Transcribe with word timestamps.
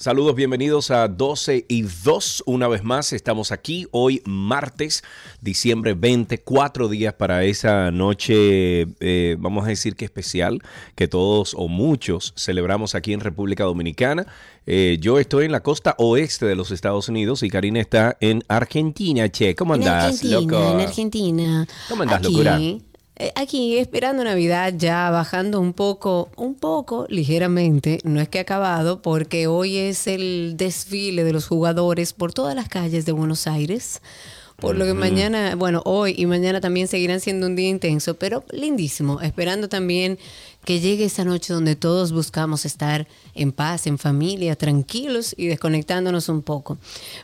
Saludos, 0.00 0.34
bienvenidos 0.34 0.90
a 0.90 1.08
12 1.08 1.66
y 1.68 1.82
2. 1.82 2.44
Una 2.46 2.68
vez 2.68 2.82
más, 2.82 3.12
estamos 3.12 3.52
aquí 3.52 3.86
hoy, 3.90 4.22
martes, 4.24 5.04
diciembre 5.42 5.92
20, 5.92 6.38
cuatro 6.38 6.88
días 6.88 7.12
para 7.12 7.44
esa 7.44 7.90
noche, 7.90 8.86
eh, 9.00 9.36
vamos 9.38 9.66
a 9.66 9.68
decir 9.68 9.96
que 9.96 10.06
especial, 10.06 10.62
que 10.94 11.06
todos 11.06 11.52
o 11.54 11.68
muchos 11.68 12.32
celebramos 12.34 12.94
aquí 12.94 13.12
en 13.12 13.20
República 13.20 13.64
Dominicana. 13.64 14.26
Eh, 14.64 14.96
yo 15.02 15.18
estoy 15.18 15.44
en 15.44 15.52
la 15.52 15.62
costa 15.62 15.94
oeste 15.98 16.46
de 16.46 16.54
los 16.54 16.70
Estados 16.70 17.10
Unidos 17.10 17.42
y 17.42 17.50
Karina 17.50 17.78
está 17.78 18.16
en 18.20 18.42
Argentina. 18.48 19.28
Che, 19.28 19.54
¿cómo 19.54 19.74
En 19.74 19.82
andás, 19.82 20.04
Argentina, 20.04 20.40
loco? 20.40 20.72
en 20.72 20.80
Argentina. 20.80 21.68
¿Cómo 21.90 22.02
andás, 22.04 22.20
aquí, 22.20 22.32
locura? 22.32 22.58
Eh, 23.20 23.32
Aquí 23.34 23.78
esperando 23.78 24.24
Navidad 24.24 24.74
ya 24.76 25.10
bajando 25.10 25.60
un 25.60 25.72
poco, 25.72 26.30
un 26.36 26.54
poco, 26.54 27.06
ligeramente, 27.08 27.98
no 28.04 28.20
es 28.20 28.28
que 28.28 28.38
ha 28.38 28.42
acabado, 28.42 29.02
porque 29.02 29.46
hoy 29.46 29.76
es 29.76 30.06
el 30.06 30.54
desfile 30.56 31.24
de 31.24 31.32
los 31.32 31.46
jugadores 31.46 32.12
por 32.12 32.32
todas 32.32 32.54
las 32.54 32.68
calles 32.68 33.04
de 33.06 33.12
Buenos 33.12 33.46
Aires. 33.46 34.00
Por 34.60 34.76
lo 34.76 34.84
que 34.84 34.92
mañana, 34.92 35.54
bueno, 35.56 35.80
hoy 35.86 36.14
y 36.18 36.26
mañana 36.26 36.60
también 36.60 36.86
seguirán 36.86 37.20
siendo 37.20 37.46
un 37.46 37.56
día 37.56 37.70
intenso, 37.70 38.18
pero 38.18 38.44
lindísimo. 38.52 39.22
Esperando 39.22 39.70
también 39.70 40.18
que 40.64 40.80
llegue 40.80 41.04
esa 41.04 41.24
noche 41.24 41.52
donde 41.52 41.76
todos 41.76 42.12
buscamos 42.12 42.64
estar 42.64 43.08
en 43.34 43.52
paz, 43.52 43.86
en 43.86 43.98
familia, 43.98 44.56
tranquilos 44.56 45.34
y 45.36 45.46
desconectándonos 45.46 46.28
un 46.28 46.42
poco. 46.42 46.78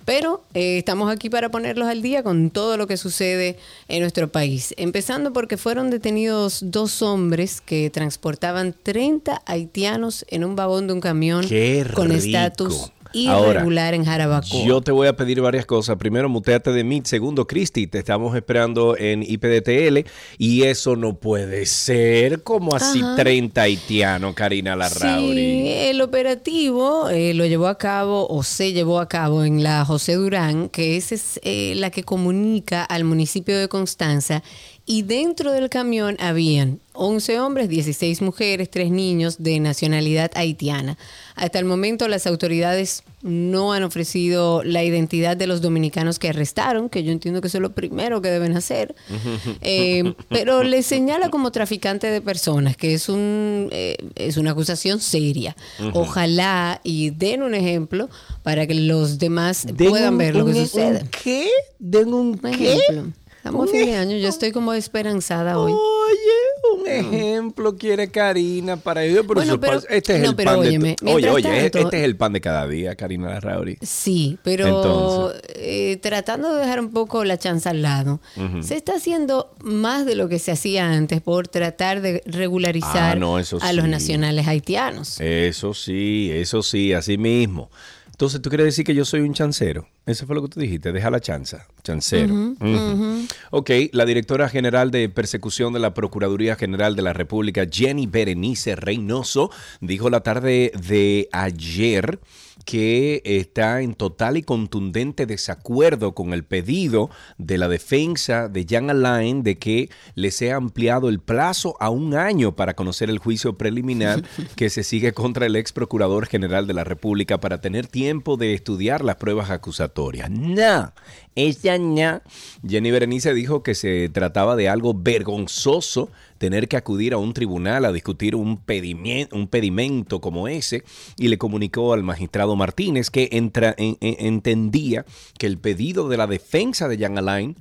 Pero 0.04 0.42
eh, 0.54 0.78
estamos 0.78 1.10
aquí 1.10 1.28
para 1.28 1.50
ponerlos 1.50 1.88
al 1.88 2.02
día 2.02 2.22
con 2.22 2.50
todo 2.50 2.76
lo 2.76 2.86
que 2.86 2.96
sucede 2.96 3.58
en 3.88 4.00
nuestro 4.00 4.28
país. 4.28 4.74
Empezando 4.78 5.32
porque 5.32 5.56
fueron 5.56 5.90
detenidos 5.90 6.60
dos 6.62 7.02
hombres 7.02 7.60
que 7.60 7.90
transportaban 7.90 8.74
30 8.82 9.42
haitianos 9.46 10.24
en 10.28 10.44
un 10.44 10.56
vagón 10.56 10.86
de 10.86 10.94
un 10.94 11.00
camión 11.00 11.46
Qué 11.46 11.86
con 11.94 12.10
rico. 12.10 12.92
Estatus 13.20 13.28
Ahora, 13.28 13.50
irregular 13.60 13.94
en 13.94 14.04
Jarabacoa. 14.04 14.64
Yo 14.64 14.80
te 14.80 14.92
voy 14.92 15.08
a 15.08 15.16
pedir 15.16 15.40
varias 15.40 15.66
cosas. 15.66 15.96
Primero, 15.96 16.28
muteate 16.28 16.72
de 16.72 16.84
mí. 16.84 17.02
Segundo, 17.04 17.46
Cristi, 17.46 17.86
te 17.86 17.98
estamos 17.98 18.36
esperando 18.36 18.96
en 18.96 19.22
IPDTL. 19.22 20.08
Y 20.38 20.62
eso 20.62 20.96
no 20.96 21.14
puede 21.14 21.66
ser 21.66 22.42
como 22.42 22.74
así 22.74 23.00
Ajá. 23.00 23.16
30 23.16 23.62
haitianos, 23.62 24.34
Karina 24.34 24.76
Larrauri. 24.76 25.34
Sí, 25.34 25.68
el 25.68 26.00
operativo 26.00 27.08
eh, 27.08 27.34
lo 27.34 27.46
llevó 27.46 27.68
a 27.68 27.78
cabo 27.78 28.26
o 28.28 28.42
se 28.42 28.72
llevó 28.72 29.00
a 29.00 29.08
cabo 29.08 29.44
en 29.44 29.62
la 29.62 29.84
José 29.84 30.14
Durán, 30.14 30.68
que 30.68 30.96
esa 30.96 31.14
es 31.14 31.40
eh, 31.42 31.74
la 31.76 31.90
que 31.90 32.02
comunica 32.02 32.84
al 32.84 33.04
municipio 33.04 33.58
de 33.58 33.68
Constanza. 33.68 34.42
Y 34.88 35.02
dentro 35.02 35.50
del 35.50 35.68
camión 35.68 36.16
habían 36.20 36.78
11 36.92 37.40
hombres, 37.40 37.68
16 37.68 38.22
mujeres, 38.22 38.70
3 38.70 38.90
niños 38.92 39.36
de 39.40 39.58
nacionalidad 39.58 40.30
haitiana. 40.34 40.96
Hasta 41.34 41.58
el 41.58 41.64
momento 41.64 42.06
las 42.06 42.26
autoridades 42.28 43.02
no 43.20 43.72
han 43.72 43.82
ofrecido 43.82 44.62
la 44.62 44.84
identidad 44.84 45.36
de 45.36 45.48
los 45.48 45.60
dominicanos 45.60 46.20
que 46.20 46.28
arrestaron, 46.28 46.88
que 46.88 47.02
yo 47.02 47.10
entiendo 47.10 47.40
que 47.40 47.48
eso 47.48 47.58
es 47.58 47.62
lo 47.62 47.72
primero 47.74 48.22
que 48.22 48.28
deben 48.30 48.56
hacer. 48.56 48.94
Eh, 49.60 50.14
pero 50.28 50.62
le 50.62 50.82
señala 50.84 51.30
como 51.30 51.50
traficante 51.50 52.06
de 52.08 52.20
personas, 52.20 52.76
que 52.76 52.94
es 52.94 53.08
un 53.08 53.68
eh, 53.72 53.96
es 54.14 54.36
una 54.36 54.52
acusación 54.52 55.00
seria. 55.00 55.56
Ojalá 55.94 56.80
y 56.84 57.10
den 57.10 57.42
un 57.42 57.54
ejemplo 57.54 58.08
para 58.44 58.66
que 58.68 58.74
los 58.74 59.18
demás 59.18 59.66
Den 59.66 59.90
puedan 59.90 60.12
un- 60.12 60.18
ver 60.18 60.36
lo 60.36 60.46
que 60.46 60.54
sucede. 60.54 61.00
un 61.02 61.08
¿Qué? 61.24 61.48
¿Den 61.80 62.14
un 62.14 62.38
Un 62.42 62.52
qué? 62.52 62.74
ejemplo. 62.74 63.12
Estamos 63.46 63.68
a 63.68 63.72
fin 63.72 63.86
de 63.86 63.96
año, 63.96 64.16
yo 64.16 64.28
estoy 64.28 64.50
como 64.50 64.72
esperanzada 64.72 65.58
hoy. 65.58 65.72
Oye, 65.72 66.80
un 66.80 66.86
ejemplo 66.88 67.76
quiere 67.76 68.08
Karina 68.10 68.76
para 68.76 69.04
ello. 69.04 69.24
Pero 69.26 69.56
Bueno, 69.56 69.80
este 69.88 70.16
es 70.16 70.22
no, 70.22 70.30
el 70.30 70.36
pero 70.36 70.50
pan 70.50 70.60
de 70.62 70.68
óyeme, 70.68 70.96
Oye, 71.04 71.30
oye, 71.30 71.42
tanto- 71.70 71.78
este 71.78 71.98
es 71.98 72.04
el 72.04 72.16
pan 72.16 72.32
de 72.32 72.40
cada 72.40 72.66
día, 72.66 72.96
Karina 72.96 73.28
Larrauri. 73.30 73.78
Sí, 73.82 74.36
pero 74.42 75.32
eh, 75.54 75.96
tratando 76.02 76.54
de 76.54 76.60
dejar 76.62 76.80
un 76.80 76.90
poco 76.90 77.24
la 77.24 77.38
chanza 77.38 77.70
al 77.70 77.82
lado, 77.82 78.20
se 78.62 78.74
está 78.76 78.94
haciendo 78.96 79.54
más 79.60 80.06
de 80.06 80.16
lo 80.16 80.28
que 80.28 80.38
se 80.40 80.50
hacía 80.50 80.90
antes 80.90 81.20
por 81.20 81.46
tratar 81.46 82.00
de 82.00 82.22
regularizar 82.26 83.12
Ah, 83.12 83.14
no, 83.14 83.36
a 83.36 83.72
los 83.72 83.88
nacionales 83.88 84.48
haitianos. 84.48 85.20
Eso 85.20 85.72
sí, 85.72 86.30
eso 86.32 86.62
sí, 86.64 86.92
así 86.92 87.16
mismo. 87.16 87.70
Entonces, 88.16 88.40
¿tú 88.40 88.48
quieres 88.48 88.64
decir 88.64 88.82
que 88.82 88.94
yo 88.94 89.04
soy 89.04 89.20
un 89.20 89.34
chancero? 89.34 89.86
Eso 90.06 90.24
fue 90.24 90.34
lo 90.34 90.40
que 90.40 90.48
tú 90.48 90.58
dijiste, 90.58 90.90
deja 90.90 91.10
la 91.10 91.20
chanza, 91.20 91.66
chancero. 91.82 92.32
Ujú. 92.32 93.26
Ok, 93.50 93.70
la 93.92 94.06
directora 94.06 94.48
general 94.48 94.90
de 94.90 95.10
persecución 95.10 95.74
de 95.74 95.80
la 95.80 95.92
Procuraduría 95.92 96.56
General 96.56 96.96
de 96.96 97.02
la 97.02 97.12
República, 97.12 97.66
Jenny 97.70 98.06
Berenice 98.06 98.74
Reynoso, 98.74 99.50
dijo 99.82 100.08
la 100.08 100.20
tarde 100.20 100.72
de 100.88 101.28
ayer 101.30 102.18
que 102.66 103.22
está 103.24 103.80
en 103.80 103.94
total 103.94 104.36
y 104.36 104.42
contundente 104.42 105.24
desacuerdo 105.24 106.14
con 106.14 106.34
el 106.34 106.44
pedido 106.44 107.10
de 107.38 107.58
la 107.58 107.68
defensa 107.68 108.48
de 108.48 108.66
Jan 108.68 108.90
Alain 108.90 109.44
de 109.44 109.56
que 109.56 109.88
le 110.16 110.32
sea 110.32 110.56
ampliado 110.56 111.08
el 111.08 111.20
plazo 111.20 111.76
a 111.78 111.90
un 111.90 112.14
año 112.14 112.56
para 112.56 112.74
conocer 112.74 113.08
el 113.08 113.18
juicio 113.18 113.56
preliminar 113.56 114.24
que 114.56 114.68
se 114.68 114.82
sigue 114.82 115.12
contra 115.12 115.46
el 115.46 115.54
ex 115.54 115.72
procurador 115.72 116.26
general 116.26 116.66
de 116.66 116.74
la 116.74 116.82
República 116.82 117.38
para 117.38 117.60
tener 117.60 117.86
tiempo 117.86 118.36
de 118.36 118.52
estudiar 118.52 119.04
las 119.04 119.16
pruebas 119.16 119.50
acusatorias. 119.50 120.28
No, 120.28 120.92
ella 121.36 121.78
no. 121.78 122.20
Jenny 122.66 122.90
Berenice 122.90 123.32
dijo 123.34 123.62
que 123.62 123.74
se 123.74 124.08
trataba 124.08 124.56
de 124.56 124.68
algo 124.68 124.94
vergonzoso 124.94 126.10
tener 126.38 126.66
que 126.66 126.76
acudir 126.76 127.12
a 127.14 127.18
un 127.18 127.32
tribunal 127.34 127.84
a 127.84 127.92
discutir 127.92 128.34
un, 128.34 128.64
pedimien- 128.64 129.28
un 129.32 129.46
pedimento 129.46 130.20
como 130.20 130.48
ese 130.48 130.82
y 131.16 131.28
le 131.28 131.38
comunicó 131.38 131.92
al 131.92 132.02
magistrado 132.02 132.56
Martínez 132.56 133.10
que 133.10 133.28
entendía 133.30 135.04
que 135.38 135.46
el 135.46 135.58
pedido 135.58 136.08
de 136.08 136.16
la 136.16 136.26
defensa 136.26 136.88
de 136.88 136.98
Jan 136.98 137.18
Alain 137.18 137.56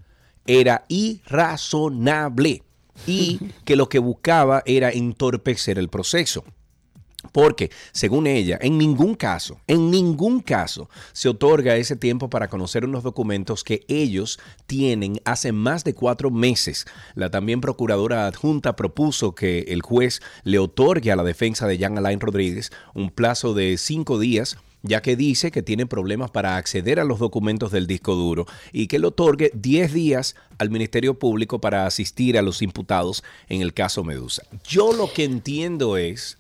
era 0.48 0.86
irrazonable 0.88 2.64
y 3.06 3.40
que 3.66 3.76
lo 3.76 3.90
que 3.90 4.00
buscaba 4.00 4.64
era 4.66 4.90
entorpecer 4.90 5.78
el 5.78 5.90
proceso. 5.90 6.46
Porque, 7.32 7.72
según 7.92 8.28
ella, 8.28 8.58
en 8.62 8.78
ningún 8.78 9.16
caso, 9.16 9.60
en 9.68 9.92
ningún 9.92 10.40
caso 10.40 10.90
se 11.14 11.30
otorga 11.30 11.76
ese 11.76 11.96
tiempo 11.96 12.30
para 12.30 12.50
conocer 12.50 12.86
unos 12.86 13.04
documentos 13.04 13.64
que 13.64 13.86
ellos 13.88 14.40
tienen 14.68 15.20
hace 15.26 15.52
más 15.52 15.84
de 15.84 15.94
cuatro 15.94 16.32
meses. 16.32 16.86
La 17.16 17.30
también 17.30 17.62
procuradora 17.62 18.28
adjunta 18.28 18.76
propuso 18.76 19.36
que 19.36 19.66
el 19.68 19.82
juez 19.82 20.22
le 20.44 20.60
otorgue 20.60 21.12
a 21.12 21.16
la 21.16 21.24
defensa 21.24 21.68
de 21.68 21.78
Jan 21.78 21.98
Alain 21.98 22.20
Rodríguez 22.20 22.72
un 22.94 23.10
plazo 23.10 23.54
de 23.54 23.78
cinco 23.78 24.20
días 24.20 24.58
ya 24.86 25.02
que 25.02 25.16
dice 25.16 25.52
que 25.52 25.64
tiene 25.64 25.86
problemas 25.88 26.32
para 26.32 26.58
acceder 26.58 27.00
a 27.00 27.06
los 27.06 27.20
documentos 27.20 27.72
del 27.72 27.88
disco 27.88 28.14
duro 28.16 28.46
y 28.72 28.88
que 28.88 29.00
le 29.00 29.08
otorgue 29.08 29.52
10 29.56 29.94
días 29.94 30.36
al 30.60 30.70
Ministerio 30.70 31.18
Público 31.18 31.60
para 31.60 31.86
asistir 31.86 32.38
a 32.38 32.42
los 32.42 32.62
imputados 32.62 33.24
en 33.50 33.62
el 33.62 33.74
caso 33.74 34.04
Medusa. 34.04 34.44
Yo 34.64 34.94
lo 34.94 35.12
que 35.12 35.24
entiendo 35.24 35.98
es 35.98 36.38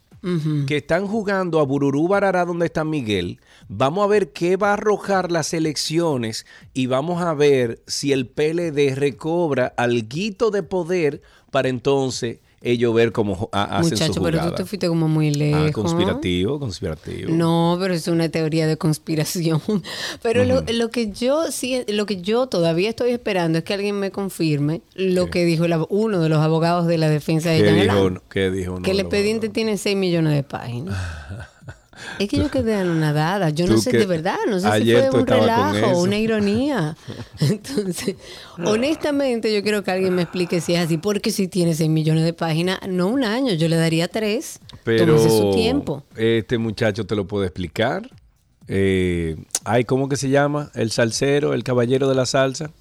que 0.66 0.78
están 0.78 1.08
jugando 1.08 1.60
a 1.60 1.64
Bururú 1.64 2.08
Barará 2.08 2.46
donde 2.46 2.66
está 2.66 2.84
Miguel. 2.84 3.40
Vamos 3.68 4.04
a 4.04 4.08
ver 4.08 4.32
qué 4.32 4.58
va 4.58 4.70
a 4.70 4.74
arrojar 4.74 5.32
las 5.32 5.54
elecciones 5.54 6.46
y 6.74 6.88
vamos 6.88 7.22
a 7.22 7.34
ver 7.34 7.84
si 7.86 8.12
el 8.12 8.28
PLD 8.28 8.96
recobra 8.96 9.74
alguito 9.78 10.50
de 10.50 10.64
poder 10.64 11.22
para 11.52 11.70
entonces 11.70 12.40
ellos 12.66 12.94
ver 12.94 13.12
cómo 13.12 13.50
ha- 13.52 13.78
hacen 13.78 13.92
Muchacho, 13.94 14.14
su 14.14 14.24
pero 14.24 14.40
tú 14.42 14.56
te 14.56 14.66
fuiste 14.66 14.88
como 14.88 15.08
muy 15.08 15.32
lejos. 15.34 15.70
Ah, 15.70 15.72
conspirativo, 15.72 16.60
conspirativo. 16.60 17.32
No, 17.32 17.78
pero 17.80 17.94
es 17.94 18.08
una 18.08 18.28
teoría 18.30 18.68
de 18.68 18.78
conspiración. 18.78 19.62
Pero 20.22 20.44
lo, 20.44 20.62
lo 20.62 20.90
que 20.90 21.12
yo 21.12 21.52
sí, 21.52 21.84
lo 21.88 22.06
que 22.06 22.22
yo 22.22 22.48
todavía 22.48 22.90
estoy 22.90 23.12
esperando 23.12 23.60
es 23.60 23.64
que 23.64 23.74
alguien 23.74 24.00
me 24.00 24.12
confirme 24.12 24.82
lo 24.96 25.26
¿Qué? 25.26 25.32
que 25.32 25.46
dijo 25.46 25.68
la- 25.68 25.86
uno 25.90 26.20
de 26.22 26.30
los 26.30 26.40
abogados 26.40 26.88
de 26.88 26.98
la 26.98 27.10
defensa 27.10 27.50
de 27.52 27.60
¿Qué 27.62 27.66
Jan 27.70 27.80
dijo, 27.82 27.92
Alain, 27.94 28.20
¿Qué 28.30 28.52
dijo? 28.52 28.82
que 28.82 28.92
el 28.92 29.00
expediente 29.00 29.48
abogados? 29.48 29.54
tiene 29.54 29.78
6 29.78 29.96
millones 29.98 30.34
de 30.34 30.44
páginas. 30.44 30.96
Es 32.20 32.30
que 32.30 32.38
yo 32.38 32.50
quedé 32.50 32.76
anonadada. 32.76 33.50
Yo 33.50 33.68
no 33.68 33.78
sé 33.78 33.92
que 33.92 34.00
de 34.00 34.06
verdad, 34.06 34.38
no 34.48 34.60
sé 34.60 34.70
si 34.82 34.92
fue 34.92 35.10
un 35.10 35.28
relajo, 35.28 35.76
eso. 35.78 35.98
una 36.00 36.18
ironía. 36.18 36.98
Entonces, 37.40 38.16
honestamente, 38.64 39.54
yo 39.54 39.64
quiero 39.64 39.84
que 39.84 39.92
alguien 39.92 40.16
me 40.16 40.24
explique 40.24 40.62
si 40.62 40.76
es 40.76 40.86
así, 40.86 40.98
porque 40.98 41.32
si 41.32 41.48
tiene 41.48 41.74
6 41.74 41.90
millones 41.90 42.24
de 42.24 42.34
páginas, 42.34 42.80
no 42.88 43.08
un 43.08 43.24
año, 43.24 43.54
yo 43.54 43.68
le 43.68 43.76
daría 43.76 44.08
tres. 44.08 44.60
Pero 44.84 45.16
Tómese 45.16 45.30
su 45.30 45.52
tiempo. 45.52 46.04
este 46.16 46.58
muchacho 46.58 47.06
te 47.06 47.16
lo 47.16 47.26
puede 47.28 47.48
explicar. 47.48 48.10
Eh, 48.68 49.36
ay, 49.64 49.84
¿cómo 49.86 50.10
que 50.10 50.18
se 50.18 50.30
llama? 50.30 50.72
El 50.74 50.92
salsero, 50.92 51.54
el 51.54 51.64
caballero 51.64 52.10
de 52.10 52.16
la 52.16 52.26
salsa. 52.26 52.72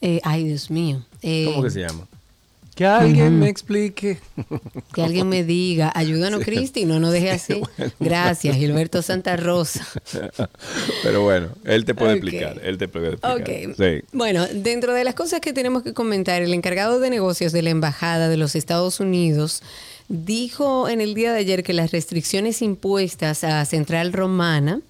Eh, 0.00 0.20
ay, 0.24 0.44
Dios 0.44 0.70
mío. 0.70 1.04
Eh, 1.22 1.46
¿Cómo 1.50 1.62
que 1.62 1.70
se 1.70 1.80
llama? 1.80 2.06
Que 2.76 2.84
alguien 2.84 3.38
me 3.38 3.48
explique. 3.48 4.18
Que 4.92 5.02
alguien 5.02 5.30
me 5.30 5.44
diga, 5.44 5.90
ayúdanos, 5.94 6.44
Cristi, 6.44 6.84
no 6.84 7.00
nos 7.00 7.10
deje 7.10 7.30
así. 7.30 7.62
Gracias, 7.98 8.54
Gilberto 8.54 9.00
Santa 9.00 9.34
Rosa. 9.38 9.86
Pero 11.02 11.22
bueno, 11.22 11.48
él 11.64 11.86
te 11.86 11.94
puede 11.94 12.12
explicar. 12.12 12.60
Él 12.62 12.76
te 12.76 12.86
puede 12.86 13.14
explicar. 13.14 13.74
Sí. 13.78 14.04
Bueno, 14.12 14.46
dentro 14.52 14.92
de 14.92 15.04
las 15.04 15.14
cosas 15.14 15.40
que 15.40 15.54
tenemos 15.54 15.84
que 15.84 15.94
comentar, 15.94 16.42
el 16.42 16.52
encargado 16.52 17.00
de 17.00 17.08
negocios 17.08 17.50
de 17.52 17.62
la 17.62 17.70
Embajada 17.70 18.28
de 18.28 18.36
los 18.36 18.54
Estados 18.54 19.00
Unidos 19.00 19.62
dijo 20.08 20.90
en 20.90 21.00
el 21.00 21.14
día 21.14 21.32
de 21.32 21.38
ayer 21.38 21.62
que 21.62 21.72
las 21.72 21.92
restricciones 21.92 22.60
impuestas 22.60 23.42
a 23.42 23.64
Central 23.64 24.12
Romana 24.12 24.82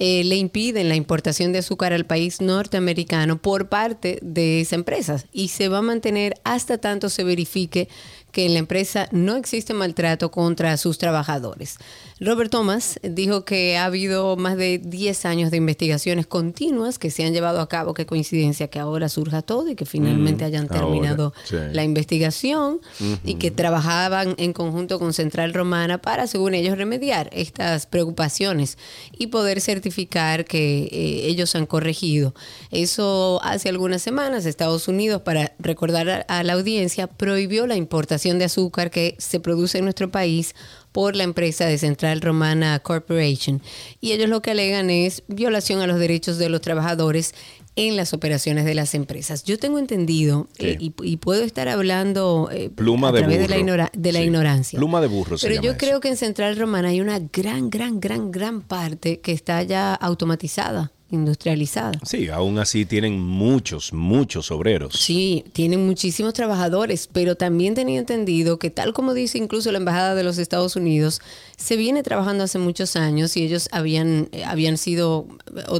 eh, 0.00 0.22
le 0.22 0.36
impiden 0.36 0.88
la 0.88 0.94
importación 0.94 1.52
de 1.52 1.58
azúcar 1.58 1.92
al 1.92 2.06
país 2.06 2.40
norteamericano 2.40 3.42
por 3.42 3.68
parte 3.68 4.20
de 4.22 4.60
esa 4.60 4.76
empresa 4.76 5.24
y 5.32 5.48
se 5.48 5.68
va 5.68 5.78
a 5.78 5.82
mantener 5.82 6.34
hasta 6.44 6.78
tanto 6.78 7.08
se 7.08 7.24
verifique 7.24 7.88
que 8.32 8.46
en 8.46 8.52
la 8.52 8.58
empresa 8.58 9.08
no 9.10 9.36
existe 9.36 9.74
maltrato 9.74 10.30
contra 10.30 10.76
sus 10.76 10.98
trabajadores. 10.98 11.78
Robert 12.20 12.50
Thomas 12.50 12.98
dijo 13.02 13.44
que 13.44 13.76
ha 13.76 13.84
habido 13.84 14.36
más 14.36 14.56
de 14.56 14.78
10 14.78 15.24
años 15.24 15.50
de 15.52 15.58
investigaciones 15.58 16.26
continuas 16.26 16.98
que 16.98 17.10
se 17.10 17.24
han 17.24 17.32
llevado 17.32 17.60
a 17.60 17.68
cabo. 17.68 17.94
Qué 17.94 18.06
coincidencia 18.06 18.68
que 18.68 18.80
ahora 18.80 19.08
surja 19.08 19.40
todo 19.40 19.70
y 19.70 19.76
que 19.76 19.86
finalmente 19.86 20.44
hayan 20.44 20.64
ahora, 20.64 20.80
terminado 20.80 21.32
sí. 21.44 21.56
la 21.72 21.84
investigación 21.84 22.80
y 23.24 23.36
que 23.36 23.52
trabajaban 23.52 24.34
en 24.38 24.52
conjunto 24.52 24.98
con 24.98 25.12
Central 25.12 25.54
Romana 25.54 25.98
para, 25.98 26.26
según 26.26 26.54
ellos, 26.54 26.76
remediar 26.76 27.30
estas 27.32 27.86
preocupaciones 27.86 28.78
y 29.16 29.28
poder 29.28 29.60
certificar 29.60 30.44
que 30.44 30.88
eh, 30.90 31.28
ellos 31.28 31.54
han 31.54 31.66
corregido. 31.66 32.34
Eso 32.72 33.40
hace 33.44 33.68
algunas 33.68 34.02
semanas 34.02 34.44
Estados 34.44 34.88
Unidos, 34.88 35.22
para 35.22 35.52
recordar 35.60 36.08
a, 36.10 36.38
a 36.38 36.42
la 36.42 36.54
audiencia, 36.54 37.06
prohibió 37.06 37.66
la 37.68 37.76
importación 37.76 38.27
de 38.36 38.44
azúcar 38.44 38.90
que 38.90 39.14
se 39.18 39.40
produce 39.40 39.78
en 39.78 39.84
nuestro 39.84 40.10
país 40.10 40.54
por 40.92 41.16
la 41.16 41.22
empresa 41.24 41.64
de 41.64 41.78
Central 41.78 42.20
Romana 42.20 42.78
Corporation. 42.80 43.62
Y 44.00 44.12
ellos 44.12 44.28
lo 44.28 44.42
que 44.42 44.50
alegan 44.50 44.90
es 44.90 45.22
violación 45.28 45.80
a 45.80 45.86
los 45.86 45.98
derechos 45.98 46.36
de 46.36 46.48
los 46.50 46.60
trabajadores 46.60 47.32
en 47.76 47.96
las 47.96 48.12
operaciones 48.12 48.64
de 48.64 48.74
las 48.74 48.94
empresas. 48.96 49.44
Yo 49.44 49.56
tengo 49.56 49.78
entendido, 49.78 50.48
Sí. 50.58 50.66
eh, 50.66 50.76
y, 50.80 50.92
y 51.04 51.16
puedo 51.18 51.44
estar 51.44 51.68
hablando 51.68 52.48
eh, 52.52 52.70
Pluma 52.70 53.10
a 53.10 53.12
de 53.12 53.18
través 53.20 53.36
burro. 53.38 53.46
de 53.48 53.54
la, 53.54 53.58
ignora- 53.60 53.90
de 53.96 54.12
la 54.12 54.18
Sí. 54.18 54.24
ignorancia. 54.24 54.78
Pluma 54.78 55.00
de 55.00 55.06
burro 55.06 55.38
se 55.38 55.46
Pero 55.46 55.54
llama 55.54 55.64
yo 55.66 55.70
eso. 55.72 55.78
creo 55.78 56.00
que 56.00 56.08
en 56.08 56.16
Central 56.16 56.56
Romana 56.56 56.88
hay 56.88 57.00
una 57.00 57.20
gran, 57.20 57.70
gran, 57.70 58.00
gran, 58.00 58.32
gran 58.32 58.62
parte 58.62 59.20
que 59.20 59.30
está 59.30 59.62
ya 59.62 59.94
automatizada, 59.94 60.90
industrializada. 61.10 61.92
Sí, 62.04 62.28
aún 62.28 62.58
así 62.58 62.84
tienen 62.84 63.20
muchos, 63.20 63.92
muchos 63.92 64.50
obreros. 64.50 64.94
Sí, 64.94 65.44
tienen 65.52 65.86
muchísimos 65.86 66.34
trabajadores, 66.34 67.08
pero 67.12 67.34
también 67.34 67.74
tenía 67.74 67.98
entendido 67.98 68.58
que 68.58 68.70
tal 68.70 68.92
como 68.92 69.14
dice 69.14 69.38
incluso 69.38 69.72
la 69.72 69.78
Embajada 69.78 70.14
de 70.14 70.24
los 70.24 70.38
Estados 70.38 70.76
Unidos, 70.76 71.20
se 71.56 71.76
viene 71.76 72.02
trabajando 72.02 72.44
hace 72.44 72.58
muchos 72.58 72.96
años 72.96 73.36
y 73.36 73.44
ellos 73.44 73.68
habían, 73.72 74.28
eh, 74.32 74.44
habían 74.44 74.76
sido, 74.76 75.26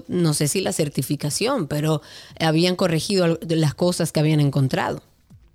no 0.08 0.34
sé 0.34 0.48
si 0.48 0.60
la 0.60 0.72
certificación, 0.72 1.66
pero 1.66 2.02
habían 2.40 2.76
corregido 2.76 3.38
las 3.48 3.74
cosas 3.74 4.12
que 4.12 4.20
habían 4.20 4.40
encontrado. 4.40 5.02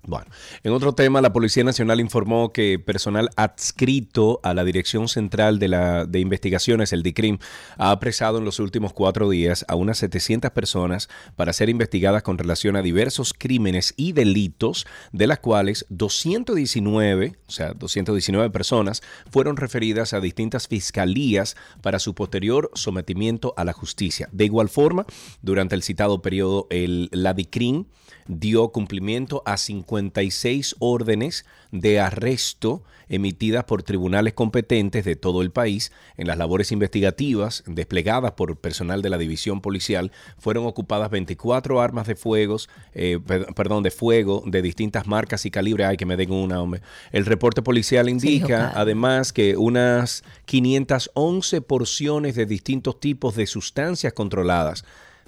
Bueno, 0.06 0.26
en 0.62 0.72
otro 0.72 0.94
tema, 0.94 1.22
la 1.22 1.32
Policía 1.32 1.64
Nacional 1.64 1.98
informó 1.98 2.52
que 2.52 2.78
personal 2.78 3.30
adscrito 3.36 4.38
a 4.42 4.52
la 4.52 4.62
Dirección 4.62 5.08
Central 5.08 5.58
de, 5.58 5.68
la, 5.68 6.06
Investigaciones, 6.12 6.92
el 6.92 7.02
DICRIM, 7.02 7.38
ha 7.78 7.90
apresado 7.90 8.36
en 8.36 8.44
los 8.44 8.58
últimos 8.60 8.92
cuatro 8.92 9.30
días 9.30 9.64
a 9.66 9.76
unas 9.76 9.96
700 9.98 10.50
personas 10.50 11.08
para 11.36 11.54
ser 11.54 11.70
investigadas 11.70 12.22
con 12.22 12.36
relación 12.36 12.76
a 12.76 12.82
diversos 12.82 13.32
crímenes 13.32 13.94
y 13.96 14.12
delitos, 14.12 14.86
de 15.12 15.26
las 15.26 15.38
cuales 15.38 15.86
219, 15.88 17.38
o 17.46 17.50
sea, 17.50 17.72
219 17.72 18.50
personas, 18.50 19.02
fueron 19.30 19.56
referidas 19.56 20.12
a 20.12 20.20
distintas 20.20 20.68
fiscalías 20.68 21.56
para 21.80 21.98
su 21.98 22.14
posterior 22.14 22.70
sometimiento 22.74 23.54
a 23.56 23.64
la 23.64 23.72
justicia. 23.72 24.28
De 24.32 24.44
igual 24.44 24.68
forma, 24.68 25.06
durante 25.40 25.74
el 25.74 25.82
citado 25.82 26.20
periodo, 26.20 26.66
el, 26.68 27.08
la 27.10 27.32
DICRIM 27.32 27.86
dio 28.26 28.68
cumplimiento 28.68 29.42
a 29.46 29.56
56 29.56 30.76
órdenes 30.78 31.44
de 31.72 32.00
arresto 32.00 32.82
emitidas 33.08 33.64
por 33.64 33.82
tribunales 33.82 34.32
competentes 34.32 35.04
de 35.04 35.14
todo 35.14 35.42
el 35.42 35.50
país. 35.50 35.92
En 36.16 36.26
las 36.26 36.38
labores 36.38 36.72
investigativas 36.72 37.62
desplegadas 37.66 38.32
por 38.32 38.56
personal 38.56 39.02
de 39.02 39.10
la 39.10 39.18
división 39.18 39.60
policial 39.60 40.10
fueron 40.38 40.64
ocupadas 40.66 41.10
24 41.10 41.80
armas 41.82 42.06
de 42.06 42.16
fuegos 42.16 42.70
eh, 42.94 43.18
per- 43.24 43.52
perdón 43.54 43.82
de 43.82 43.90
fuego 43.90 44.42
de 44.46 44.62
distintas 44.62 45.06
marcas 45.06 45.44
y 45.44 45.50
calibres. 45.50 45.86
Ay 45.86 45.96
que 45.98 46.06
me 46.06 46.16
den 46.16 46.30
una 46.32 46.62
hombre. 46.62 46.80
El 47.12 47.26
reporte 47.26 47.60
policial 47.60 48.08
indica 48.08 48.72
además 48.74 49.32
que 49.34 49.56
unas 49.58 50.24
511 50.46 51.60
porciones 51.60 52.36
de 52.36 52.46
distintos 52.46 53.00
tipos 53.00 53.36
de 53.36 53.46
sustancias 53.46 54.12
controladas 54.14 54.84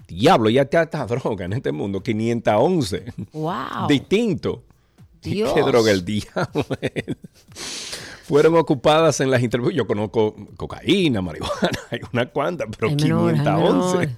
Diablo, 0.07 0.51
ya 0.51 0.63
está 0.63 0.83
esta 0.83 1.07
droga 1.07 1.45
en 1.45 1.53
este 1.55 1.73
mundo, 1.73 2.03
511. 2.03 3.13
¡Wow! 3.33 3.89
Distinto. 3.89 4.65
Dios. 5.21 5.53
¿Qué 5.53 5.63
droga 5.63 5.91
el 5.91 6.05
diablo? 6.05 6.65
Fueron 8.27 8.57
ocupadas 8.57 9.21
en 9.21 9.31
las 9.31 9.41
intervenciones. 9.41 9.77
Yo 9.77 9.87
conozco 9.87 10.35
cocaína, 10.57 11.23
marihuana, 11.23 11.71
hay 11.91 12.01
una 12.13 12.27
cuanta, 12.27 12.67
pero 12.67 12.89
hay 12.89 12.97
511. 12.97 13.99
menores. 13.99 14.11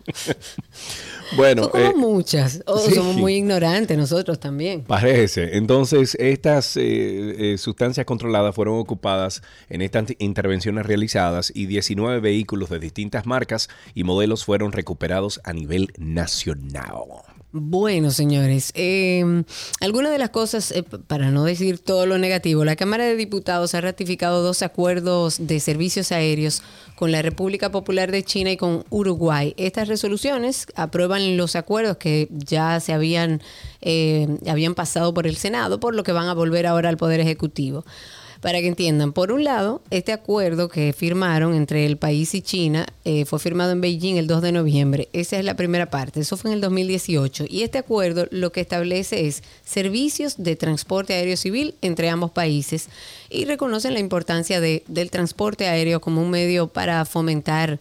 bueno, 1.37 1.62
Son 1.64 1.71
como 1.73 1.85
eh, 1.85 1.94
muchas. 1.94 2.62
O 2.64 2.78
sí. 2.78 2.94
somos 2.94 3.16
muy 3.16 3.35
ignorantes 3.35 3.99
nosotros 3.99 4.40
también. 4.40 4.82
Parece. 4.85 5.59
Entonces, 5.59 6.14
estas 6.14 6.78
eh, 6.78 7.52
eh, 7.52 7.59
sustancias 7.59 8.06
controladas 8.06 8.54
fueron 8.54 8.78
ocupadas 8.78 9.42
en 9.68 9.82
estas 9.82 10.06
intervenciones 10.18 10.87
realizadas 10.87 11.52
y 11.54 11.66
19 11.66 12.21
vehículos 12.21 12.71
de 12.71 12.78
distintas 12.78 13.26
marcas 13.26 13.68
y 13.94 14.04
modelos 14.04 14.42
fueron 14.44 14.73
recuperados 14.73 15.38
a 15.44 15.52
nivel 15.52 15.92
nacional. 15.99 16.94
Bueno, 17.50 18.11
señores, 18.11 18.73
eh, 18.75 19.25
algunas 19.81 20.12
de 20.12 20.19
las 20.19 20.28
cosas, 20.28 20.71
eh, 20.71 20.83
para 20.83 21.31
no 21.31 21.45
decir 21.45 21.78
todo 21.78 22.05
lo 22.05 22.19
negativo, 22.19 22.62
la 22.62 22.76
Cámara 22.76 23.05
de 23.05 23.17
Diputados 23.17 23.75
ha 23.75 23.81
ratificado 23.81 24.43
dos 24.43 24.61
acuerdos 24.61 25.38
de 25.47 25.59
servicios 25.59 26.12
aéreos 26.12 26.62
con 26.95 27.11
la 27.11 27.23
República 27.23 27.71
Popular 27.71 28.12
de 28.12 28.23
China 28.23 28.50
y 28.50 28.59
con 28.59 28.85
Uruguay. 28.90 29.55
Estas 29.57 29.88
resoluciones 29.88 30.67
aprueban 30.75 31.38
los 31.38 31.57
acuerdos 31.57 31.97
que 31.97 32.28
ya 32.31 32.81
se 32.81 32.93
habían, 32.93 33.40
eh, 33.81 34.28
habían 34.47 34.75
pasado 34.75 35.14
por 35.14 35.26
el 35.26 35.37
Senado, 35.37 35.81
por 35.81 35.95
lo 35.95 36.02
que 36.02 36.12
van 36.12 36.28
a 36.28 36.35
volver 36.35 36.67
ahora 36.67 36.90
al 36.90 36.99
Poder 36.99 37.21
Ejecutivo. 37.21 37.83
Para 38.40 38.61
que 38.61 38.68
entiendan, 38.68 39.12
por 39.12 39.33
un 39.33 39.42
lado, 39.42 39.83
este 39.90 40.12
acuerdo 40.12 40.68
que 40.68 40.92
firmaron 40.92 41.54
entre 41.54 41.85
el 41.87 41.97
país 41.97 42.35
y 42.37 42.40
China 42.40 42.87
eh, 43.04 43.25
fue 43.25 43.40
firmado 43.40 43.73
en 43.73 43.80
Beijing 43.80 44.16
el 44.16 44.28
2 44.28 44.42
de 44.42 44.52
noviembre. 44.52 45.09
Esa 45.12 45.38
es 45.40 45.45
la 45.45 45.57
primera 45.57 45.90
parte, 45.90 46.21
eso 46.21 46.37
fue 46.37 46.50
en 46.50 46.54
el 46.54 46.61
2018. 46.61 47.47
Y 47.49 47.62
este 47.64 47.78
acuerdo 47.78 48.28
lo 48.30 48.52
que 48.52 48.61
establece 48.61 49.26
es 49.26 49.42
servicios 49.64 50.37
de 50.38 50.54
transporte 50.54 51.14
aéreo 51.14 51.37
civil 51.37 51.75
entre 51.83 52.11
ambos 52.11 52.30
países 52.30 52.88
y 53.28 53.45
reconocen 53.45 53.92
la 53.95 54.00
importancia 54.00 54.61
de- 54.61 54.85
del 54.87 55.11
transporte 55.11 55.66
aéreo 55.66 56.00
como 56.00 56.23
un 56.23 56.30
medio 56.30 56.68
para 56.68 57.04
fomentar 57.07 57.80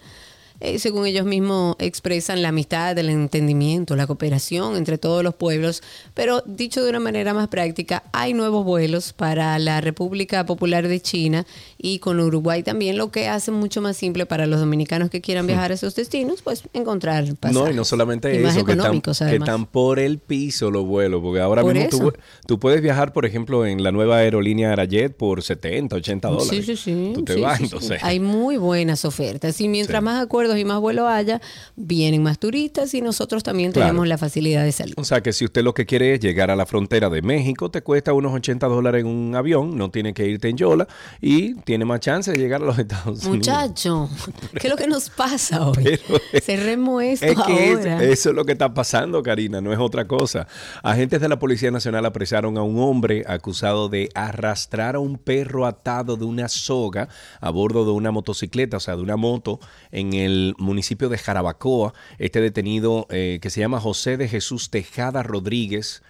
eh, 0.60 0.80
según 0.80 1.06
ellos 1.06 1.26
mismos 1.26 1.76
expresan 1.80 2.42
la 2.42 2.50
amistad, 2.50 2.98
el 2.98 3.10
entendimiento, 3.10 3.96
la 3.96 4.08
cooperación 4.08 4.76
entre 4.76 4.98
todos 4.98 5.24
los 5.24 5.36
pueblos, 5.36 5.84
pero 6.14 6.44
dicho 6.46 6.84
de 6.84 6.90
una 6.90 7.00
manera 7.00 7.34
más 7.34 7.48
práctica, 7.48 8.04
hay 8.12 8.34
nuevos 8.34 8.66
vuelos 8.66 9.14
para 9.14 9.58
la 9.60 9.82
República 9.82 10.46
Popular 10.46 10.88
de 10.88 11.00
China 11.00 11.46
y 11.78 12.00
con 12.00 12.20
Uruguay 12.20 12.64
también, 12.64 12.98
lo 12.98 13.12
que 13.12 13.28
hace 13.28 13.52
mucho 13.52 13.82
más 13.82 13.98
simple 13.98 14.26
para 14.26 14.48
los 14.48 14.60
dominicanos 14.60 15.10
que 15.10 15.22
quieran 15.22 15.48
viajar 15.48 15.72
a 15.72 15.76
esos 15.76 15.96
destinos, 15.96 16.42
pues 16.42 16.64
encontrar 16.74 17.24
pasajes. 17.36 17.64
No, 17.64 17.72
y 17.72 17.76
no 17.76 17.86
solamente 17.86 18.34
Y 18.34 18.44
eso, 18.44 18.66
que 18.66 18.74
están, 18.74 19.02
que 19.02 19.12
están 19.12 19.66
por 19.66 20.00
el 20.00 20.20
piso 20.20 20.72
los 20.72 20.86
vuelos, 20.86 21.22
porque 21.22 21.40
ahora 21.42 21.62
Por 21.62 21.74
mismo 21.74 22.14
tú, 22.48 22.60
puedes 22.60 22.82
viajar, 22.82 23.14
por 23.14 23.26
ejemplo, 23.26 23.66
en 23.66 23.84
la 23.84 23.92
nueva 23.92 24.18
aerolínea 24.18 24.72
Arajet 24.72 25.16
por 25.16 25.44
70, 25.44 25.96
80 25.96 26.28
dólares. 26.30 26.50
Sí, 26.50 26.64
sí, 26.64 26.76
sí. 26.76 27.12
Tú 27.14 27.24
te 27.24 27.36
sí, 27.36 27.42
vas, 27.42 27.58
sí, 27.58 27.64
entonces. 27.66 28.04
Hay 28.04 28.20
muy 28.20 28.58
buenas 28.58 29.06
ofertas. 29.06 29.60
Y 29.62 29.68
mientras 29.68 30.02
Sí. 30.02 30.06
más 30.06 30.22
y 30.56 30.64
más 30.66 30.80
vuelo 30.80 31.08
haya, 31.08 31.42
vienen 31.76 32.22
más 32.24 32.38
turistas 32.40 32.94
y 32.94 33.02
nosotros 33.02 33.44
también 33.44 33.72
Claro. 33.72 33.88
tenemos 33.88 34.08
la 34.08 34.18
facilidad 34.18 34.64
de 34.64 34.72
salir. 34.72 34.94
O 34.98 35.04
sea 35.04 35.22
que 35.22 35.34
si 35.34 35.46
usted 35.46 35.64
lo 35.64 35.74
que 35.74 35.86
quiere 35.88 36.14
es 36.14 36.20
llegar 36.20 36.52
a 36.52 36.56
la 36.56 36.66
frontera 36.68 37.10
de 37.10 37.22
México, 37.24 37.72
te 37.72 37.82
cuesta 37.82 38.14
unos 38.14 38.34
80 38.34 38.68
dólares 38.68 39.02
en 39.02 39.08
un 39.08 39.36
avión, 39.36 39.76
no 39.78 39.90
tiene 39.90 40.14
que 40.14 40.28
irte 40.28 40.48
en 40.50 40.58
Yola 40.58 40.88
y 41.20 41.56
tiene 41.62 41.84
más 41.86 42.00
chance 42.02 42.32
de 42.32 42.38
llegar 42.38 42.62
a 42.62 42.66
los 42.66 42.78
Estados 42.78 43.24
Unidos. 43.26 43.28
Muchacho, 43.48 44.10
¿qué 44.54 44.68
es 44.68 44.70
lo 44.70 44.78
que 44.78 44.88
nos 44.88 45.10
pasa 45.10 45.68
hoy? 45.68 45.76
Pero 45.84 46.22
Cerremos 46.44 47.02
esto 47.04 47.26
Es 47.26 47.38
que 47.48 47.72
es- 47.72 47.78
ahora. 47.80 48.04
eso 48.04 48.30
es 48.30 48.36
lo 48.36 48.46
que 48.46 48.52
está 48.54 48.74
pasando, 48.74 49.24
Karina, 49.24 49.60
no 49.62 49.74
es 49.74 49.80
otra 49.80 50.08
cosa. 50.08 50.48
Agentes 50.84 51.20
de 51.22 51.30
la 51.30 51.40
Policía 51.40 51.72
Nacional 51.72 52.06
apresaron 52.06 52.58
a 52.58 52.62
un 52.64 52.80
hombre 52.80 53.24
acusado 53.28 53.90
de 53.90 54.10
arrastrar 54.14 54.96
a 54.96 55.00
un 55.00 55.18
perro 55.18 55.66
atado 55.66 56.16
de 56.18 56.26
una 56.26 56.48
soga 56.48 57.10
a 57.42 57.50
bordo 57.50 57.86
de 57.86 57.92
una 57.92 58.12
motocicleta, 58.12 58.78
o 58.78 58.80
sea, 58.80 58.96
de 58.96 59.02
una 59.02 59.18
moto, 59.18 59.60
en 59.92 60.14
el 60.14 60.37
el 60.38 60.56
municipio 60.58 61.10
de 61.10 61.18
Jarabacoa. 61.18 61.94
Este 62.20 62.42
detenido 62.42 63.08
eh, 63.10 63.40
que 63.42 63.50
se 63.50 63.60
llama 63.60 63.80
José 63.80 64.18
de 64.18 64.28
Jesús 64.28 64.70
Tejada 64.70 65.24
Rodríguez, 65.24 66.04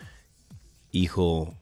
hijo 0.91 1.53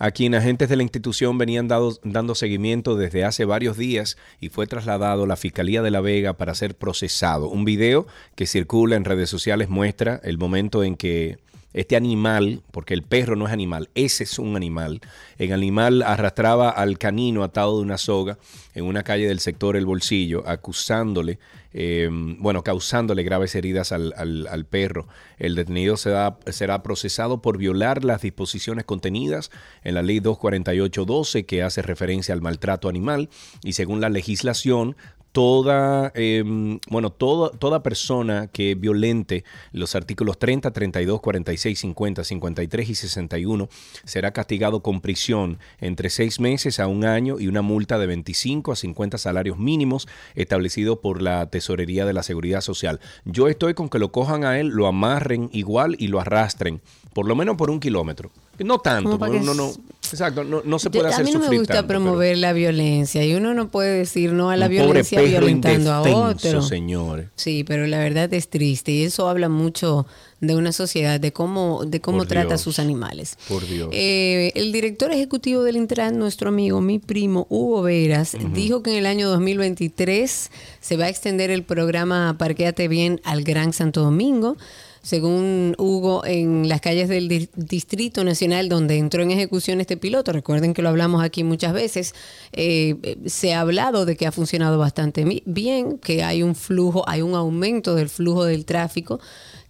a 0.00 0.12
quien 0.12 0.34
agentes 0.34 0.70
de 0.70 0.76
la 0.76 0.82
institución 0.82 1.36
venían 1.36 1.68
dando 1.68 2.34
seguimiento 2.34 2.96
desde 2.96 3.22
hace 3.22 3.44
varios 3.44 3.76
días 3.76 4.16
y 4.40 4.48
fue 4.48 4.66
trasladado 4.66 5.24
a 5.24 5.26
la 5.26 5.36
Fiscalía 5.36 5.82
de 5.82 5.90
La 5.90 6.00
Vega 6.00 6.32
para 6.32 6.54
ser 6.54 6.74
procesado. 6.74 7.50
Un 7.50 7.66
video 7.66 8.06
que 8.34 8.46
circula 8.46 8.96
en 8.96 9.04
redes 9.04 9.28
sociales 9.28 9.68
muestra 9.68 10.18
el 10.24 10.38
momento 10.38 10.82
en 10.84 10.96
que 10.96 11.38
este 11.74 11.96
animal, 11.96 12.62
porque 12.72 12.94
el 12.94 13.02
perro 13.02 13.36
no 13.36 13.46
es 13.46 13.52
animal, 13.52 13.90
ese 13.94 14.24
es 14.24 14.38
un 14.38 14.56
animal, 14.56 15.02
el 15.36 15.52
animal 15.52 16.02
arrastraba 16.02 16.70
al 16.70 16.96
canino 16.96 17.44
atado 17.44 17.76
de 17.76 17.82
una 17.82 17.98
soga 17.98 18.38
en 18.74 18.86
una 18.86 19.02
calle 19.02 19.28
del 19.28 19.38
sector 19.38 19.76
El 19.76 19.86
Bolsillo, 19.86 20.48
acusándole, 20.48 21.38
em, 21.72 22.36
bueno, 22.40 22.62
causándole 22.62 23.22
graves 23.22 23.54
heridas 23.54 23.92
al, 23.92 24.14
al, 24.16 24.66
perro. 24.66 25.06
El 25.38 25.54
detenido 25.54 25.96
será, 25.96 26.38
será 26.46 26.82
procesado 26.82 27.42
por 27.42 27.58
violar 27.58 28.04
las 28.04 28.22
disposiciones 28.22 28.84
contenidas 28.84 29.50
en 29.84 29.94
la 29.94 30.02
ley 30.02 30.20
248.12 30.20 31.46
que 31.46 31.62
hace 31.62 31.82
referencia 31.82 32.34
al 32.34 32.40
maltrato 32.40 32.88
animal 32.88 33.28
y 33.62 33.74
según 33.74 34.00
la 34.00 34.08
legislación 34.08 34.96
toda, 35.32 36.12
em, 36.14 36.80
bueno, 36.88 37.10
toda, 37.10 37.50
toda 37.50 37.82
persona 37.82 38.48
que 38.48 38.74
violente 38.74 39.44
los 39.72 39.94
artículos 39.94 40.38
30, 40.38 40.72
32, 40.72 41.20
46, 41.20 41.78
50, 41.78 42.24
53 42.24 42.88
y 42.88 42.94
61 42.94 43.68
será 44.04 44.32
castigado 44.32 44.82
con 44.82 45.00
prisión 45.00 45.58
entre 45.80 46.10
seis 46.10 46.40
meses 46.40 46.80
a 46.80 46.86
un 46.86 47.04
año 47.04 47.38
y 47.38 47.48
una 47.48 47.62
multa 47.62 47.98
de 47.98 48.06
25 48.06 48.72
a 48.72 48.76
50 48.76 49.18
salarios 49.18 49.58
mínimos 49.58 50.08
establecido 50.34 51.00
por 51.00 51.22
la 51.22 51.48
Tesorería 51.50 52.04
de 52.04 52.12
la 52.12 52.22
Seguridad 52.22 52.60
Social. 52.60 53.00
Yo 53.24 53.48
estoy 53.48 53.74
con 53.74 53.88
que 53.88 53.98
lo 53.98 54.12
cojan 54.12 54.44
a 54.44 54.58
él, 54.58 54.68
lo 54.68 54.86
amarren 54.86 55.48
igual 55.52 55.96
y 55.98 56.08
lo 56.08 56.20
arrastren, 56.20 56.80
por 57.14 57.26
lo 57.26 57.36
menos 57.36 57.56
por 57.56 57.70
un 57.70 57.80
kilómetro. 57.80 58.30
No 58.58 58.78
tanto, 58.78 59.16
no, 59.16 59.54
no, 59.54 59.72
exacto, 60.12 60.44
no, 60.44 60.78
se 60.78 60.90
puede 60.90 61.08
hacer 61.08 61.22
A 61.22 61.24
mí 61.24 61.32
no 61.32 61.38
me 61.38 61.58
gusta 61.58 61.86
promover 61.86 62.38
la 62.38 62.52
violencia 62.52 63.24
y 63.24 63.34
uno 63.34 63.54
no 63.54 63.68
puede 63.68 63.96
decir 63.98 64.32
no 64.32 64.50
a 64.50 64.56
la 64.56 64.68
violencia 64.68 65.20
violentando 65.20 65.92
a 65.92 66.02
otro. 66.02 66.62
señores. 66.62 67.28
Sí, 67.36 67.64
pero 67.64 67.86
la 67.86 67.98
verdad 67.98 68.32
es 68.34 68.48
triste 68.48 68.92
y 68.92 69.04
eso 69.04 69.28
habla 69.28 69.48
mucho 69.48 70.06
de 70.40 70.56
una 70.56 70.72
sociedad, 70.72 71.20
de 71.20 71.32
cómo, 71.32 71.84
de 71.84 72.00
cómo 72.00 72.24
trata 72.24 72.54
a 72.54 72.58
sus 72.58 72.78
animales. 72.78 73.36
Por 73.48 73.66
Dios. 73.66 73.90
Eh, 73.92 74.52
el 74.54 74.72
director 74.72 75.12
ejecutivo 75.12 75.62
del 75.62 75.76
Intran, 75.76 76.18
nuestro 76.18 76.48
amigo, 76.48 76.80
mi 76.80 76.98
primo 76.98 77.46
Hugo 77.50 77.82
Veras, 77.82 78.36
dijo 78.54 78.82
que 78.82 78.92
en 78.92 78.96
el 78.98 79.06
año 79.06 79.28
2023 79.28 80.50
se 80.80 80.96
va 80.96 81.04
a 81.04 81.08
extender 81.08 81.50
el 81.50 81.62
programa 81.62 82.36
Parqueate 82.38 82.88
Bien 82.88 83.20
al 83.24 83.44
Gran 83.44 83.72
Santo 83.72 84.02
Domingo 84.02 84.56
según 85.02 85.74
Hugo, 85.78 86.24
en 86.24 86.68
las 86.68 86.80
calles 86.80 87.08
del 87.08 87.48
Distrito 87.54 88.24
Nacional 88.24 88.68
donde 88.68 88.98
entró 88.98 89.22
en 89.22 89.30
ejecución 89.30 89.80
este 89.80 89.96
piloto. 89.96 90.32
Recuerden 90.32 90.74
que 90.74 90.82
lo 90.82 90.90
hablamos 90.90 91.22
aquí 91.22 91.44
muchas 91.44 91.72
veces. 91.72 92.14
Eh, 92.52 93.18
se 93.26 93.54
ha 93.54 93.60
hablado 93.60 94.04
de 94.04 94.16
que 94.16 94.26
ha 94.26 94.32
funcionado 94.32 94.78
bastante 94.78 95.42
bien, 95.46 95.98
que 95.98 96.22
hay 96.22 96.42
un 96.42 96.54
flujo, 96.54 97.08
hay 97.08 97.22
un 97.22 97.34
aumento 97.34 97.94
del 97.94 98.08
flujo 98.08 98.44
del 98.44 98.66
tráfico 98.66 99.20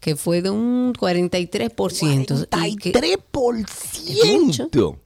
que 0.01 0.17
fue 0.17 0.43
de 0.43 0.51
un 0.51 0.93
43%. 0.95 2.49
43%. 2.49 4.99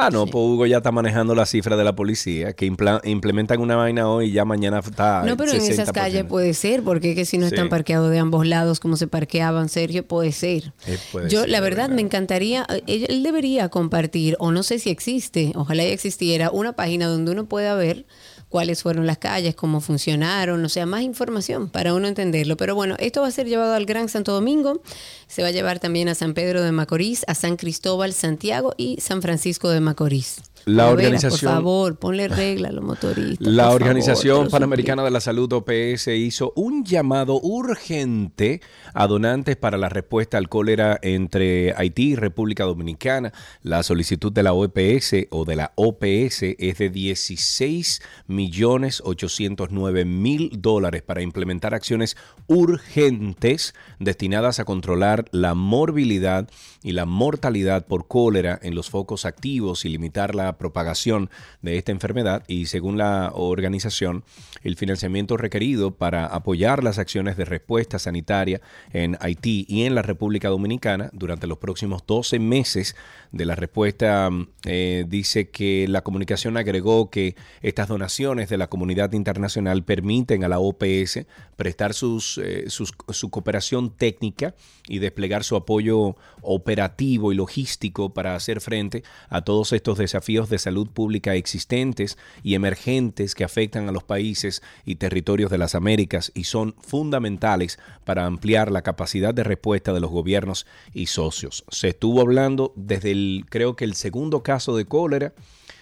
Ah, 0.00 0.10
no, 0.10 0.26
pues 0.26 0.36
Hugo 0.36 0.64
ya 0.64 0.76
está 0.76 0.92
manejando 0.92 1.34
la 1.34 1.44
cifra 1.44 1.76
de 1.76 1.82
la 1.82 1.96
policía, 1.96 2.52
que 2.52 2.66
implementan 2.66 3.60
una 3.60 3.74
vaina 3.74 4.08
hoy 4.08 4.28
y 4.28 4.32
ya 4.32 4.44
mañana 4.44 4.78
está. 4.78 5.24
No, 5.24 5.36
pero 5.36 5.50
en 5.50 5.60
esas 5.60 5.90
calles 5.90 6.24
puede 6.24 6.54
ser, 6.54 6.84
porque 6.84 7.16
que 7.16 7.24
si 7.24 7.36
no 7.36 7.46
están 7.46 7.68
parqueados 7.68 8.08
de 8.12 8.20
ambos 8.20 8.46
lados, 8.46 8.78
como 8.78 8.96
se 8.96 9.08
parqueaban, 9.08 9.68
Sergio, 9.68 10.06
puede 10.06 10.30
ser. 10.30 10.72
Eh, 10.86 10.98
Yo, 11.28 11.48
la 11.48 11.60
verdad, 11.60 11.88
me 11.88 12.00
encantaría, 12.00 12.64
él, 12.86 13.06
él, 13.08 13.24
debería 13.24 13.70
compartir, 13.70 14.36
o 14.38 14.52
no 14.52 14.62
sé 14.62 14.78
si 14.78 14.90
existe, 14.90 15.50
ojalá 15.56 15.82
ya 15.82 15.90
existiera, 15.90 16.52
una 16.52 16.74
página 16.74 17.08
donde 17.08 17.32
uno 17.32 17.46
pueda 17.46 17.74
ver 17.74 18.06
cuáles 18.48 18.82
fueron 18.82 19.06
las 19.06 19.18
calles, 19.18 19.54
cómo 19.54 19.80
funcionaron, 19.80 20.64
o 20.64 20.68
sea, 20.68 20.86
más 20.86 21.02
información 21.02 21.68
para 21.68 21.94
uno 21.94 22.08
entenderlo. 22.08 22.56
Pero 22.56 22.74
bueno, 22.74 22.96
esto 22.98 23.22
va 23.22 23.28
a 23.28 23.32
ser 23.32 23.46
llevado 23.46 23.74
al 23.74 23.86
Gran 23.86 24.08
Santo 24.08 24.32
Domingo, 24.32 24.82
se 25.26 25.42
va 25.42 25.48
a 25.48 25.52
llevar 25.52 25.78
también 25.78 26.08
a 26.08 26.14
San 26.14 26.34
Pedro 26.34 26.62
de 26.62 26.72
Macorís, 26.72 27.24
a 27.26 27.34
San 27.34 27.56
Cristóbal, 27.56 28.12
Santiago 28.12 28.74
y 28.76 29.00
San 29.00 29.22
Francisco 29.22 29.68
de 29.68 29.80
Macorís. 29.80 30.40
La 30.68 30.90
organización. 30.90 31.50
por 31.50 31.56
favor, 31.56 31.98
ponle 31.98 32.28
regla 32.28 32.68
a 32.68 32.72
los 32.72 32.84
motoristas. 32.84 33.46
La 33.48 33.70
Organización 33.70 34.48
Panamericana 34.48 35.02
de 35.02 35.10
la 35.10 35.20
Salud, 35.20 35.50
OPS, 35.50 36.08
hizo 36.08 36.52
un 36.56 36.84
llamado 36.84 37.40
urgente 37.40 38.60
a 38.92 39.06
donantes 39.06 39.56
para 39.56 39.78
la 39.78 39.88
respuesta 39.88 40.36
al 40.36 40.50
cólera 40.50 40.98
entre 41.00 41.72
Haití 41.74 42.10
y 42.10 42.16
República 42.16 42.64
Dominicana. 42.64 43.32
La 43.62 43.82
solicitud 43.82 44.30
de 44.30 44.42
la 44.42 44.52
OPS 44.52 45.28
o 45.30 45.46
de 45.46 45.56
la 45.56 45.72
OPS 45.76 46.42
es 46.58 46.78
de 46.78 46.90
16 46.90 48.02
millones 48.26 49.00
809 49.04 50.04
mil 50.04 50.50
dólares 50.60 51.02
para 51.02 51.22
implementar 51.22 51.72
acciones 51.72 52.16
urgentes 52.46 53.74
destinadas 53.98 54.60
a 54.60 54.66
controlar 54.66 55.24
la 55.32 55.54
morbilidad 55.54 56.48
y 56.82 56.92
la 56.92 57.06
mortalidad 57.06 57.86
por 57.86 58.06
cólera 58.06 58.58
en 58.62 58.74
los 58.74 58.90
focos 58.90 59.24
activos 59.24 59.84
y 59.84 59.88
limitar 59.88 60.34
la 60.34 60.57
propagación 60.58 61.30
de 61.62 61.78
esta 61.78 61.92
enfermedad 61.92 62.42
y 62.46 62.66
según 62.66 62.98
la 62.98 63.32
organización, 63.34 64.24
el 64.62 64.76
financiamiento 64.76 65.36
requerido 65.36 65.92
para 65.92 66.26
apoyar 66.26 66.84
las 66.84 66.98
acciones 66.98 67.36
de 67.36 67.44
respuesta 67.44 67.98
sanitaria 67.98 68.60
en 68.92 69.16
Haití 69.20 69.64
y 69.68 69.84
en 69.84 69.94
la 69.94 70.02
República 70.02 70.48
Dominicana 70.48 71.10
durante 71.12 71.46
los 71.46 71.58
próximos 71.58 72.02
12 72.06 72.38
meses 72.38 72.96
de 73.32 73.44
la 73.44 73.54
respuesta 73.54 74.30
eh, 74.64 75.04
dice 75.08 75.50
que 75.50 75.86
la 75.88 76.02
comunicación 76.02 76.56
agregó 76.56 77.10
que 77.10 77.36
estas 77.62 77.88
donaciones 77.88 78.48
de 78.48 78.58
la 78.58 78.68
comunidad 78.68 79.12
internacional 79.12 79.84
permiten 79.84 80.44
a 80.44 80.48
la 80.48 80.58
OPS 80.58 81.26
prestar 81.56 81.94
sus, 81.94 82.38
eh, 82.38 82.66
su 82.68 83.30
cooperación 83.30 83.90
técnica 83.90 84.54
y 84.86 84.98
desplegar 84.98 85.44
su 85.44 85.56
apoyo 85.56 86.16
operativo 86.42 87.32
y 87.32 87.36
logístico 87.36 88.14
para 88.14 88.34
hacer 88.34 88.60
frente 88.60 89.02
a 89.28 89.42
todos 89.42 89.72
estos 89.72 89.98
desafíos 89.98 90.37
de 90.46 90.58
salud 90.58 90.88
pública 90.88 91.34
existentes 91.34 92.16
y 92.42 92.54
emergentes 92.54 93.34
que 93.34 93.44
afectan 93.44 93.88
a 93.88 93.92
los 93.92 94.04
países 94.04 94.62
y 94.84 94.96
territorios 94.96 95.50
de 95.50 95.58
las 95.58 95.74
Américas 95.74 96.30
y 96.34 96.44
son 96.44 96.74
fundamentales 96.80 97.78
para 98.04 98.26
ampliar 98.26 98.70
la 98.70 98.82
capacidad 98.82 99.34
de 99.34 99.44
respuesta 99.44 99.92
de 99.92 100.00
los 100.00 100.10
gobiernos 100.10 100.66
y 100.94 101.06
socios. 101.06 101.64
Se 101.70 101.88
estuvo 101.88 102.20
hablando 102.20 102.72
desde 102.76 103.10
el, 103.10 103.44
creo 103.48 103.74
que 103.74 103.84
el 103.84 103.94
segundo 103.94 104.42
caso 104.42 104.76
de 104.76 104.84
cólera. 104.84 105.32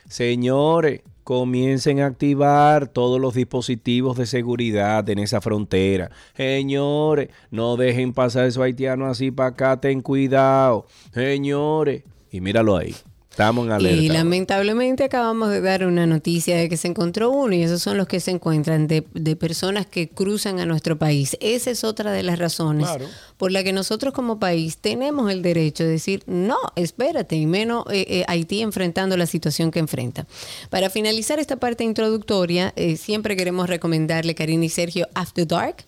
Señores, 0.08 1.02
comiencen 1.26 1.98
a 1.98 2.06
activar 2.06 2.86
todos 2.86 3.20
los 3.20 3.34
dispositivos 3.34 4.16
de 4.16 4.26
seguridad 4.26 5.08
en 5.10 5.18
esa 5.18 5.40
frontera. 5.40 6.12
Señores, 6.36 7.30
no 7.50 7.76
dejen 7.76 8.12
pasar 8.12 8.46
esos 8.46 8.62
haitianos 8.62 9.10
así 9.10 9.32
para 9.32 9.48
acá, 9.48 9.80
ten 9.80 10.02
cuidado. 10.02 10.86
Señores, 11.12 12.04
y 12.30 12.40
míralo 12.40 12.76
ahí. 12.76 12.94
Estamos 13.36 13.66
en 13.66 13.72
alerta. 13.72 14.02
Y 14.02 14.08
lamentablemente 14.08 15.04
acabamos 15.04 15.50
de 15.50 15.60
dar 15.60 15.84
una 15.84 16.06
noticia 16.06 16.56
de 16.56 16.70
que 16.70 16.78
se 16.78 16.88
encontró 16.88 17.28
uno 17.28 17.54
y 17.54 17.62
esos 17.62 17.82
son 17.82 17.98
los 17.98 18.06
que 18.08 18.18
se 18.18 18.30
encuentran 18.30 18.86
de, 18.86 19.02
personas 19.38 19.84
que 19.84 20.08
cruzan 20.08 20.58
a 20.58 20.64
nuestro 20.64 20.96
país. 20.96 21.36
Esa 21.42 21.70
es 21.70 21.84
otra 21.84 22.12
de 22.12 22.22
las 22.22 22.38
razones 22.38 22.88
por 23.36 23.52
la 23.52 23.62
que 23.62 23.74
nosotros 23.74 24.14
como 24.14 24.38
país 24.38 24.78
tenemos 24.78 25.30
el 25.30 25.42
derecho 25.42 25.84
de 25.84 25.90
decir, 25.90 26.22
no, 26.26 26.56
espérate, 26.76 27.36
y 27.36 27.44
menos 27.44 27.84
eh, 27.90 28.06
eh, 28.08 28.24
Haití 28.26 28.62
enfrentando 28.62 29.18
la 29.18 29.26
situación 29.26 29.70
que 29.70 29.80
enfrenta. 29.80 30.26
Para 30.70 30.88
finalizar 30.88 31.38
esta 31.38 31.56
parte 31.56 31.84
introductoria, 31.84 32.72
eh, 32.74 32.96
siempre 32.96 33.36
queremos 33.36 33.68
recomendarle, 33.68 34.34
Karina 34.34 34.64
y 34.64 34.70
Sergio, 34.70 35.08
After 35.12 35.46
Dark. 35.46 35.84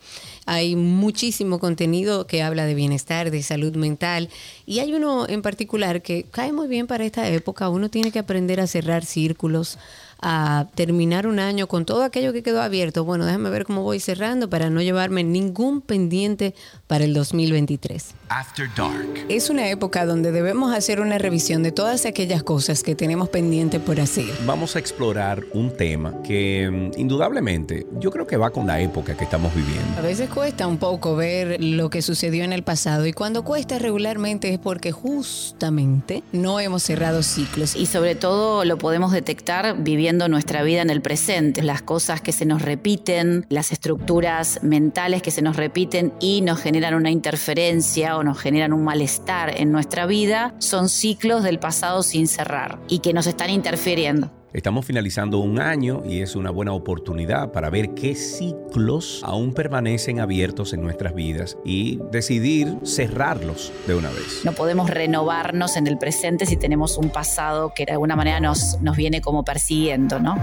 Hay 0.50 0.76
muchísimo 0.76 1.58
contenido 1.58 2.26
que 2.26 2.42
habla 2.42 2.64
de 2.64 2.72
bienestar, 2.72 3.30
de 3.30 3.42
salud 3.42 3.76
mental. 3.76 4.30
Y 4.64 4.78
hay 4.78 4.94
uno 4.94 5.28
en 5.28 5.42
particular 5.42 6.00
que 6.00 6.24
cae 6.30 6.54
muy 6.54 6.68
bien 6.68 6.86
para 6.86 7.04
esta 7.04 7.28
época. 7.28 7.68
Uno 7.68 7.90
tiene 7.90 8.12
que 8.12 8.18
aprender 8.18 8.58
a 8.58 8.66
cerrar 8.66 9.04
círculos, 9.04 9.78
a 10.20 10.66
terminar 10.74 11.26
un 11.26 11.38
año 11.38 11.66
con 11.66 11.84
todo 11.84 12.02
aquello 12.02 12.32
que 12.32 12.42
quedó 12.42 12.60
abierto. 12.60 13.04
Bueno, 13.04 13.24
déjame 13.24 13.50
ver 13.50 13.64
cómo 13.64 13.82
voy 13.82 14.00
cerrando 14.00 14.50
para 14.50 14.70
no 14.70 14.82
llevarme 14.82 15.22
ningún 15.22 15.80
pendiente 15.80 16.54
para 16.86 17.04
el 17.04 17.14
2023. 17.14 18.14
After 18.28 18.68
Dark. 18.76 19.26
Es 19.28 19.48
una 19.48 19.68
época 19.68 20.04
donde 20.04 20.32
debemos 20.32 20.74
hacer 20.74 21.00
una 21.00 21.18
revisión 21.18 21.62
de 21.62 21.72
todas 21.72 22.04
aquellas 22.04 22.42
cosas 22.42 22.82
que 22.82 22.94
tenemos 22.94 23.28
pendiente 23.28 23.80
por 23.80 24.00
hacer. 24.00 24.26
Vamos 24.44 24.76
a 24.76 24.78
explorar 24.78 25.44
un 25.52 25.76
tema 25.76 26.20
que 26.22 26.68
mm, 26.70 27.00
indudablemente 27.00 27.86
yo 27.98 28.10
creo 28.10 28.26
que 28.26 28.36
va 28.36 28.50
con 28.50 28.66
la 28.66 28.80
época 28.80 29.16
que 29.16 29.24
estamos 29.24 29.54
viviendo. 29.54 29.98
A 29.98 30.02
veces 30.02 30.28
cuesta 30.28 30.66
un 30.66 30.78
poco 30.78 31.16
ver 31.16 31.62
lo 31.62 31.90
que 31.90 32.02
sucedió 32.02 32.44
en 32.44 32.52
el 32.52 32.64
pasado 32.64 33.06
y 33.06 33.12
cuando 33.12 33.44
cuesta 33.44 33.78
regularmente 33.78 34.52
es 34.52 34.58
porque 34.58 34.92
justamente 34.92 36.22
no 36.32 36.60
hemos 36.60 36.82
cerrado 36.82 37.22
ciclos. 37.22 37.76
Y 37.76 37.86
sobre 37.86 38.14
todo 38.14 38.64
lo 38.64 38.78
podemos 38.78 39.12
detectar 39.12 39.76
viviendo 39.78 40.07
nuestra 40.12 40.62
vida 40.62 40.80
en 40.80 40.90
el 40.90 41.02
presente, 41.02 41.62
las 41.62 41.82
cosas 41.82 42.20
que 42.20 42.32
se 42.32 42.46
nos 42.46 42.62
repiten, 42.62 43.44
las 43.50 43.72
estructuras 43.72 44.60
mentales 44.62 45.20
que 45.20 45.30
se 45.30 45.42
nos 45.42 45.56
repiten 45.56 46.14
y 46.20 46.40
nos 46.40 46.60
generan 46.60 46.94
una 46.94 47.10
interferencia 47.10 48.16
o 48.16 48.24
nos 48.24 48.38
generan 48.38 48.72
un 48.72 48.84
malestar 48.84 49.60
en 49.60 49.70
nuestra 49.70 50.06
vida, 50.06 50.54
son 50.58 50.88
ciclos 50.88 51.42
del 51.42 51.58
pasado 51.58 52.02
sin 52.02 52.26
cerrar 52.26 52.78
y 52.88 53.00
que 53.00 53.12
nos 53.12 53.26
están 53.26 53.50
interfiriendo. 53.50 54.37
Estamos 54.54 54.86
finalizando 54.86 55.40
un 55.40 55.60
año 55.60 56.02
y 56.06 56.22
es 56.22 56.34
una 56.34 56.50
buena 56.50 56.72
oportunidad 56.72 57.52
para 57.52 57.68
ver 57.68 57.90
qué 57.90 58.14
ciclos 58.14 59.20
aún 59.22 59.52
permanecen 59.52 60.20
abiertos 60.20 60.72
en 60.72 60.80
nuestras 60.80 61.14
vidas 61.14 61.58
y 61.66 62.00
decidir 62.10 62.78
cerrarlos 62.82 63.70
de 63.86 63.94
una 63.94 64.08
vez. 64.08 64.40
No 64.44 64.52
podemos 64.52 64.88
renovarnos 64.88 65.76
en 65.76 65.86
el 65.86 65.98
presente 65.98 66.46
si 66.46 66.56
tenemos 66.56 66.96
un 66.96 67.10
pasado 67.10 67.74
que 67.74 67.84
de 67.84 67.92
alguna 67.92 68.16
manera 68.16 68.40
nos, 68.40 68.80
nos 68.80 68.96
viene 68.96 69.20
como 69.20 69.44
persiguiendo, 69.44 70.18
¿no? 70.18 70.36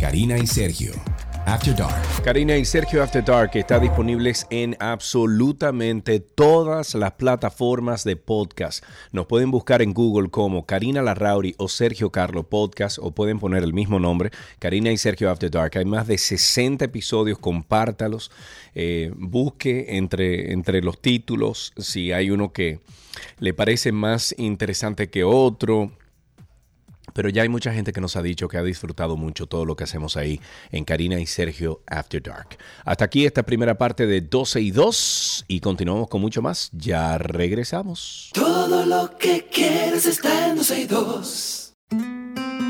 Karina 0.00 0.36
y 0.36 0.48
Sergio. 0.48 0.92
After 1.46 1.74
Dark. 1.74 2.22
Karina 2.22 2.56
y 2.56 2.64
Sergio 2.64 3.02
After 3.02 3.24
Dark 3.24 3.50
está 3.54 3.78
disponibles 3.78 4.46
en 4.50 4.76
absolutamente 4.78 6.20
todas 6.20 6.94
las 6.94 7.12
plataformas 7.12 8.04
de 8.04 8.16
podcast. 8.16 8.84
Nos 9.12 9.26
pueden 9.26 9.50
buscar 9.50 9.82
en 9.82 9.92
Google 9.92 10.30
como 10.30 10.66
Karina 10.66 11.02
Larrauri 11.02 11.54
o 11.58 11.68
Sergio 11.68 12.10
Carlo 12.10 12.44
Podcast 12.44 12.98
o 13.00 13.12
pueden 13.12 13.38
poner 13.38 13.64
el 13.64 13.72
mismo 13.72 13.98
nombre, 13.98 14.30
Karina 14.58 14.92
y 14.92 14.96
Sergio 14.96 15.30
After 15.30 15.50
Dark. 15.50 15.76
Hay 15.76 15.84
más 15.84 16.06
de 16.06 16.18
60 16.18 16.84
episodios, 16.84 17.38
compártalos, 17.38 18.30
eh, 18.74 19.12
busque 19.16 19.96
entre, 19.96 20.52
entre 20.52 20.82
los 20.82 21.00
títulos 21.00 21.72
si 21.76 22.12
hay 22.12 22.30
uno 22.30 22.52
que 22.52 22.80
le 23.38 23.54
parece 23.54 23.92
más 23.92 24.34
interesante 24.38 25.10
que 25.10 25.24
otro. 25.24 25.90
Pero 27.14 27.28
ya 27.28 27.42
hay 27.42 27.48
mucha 27.48 27.72
gente 27.72 27.92
que 27.92 28.00
nos 28.00 28.16
ha 28.16 28.22
dicho 28.22 28.48
que 28.48 28.58
ha 28.58 28.62
disfrutado 28.62 29.16
mucho 29.16 29.46
todo 29.46 29.64
lo 29.64 29.76
que 29.76 29.84
hacemos 29.84 30.16
ahí 30.16 30.40
en 30.70 30.84
Karina 30.84 31.20
y 31.20 31.26
Sergio 31.26 31.82
After 31.86 32.22
Dark. 32.22 32.58
Hasta 32.84 33.04
aquí 33.04 33.26
esta 33.26 33.42
primera 33.42 33.76
parte 33.78 34.06
de 34.06 34.20
12 34.20 34.60
y 34.60 34.70
2 34.70 35.44
y 35.48 35.60
continuamos 35.60 36.08
con 36.08 36.20
mucho 36.20 36.42
más. 36.42 36.70
Ya 36.72 37.18
regresamos. 37.18 38.30
Todo 38.32 38.86
lo 38.86 39.16
que 39.18 39.46
quieres 39.46 40.06
está 40.06 40.48
en 40.48 40.56
12 40.56 40.80
y 40.80 40.86
2. 40.86 42.69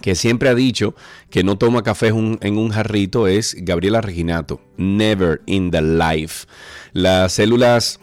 que 0.00 0.14
siempre 0.14 0.48
ha 0.48 0.54
dicho 0.54 0.94
que 1.30 1.44
no 1.44 1.56
toma 1.56 1.82
café 1.82 2.08
en 2.08 2.58
un 2.58 2.70
jarrito 2.70 3.26
es 3.26 3.56
Gabriela 3.58 4.00
Reginato. 4.00 4.60
Never 4.76 5.42
in 5.46 5.70
the 5.70 5.82
life. 5.82 6.46
Las 6.92 7.32
células 7.32 8.00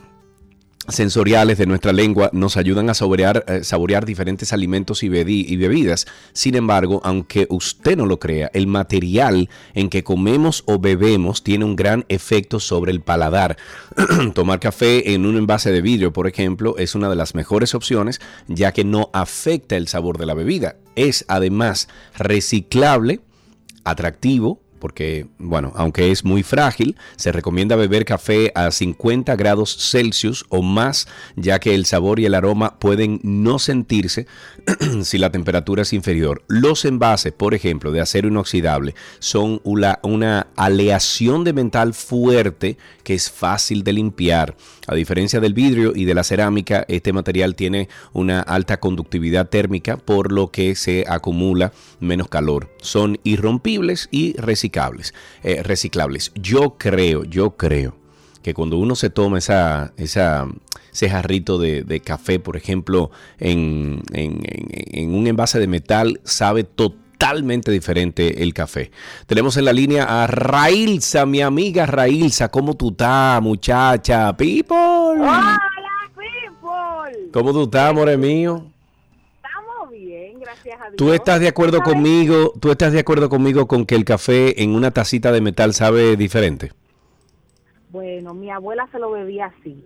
sensoriales 0.95 1.57
de 1.57 1.65
nuestra 1.65 1.93
lengua 1.93 2.29
nos 2.33 2.57
ayudan 2.57 2.89
a 2.89 2.93
saborear, 2.93 3.45
eh, 3.47 4.05
diferentes 4.05 4.53
alimentos 4.53 5.03
y, 5.03 5.07
y 5.07 5.55
bebidas. 5.57 6.07
Sin 6.33 6.55
embargo, 6.55 7.01
aunque 7.03 7.47
usted 7.49 7.97
no 7.97 8.05
lo 8.05 8.19
crea, 8.19 8.49
el 8.53 8.67
material 8.67 9.49
en 9.73 9.89
que 9.89 10.03
comemos 10.03 10.63
o 10.65 10.79
bebemos 10.79 11.43
tiene 11.43 11.65
un 11.65 11.75
gran 11.75 12.05
efecto 12.09 12.59
sobre 12.59 12.91
el 12.91 13.01
paladar. 13.01 13.57
Tomar 14.33 14.59
café 14.59 15.13
en 15.13 15.25
un 15.25 15.37
envase 15.37 15.71
de 15.71 15.81
vidrio, 15.81 16.13
por 16.13 16.27
ejemplo, 16.27 16.77
es 16.77 16.95
una 16.95 17.09
de 17.09 17.15
las 17.15 17.35
mejores 17.35 17.75
opciones 17.75 18.19
ya 18.47 18.71
que 18.71 18.83
no 18.83 19.09
afecta 19.13 19.77
el 19.77 19.87
sabor 19.87 20.17
de 20.17 20.25
la 20.25 20.33
bebida. 20.33 20.75
Es 20.95 21.25
además 21.27 21.87
reciclable, 22.17 23.21
atractivo, 23.83 24.61
porque, 24.81 25.27
bueno, 25.37 25.71
aunque 25.75 26.11
es 26.11 26.25
muy 26.25 26.43
frágil, 26.43 26.97
se 27.15 27.31
recomienda 27.31 27.77
beber 27.77 28.03
café 28.03 28.51
a 28.55 28.71
50 28.71 29.35
grados 29.37 29.77
Celsius 29.91 30.43
o 30.49 30.61
más, 30.61 31.07
ya 31.37 31.59
que 31.59 31.75
el 31.75 31.85
sabor 31.85 32.19
y 32.19 32.25
el 32.25 32.33
aroma 32.33 32.79
pueden 32.79 33.21
no 33.23 33.59
sentirse 33.59 34.27
si 35.03 35.19
la 35.19 35.31
temperatura 35.31 35.83
es 35.83 35.93
inferior. 35.93 36.43
Los 36.47 36.83
envases, 36.83 37.31
por 37.31 37.53
ejemplo, 37.53 37.91
de 37.91 38.01
acero 38.01 38.27
inoxidable, 38.27 38.95
son 39.19 39.61
una, 39.63 39.99
aleación 40.55 41.43
de 41.43 41.53
metal 41.53 41.93
fuerte 41.93 42.77
que 43.03 43.13
es 43.13 43.29
fácil 43.29 43.83
de 43.83 43.93
limpiar. 43.93 44.55
A 44.91 44.95
diferencia 44.95 45.39
del 45.39 45.53
vidrio 45.53 45.93
y 45.95 46.03
de 46.03 46.13
la 46.13 46.25
cerámica, 46.25 46.83
este 46.89 47.13
material 47.13 47.55
tiene 47.55 47.87
una 48.11 48.41
alta 48.41 48.81
conductividad 48.81 49.47
térmica, 49.47 49.95
por 49.95 50.33
lo 50.33 50.51
que 50.51 50.75
se 50.75 51.05
acumula 51.07 51.71
menos 52.01 52.27
calor. 52.27 52.69
Son 52.81 53.17
irrompibles 53.23 54.09
y 54.11 54.33
reciclables. 54.33 55.13
eh, 55.43 55.63
reciclables. 55.63 56.33
Yo 56.35 56.75
creo, 56.77 57.23
yo 57.23 57.51
creo 57.55 57.95
que 58.43 58.53
cuando 58.53 58.77
uno 58.77 58.95
se 58.95 59.09
toma 59.09 59.37
esa, 59.37 59.93
esa, 59.95 60.47
ese 60.91 61.09
jarrito 61.09 61.57
de, 61.57 61.83
de 61.83 62.01
café, 62.01 62.39
por 62.39 62.57
ejemplo, 62.57 63.11
en, 63.39 64.01
en- 64.11 64.41
en- 64.43 64.67
en 64.99 65.13
un 65.15 65.25
envase 65.27 65.57
de 65.59 65.67
metal, 65.67 66.19
sabe 66.25 66.65
totalmente 66.65 67.00
diferente 67.71 68.41
el 68.43 68.53
café. 68.53 68.91
Tenemos 69.27 69.55
en 69.57 69.65
la 69.65 69.73
línea 69.73 70.23
a 70.23 70.27
Railsa, 70.27 71.25
mi 71.25 71.41
amiga 71.41 71.85
Railsa. 71.85 72.49
¿Cómo 72.49 72.75
tú 72.75 72.89
estás, 72.89 73.41
muchacha? 73.41 74.35
People. 74.35 74.75
Hola, 75.19 75.57
people. 76.15 77.29
¿Cómo 77.31 77.53
tú 77.53 77.63
estás, 77.63 77.91
amor 77.91 78.17
mío? 78.17 78.65
Estamos 79.35 79.91
bien, 79.91 80.39
gracias 80.39 80.81
a 80.81 80.85
Dios. 80.85 80.95
¿Tú 80.97 81.13
estás 81.13 81.39
de 81.39 81.47
acuerdo 81.47 81.77
¿Sabes? 81.77 81.93
conmigo? 81.93 82.53
¿Tú 82.59 82.71
estás 82.71 82.91
de 82.91 82.99
acuerdo 82.99 83.29
conmigo 83.29 83.67
con 83.67 83.85
que 83.85 83.95
el 83.95 84.03
café 84.03 84.63
en 84.63 84.73
una 84.73 84.89
tacita 84.91 85.31
de 85.31 85.41
metal 85.41 85.73
sabe 85.73 86.15
diferente? 86.15 86.71
Bueno, 87.91 88.33
mi 88.33 88.49
abuela 88.49 88.87
se 88.91 88.97
lo 88.97 89.11
bebía 89.11 89.45
así. 89.45 89.85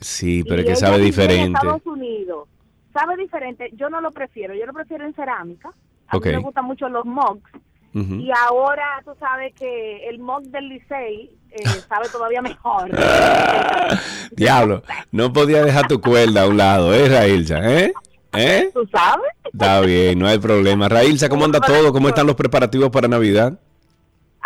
Sí, 0.00 0.44
pero 0.44 0.56
Y 0.60 0.64
es 0.64 0.66
que 0.66 0.76
sabe 0.76 0.96
En 0.96 1.04
diferente. 1.04 1.58
Estados 1.58 1.86
Unidos. 1.86 2.48
Sabe 2.92 3.16
diferente. 3.16 3.70
Yo 3.74 3.88
no 3.88 4.02
lo 4.02 4.10
prefiero. 4.10 4.54
Yo 4.54 4.66
lo 4.66 4.72
prefiero 4.74 5.06
en 5.06 5.14
cerámica. 5.14 5.70
A 6.08 6.18
mí 6.18 6.20
me 6.24 6.38
gustan 6.38 6.64
mucho 6.64 6.88
los 6.88 7.04
mugs. 7.04 7.50
Ujú. 7.94 8.14
Y 8.14 8.30
ahora 8.48 9.00
tú 9.04 9.12
sabes 9.20 9.54
que 9.54 10.08
el 10.08 10.18
mug 10.18 10.42
del 10.44 10.68
Licey 10.68 11.30
eh, 11.50 11.64
sabe 11.88 12.08
todavía 12.10 12.42
mejor. 12.42 12.90
Diablo, 14.32 14.82
no 15.12 15.32
podía 15.32 15.64
dejar 15.64 15.86
tu 15.86 16.00
cuerda 16.00 16.42
a 16.42 16.48
un 16.48 16.56
lado, 16.56 16.92
¿eh, 16.92 17.08
Railsa? 17.08 17.60
¿Eh? 17.72 17.92
¿Eh? 18.32 18.70
¿Tú 18.74 18.84
sabes? 18.92 19.30
Está 19.44 19.80
bien, 19.80 20.18
no 20.18 20.26
hay 20.26 20.38
problema. 20.38 20.88
Railsa, 20.88 21.28
¿cómo 21.28 21.44
anda 21.44 21.60
todo? 21.60 21.92
¿Cómo 21.92 22.08
están 22.08 22.26
los 22.26 22.34
preparativos 22.34 22.90
para 22.90 23.06
Navidad? 23.06 23.60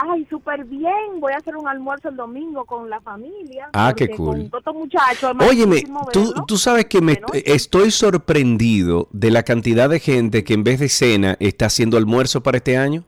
Ay, 0.01 0.25
súper 0.31 0.65
bien. 0.65 1.19
Voy 1.19 1.33
a 1.33 1.39
hacer 1.39 1.57
un 1.57 1.67
almuerzo 1.67 2.09
el 2.11 2.17
domingo 2.17 2.65
con 2.65 2.89
la 2.89 3.01
familia. 3.01 3.69
Ah, 3.73 3.93
qué 3.97 4.09
cool. 4.11 4.49
Con 4.65 4.77
muchachos. 4.77 5.33
Óyeme, 5.41 5.83
tú, 6.13 6.33
tú 6.47 6.57
sabes 6.57 6.85
que 6.87 7.01
me 7.01 7.15
Bueno. 7.15 7.27
estoy 7.45 7.91
sorprendido 7.91 9.09
de 9.11 9.33
la 9.33 9.43
cantidad 9.43 9.89
de 9.89 9.99
gente 9.99 10.45
que 10.45 10.55
en 10.55 10.63
vez 10.63 10.79
de 10.79 10.89
cena 10.89 11.37
está 11.41 11.67
haciendo 11.67 11.97
almuerzo 11.97 12.43
para 12.45 12.59
este 12.59 12.77
año. 12.77 13.03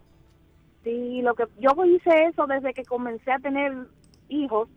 Sí, 0.83 1.23
lo 1.23 1.35
que 1.35 1.45
yo 1.61 1.71
hice 1.85 2.25
eso 2.25 2.47
desde 2.49 2.75
que 2.75 2.85
comencé 2.85 3.31
a 3.31 3.39
tener 3.39 3.73
hijos 4.29 4.69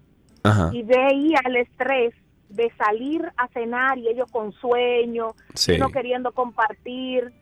Ajá. 0.43 0.69
y 0.71 0.83
veía 0.83 1.39
el 1.45 1.55
estrés 1.55 2.13
de 2.49 2.71
salir 2.77 3.23
a 3.37 3.47
cenar 3.47 3.97
y 3.97 4.07
ellos 4.07 4.29
con 4.31 4.51
sueño, 4.51 5.33
Sí. 5.55 5.79
no 5.79 5.89
queriendo 5.89 6.31
compartir. 6.31 7.33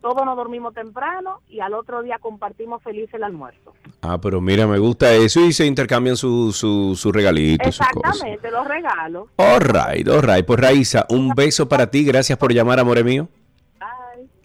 Todos 0.00 0.24
nos 0.24 0.36
dormimos 0.36 0.74
temprano 0.74 1.40
y 1.48 1.60
al 1.60 1.74
otro 1.74 2.02
día 2.02 2.18
compartimos 2.18 2.82
feliz 2.82 3.12
el 3.12 3.22
almuerzo. 3.24 3.74
Ah, 4.02 4.18
pero 4.20 4.40
mira, 4.40 4.66
me 4.66 4.78
gusta 4.78 5.12
eso 5.12 5.40
y 5.40 5.52
se 5.52 5.66
intercambian 5.66 6.16
su, 6.16 6.52
su, 6.52 6.96
su 6.96 7.12
regalito. 7.12 7.70
sus 7.70 7.86
cosas. 7.88 8.14
Exactamente, 8.14 8.50
los 8.50 8.66
regalos. 8.66 9.28
All 9.36 9.60
right, 9.60 10.08
all 10.08 10.22
right. 10.22 10.44
Pues 10.44 10.58
Raiza, 10.60 11.06
un 11.10 11.30
beso 11.34 11.68
para 11.68 11.90
ti. 11.90 12.04
Gracias 12.04 12.38
por 12.38 12.52
llamar, 12.52 12.80
amore 12.80 13.04
mío. 13.04 13.28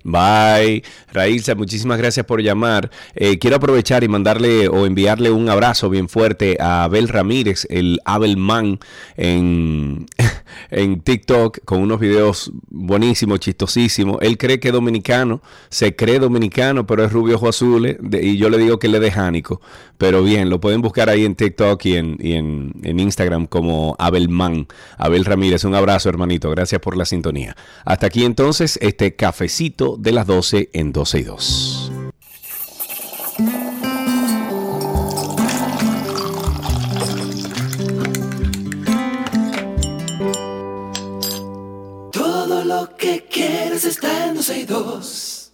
Bye. 0.05 0.83
Raiza, 1.11 1.55
muchísimas 1.55 1.97
gracias 1.97 2.27
por 2.27 2.39
llamar. 2.39 2.91
Eh, 3.15 3.39
quiero 3.39 3.55
aprovechar 3.55 4.03
y 4.03 4.07
mandarle 4.07 4.67
o 4.67 4.85
enviarle 4.85 5.31
un 5.31 5.49
abrazo 5.49 5.89
bien 5.89 6.07
fuerte 6.09 6.57
a 6.59 6.83
Abel 6.83 7.07
Ramírez, 7.07 7.65
el 7.71 7.99
Abel 8.05 8.37
Man, 8.37 8.77
en, 9.17 10.05
en 10.69 11.01
TikTok, 11.01 11.59
con 11.65 11.81
unos 11.81 11.99
videos 11.99 12.51
buenísimos, 12.69 13.39
chistosísimos. 13.39 14.17
Él 14.21 14.37
cree 14.37 14.59
que 14.59 14.67
es 14.67 14.73
dominicano, 14.73 15.41
se 15.69 15.95
cree 15.95 16.19
dominicano, 16.19 16.85
pero 16.85 17.03
es 17.03 17.11
rubio 17.11 17.37
ojo 17.37 17.49
azules, 17.49 17.97
de- 17.99 18.23
y 18.23 18.37
yo 18.37 18.49
le 18.51 18.59
digo 18.59 18.77
que 18.77 18.85
él 18.85 18.95
es 18.95 19.01
de 19.01 19.11
Jánico. 19.11 19.59
Pero 19.97 20.21
bien, 20.21 20.49
lo 20.51 20.59
pueden 20.59 20.81
buscar 20.81 21.09
ahí 21.09 21.25
en 21.25 21.33
TikTok 21.35 21.83
y 21.85 21.95
en, 21.95 22.17
y 22.19 22.33
en, 22.33 22.73
en 22.83 22.99
Instagram 22.99 23.47
como 23.47 23.95
Abel 23.97 24.29
Man. 24.29 24.67
Abel 24.99 25.25
Ramírez, 25.25 25.63
un 25.63 25.73
abrazo, 25.73 26.09
hermanito. 26.09 26.51
Gracias 26.51 26.79
por 26.79 26.95
la 26.95 27.05
sintonía. 27.05 27.55
Hasta 27.85 28.05
aquí 28.07 28.23
entonces 28.25 28.77
este 28.81 29.15
cafecito 29.15 29.94
de 29.97 30.11
las 30.11 30.27
12 30.27 30.69
en 30.73 30.91
12 30.91 31.19
y 31.19 31.23
2. 31.23 31.91
Todo 42.11 42.63
lo 42.65 42.95
que 42.95 43.25
quieres 43.29 43.85
está 43.85 44.27
en 44.27 44.35
12 44.35 44.59
y 44.59 44.65
2. 44.65 45.51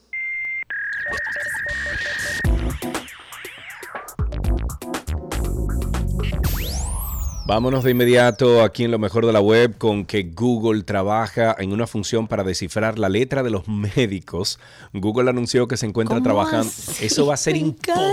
Vámonos 7.51 7.83
de 7.83 7.91
inmediato 7.91 8.63
aquí 8.63 8.85
en 8.85 8.91
lo 8.91 8.97
mejor 8.97 9.25
de 9.25 9.33
la 9.33 9.41
web 9.41 9.77
con 9.77 10.05
que 10.05 10.23
Google 10.23 10.83
trabaja 10.83 11.53
en 11.59 11.73
una 11.73 11.85
función 11.85 12.29
para 12.29 12.45
descifrar 12.45 12.97
la 12.97 13.09
letra 13.09 13.43
de 13.43 13.49
los 13.49 13.67
médicos. 13.97 14.57
Google 14.93 15.29
anunció 15.29 15.67
que 15.67 15.75
se 15.75 15.85
encuentra 15.85 16.15
¿Cómo 16.15 16.23
trabajando. 16.23 16.69
así? 16.69 17.05
Eso 17.05 17.25
va 17.25 17.33
a 17.33 17.37
ser 17.37 17.55
Me 17.55 17.59
encanta. 17.59 18.05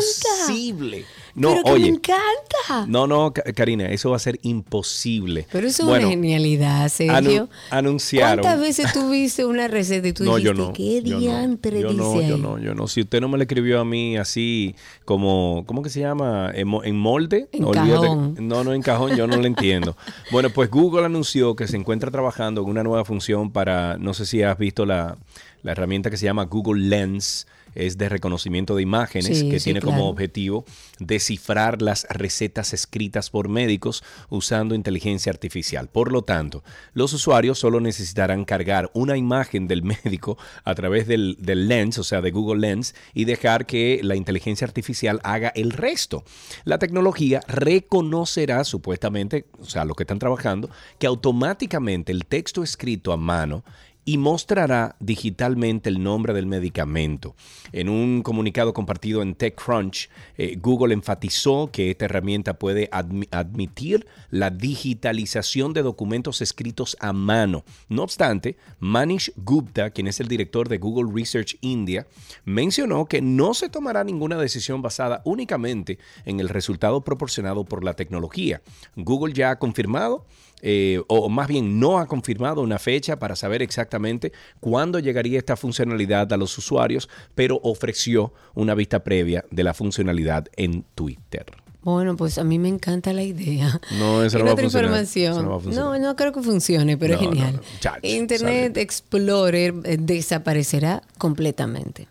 No, 1.38 1.50
Pero 1.52 1.62
que 1.64 1.70
me 1.70 1.76
oye. 1.76 1.88
encanta. 1.88 2.86
No, 2.86 3.06
no, 3.06 3.32
Ka- 3.32 3.42
Karina, 3.54 3.86
eso 3.86 4.10
va 4.10 4.16
a 4.16 4.20
ser 4.20 4.38
imposible. 4.42 5.46
Pero 5.50 5.66
eso 5.66 5.82
es 5.84 5.98
una 6.00 6.08
genialidad, 6.08 6.88
Sergio. 6.88 7.14
anu- 7.16 7.48
anunciaron. 7.70 8.42
¿Cuántas 8.42 8.60
veces 8.60 8.92
tú 8.92 9.10
viste 9.10 9.44
una 9.44 9.68
receta 9.68 10.08
y 10.08 10.12
tú 10.12 10.24
No, 10.24 10.36
dijiste, 10.36 10.56
yo 10.56 10.66
no. 10.66 10.72
qué 10.72 11.02
yo 11.02 11.14
no, 11.14 11.20
diantre 11.20 11.80
yo 11.80 11.90
dice 11.90 12.02
no, 12.02 12.20
yo 12.22 12.36
no, 12.38 12.58
yo 12.58 12.74
no. 12.74 12.88
Si 12.88 13.00
usted 13.02 13.20
no 13.20 13.28
me 13.28 13.36
lo 13.38 13.42
escribió 13.42 13.80
a 13.80 13.84
mí 13.84 14.16
así 14.16 14.74
como, 15.04 15.64
¿cómo 15.66 15.82
que 15.82 15.90
se 15.90 16.00
llama? 16.00 16.50
En, 16.54 16.68
mo- 16.68 16.84
en 16.84 16.96
molde. 16.98 17.48
En 17.52 17.64
Olvídate- 17.64 18.00
cajón. 18.08 18.36
No, 18.40 18.64
no 18.64 18.72
en 18.74 18.82
cajón, 18.82 19.16
yo 19.16 19.26
no 19.26 19.36
lo 19.36 19.46
entiendo. 19.46 19.96
Bueno, 20.30 20.50
pues 20.50 20.70
Google 20.70 21.06
anunció 21.06 21.56
que 21.56 21.66
se 21.66 21.76
encuentra 21.76 22.10
trabajando 22.10 22.60
en 22.62 22.68
una 22.68 22.82
nueva 22.82 23.04
función 23.04 23.50
para, 23.50 23.96
no 23.98 24.12
sé 24.14 24.26
si 24.26 24.42
has 24.42 24.58
visto 24.58 24.84
la, 24.84 25.16
la 25.62 25.72
herramienta 25.72 26.10
que 26.10 26.16
se 26.16 26.24
llama 26.26 26.44
Google 26.44 26.82
Lens. 26.88 27.46
Es 27.78 27.98
de 27.98 28.08
reconocimiento 28.08 28.76
de 28.76 28.82
imágenes 28.82 29.38
Sí, 29.38 29.48
que 29.48 29.60
sí, 29.60 29.64
tiene 29.64 29.80
como 29.80 30.08
objetivo 30.08 30.64
descifrar 30.98 31.80
las 31.82 32.06
recetas 32.10 32.72
escritas 32.72 33.30
por 33.30 33.48
médicos 33.48 34.02
usando 34.28 34.74
inteligencia 34.74 35.30
artificial. 35.30 35.88
Por 35.88 36.12
lo 36.12 36.22
tanto, 36.22 36.62
los 36.92 37.12
usuarios 37.12 37.58
solo 37.58 37.80
necesitarán 37.80 38.44
cargar 38.44 38.90
una 38.94 39.16
imagen 39.16 39.68
del 39.68 39.82
médico 40.04 40.38
a 40.64 40.74
través 40.74 41.06
del, 41.06 41.36
del 41.40 41.68
Lens, 41.68 41.98
o 41.98 42.04
sea, 42.04 42.20
de 42.20 42.30
Google 42.30 42.60
Lens, 42.60 42.94
y 43.14 43.24
dejar 43.24 43.66
que 43.66 44.00
la 44.02 44.16
inteligencia 44.16 44.66
artificial 44.66 45.20
haga 45.22 45.52
el 45.54 45.70
resto. 45.70 46.24
La 46.64 46.78
tecnología 46.78 47.40
reconocerá 47.46 48.64
supuestamente, 48.64 49.46
o 49.60 49.64
sea, 49.64 49.84
lo 49.84 49.94
que 49.94 50.02
están 50.02 50.18
trabajando, 50.18 50.70
que 50.98 51.06
automáticamente 51.06 52.12
el 52.12 52.26
texto 52.26 52.62
escrito 52.62 53.12
a 53.12 53.16
mano 53.16 53.64
y 54.08 54.16
mostrará 54.16 54.96
digitalmente 55.00 55.90
el 55.90 56.02
nombre 56.02 56.32
del 56.32 56.46
medicamento. 56.46 57.36
En 57.72 57.90
un 57.90 58.22
comunicado 58.22 58.72
compartido 58.72 59.20
en 59.20 59.34
TechCrunch, 59.34 60.08
eh, 60.38 60.56
Google 60.58 60.94
enfatizó 60.94 61.68
que 61.70 61.90
esta 61.90 62.06
herramienta 62.06 62.54
puede 62.58 62.88
admi- 62.90 63.28
admitir 63.30 64.06
la 64.30 64.48
digitalización 64.48 65.74
de 65.74 65.82
documentos 65.82 66.40
escritos 66.40 66.96
a 67.00 67.12
mano. 67.12 67.64
No 67.90 68.02
obstante, 68.02 68.56
Manish 68.80 69.30
Gupta, 69.36 69.90
quien 69.90 70.06
es 70.06 70.20
el 70.20 70.28
director 70.28 70.70
de 70.70 70.78
Google 70.78 71.12
Research 71.14 71.58
India, 71.60 72.06
mencionó 72.46 73.04
que 73.04 73.20
no 73.20 73.52
se 73.52 73.68
tomará 73.68 74.04
ninguna 74.04 74.38
decisión 74.38 74.80
basada 74.80 75.20
únicamente 75.26 75.98
en 76.24 76.40
el 76.40 76.48
resultado 76.48 77.02
proporcionado 77.04 77.66
por 77.66 77.84
la 77.84 77.92
tecnología. 77.92 78.62
Google 78.96 79.34
ya 79.34 79.50
ha 79.50 79.58
confirmado 79.58 80.24
eh, 80.62 81.00
o 81.08 81.28
más 81.28 81.48
bien 81.48 81.78
no 81.80 81.98
ha 81.98 82.06
confirmado 82.06 82.62
una 82.62 82.78
fecha 82.78 83.18
para 83.18 83.36
saber 83.36 83.62
exactamente 83.62 84.32
cuándo 84.60 84.98
llegaría 84.98 85.38
esta 85.38 85.56
funcionalidad 85.56 86.32
a 86.32 86.36
los 86.36 86.56
usuarios, 86.58 87.08
pero 87.34 87.60
ofreció 87.62 88.32
una 88.54 88.74
vista 88.74 89.04
previa 89.04 89.44
de 89.50 89.64
la 89.64 89.74
funcionalidad 89.74 90.46
en 90.56 90.84
Twitter. 90.94 91.46
Bueno, 91.80 92.16
pues 92.16 92.36
a 92.38 92.44
mí 92.44 92.58
me 92.58 92.68
encanta 92.68 93.12
la 93.12 93.22
idea. 93.22 93.80
No, 93.98 94.22
eso 94.22 94.38
no 94.40 94.46
va 94.46 94.52
otra 94.52 94.64
información. 94.64 95.32
Eso 95.32 95.42
no 95.42 95.48
va 95.50 95.54
a 95.54 95.58
No, 95.58 95.62
funcionar. 95.62 96.00
no, 96.00 96.16
creo 96.16 96.32
que 96.32 96.42
funcione, 96.42 96.98
pero 96.98 97.14
No, 97.14 97.20
es 97.20 97.26
no, 97.26 97.30
genial. 97.32 97.52
no. 97.54 97.60
Chach, 97.80 98.04
Internet 98.04 98.76
Explorer 98.76 99.74
eh, 99.84 99.96
desaparecerá 99.98 101.02
completamente. 101.18 102.08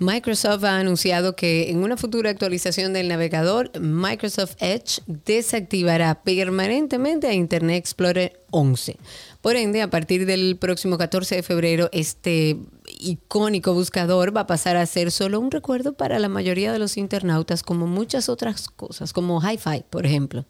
Microsoft 0.00 0.64
ha 0.64 0.78
anunciado 0.78 1.36
que 1.36 1.70
en 1.70 1.82
una 1.84 1.96
futura 1.96 2.30
actualización 2.30 2.92
del 2.94 3.06
navegador, 3.08 3.70
Microsoft 3.78 4.56
Edge 4.58 5.02
desactivará 5.06 6.22
permanentemente 6.22 7.26
a 7.28 7.34
Internet 7.34 7.76
Explorer 7.76 8.40
11. 8.50 8.96
Por 9.42 9.56
ende, 9.56 9.82
a 9.82 9.90
partir 9.90 10.24
del 10.26 10.56
próximo 10.56 10.96
14 10.98 11.36
de 11.36 11.42
febrero, 11.42 11.90
este 11.92 12.56
icónico 12.98 13.74
buscador 13.74 14.34
va 14.36 14.42
a 14.42 14.46
pasar 14.46 14.76
a 14.76 14.86
ser 14.86 15.10
solo 15.12 15.38
un 15.38 15.50
recuerdo 15.50 15.92
para 15.92 16.18
la 16.18 16.28
mayoría 16.28 16.72
de 16.72 16.78
los 16.78 16.96
internautas, 16.96 17.62
como 17.62 17.86
muchas 17.86 18.28
otras 18.28 18.68
cosas, 18.70 19.12
como 19.12 19.40
Hi-Fi, 19.40 19.84
por 19.90 20.06
ejemplo. 20.06 20.46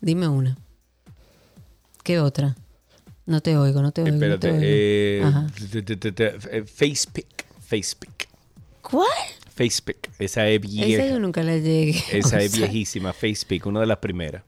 Dime 0.00 0.28
una. 0.28 0.56
¿Qué 2.04 2.18
otra? 2.20 2.56
No 3.26 3.40
te 3.40 3.56
oigo, 3.56 3.82
no 3.82 3.92
te 3.92 4.02
oigo. 4.02 4.14
no 4.16 4.20
te 4.20 4.26
Espérate, 4.34 4.50
oigo. 4.50 4.60
eh, 4.64 5.22
Ajá. 5.24 5.46
te- 6.12 6.64
FacePick, 6.64 7.44
FacePick, 7.60 8.28
¿Cuál? 8.92 9.08
FacePick, 9.54 10.10
esa 10.18 10.46
es 10.48 10.60
Esa 10.62 10.68
vieja, 10.68 11.06
yo 11.06 11.18
nunca 11.18 11.42
la 11.42 11.56
llegué. 11.56 11.98
esa 12.12 12.36
a 12.36 12.40
es 12.42 12.54
viejísima, 12.54 13.14
FacePick, 13.14 13.64
una 13.64 13.80
de 13.80 13.86
las 13.86 13.96
primeras. 13.98 14.42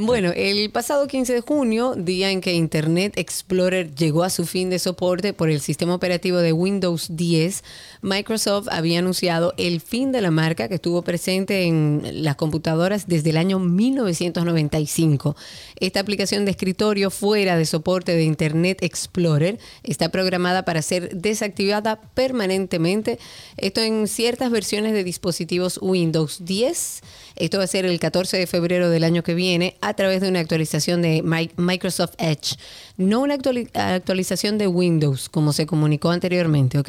Bueno, 0.00 0.30
el 0.36 0.70
pasado 0.70 1.08
15 1.08 1.32
de 1.32 1.40
junio, 1.40 1.96
día 1.96 2.30
en 2.30 2.40
que 2.40 2.52
Internet 2.52 3.14
Explorer 3.16 3.96
llegó 3.96 4.22
a 4.22 4.30
su 4.30 4.46
fin 4.46 4.70
de 4.70 4.78
soporte 4.78 5.32
por 5.32 5.50
el 5.50 5.60
sistema 5.60 5.92
operativo 5.92 6.38
de 6.38 6.52
Windows 6.52 7.08
10, 7.10 7.64
Microsoft 8.02 8.68
había 8.70 9.00
anunciado 9.00 9.54
el 9.56 9.80
fin 9.80 10.12
de 10.12 10.20
la 10.20 10.30
marca 10.30 10.68
que 10.68 10.76
estuvo 10.76 11.02
presente 11.02 11.64
en 11.64 12.22
las 12.22 12.36
computadoras 12.36 13.08
desde 13.08 13.30
el 13.30 13.38
año 13.38 13.58
1995. 13.58 15.34
Esta 15.80 15.98
aplicación 15.98 16.44
de 16.44 16.52
escritorio 16.52 17.10
fuera 17.10 17.56
de 17.56 17.66
soporte 17.66 18.14
de 18.14 18.22
Internet 18.22 18.78
Explorer 18.82 19.58
está 19.82 20.10
programada 20.10 20.64
para 20.64 20.80
ser 20.80 21.16
desactivada 21.16 22.00
permanentemente, 22.14 23.18
esto 23.56 23.80
en 23.80 24.06
ciertas 24.06 24.52
versiones 24.52 24.92
de 24.92 25.02
dispositivos 25.02 25.80
Windows 25.82 26.44
10. 26.44 27.02
Esto 27.38 27.58
va 27.58 27.64
a 27.64 27.68
ser 27.68 27.84
el 27.86 27.98
14 28.00 28.36
de 28.36 28.46
febrero 28.46 28.90
del 28.90 29.04
año 29.04 29.22
que 29.22 29.34
viene 29.34 29.76
a 29.80 29.94
través 29.94 30.20
de 30.20 30.28
una 30.28 30.40
actualización 30.40 31.02
de 31.02 31.22
Mi- 31.22 31.50
Microsoft 31.56 32.14
Edge. 32.18 32.56
No 32.96 33.20
una 33.20 33.34
actuali- 33.36 33.70
actualización 33.74 34.58
de 34.58 34.66
Windows, 34.66 35.28
como 35.28 35.52
se 35.52 35.66
comunicó 35.66 36.10
anteriormente, 36.10 36.78
¿ok? 36.78 36.88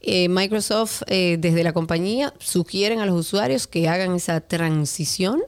Eh, 0.00 0.28
Microsoft, 0.28 1.02
eh, 1.06 1.36
desde 1.38 1.62
la 1.62 1.72
compañía, 1.72 2.32
sugieren 2.38 3.00
a 3.00 3.06
los 3.06 3.18
usuarios 3.18 3.66
que 3.66 3.88
hagan 3.88 4.14
esa 4.16 4.40
transición 4.40 5.42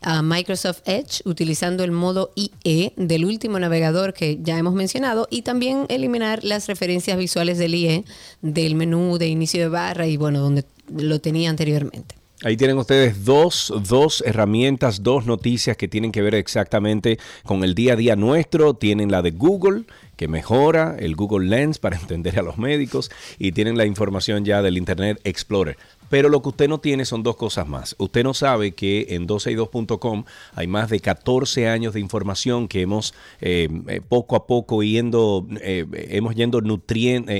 a 0.00 0.22
Microsoft 0.22 0.82
Edge 0.86 1.22
utilizando 1.24 1.82
el 1.82 1.90
modo 1.90 2.30
IE 2.36 2.92
del 2.96 3.24
último 3.24 3.58
navegador 3.58 4.14
que 4.14 4.38
ya 4.40 4.56
hemos 4.56 4.74
mencionado 4.74 5.26
y 5.28 5.42
también 5.42 5.86
eliminar 5.88 6.44
las 6.44 6.68
referencias 6.68 7.18
visuales 7.18 7.58
del 7.58 7.74
IE 7.74 8.04
del 8.40 8.76
menú 8.76 9.18
de 9.18 9.26
inicio 9.26 9.60
de 9.60 9.68
barra 9.68 10.06
y 10.06 10.16
bueno, 10.16 10.38
donde 10.38 10.64
lo 10.96 11.18
tenía 11.20 11.50
anteriormente. 11.50 12.14
Ahí 12.44 12.56
tienen 12.56 12.78
ustedes 12.78 13.24
dos, 13.24 13.72
dos 13.88 14.22
herramientas, 14.24 15.02
dos 15.02 15.26
noticias 15.26 15.76
que 15.76 15.88
tienen 15.88 16.12
que 16.12 16.22
ver 16.22 16.36
exactamente 16.36 17.18
con 17.42 17.64
el 17.64 17.74
día 17.74 17.94
a 17.94 17.96
día 17.96 18.14
nuestro. 18.14 18.74
Tienen 18.74 19.10
la 19.10 19.22
de 19.22 19.32
Google 19.32 19.86
que 20.14 20.28
mejora 20.28 20.96
el 20.98 21.16
Google 21.16 21.48
Lens 21.48 21.78
para 21.78 21.96
entender 22.00 22.38
a 22.38 22.42
los 22.42 22.56
médicos 22.56 23.10
y 23.38 23.52
tienen 23.52 23.76
la 23.76 23.86
información 23.86 24.44
ya 24.44 24.62
del 24.62 24.76
Internet 24.76 25.20
Explorer. 25.24 25.78
Pero 26.10 26.28
lo 26.28 26.40
que 26.40 26.50
usted 26.50 26.68
no 26.68 26.78
tiene 26.78 27.04
son 27.04 27.24
dos 27.24 27.36
cosas 27.36 27.68
más. 27.68 27.96
Usted 27.98 28.22
no 28.22 28.34
sabe 28.34 28.72
que 28.72 29.06
en 29.10 29.26
12y2.com 29.26 30.24
hay 30.54 30.66
más 30.66 30.90
de 30.90 31.00
14 31.00 31.68
años 31.68 31.92
de 31.92 32.00
información 32.00 32.68
que 32.68 32.82
hemos 32.82 33.14
eh, 33.40 33.68
eh, 33.88 34.00
poco 34.08 34.36
a 34.36 34.46
poco 34.46 34.82
yendo, 34.82 35.46
eh, 35.60 35.86
hemos 36.10 36.34
yendo 36.34 36.60
nutriendo, 36.60 37.32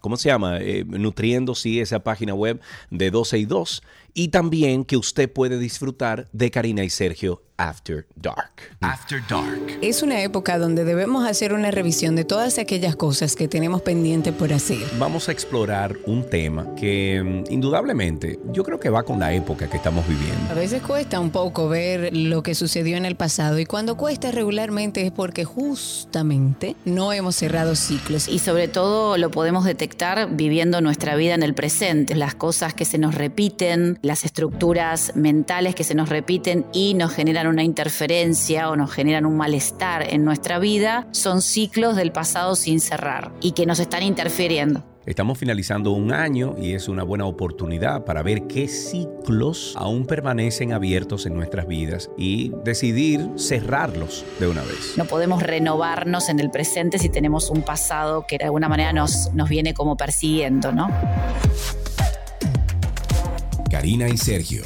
¿cómo 0.00 0.16
se 0.16 0.30
llama? 0.30 0.58
nutriendo, 0.86 1.54
sí, 1.54 1.80
esa 1.80 2.00
página 2.00 2.34
web 2.34 2.60
de 2.90 3.10
12 3.10 3.38
y 3.38 3.44
2. 3.44 3.82
Y 4.18 4.28
también 4.28 4.86
que 4.86 4.96
usted 4.96 5.30
puede 5.30 5.58
disfrutar 5.58 6.30
de 6.32 6.50
Karina 6.50 6.82
y 6.84 6.88
Sergio 6.88 7.42
After 7.58 8.06
Dark. 8.16 8.76
After 8.80 9.22
Dark. 9.28 9.78
Es 9.80 10.02
una 10.02 10.22
época 10.22 10.58
donde 10.58 10.84
debemos 10.84 11.26
hacer 11.26 11.52
una 11.52 11.70
revisión 11.70 12.14
de 12.14 12.24
todas 12.24 12.58
aquellas 12.58 12.96
cosas 12.96 13.34
que 13.34 13.48
tenemos 13.48 13.82
pendiente 13.82 14.32
por 14.32 14.52
hacer. 14.52 14.84
Vamos 14.98 15.28
a 15.28 15.32
explorar 15.32 15.96
un 16.06 16.28
tema 16.28 16.74
que 16.76 17.22
mm, 17.24 17.52
indudablemente 17.52 18.38
yo 18.52 18.62
creo 18.62 18.78
que 18.78 18.90
va 18.90 19.04
con 19.04 19.18
la 19.18 19.32
época 19.32 19.70
que 19.70 19.78
estamos 19.78 20.06
viviendo. 20.06 20.50
A 20.50 20.54
veces 20.54 20.82
cuesta 20.82 21.18
un 21.18 21.30
poco 21.30 21.68
ver 21.68 22.14
lo 22.14 22.42
que 22.42 22.54
sucedió 22.54 22.96
en 22.96 23.06
el 23.06 23.16
pasado 23.16 23.58
y 23.58 23.64
cuando 23.64 23.96
cuesta 23.96 24.30
regularmente 24.30 25.06
es 25.06 25.12
porque 25.12 25.44
justamente 25.44 26.76
no 26.84 27.12
hemos 27.12 27.36
cerrado 27.36 27.74
ciclos. 27.74 28.28
Y 28.28 28.38
sobre 28.38 28.68
todo 28.68 29.16
lo 29.16 29.30
podemos 29.30 29.64
detectar 29.64 30.28
viviendo 30.30 30.80
nuestra 30.80 31.16
vida 31.16 31.34
en 31.34 31.42
el 31.42 31.54
presente, 31.54 32.14
las 32.16 32.34
cosas 32.34 32.74
que 32.74 32.84
se 32.84 32.98
nos 32.98 33.14
repiten, 33.14 33.98
las 34.02 34.24
estructuras 34.24 35.12
mentales 35.16 35.74
que 35.74 35.84
se 35.84 35.94
nos 35.94 36.10
repiten 36.10 36.66
y 36.72 36.94
nos 36.94 37.12
generan 37.12 37.45
una 37.48 37.62
interferencia 37.62 38.70
o 38.70 38.76
nos 38.76 38.92
generan 38.92 39.26
un 39.26 39.36
malestar 39.36 40.12
en 40.12 40.24
nuestra 40.24 40.58
vida, 40.58 41.06
son 41.12 41.42
ciclos 41.42 41.96
del 41.96 42.12
pasado 42.12 42.56
sin 42.56 42.80
cerrar 42.80 43.32
y 43.40 43.52
que 43.52 43.66
nos 43.66 43.80
están 43.80 44.02
interfiriendo. 44.02 44.84
Estamos 45.06 45.38
finalizando 45.38 45.92
un 45.92 46.12
año 46.12 46.56
y 46.60 46.74
es 46.74 46.88
una 46.88 47.04
buena 47.04 47.26
oportunidad 47.26 48.04
para 48.04 48.24
ver 48.24 48.48
qué 48.48 48.66
ciclos 48.66 49.72
aún 49.76 50.04
permanecen 50.04 50.72
abiertos 50.72 51.26
en 51.26 51.34
nuestras 51.34 51.68
vidas 51.68 52.10
y 52.18 52.52
decidir 52.64 53.30
cerrarlos 53.36 54.24
de 54.40 54.48
una 54.48 54.62
vez. 54.62 54.94
No 54.96 55.04
podemos 55.04 55.44
renovarnos 55.44 56.28
en 56.28 56.40
el 56.40 56.50
presente 56.50 56.98
si 56.98 57.08
tenemos 57.08 57.50
un 57.50 57.62
pasado 57.62 58.26
que 58.26 58.38
de 58.38 58.46
alguna 58.46 58.68
manera 58.68 58.92
nos, 58.92 59.32
nos 59.32 59.48
viene 59.48 59.74
como 59.74 59.96
persiguiendo, 59.96 60.72
¿no? 60.72 60.90
Karina 63.70 64.08
y 64.08 64.16
Sergio. 64.16 64.64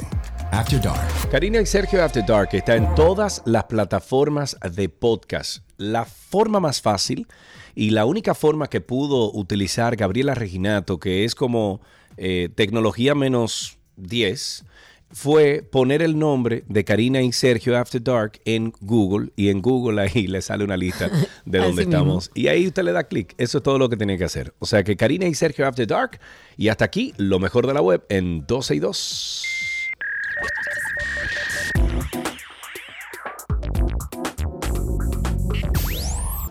After 0.51 0.81
Dark. 0.81 1.29
Karina 1.31 1.61
y 1.61 1.65
Sergio 1.65 2.03
After 2.03 2.25
Dark 2.25 2.49
está 2.51 2.75
en 2.75 2.93
todas 2.93 3.41
las 3.45 3.63
plataformas 3.63 4.57
de 4.75 4.89
podcast. 4.89 5.63
La 5.77 6.03
forma 6.03 6.59
más 6.59 6.81
fácil 6.81 7.25
y 7.73 7.91
la 7.91 8.05
única 8.05 8.35
forma 8.35 8.67
que 8.67 8.81
pudo 8.81 9.31
utilizar 9.31 9.95
Gabriela 9.95 10.35
Reginato, 10.35 10.99
que 10.99 11.23
es 11.23 11.35
como 11.35 11.79
eh, 12.17 12.49
tecnología 12.53 13.15
menos 13.15 13.77
10, 13.95 14.65
fue 15.09 15.63
poner 15.63 16.01
el 16.01 16.19
nombre 16.19 16.65
de 16.67 16.83
Karina 16.83 17.21
y 17.21 17.31
Sergio 17.31 17.77
After 17.77 18.03
Dark 18.03 18.41
en 18.43 18.73
Google 18.81 19.31
y 19.37 19.47
en 19.47 19.61
Google 19.61 20.01
ahí 20.01 20.27
le 20.27 20.41
sale 20.41 20.65
una 20.65 20.75
lista 20.75 21.09
de 21.45 21.59
donde 21.59 21.83
estamos 21.83 22.29
y 22.33 22.47
ahí 22.47 22.67
usted 22.67 22.83
le 22.83 22.91
da 22.91 23.05
clic. 23.05 23.35
Eso 23.37 23.59
es 23.59 23.63
todo 23.63 23.79
lo 23.79 23.87
que 23.87 23.95
tenía 23.95 24.17
que 24.17 24.25
hacer. 24.25 24.53
O 24.59 24.65
sea 24.65 24.83
que 24.83 24.97
Karina 24.97 25.27
y 25.27 25.33
Sergio 25.33 25.65
After 25.65 25.87
Dark 25.87 26.19
y 26.57 26.67
hasta 26.67 26.83
aquí 26.83 27.13
lo 27.15 27.39
mejor 27.39 27.67
de 27.67 27.73
la 27.73 27.81
web 27.81 28.03
en 28.09 28.45
12 28.45 28.75
y 28.75 28.79
2. 28.79 29.60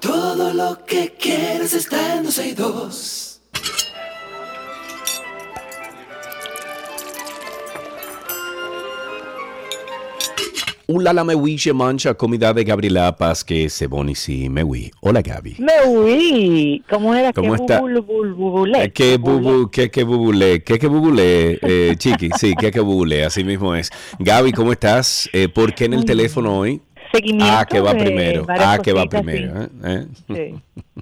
Todo 0.01 0.53
lo 0.55 0.85
que 0.85 1.15
quieres 1.19 1.73
está 1.73 2.17
en 2.17 2.25
12 2.25 2.49
y 2.49 2.53
2. 2.53 3.30
Hola 10.93 11.13
la 11.13 11.23
mewi 11.23 11.57
mancha 11.73 12.15
comida 12.15 12.53
de 12.53 12.65
Gabriela 12.65 13.15
Paz 13.17 13.45
que 13.45 13.69
se 13.69 13.87
bonisi 13.87 14.49
mewi. 14.49 14.91
Hola 15.01 15.23
Gaby. 15.23 15.55
Mewi, 15.61 16.83
¿cómo 16.91 17.15
era? 17.15 17.33
¿Cómo 17.33 17.55
que 17.55 17.63
está? 17.63 17.81
bubul- 17.81 18.05
bul- 18.05 18.35
bubulé? 18.35 18.85
Eh, 18.87 18.91
Que 18.93 19.17
bubu, 19.17 19.71
que 19.71 19.89
que 19.89 20.03
bubule, 20.03 20.65
que 20.65 20.81
que 20.81 20.89
bubule, 20.89 21.61
eh, 21.63 21.95
chiqui, 21.97 22.31
sí, 22.37 22.55
que 22.59 22.73
que 22.73 22.81
bubule, 22.81 23.25
así 23.25 23.45
mismo 23.45 23.73
es. 23.77 23.89
Gaby, 24.19 24.51
¿cómo 24.51 24.73
estás? 24.73 25.31
Eh, 25.33 25.49
¿Por 25.49 25.75
qué 25.77 25.85
en 25.85 25.95
el 25.95 26.05
teléfono 26.05 26.59
hoy? 26.59 26.83
Seguimiento 27.13 27.47
Ah, 27.57 27.65
que 27.71 27.79
va 27.79 27.93
primero. 27.95 28.45
Ah, 28.49 28.79
que 28.83 28.93
va 28.93 29.07
primero. 29.07 29.63
sí. 29.63 29.69
¿eh? 29.85 30.07
¿Eh? 30.29 30.55
Sí. 30.73 30.83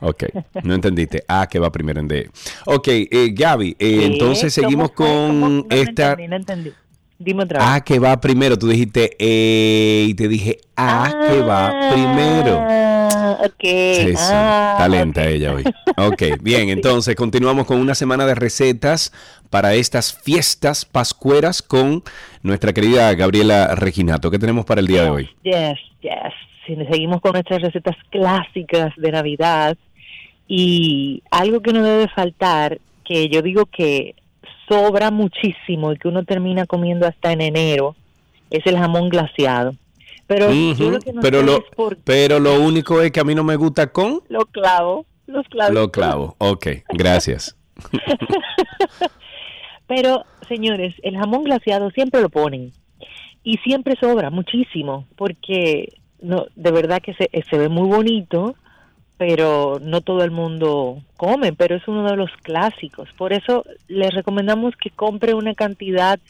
Ok, 0.00 0.24
no 0.62 0.72
entendiste. 0.74 1.22
Ah, 1.28 1.46
que 1.46 1.58
va 1.58 1.70
primero 1.70 2.00
en 2.00 2.08
D. 2.08 2.30
Ok, 2.64 2.88
eh, 2.88 3.30
Gaby, 3.34 3.76
entonces 3.78 4.54
seguimos 4.54 4.92
con 4.92 5.66
esta... 5.68 6.12
entendí. 6.18 6.72
Dime 7.18 7.42
otra 7.42 7.58
vez. 7.58 7.68
Ah, 7.68 7.80
que 7.84 7.98
va 7.98 8.20
primero. 8.20 8.56
Tú 8.56 8.68
dijiste 8.68 9.16
eh, 9.18 10.06
y 10.08 10.14
te 10.14 10.28
dije 10.28 10.58
ah, 10.76 11.12
que 11.28 11.40
va 11.40 11.90
primero. 11.92 12.60
Ah, 12.60 13.38
ok. 13.44 13.62
Sí, 13.62 14.06
sí. 14.08 14.14
Ah, 14.16 14.76
Está 14.76 14.88
lenta 14.88 15.22
ok. 15.22 15.26
ella 15.26 15.54
hoy. 15.54 15.64
Ok, 15.96 16.22
bien, 16.40 16.68
entonces 16.68 17.16
continuamos 17.16 17.66
con 17.66 17.80
una 17.80 17.94
semana 17.94 18.24
de 18.24 18.36
recetas 18.36 19.12
para 19.50 19.74
estas 19.74 20.14
fiestas 20.14 20.84
pascueras 20.84 21.60
con 21.62 22.04
nuestra 22.42 22.72
querida 22.72 23.12
Gabriela 23.14 23.74
Reginato. 23.74 24.30
¿Qué 24.30 24.38
tenemos 24.38 24.64
para 24.64 24.80
el 24.80 24.86
día 24.86 25.02
de 25.02 25.10
hoy? 25.10 25.30
Yes, 25.42 25.78
yes. 26.00 26.32
Sí, 26.66 26.76
Seguimos 26.90 27.20
con 27.20 27.32
nuestras 27.32 27.62
recetas 27.62 27.96
clásicas 28.10 28.92
de 28.96 29.10
Navidad 29.10 29.76
y 30.46 31.22
algo 31.30 31.60
que 31.60 31.72
no 31.72 31.82
debe 31.82 32.08
faltar, 32.08 32.78
que 33.04 33.28
yo 33.28 33.42
digo 33.42 33.66
que 33.66 34.14
sobra 34.68 35.10
muchísimo 35.10 35.92
y 35.92 35.98
que 35.98 36.08
uno 36.08 36.24
termina 36.24 36.66
comiendo 36.66 37.06
hasta 37.06 37.32
en 37.32 37.40
enero, 37.40 37.96
es 38.50 38.66
el 38.66 38.78
jamón 38.78 39.08
glaciado. 39.08 39.74
Pero 40.26 40.52
yo 40.52 40.90
lo 40.90 40.98
que 41.00 41.12
no 41.12 41.22
pero, 41.22 41.40
sé 41.40 41.46
lo, 41.46 41.56
es 41.56 41.64
por 41.74 41.96
pero 41.98 42.38
lo 42.38 42.60
único 42.60 43.00
es 43.00 43.10
que 43.10 43.20
a 43.20 43.24
mí 43.24 43.34
no 43.34 43.44
me 43.44 43.56
gusta 43.56 43.86
con 43.92 44.20
lo 44.28 44.44
clavo, 44.46 45.06
los 45.26 45.46
clavos. 45.48 45.74
lo 45.74 45.90
clavo. 45.90 46.36
Ok, 46.38 46.66
gracias. 46.90 47.56
Pero, 49.86 50.24
señores, 50.46 50.94
el 51.02 51.16
jamón 51.16 51.44
glaciado 51.44 51.90
siempre 51.90 52.20
lo 52.20 52.28
ponen 52.28 52.72
y 53.42 53.56
siempre 53.58 53.96
sobra 53.98 54.28
muchísimo 54.28 55.06
porque 55.16 55.94
no, 56.20 56.46
de 56.56 56.70
verdad 56.70 57.00
que 57.00 57.14
se, 57.14 57.30
se 57.48 57.56
ve 57.56 57.70
muy 57.70 57.88
bonito, 57.88 58.54
pero 59.18 59.80
no 59.82 60.00
todo 60.00 60.22
el 60.22 60.30
mundo 60.30 61.02
come, 61.16 61.52
pero 61.52 61.74
es 61.74 61.86
uno 61.88 62.08
de 62.08 62.16
los 62.16 62.30
clásicos. 62.42 63.08
Por 63.18 63.32
eso 63.32 63.64
les 63.88 64.14
recomendamos 64.14 64.74
que 64.76 64.90
compre 64.90 65.34
una 65.34 65.54
cantidad 65.54 66.20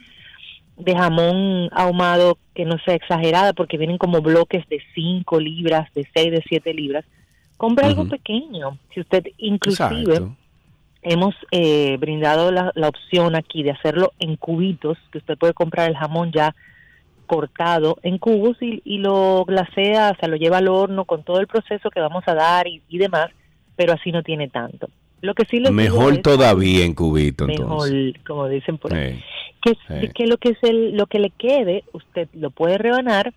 de 0.79 0.97
jamón 0.97 1.69
ahumado 1.73 2.39
que 2.55 2.65
no 2.65 2.79
sea 2.79 2.95
exagerada 2.95 3.53
porque 3.53 3.77
vienen 3.77 3.99
como 3.99 4.23
bloques 4.23 4.67
de 4.69 4.81
5 4.95 5.39
libras, 5.39 5.93
de 5.93 6.09
6, 6.15 6.33
de 6.33 6.45
7 6.49 6.73
libras. 6.73 7.05
Compre 7.59 7.87
algo 7.87 8.09
pequeño. 8.09 8.79
Si 8.95 9.01
usted 9.01 9.25
inclusive 9.37 10.15
Exacto. 10.15 10.37
hemos 11.03 11.35
eh, 11.51 11.97
brindado 11.99 12.51
la, 12.51 12.73
la 12.75 12.89
opción 12.89 13.37
aquí 13.37 13.63
de 13.63 13.73
hacerlo 13.73 14.13
en 14.19 14.37
cubitos, 14.37 14.97
que 15.13 15.19
usted 15.19 15.37
puede 15.37 15.53
comprar 15.53 15.91
el 15.91 15.97
jamón 15.97 16.33
ya 16.33 16.55
cortado 17.29 17.99
en 18.03 18.19
cubos 18.19 18.57
y, 18.61 18.83
y 18.85 18.99
lo 18.99 19.45
glasea, 19.45 20.11
o 20.11 20.17
sea, 20.19 20.29
lo 20.29 20.35
lleva 20.37 20.59
al 20.59 20.67
horno 20.67 21.05
con 21.05 21.23
todo 21.23 21.39
el 21.39 21.47
proceso 21.47 21.91
que 21.91 22.01
vamos 22.01 22.25
a 22.27 22.35
dar 22.35 22.67
y, 22.67 22.83
y 22.89 22.99
demás, 22.99 23.29
pero 23.77 23.93
así 23.93 24.11
no 24.11 24.25
tiene 24.25 24.49
tanto. 24.49 24.89
Lo 25.21 25.35
que 25.35 25.45
sí 25.47 25.61
les 25.61 25.71
Mejor 25.71 26.15
es- 26.15 26.23
todavía 26.23 26.85
en 26.85 26.95
cubito, 26.95 27.47
mejor, 27.47 27.89
entonces. 27.89 28.25
como 28.27 28.49
dicen 28.49 28.79
por 28.79 28.93
ahí 28.95 29.23
que, 29.63 29.73
Sí. 29.89 30.09
que 30.15 30.27
lo 30.27 30.37
que 30.39 30.51
es 30.51 30.59
el, 30.63 30.97
lo 30.97 31.07
que 31.07 31.19
le 31.21 31.31
quede, 31.31 31.85
usted 31.93 32.29
lo 32.33 32.51
puede 32.51 32.79
rebanar 32.79 33.33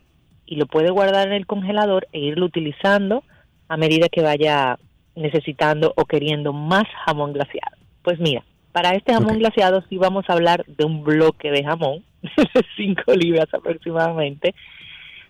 y 0.45 0.55
lo 0.55 0.65
puede 0.67 0.89
guardar 0.91 1.27
en 1.27 1.33
el 1.33 1.45
congelador 1.47 2.07
e 2.13 2.19
irlo 2.19 2.45
utilizando 2.45 3.23
a 3.67 3.77
medida 3.77 4.09
que 4.09 4.21
vaya 4.21 4.77
necesitando 5.15 5.93
o 5.95 6.05
queriendo 6.05 6.53
más 6.53 6.83
jamón 7.05 7.33
glaciado. 7.33 7.77
Pues 8.03 8.19
mira, 8.19 8.43
para 8.71 8.91
este 8.95 9.13
jamón 9.13 9.33
Ok. 9.33 9.39
glaciado 9.39 9.83
sí 9.89 9.97
vamos 9.97 10.25
a 10.27 10.33
hablar 10.33 10.65
de 10.65 10.85
un 10.85 11.03
bloque 11.03 11.51
de 11.51 11.63
jamón, 11.63 12.03
de 12.21 12.65
5 12.77 13.13
libras 13.13 13.53
aproximadamente, 13.53 14.53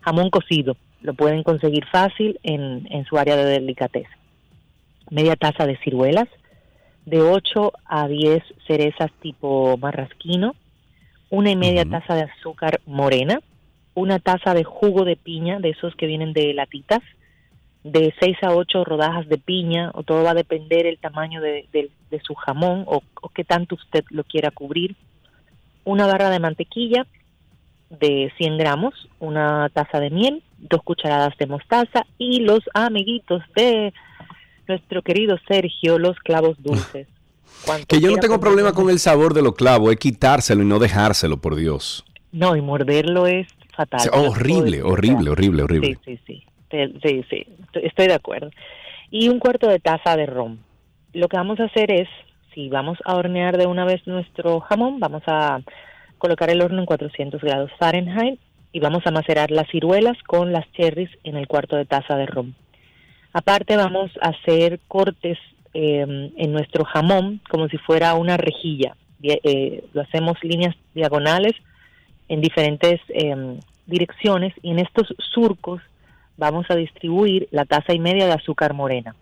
jamón 0.02 0.30
cocido. 0.30 0.78
Lo 1.02 1.14
pueden 1.14 1.44
conseguir 1.44 1.86
fácil 1.86 2.40
en, 2.44 2.88
en 2.92 3.06
su 3.06 3.18
área 3.18 3.36
de 3.36 3.46
delicateza. 3.46 4.16
Media 5.10 5.36
taza 5.36 5.66
de 5.66 5.78
ciruelas, 5.78 6.28
de 7.06 7.22
8 7.22 7.74
a 7.86 8.08
10 8.08 8.44
cerezas 8.68 9.12
tipo 9.22 9.78
marrasquino, 9.78 10.56
una 11.30 11.50
y 11.50 11.56
media 11.56 11.86
taza 11.86 12.14
de 12.14 12.24
azúcar 12.24 12.82
morena, 12.86 13.40
una 13.94 14.20
taza 14.20 14.54
de 14.54 14.64
jugo 14.64 15.06
de 15.06 15.16
piña, 15.16 15.60
de 15.60 15.70
esos 15.70 15.96
que 15.96 16.06
vienen 16.06 16.34
de 16.34 16.54
latitas, 16.54 17.00
de 17.84 18.14
6 18.20 18.38
a 18.44 18.52
8 18.54 18.84
rodajas 18.84 19.28
de 19.28 19.38
piña, 19.38 19.92
o 19.94 20.04
todo 20.04 20.24
va 20.24 20.32
a 20.32 20.36
depender 20.36 20.86
el 20.86 20.98
tamaño 21.00 21.42
de, 21.42 21.68
de- 21.74 21.90
de 22.12 22.20
su 22.22 22.36
jamón 22.36 22.84
o, 22.88 23.02
o 23.22 23.30
qué 23.30 23.44
tanto 23.44 23.76
usted 23.76 24.04
lo 24.10 24.24
quiera 24.24 24.52
cubrir, 24.52 24.96
una 25.86 26.06
barra 26.06 26.30
de 26.30 26.40
mantequilla 26.40 27.08
de 27.90 28.32
100 28.38 28.58
gramos, 28.58 28.94
una 29.20 29.70
taza 29.70 30.00
de 30.00 30.10
miel, 30.10 30.44
dos 30.58 30.82
cucharadas 30.84 31.36
de 31.38 31.48
mostaza 31.48 32.06
y 32.18 32.42
los 32.42 32.60
amiguitos 32.74 33.42
de 33.56 33.94
nuestro 34.68 35.02
querido 35.02 35.38
Sergio, 35.48 35.98
los 35.98 36.18
clavos 36.20 36.56
dulces. 36.64 37.08
Cuanto 37.66 37.88
Que 37.88 38.00
yo 38.02 38.12
no 38.12 38.18
tengo 38.18 38.40
problema 38.40 38.74
con 38.74 38.90
el 38.90 39.00
sabor 39.00 39.34
de 39.34 39.42
los 39.42 39.56
clavos, 39.56 39.92
es 39.92 39.98
quitárselo 40.00 40.64
y 40.64 40.66
no 40.66 40.80
dejárselo, 40.80 41.38
por 41.38 41.56
Dios. 41.56 42.06
No, 42.32 42.56
y 42.56 42.62
morderlo 42.62 43.28
es 43.28 43.48
fatal. 43.76 44.00
O 44.00 44.04
sea, 44.04 44.30
horrible, 44.30 44.82
horrible, 44.84 45.30
horrible, 45.32 45.64
horrible. 45.64 45.98
Sí, 46.06 46.18
sí, 46.18 46.20
sí. 46.26 46.44
Te- 46.72 46.92
Sí, 47.04 47.24
sí, 47.30 47.46
estoy- 47.74 48.08
de 48.08 48.14
acuerdo. 48.14 48.50
Y 49.12 49.30
un 49.30 49.40
cuarto 49.40 49.68
de 49.68 49.80
taza 49.80 50.16
de 50.16 50.26
ron. 50.26 50.60
Lo 51.14 51.28
que 51.28 51.38
vamos 51.38 51.60
a 51.60 51.66
hacer 51.66 51.92
es, 51.92 52.08
si 52.56 52.70
vamos 52.70 52.98
a 53.06 53.16
hornear 53.16 53.58
de 53.58 53.68
una 53.68 53.86
vez 53.86 54.06
nuestro 54.08 54.60
jamón, 54.62 55.00
vamos 55.00 55.24
a 55.28 55.62
colocar 56.18 56.50
el 56.50 56.62
horno 56.62 56.80
en 56.80 56.86
400 56.86 57.42
grados 57.42 57.72
Fahrenheit 57.78 58.40
y 58.72 58.80
vamos 58.80 59.06
a 59.06 59.12
macerar 59.12 59.52
las 59.52 59.68
ciruelas 59.70 60.18
con 60.24 60.54
las 60.54 60.70
cherries 60.72 61.10
en 61.24 61.36
el 61.36 61.48
cuarto 61.48 61.76
de 61.76 61.86
taza 61.86 62.16
de 62.16 62.26
ron. 62.26 62.56
Aparte 63.34 63.76
vamos 63.76 64.12
a 64.22 64.30
hacer 64.30 64.80
cortes 64.88 65.38
eh, 65.74 66.32
en 66.36 66.52
nuestro 66.52 66.84
jamón 66.86 67.42
como 67.50 67.68
si 67.70 67.78
fuera 67.78 68.14
una 68.16 68.38
rejilla. 68.38 68.96
Eh, 69.24 69.84
lo 69.94 70.02
hacemos 70.02 70.38
líneas 70.44 70.76
diagonales 70.94 71.54
en 72.28 72.42
diferentes 72.42 73.00
eh, 73.10 73.58
direcciones 73.86 74.54
y 74.62 74.72
en 74.72 74.80
estos 74.80 75.14
surcos 75.34 75.82
vamos 76.38 76.66
a 76.70 76.76
distribuir 76.76 77.48
la 77.52 77.66
taza 77.66 77.94
y 77.94 78.00
media 78.00 78.26
de 78.26 78.34
azúcar 78.34 78.74
morena. 78.74 79.16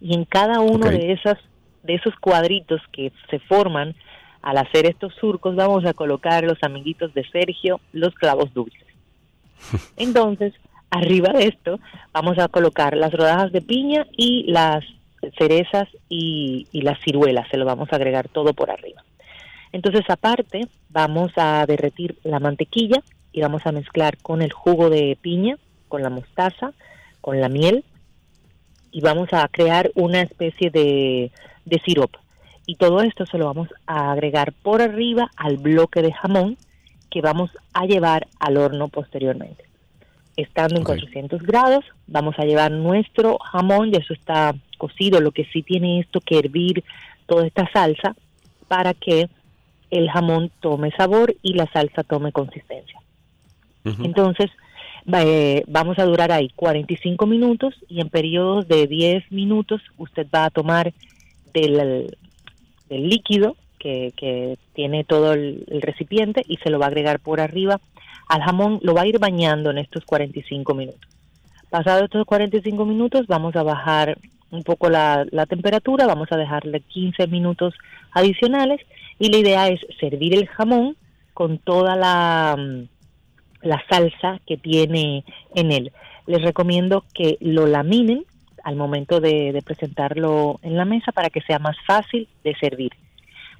Y 0.00 0.14
en 0.14 0.24
cada 0.24 0.60
uno 0.60 0.88
de 0.88 1.12
esas 1.12 1.38
de 1.82 1.94
esos 1.94 2.14
cuadritos 2.16 2.80
que 2.92 3.12
se 3.30 3.38
forman 3.38 3.94
al 4.42 4.58
hacer 4.58 4.86
estos 4.86 5.14
surcos 5.14 5.56
vamos 5.56 5.84
a 5.86 5.94
colocar 5.94 6.44
los 6.44 6.58
amiguitos 6.62 7.14
de 7.14 7.24
Sergio, 7.30 7.80
los 7.92 8.14
clavos 8.14 8.52
dulces. 8.52 8.86
Entonces, 9.96 10.52
arriba 10.90 11.32
de 11.32 11.46
esto 11.46 11.80
vamos 12.12 12.38
a 12.38 12.48
colocar 12.48 12.96
las 12.96 13.12
rodajas 13.12 13.52
de 13.52 13.62
piña 13.62 14.06
y 14.16 14.50
las 14.50 14.84
cerezas 15.38 15.88
y, 16.08 16.66
y 16.72 16.82
las 16.82 17.00
ciruelas, 17.00 17.48
se 17.50 17.56
lo 17.56 17.64
vamos 17.64 17.88
a 17.92 17.96
agregar 17.96 18.28
todo 18.28 18.52
por 18.52 18.70
arriba. 18.70 19.02
Entonces, 19.72 20.04
aparte, 20.08 20.68
vamos 20.90 21.32
a 21.36 21.64
derretir 21.66 22.16
la 22.22 22.38
mantequilla 22.38 23.02
y 23.32 23.40
vamos 23.40 23.62
a 23.66 23.72
mezclar 23.72 24.16
con 24.18 24.42
el 24.42 24.52
jugo 24.52 24.90
de 24.90 25.18
piña, 25.20 25.56
con 25.88 26.02
la 26.02 26.10
mostaza, 26.10 26.72
con 27.20 27.40
la 27.40 27.48
miel 27.48 27.84
y 28.90 29.00
vamos 29.00 29.28
a 29.32 29.46
crear 29.48 29.90
una 29.94 30.22
especie 30.22 30.70
de, 30.70 31.30
de 31.64 31.82
sirope. 31.84 32.18
Y 32.66 32.76
todo 32.76 33.02
esto 33.02 33.26
se 33.26 33.38
lo 33.38 33.46
vamos 33.46 33.68
a 33.86 34.12
agregar 34.12 34.52
por 34.52 34.80
arriba 34.80 35.30
al 35.36 35.56
bloque 35.58 36.02
de 36.02 36.12
jamón 36.12 36.56
que 37.10 37.20
vamos 37.20 37.50
a 37.72 37.84
llevar 37.86 38.26
al 38.40 38.56
horno 38.56 38.88
posteriormente. 38.88 39.64
Estando 40.36 40.76
en 40.76 40.82
Ok. 40.82 40.88
400 40.88 41.42
grados, 41.42 41.84
vamos 42.06 42.34
a 42.38 42.44
llevar 42.44 42.70
nuestro 42.72 43.38
jamón, 43.38 43.92
ya 43.92 43.98
eso 43.98 44.12
está 44.12 44.54
cocido, 44.78 45.20
lo 45.20 45.30
que 45.30 45.44
sí 45.46 45.62
tiene 45.62 46.00
esto 46.00 46.20
que 46.20 46.38
hervir 46.38 46.84
toda 47.26 47.46
esta 47.46 47.70
salsa 47.72 48.14
para 48.68 48.94
que 48.94 49.28
el 49.90 50.10
jamón 50.10 50.50
tome 50.60 50.90
sabor 50.96 51.34
y 51.42 51.54
la 51.54 51.70
salsa 51.72 52.02
tome 52.02 52.32
consistencia. 52.32 53.00
Entonces, 54.02 54.50
eh, 55.12 55.64
vamos 55.68 55.98
a 55.98 56.04
durar 56.04 56.32
ahí 56.32 56.50
45 56.56 57.26
minutos 57.26 57.74
y 57.88 58.00
en 58.00 58.08
periodos 58.08 58.66
de 58.66 58.86
10 58.86 59.30
minutos 59.30 59.80
usted 59.98 60.26
va 60.34 60.46
a 60.46 60.50
tomar 60.50 60.92
del, 61.52 62.16
líquido 62.88 63.56
que, 63.78 64.58
tiene 64.74 65.04
todo 65.04 65.32
el, 65.32 65.64
recipiente 65.80 66.42
y 66.48 66.56
se 66.56 66.70
lo 66.70 66.78
va 66.78 66.86
a 66.86 66.88
agregar 66.88 67.20
por 67.20 67.40
arriba 67.40 67.80
al 68.28 68.42
jamón, 68.42 68.80
lo 68.82 68.94
va 68.94 69.02
a 69.02 69.06
ir 69.06 69.20
bañando 69.20 69.70
en 69.70 69.78
estos 69.78 70.04
45 70.04 70.74
minutos. 70.74 71.08
Pasados 71.70 72.04
estos 72.04 72.26
45 72.26 72.84
minutos 72.84 73.26
vamos 73.28 73.54
a 73.54 73.62
bajar 73.62 74.18
un 74.50 74.64
poco 74.64 74.90
la, 74.90 75.24
la 75.30 75.46
temperatura, 75.46 76.06
vamos 76.06 76.32
a 76.32 76.36
dejarle 76.36 76.80
15 76.80 77.28
minutos 77.28 77.74
adicionales 78.10 78.80
y 79.20 79.30
la 79.30 79.38
idea 79.38 79.68
es 79.68 79.80
servir 80.00 80.34
el 80.34 80.48
jamón 80.48 80.96
con 81.32 81.58
toda 81.58 81.94
la, 81.96 82.56
mm, 82.58 82.95
la 83.66 83.82
salsa 83.88 84.40
que 84.46 84.56
tiene 84.56 85.24
en 85.54 85.72
él. 85.72 85.92
Les 86.26 86.42
recomiendo 86.42 87.04
que 87.14 87.36
lo 87.40 87.66
laminen 87.66 88.24
al 88.64 88.76
momento 88.76 89.20
de, 89.20 89.52
de 89.52 89.62
presentarlo 89.62 90.58
en 90.62 90.76
la 90.76 90.84
mesa 90.84 91.12
para 91.12 91.30
que 91.30 91.40
sea 91.42 91.58
más 91.58 91.76
fácil 91.86 92.28
de 92.42 92.54
servir. 92.56 92.92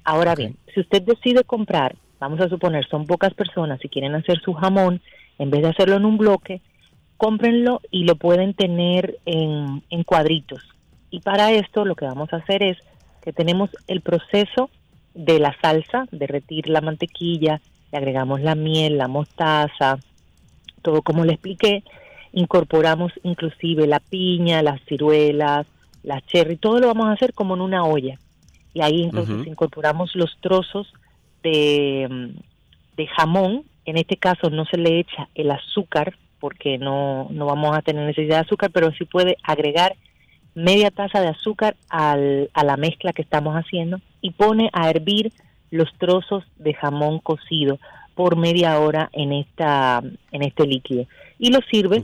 Ahora 0.03 0.35
bien, 0.35 0.55
si 0.73 0.79
usted 0.79 1.01
decide 1.01 1.43
comprar, 1.43 1.95
vamos 2.19 2.39
a 2.41 2.49
suponer, 2.49 2.87
son 2.87 3.05
pocas 3.05 3.33
personas 3.33 3.83
y 3.83 3.89
quieren 3.89 4.15
hacer 4.15 4.39
su 4.39 4.53
jamón, 4.53 5.01
en 5.37 5.49
vez 5.49 5.61
de 5.61 5.69
hacerlo 5.69 5.95
en 5.97 6.05
un 6.05 6.17
bloque, 6.17 6.61
cómprenlo 7.17 7.81
y 7.91 8.05
lo 8.05 8.15
pueden 8.15 8.53
tener 8.53 9.17
en, 9.25 9.83
en 9.89 10.03
cuadritos. 10.03 10.61
Y 11.09 11.19
para 11.21 11.51
esto 11.51 11.85
lo 11.85 11.95
que 11.95 12.05
vamos 12.05 12.31
a 12.33 12.37
hacer 12.37 12.63
es 12.63 12.77
que 13.23 13.33
tenemos 13.33 13.69
el 13.87 14.01
proceso 14.01 14.69
de 15.13 15.39
la 15.39 15.55
salsa, 15.61 16.05
derretir 16.11 16.69
la 16.69 16.81
mantequilla, 16.81 17.59
le 17.91 17.97
agregamos 17.97 18.41
la 18.41 18.55
miel, 18.55 18.97
la 18.97 19.07
mostaza, 19.07 19.99
todo 20.81 21.01
como 21.01 21.25
le 21.25 21.33
expliqué, 21.33 21.83
incorporamos 22.33 23.11
inclusive 23.23 23.87
la 23.87 23.99
piña, 23.99 24.61
las 24.61 24.81
ciruelas, 24.85 25.67
las 26.03 26.25
cherry, 26.25 26.57
todo 26.57 26.79
lo 26.79 26.87
vamos 26.87 27.07
a 27.07 27.13
hacer 27.13 27.33
como 27.33 27.55
en 27.55 27.61
una 27.61 27.83
olla. 27.83 28.19
Y 28.73 28.81
ahí 28.81 29.03
entonces 29.03 29.47
incorporamos 29.47 30.15
los 30.15 30.37
trozos 30.39 30.93
de, 31.41 32.33
de 32.95 33.07
jamón, 33.07 33.63
en 33.85 33.97
este 33.97 34.17
caso 34.17 34.49
no 34.49 34.65
se 34.65 34.77
le 34.77 34.99
echa 34.99 35.29
el 35.33 35.49
azúcar 35.49 36.15
porque 36.39 36.77
no, 36.77 37.27
no 37.31 37.45
vamos 37.45 37.75
a 37.75 37.81
tener 37.81 38.05
necesidad 38.05 38.35
de 38.35 38.41
azúcar, 38.41 38.69
pero 38.71 38.91
sí 38.91 39.05
puede 39.05 39.37
agregar 39.43 39.95
media 40.53 40.91
taza 40.91 41.21
de 41.21 41.27
azúcar 41.27 41.75
al, 41.89 42.49
a 42.53 42.63
la 42.63 42.77
mezcla 42.77 43.13
que 43.13 43.21
estamos 43.21 43.55
haciendo 43.55 43.99
y 44.21 44.31
pone 44.31 44.69
a 44.73 44.89
hervir 44.89 45.31
los 45.71 45.91
trozos 45.97 46.43
de 46.57 46.73
jamón 46.73 47.19
cocido 47.19 47.79
por 48.15 48.35
media 48.35 48.79
hora 48.79 49.09
en 49.13 49.31
esta 49.33 50.01
en 50.31 50.41
este 50.43 50.65
líquido. 50.65 51.05
Y 51.39 51.51
lo 51.51 51.59
sirve 51.69 51.97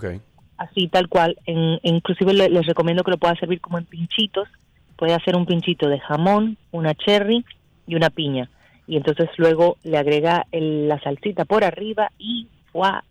así 0.57 0.87
tal 0.87 1.07
cual. 1.09 1.37
En, 1.45 1.79
inclusive 1.83 2.33
le- 2.33 2.49
les 2.49 2.65
recomiendo 2.65 3.03
que 3.03 3.11
lo 3.11 3.17
pueda 3.17 3.35
servir 3.35 3.59
como 3.61 3.77
en 3.77 3.85
pinchitos. 3.85 4.47
Puede 4.95 5.13
hacer 5.13 5.35
un 5.35 5.45
pinchito 5.45 5.89
de 5.89 5.99
jamón 5.99 6.57
una 6.71 6.93
cherry 6.93 7.43
y 7.87 7.95
una 7.95 8.09
piña. 8.09 8.49
Y 8.87 8.97
entonces 8.97 9.29
luego 9.37 9.77
le 9.83 9.97
agrega 9.97 10.45
el- 10.51 10.87
la 10.87 10.99
salsita 10.99 11.45
por 11.45 11.63
arriba 11.63 12.11
y 12.19 12.47
voilà 12.73 13.03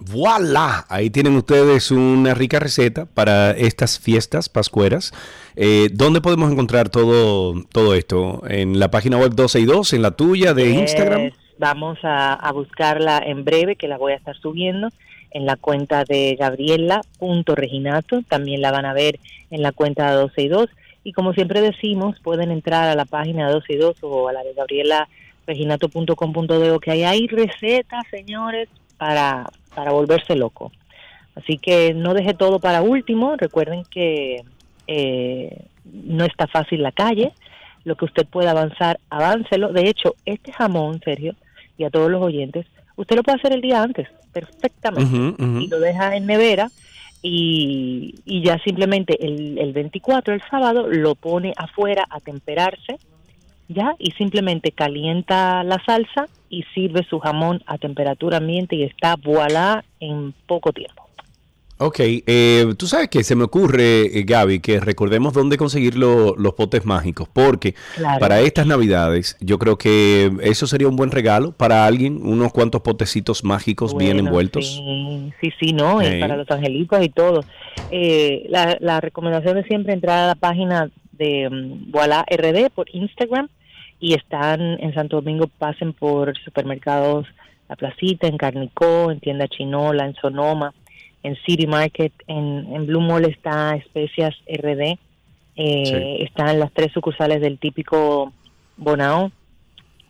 ¡Voilá! 0.00 0.84
Ahí 0.88 1.10
tienen 1.10 1.36
ustedes 1.36 1.90
una 1.90 2.34
rica 2.34 2.58
receta 2.60 3.06
para 3.06 3.50
estas 3.52 3.98
fiestas 3.98 4.48
pascueras. 4.48 5.12
Eh, 5.56 5.88
¿Dónde 5.92 6.20
podemos 6.20 6.50
encontrar 6.52 6.88
todo, 6.90 7.54
todo 7.72 7.94
esto? 7.94 8.42
¿En 8.48 8.78
la 8.80 8.90
página 8.90 9.16
web 9.18 9.34
12 9.34 9.60
y 9.60 9.64
2? 9.64 9.92
¿En 9.92 10.02
la 10.02 10.10
tuya 10.10 10.52
de 10.54 10.70
Instagram? 10.70 11.20
Es- 11.22 11.34
vamos 11.58 11.98
a, 12.02 12.32
a 12.34 12.50
buscarla 12.52 13.22
en 13.24 13.44
breve, 13.44 13.76
que 13.76 13.86
la 13.86 13.96
voy 13.96 14.12
a 14.12 14.16
estar 14.16 14.36
subiendo 14.36 14.88
en 15.30 15.46
la 15.46 15.54
cuenta 15.56 16.02
de 16.04 16.36
gabriela.reginato. 16.38 18.22
También 18.28 18.60
la 18.60 18.72
van 18.72 18.86
a 18.86 18.92
ver 18.92 19.20
en 19.50 19.62
la 19.62 19.70
cuenta 19.72 20.10
de 20.10 20.16
12 20.16 20.42
y 20.42 20.48
2. 20.48 20.68
Y 21.04 21.12
como 21.12 21.32
siempre 21.32 21.60
decimos, 21.60 22.18
pueden 22.20 22.50
entrar 22.50 22.88
a 22.88 22.96
la 22.96 23.04
página 23.04 23.46
de 23.46 23.52
12 23.54 23.72
y 23.72 23.76
2 23.76 23.96
o 24.02 24.28
a 24.28 24.32
la 24.32 24.42
de 24.42 24.52
gabrielareginato.com.de 24.54 26.78
que 26.82 26.90
ahí 26.90 27.04
hay 27.04 27.28
recetas, 27.28 28.02
señores, 28.10 28.68
para, 28.98 29.48
para 29.74 29.92
volverse 29.92 30.36
loco. 30.36 30.72
Así 31.34 31.58
que 31.58 31.94
no 31.94 32.14
deje 32.14 32.34
todo 32.34 32.58
para 32.58 32.82
último. 32.82 33.36
Recuerden 33.36 33.84
que 33.84 34.44
eh, 34.86 35.66
no 35.84 36.24
está 36.24 36.46
fácil 36.46 36.82
la 36.82 36.92
calle. 36.92 37.32
Lo 37.84 37.96
que 37.96 38.04
usted 38.06 38.26
pueda 38.26 38.52
avanzar, 38.52 38.98
aváncelo. 39.10 39.72
De 39.72 39.88
hecho, 39.88 40.14
este 40.24 40.52
jamón, 40.52 41.00
Sergio, 41.04 41.34
y 41.76 41.84
a 41.84 41.90
todos 41.90 42.10
los 42.10 42.22
oyentes, 42.22 42.66
usted 42.96 43.16
lo 43.16 43.22
puede 43.22 43.38
hacer 43.38 43.52
el 43.52 43.60
día 43.60 43.82
antes, 43.82 44.08
perfectamente. 44.32 45.42
Y 45.60 45.68
lo 45.68 45.80
deja 45.80 46.16
en 46.16 46.26
nevera 46.26 46.70
y, 47.20 48.14
y 48.24 48.42
ya 48.42 48.58
simplemente 48.58 49.22
el, 49.24 49.58
el 49.58 49.72
24, 49.72 50.34
el 50.34 50.42
sábado, 50.50 50.88
lo 50.88 51.14
pone 51.14 51.52
afuera 51.56 52.06
a 52.08 52.20
temperarse, 52.20 52.98
ya, 53.68 53.94
y 53.98 54.10
simplemente 54.12 54.72
calienta 54.72 55.62
la 55.64 55.82
salsa 55.84 56.26
y 56.50 56.62
sirve 56.74 57.04
su 57.08 57.18
jamón 57.18 57.62
a 57.66 57.78
temperatura 57.78 58.36
ambiente 58.38 58.76
y 58.76 58.82
está 58.84 59.16
voilà 59.16 59.84
en 60.00 60.34
poco 60.46 60.72
tiempo. 60.72 61.02
Ok, 61.78 61.96
eh, 61.98 62.66
tú 62.78 62.86
sabes 62.86 63.08
que 63.08 63.24
se 63.24 63.34
me 63.34 63.42
ocurre, 63.42 64.02
eh, 64.16 64.22
Gaby, 64.22 64.60
que 64.60 64.78
recordemos 64.78 65.32
dónde 65.32 65.56
conseguir 65.56 65.96
lo- 65.96 66.36
los 66.36 66.54
potes 66.54 66.84
mágicos, 66.86 67.28
porque 67.32 67.74
Claro. 67.96 68.20
para 68.20 68.40
estas 68.40 68.64
navidades 68.66 69.36
yo 69.40 69.58
creo 69.58 69.76
que 69.76 70.30
eso 70.42 70.68
sería 70.68 70.86
un 70.86 70.94
buen 70.94 71.10
regalo 71.10 71.50
para 71.50 71.84
alguien, 71.84 72.20
unos 72.24 72.52
cuantos 72.52 72.80
potecitos 72.82 73.42
mágicos 73.42 73.96
bien 73.96 74.20
envueltos. 74.20 74.76
Sí, 74.76 75.32
sí, 75.40 75.52
sí, 75.58 75.72
no, 75.72 76.00
Sí. 76.00 76.20
para 76.20 76.36
los 76.36 76.48
angelitos 76.48 77.04
y 77.04 77.08
todo. 77.08 77.44
Eh, 77.90 78.46
la, 78.48 78.76
la 78.80 79.00
recomendación 79.00 79.58
es 79.58 79.66
siempre 79.66 79.94
entrar 79.94 80.20
a 80.20 80.26
la 80.28 80.34
página 80.36 80.90
de 81.18 81.48
mm, 81.50 81.90
Voilà 81.90 82.24
RD 82.30 82.70
por 82.70 82.86
Instagram 82.92 83.48
y 84.00 84.14
están 84.14 84.60
en 84.60 84.92
Santo 84.94 85.16
Domingo, 85.16 85.46
pasen 85.46 85.92
por 85.92 86.36
supermercados 86.38 87.26
La 87.68 87.76
Placita, 87.76 88.26
en 88.26 88.36
Carnicó, 88.36 89.10
en 89.10 89.20
Tienda 89.20 89.48
Chinola, 89.48 90.06
en 90.06 90.14
Sonoma 90.14 90.74
en 91.24 91.36
City 91.46 91.66
Market, 91.66 92.12
en, 92.28 92.68
en 92.72 92.86
Blue 92.86 93.00
Mall 93.00 93.24
está 93.24 93.74
Especias 93.74 94.34
RD, 94.46 94.98
eh, 95.56 96.18
están 96.20 96.60
las 96.60 96.70
tres 96.72 96.92
sucursales 96.92 97.40
del 97.40 97.58
típico 97.58 98.32
Bonao, 98.76 99.32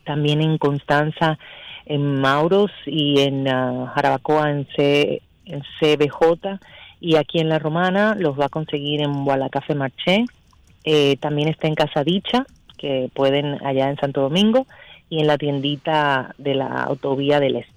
también 0.05 0.43
en 0.43 0.59
Constanza, 0.59 1.39
en 1.87 2.21
Mauros 2.21 2.73
y 2.85 3.21
en 3.21 3.47
ah, 3.49 3.93
Jarabacoa 3.95 4.51
en, 4.51 4.67
C, 4.75 5.23
en 5.47 5.63
CBJ 5.79 6.59
y 7.01 7.17
aquí 7.17 7.39
en 7.39 7.49
La 7.49 7.61
Romana 7.61 8.17
los 8.19 8.39
va 8.39 8.47
a 8.47 8.51
conseguir 8.51 9.01
en 9.01 9.25
Gualacafe 9.25 9.75
Marché, 9.77 10.25
eh, 10.85 11.17
también 11.17 11.49
está 11.49 11.67
en 11.67 11.75
Casa 11.75 12.05
Dicha, 12.05 12.47
que 12.79 13.11
pueden 13.15 13.65
allá 13.65 13.89
en 13.89 13.97
Santo 13.97 14.21
Domingo 14.21 14.67
y 15.09 15.21
en 15.21 15.27
la 15.27 15.39
tiendita 15.39 16.35
de 16.39 16.55
la 16.55 16.83
autovía 16.83 17.41
del 17.41 17.57
Este. 17.57 17.75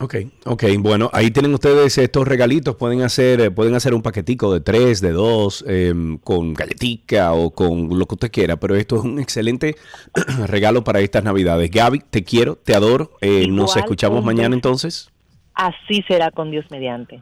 Ok, 0.00 0.14
ok, 0.44 0.64
bueno, 0.78 1.10
ahí 1.12 1.32
tienen 1.32 1.52
ustedes 1.54 1.98
estos 1.98 2.28
regalitos, 2.28 2.76
pueden 2.76 3.02
hacer, 3.02 3.40
eh, 3.40 3.50
pueden 3.50 3.74
hacer 3.74 3.94
un 3.94 4.02
paquetico 4.02 4.52
de 4.52 4.60
tres, 4.60 5.00
de 5.00 5.10
dos, 5.10 5.64
em, 5.66 6.18
con 6.18 6.54
galletica 6.54 7.32
o 7.32 7.50
con 7.50 7.98
lo 7.98 8.06
que 8.06 8.14
usted 8.14 8.30
quiera, 8.30 8.60
pero 8.60 8.76
esto 8.76 8.96
es 8.96 9.02
un 9.02 9.18
excelente 9.18 9.74
regalo 10.46 10.84
para 10.84 11.00
estas 11.00 11.24
navidades. 11.24 11.68
Gaby, 11.72 12.04
te 12.10 12.22
quiero, 12.22 12.54
te 12.54 12.76
adoro, 12.76 13.10
eh, 13.20 13.48
nos 13.48 13.76
escuchamos 13.76 14.24
mañana 14.24 14.54
entonces. 14.54 15.10
Así 15.54 16.04
será 16.06 16.30
con 16.30 16.52
Dios 16.52 16.66
mediante. 16.70 17.20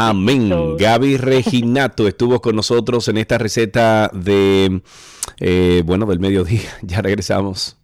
Amén. 0.00 0.76
Gaby 0.76 1.16
Reginato 1.16 2.06
estuvo 2.06 2.40
con 2.40 2.54
nosotros 2.54 3.08
en 3.08 3.16
esta 3.16 3.36
receta 3.36 4.08
de, 4.14 4.80
eh, 5.40 5.82
bueno, 5.84 6.06
del 6.06 6.20
mediodía. 6.20 6.60
Ya 6.82 7.02
regresamos. 7.02 7.76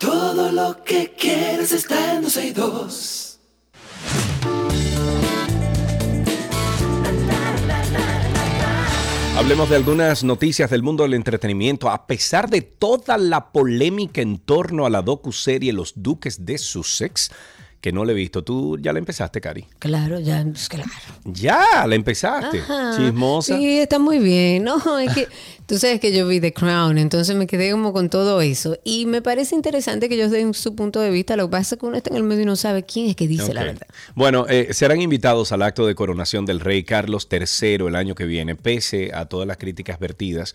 Todo 0.00 0.50
lo 0.50 0.82
que 0.82 1.14
quieres 1.16 1.70
está 1.70 2.16
en 2.16 2.22
12 2.22 2.46
y 2.48 2.50
2. 2.50 3.30
Hablemos 9.40 9.70
de 9.70 9.76
algunas 9.76 10.22
noticias 10.22 10.68
del 10.68 10.82
mundo 10.82 11.04
del 11.04 11.14
entretenimiento. 11.14 11.88
A 11.88 12.06
pesar 12.06 12.50
de 12.50 12.60
toda 12.60 13.16
la 13.16 13.52
polémica 13.52 14.20
en 14.20 14.38
torno 14.38 14.84
a 14.84 14.90
la 14.90 15.00
docuserie 15.00 15.72
Los 15.72 15.94
Duques 15.96 16.44
de 16.44 16.58
Sussex, 16.58 17.30
que 17.80 17.92
no 17.92 18.04
la 18.04 18.12
he 18.12 18.14
visto, 18.14 18.44
tú 18.44 18.78
ya 18.78 18.92
la 18.92 18.98
empezaste, 18.98 19.40
Cari. 19.40 19.64
Claro, 19.78 20.20
ya, 20.20 20.44
pues, 20.44 20.68
claro. 20.68 20.90
Ya, 21.24 21.86
la 21.86 21.94
empezaste. 21.94 22.60
Ajá. 22.60 22.94
Chismosa. 22.96 23.56
Sí, 23.56 23.78
está 23.78 23.98
muy 23.98 24.18
bien. 24.18 24.64
No, 24.64 24.98
es 24.98 25.14
que 25.14 25.28
tú 25.66 25.78
sabes 25.78 25.98
que 25.98 26.14
yo 26.14 26.26
vi 26.28 26.40
The 26.40 26.52
Crown, 26.52 26.98
entonces 26.98 27.34
me 27.36 27.46
quedé 27.46 27.70
como 27.70 27.94
con 27.94 28.10
todo 28.10 28.42
eso. 28.42 28.76
Y 28.84 29.06
me 29.06 29.22
parece 29.22 29.54
interesante 29.54 30.10
que 30.10 30.16
ellos 30.16 30.30
den 30.30 30.52
su 30.52 30.74
punto 30.74 31.00
de 31.00 31.10
vista. 31.10 31.36
Lo 31.36 31.46
que 31.48 31.52
pasa 31.52 31.74
es 31.74 31.80
que 31.80 31.86
uno 31.86 31.96
está 31.96 32.10
en 32.10 32.16
el 32.16 32.22
medio 32.22 32.42
y 32.42 32.46
no 32.46 32.56
sabe 32.56 32.82
quién 32.82 33.08
es 33.08 33.16
que 33.16 33.26
dice 33.26 33.54
la 33.54 33.64
verdad. 33.64 33.86
Bueno, 34.14 34.46
eh, 34.48 34.68
serán 34.72 35.00
invitados 35.00 35.50
al 35.52 35.62
acto 35.62 35.86
de 35.86 35.94
coronación 35.94 36.44
del 36.44 36.60
rey 36.60 36.84
Carlos 36.84 37.28
III 37.30 37.86
el 37.86 37.96
año 37.96 38.14
que 38.14 38.26
viene, 38.26 38.56
pese 38.56 39.10
a 39.14 39.24
todas 39.24 39.48
las 39.48 39.56
críticas 39.56 39.98
vertidas 39.98 40.54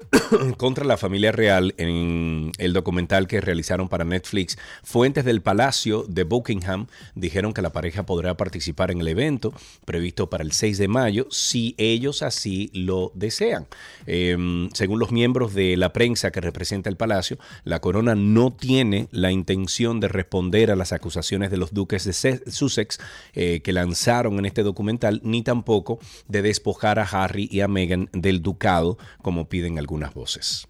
contra 0.56 0.84
la 0.84 0.96
familia 0.96 1.32
real 1.32 1.74
en 1.78 2.52
el 2.58 2.72
documental 2.72 3.26
que 3.26 3.40
realizaron 3.40 3.88
para 3.88 4.04
Netflix. 4.04 4.58
Fuentes 4.82 5.24
del 5.24 5.42
Palacio 5.42 6.04
de 6.08 6.24
Buckingham 6.24 6.86
dijeron 7.14 7.52
que 7.52 7.62
la 7.62 7.70
pareja 7.72 8.04
podrá 8.04 8.36
participar 8.36 8.90
en 8.90 9.00
el 9.00 9.08
evento 9.08 9.52
previsto 9.84 10.28
para 10.30 10.44
el 10.44 10.52
6 10.52 10.78
de 10.78 10.88
mayo 10.88 11.26
si 11.30 11.74
ellos 11.78 12.22
así 12.22 12.70
lo 12.74 13.12
desean. 13.14 13.66
Eh, 14.06 14.68
según 14.74 14.98
los 14.98 15.12
miembros 15.12 15.54
de 15.54 15.76
la 15.76 15.92
prensa 15.92 16.30
que 16.30 16.40
representa 16.40 16.88
el 16.90 16.96
palacio, 16.96 17.38
la 17.64 17.80
corona 17.80 18.14
no 18.14 18.52
tiene 18.52 19.08
la 19.10 19.30
intención 19.32 20.00
de 20.00 20.08
responder 20.08 20.70
a 20.70 20.76
las 20.76 20.92
acusaciones 20.92 21.50
de 21.50 21.56
los 21.56 21.72
duques 21.72 22.04
de 22.04 22.12
Se- 22.12 22.50
Sussex 22.50 22.98
eh, 23.34 23.60
que 23.62 23.72
lanzaron 23.72 24.38
en 24.38 24.46
este 24.46 24.62
documental, 24.62 25.20
ni 25.24 25.42
tampoco 25.42 25.98
de 26.28 26.42
despojar 26.42 26.98
a 26.98 27.04
Harry 27.04 27.48
y 27.50 27.60
a 27.60 27.68
Meghan 27.68 28.08
del 28.12 28.42
ducado, 28.42 28.98
como 29.22 29.48
piden 29.48 29.78
algunas 29.82 30.14
voces. 30.14 30.66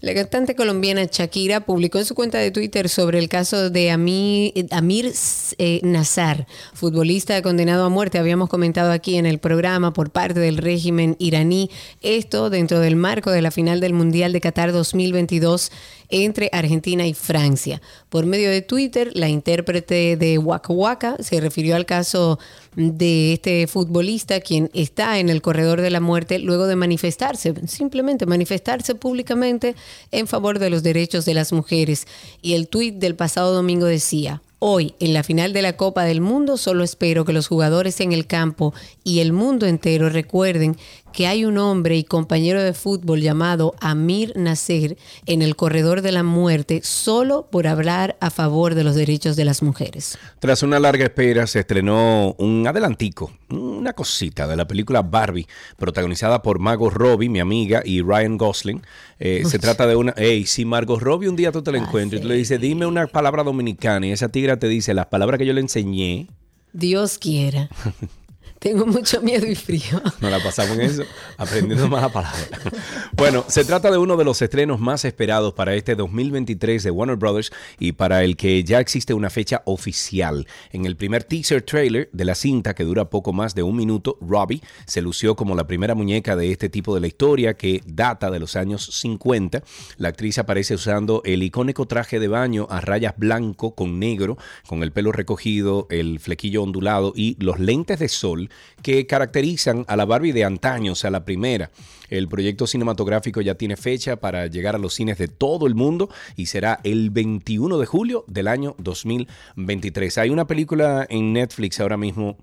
La 0.00 0.12
cantante 0.14 0.54
colombiana 0.54 1.04
Shakira 1.10 1.64
publicó 1.64 1.98
en 1.98 2.04
su 2.04 2.14
cuenta 2.14 2.38
de 2.38 2.50
Twitter 2.50 2.88
sobre 2.88 3.18
el 3.18 3.28
caso 3.28 3.70
de 3.70 3.90
Ami- 3.90 4.52
Amir 4.70 5.12
eh, 5.58 5.80
Nazar, 5.82 6.46
futbolista 6.74 7.40
condenado 7.42 7.84
a 7.84 7.88
muerte. 7.88 8.18
Habíamos 8.18 8.48
comentado 8.50 8.92
aquí 8.92 9.16
en 9.16 9.26
el 9.26 9.38
programa 9.38 9.92
por 9.92 10.10
parte 10.10 10.38
del 10.40 10.58
régimen 10.58 11.16
iraní. 11.18 11.70
Esto 12.02 12.50
dentro 12.50 12.78
del 12.80 12.96
marco 12.96 13.30
de 13.30 13.42
la 13.42 13.50
final 13.50 13.80
del 13.80 13.94
Mundial 13.94 14.32
de 14.32 14.40
Qatar 14.40 14.72
2022 14.72 15.72
entre 16.14 16.48
Argentina 16.52 17.04
y 17.06 17.12
Francia. 17.12 17.82
Por 18.08 18.24
medio 18.24 18.48
de 18.48 18.62
Twitter, 18.62 19.10
la 19.14 19.28
intérprete 19.28 20.16
de 20.16 20.38
Waka 20.38 20.72
Waka 20.72 21.16
se 21.18 21.40
refirió 21.40 21.74
al 21.74 21.86
caso 21.86 22.38
de 22.76 23.32
este 23.32 23.66
futbolista 23.66 24.40
quien 24.40 24.70
está 24.74 25.18
en 25.18 25.28
el 25.28 25.42
corredor 25.42 25.80
de 25.80 25.90
la 25.90 26.00
muerte 26.00 26.38
luego 26.38 26.68
de 26.68 26.76
manifestarse, 26.76 27.52
simplemente 27.66 28.26
manifestarse 28.26 28.94
públicamente 28.94 29.74
en 30.12 30.28
favor 30.28 30.60
de 30.60 30.70
los 30.70 30.84
derechos 30.84 31.24
de 31.24 31.34
las 31.34 31.52
mujeres. 31.52 32.06
Y 32.40 32.54
el 32.54 32.68
tuit 32.68 32.94
del 32.94 33.16
pasado 33.16 33.52
domingo 33.52 33.86
decía, 33.86 34.40
Hoy, 34.66 34.94
en 34.98 35.12
la 35.12 35.22
final 35.22 35.52
de 35.52 35.60
la 35.60 35.76
Copa 35.76 36.04
del 36.04 36.22
Mundo, 36.22 36.56
solo 36.56 36.84
espero 36.84 37.26
que 37.26 37.34
los 37.34 37.48
jugadores 37.48 38.00
en 38.00 38.12
el 38.12 38.26
campo 38.26 38.72
y 39.02 39.18
el 39.18 39.34
mundo 39.34 39.66
entero 39.66 40.08
recuerden 40.08 40.78
que 41.14 41.28
hay 41.28 41.44
un 41.44 41.58
hombre 41.58 41.96
y 41.96 42.02
compañero 42.02 42.60
de 42.60 42.74
fútbol 42.74 43.20
llamado 43.20 43.74
Amir 43.80 44.32
Nasser 44.34 44.98
en 45.26 45.42
el 45.42 45.54
corredor 45.54 46.02
de 46.02 46.10
la 46.10 46.24
muerte 46.24 46.80
solo 46.82 47.46
por 47.50 47.68
hablar 47.68 48.16
a 48.20 48.30
favor 48.30 48.74
de 48.74 48.82
los 48.82 48.96
derechos 48.96 49.36
de 49.36 49.44
las 49.44 49.62
mujeres. 49.62 50.18
Tras 50.40 50.64
una 50.64 50.80
larga 50.80 51.04
espera, 51.04 51.46
se 51.46 51.60
estrenó 51.60 52.34
un 52.38 52.66
adelantico, 52.66 53.32
una 53.48 53.92
cosita 53.92 54.48
de 54.48 54.56
la 54.56 54.66
película 54.66 55.02
Barbie, 55.02 55.46
protagonizada 55.76 56.42
por 56.42 56.58
Margot 56.58 56.92
Robbie, 56.92 57.28
mi 57.28 57.38
amiga, 57.38 57.80
y 57.84 58.02
Ryan 58.02 58.36
Gosling. 58.36 58.82
Eh, 59.20 59.44
se 59.46 59.60
trata 59.60 59.86
de 59.86 59.94
una... 59.94 60.14
Hey, 60.16 60.46
si 60.46 60.64
Margot 60.64 61.00
Robbie 61.00 61.28
un 61.28 61.36
día 61.36 61.52
tú 61.52 61.62
te 61.62 61.70
la 61.70 61.78
Ah, 61.78 61.82
encuentras 61.82 62.18
y 62.18 62.22
tú 62.22 62.28
le 62.28 62.34
dices, 62.34 62.60
dime 62.60 62.86
una 62.86 63.06
palabra 63.06 63.44
dominicana, 63.44 64.08
y 64.08 64.10
esa 64.10 64.30
tigra 64.30 64.58
te 64.58 64.66
dice 64.66 64.94
las 64.94 65.06
palabras 65.06 65.38
que 65.38 65.46
yo 65.46 65.52
le 65.52 65.60
enseñé, 65.60 66.26
Dios 66.72 67.18
quiera. 67.18 67.68
Tengo 68.64 68.86
mucho 68.86 69.20
miedo 69.20 69.46
y 69.46 69.54
frío. 69.54 70.00
Nos 70.22 70.30
la 70.30 70.42
pasamos 70.42 70.78
en 70.78 70.80
eso, 70.80 71.02
aprendiendo 71.36 71.86
más 71.86 72.00
la 72.00 72.08
palabra. 72.08 72.40
Bueno, 73.12 73.44
se 73.46 73.64
trata 73.64 73.90
de 73.90 73.98
uno 73.98 74.16
de 74.16 74.24
los 74.24 74.42
estrenos 74.42 74.80
más 74.80 75.04
esperados 75.04 75.54
para 75.54 75.74
este 75.74 75.94
2023 75.94 76.82
de 76.82 76.90
Warner 76.90 77.16
Brothers 77.16 77.52
y 77.78 77.92
para 77.92 78.24
el 78.24 78.36
que 78.36 78.64
ya 78.64 78.80
existe 78.80 79.14
una 79.14 79.30
fecha 79.30 79.62
oficial. 79.66 80.48
En 80.72 80.84
el 80.84 80.96
primer 80.96 81.22
teaser 81.22 81.62
trailer 81.62 82.08
de 82.12 82.24
la 82.24 82.34
cinta, 82.34 82.74
que 82.74 82.82
dura 82.82 83.08
poco 83.10 83.32
más 83.32 83.54
de 83.54 83.62
un 83.62 83.76
minuto, 83.76 84.18
Robbie 84.20 84.62
se 84.86 85.00
lució 85.00 85.36
como 85.36 85.54
la 85.54 85.66
primera 85.66 85.94
muñeca 85.94 86.34
de 86.34 86.50
este 86.50 86.68
tipo 86.68 86.94
de 86.94 87.02
la 87.02 87.06
historia 87.06 87.54
que 87.54 87.82
data 87.86 88.30
de 88.30 88.40
los 88.40 88.56
años 88.56 88.84
50. 88.84 89.62
La 89.98 90.08
actriz 90.08 90.38
aparece 90.38 90.74
usando 90.74 91.22
el 91.24 91.42
icónico 91.42 91.86
traje 91.86 92.18
de 92.18 92.28
baño 92.28 92.66
a 92.68 92.80
rayas 92.80 93.14
blanco 93.16 93.74
con 93.74 94.00
negro, 94.00 94.38
con 94.66 94.82
el 94.82 94.90
pelo 94.90 95.12
recogido, 95.12 95.86
el 95.90 96.18
flequillo 96.18 96.62
ondulado 96.62 97.12
y 97.14 97.36
los 97.38 97.60
lentes 97.60 98.00
de 98.00 98.08
sol 98.08 98.50
que 98.82 99.06
caracterizan 99.06 99.84
a 99.88 99.96
la 99.96 100.04
Barbie 100.04 100.32
de 100.32 100.44
antaño, 100.44 100.92
o 100.92 100.94
sea, 100.94 101.10
la 101.10 101.24
primera. 101.24 101.70
El 102.08 102.28
proyecto 102.28 102.66
cinematográfico 102.66 103.40
ya 103.40 103.54
tiene 103.54 103.76
fecha 103.76 104.16
para 104.16 104.46
llegar 104.46 104.74
a 104.74 104.78
los 104.78 104.94
cines 104.94 105.18
de 105.18 105.28
todo 105.28 105.66
el 105.66 105.74
mundo 105.74 106.10
y 106.36 106.46
será 106.46 106.80
el 106.84 107.10
21 107.10 107.78
de 107.78 107.86
julio 107.86 108.24
del 108.28 108.48
año 108.48 108.74
2023. 108.78 110.18
Hay 110.18 110.30
una 110.30 110.46
película 110.46 111.06
en 111.08 111.32
Netflix 111.32 111.80
ahora 111.80 111.96
mismo 111.96 112.36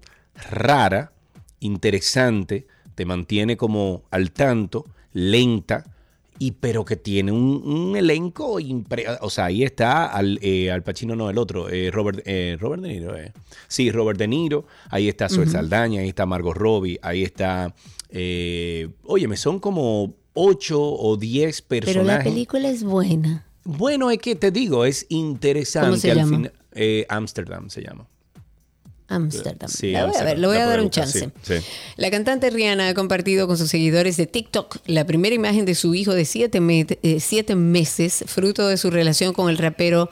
rara, 0.49 1.13
interesante, 1.59 2.67
te 2.95 3.05
mantiene 3.05 3.57
como 3.57 4.03
al 4.11 4.31
tanto, 4.31 4.85
lenta, 5.13 5.85
y 6.43 6.53
pero 6.53 6.83
que 6.85 6.95
tiene 6.95 7.31
un, 7.31 7.61
un 7.63 7.95
elenco 7.95 8.59
impre- 8.59 9.15
o 9.21 9.29
sea 9.29 9.45
ahí 9.45 9.61
está 9.63 10.07
al, 10.07 10.39
eh, 10.41 10.71
al 10.71 10.81
Pacino 10.81 11.15
no 11.15 11.29
el 11.29 11.37
otro 11.37 11.69
eh, 11.69 11.91
Robert 11.91 12.21
eh, 12.25 12.57
Robert 12.59 12.81
De 12.81 12.89
Niro 12.89 13.15
eh. 13.15 13.31
sí 13.67 13.91
Robert 13.91 14.17
De 14.17 14.27
Niro 14.27 14.65
ahí 14.89 15.07
está 15.07 15.29
Zoe 15.29 15.45
Saldaña 15.45 16.01
ahí 16.01 16.09
está 16.09 16.25
Margot 16.25 16.55
Robbie 16.57 16.97
ahí 17.03 17.21
está 17.21 17.75
eh, 18.09 18.89
óyeme 19.03 19.37
son 19.37 19.59
como 19.59 20.15
ocho 20.33 20.81
o 20.81 21.15
diez 21.15 21.61
Pero 21.61 21.79
la 21.81 21.85
personajes 21.85 22.23
película 22.33 22.69
es 22.69 22.83
buena. 22.83 23.45
bueno 23.63 24.09
es 24.09 24.17
que 24.17 24.35
te 24.35 24.49
digo 24.49 24.83
es 24.85 25.05
interesante 25.09 25.89
¿Cómo 25.89 25.97
se 25.99 26.11
al 26.11 26.17
llama? 26.17 26.51
eh, 26.73 27.05
Amsterdam 27.07 27.69
se 27.69 27.83
llama 27.83 28.07
Amsterdam. 29.15 29.69
Sí, 29.69 29.91
la 29.91 29.99
voy 29.99 29.99
a 29.99 30.03
Amsterdam. 30.05 30.25
ver, 30.27 30.39
le 30.39 30.47
voy 30.47 30.57
La 30.57 30.63
a 30.63 30.67
dar 30.67 30.79
un 30.79 30.85
buscar, 30.87 31.03
chance. 31.05 31.29
sí, 31.41 31.53
sí. 31.59 31.65
La 31.97 32.09
cantante 32.11 32.49
Rihanna 32.49 32.87
ha 32.89 32.93
compartido 32.93 33.47
con 33.47 33.57
sus 33.57 33.69
seguidores 33.69 34.17
de 34.17 34.27
TikTok 34.27 34.77
la 34.87 35.05
primera 35.05 35.35
imagen 35.35 35.65
de 35.65 35.75
su 35.75 35.93
hijo 35.95 36.13
de 36.13 36.25
siete, 36.25 36.59
me- 36.59 36.87
siete 37.19 37.55
meses, 37.55 38.23
fruto 38.27 38.67
de 38.67 38.77
su 38.77 38.89
relación 38.89 39.33
con 39.33 39.49
el 39.49 39.57
rapero 39.57 40.09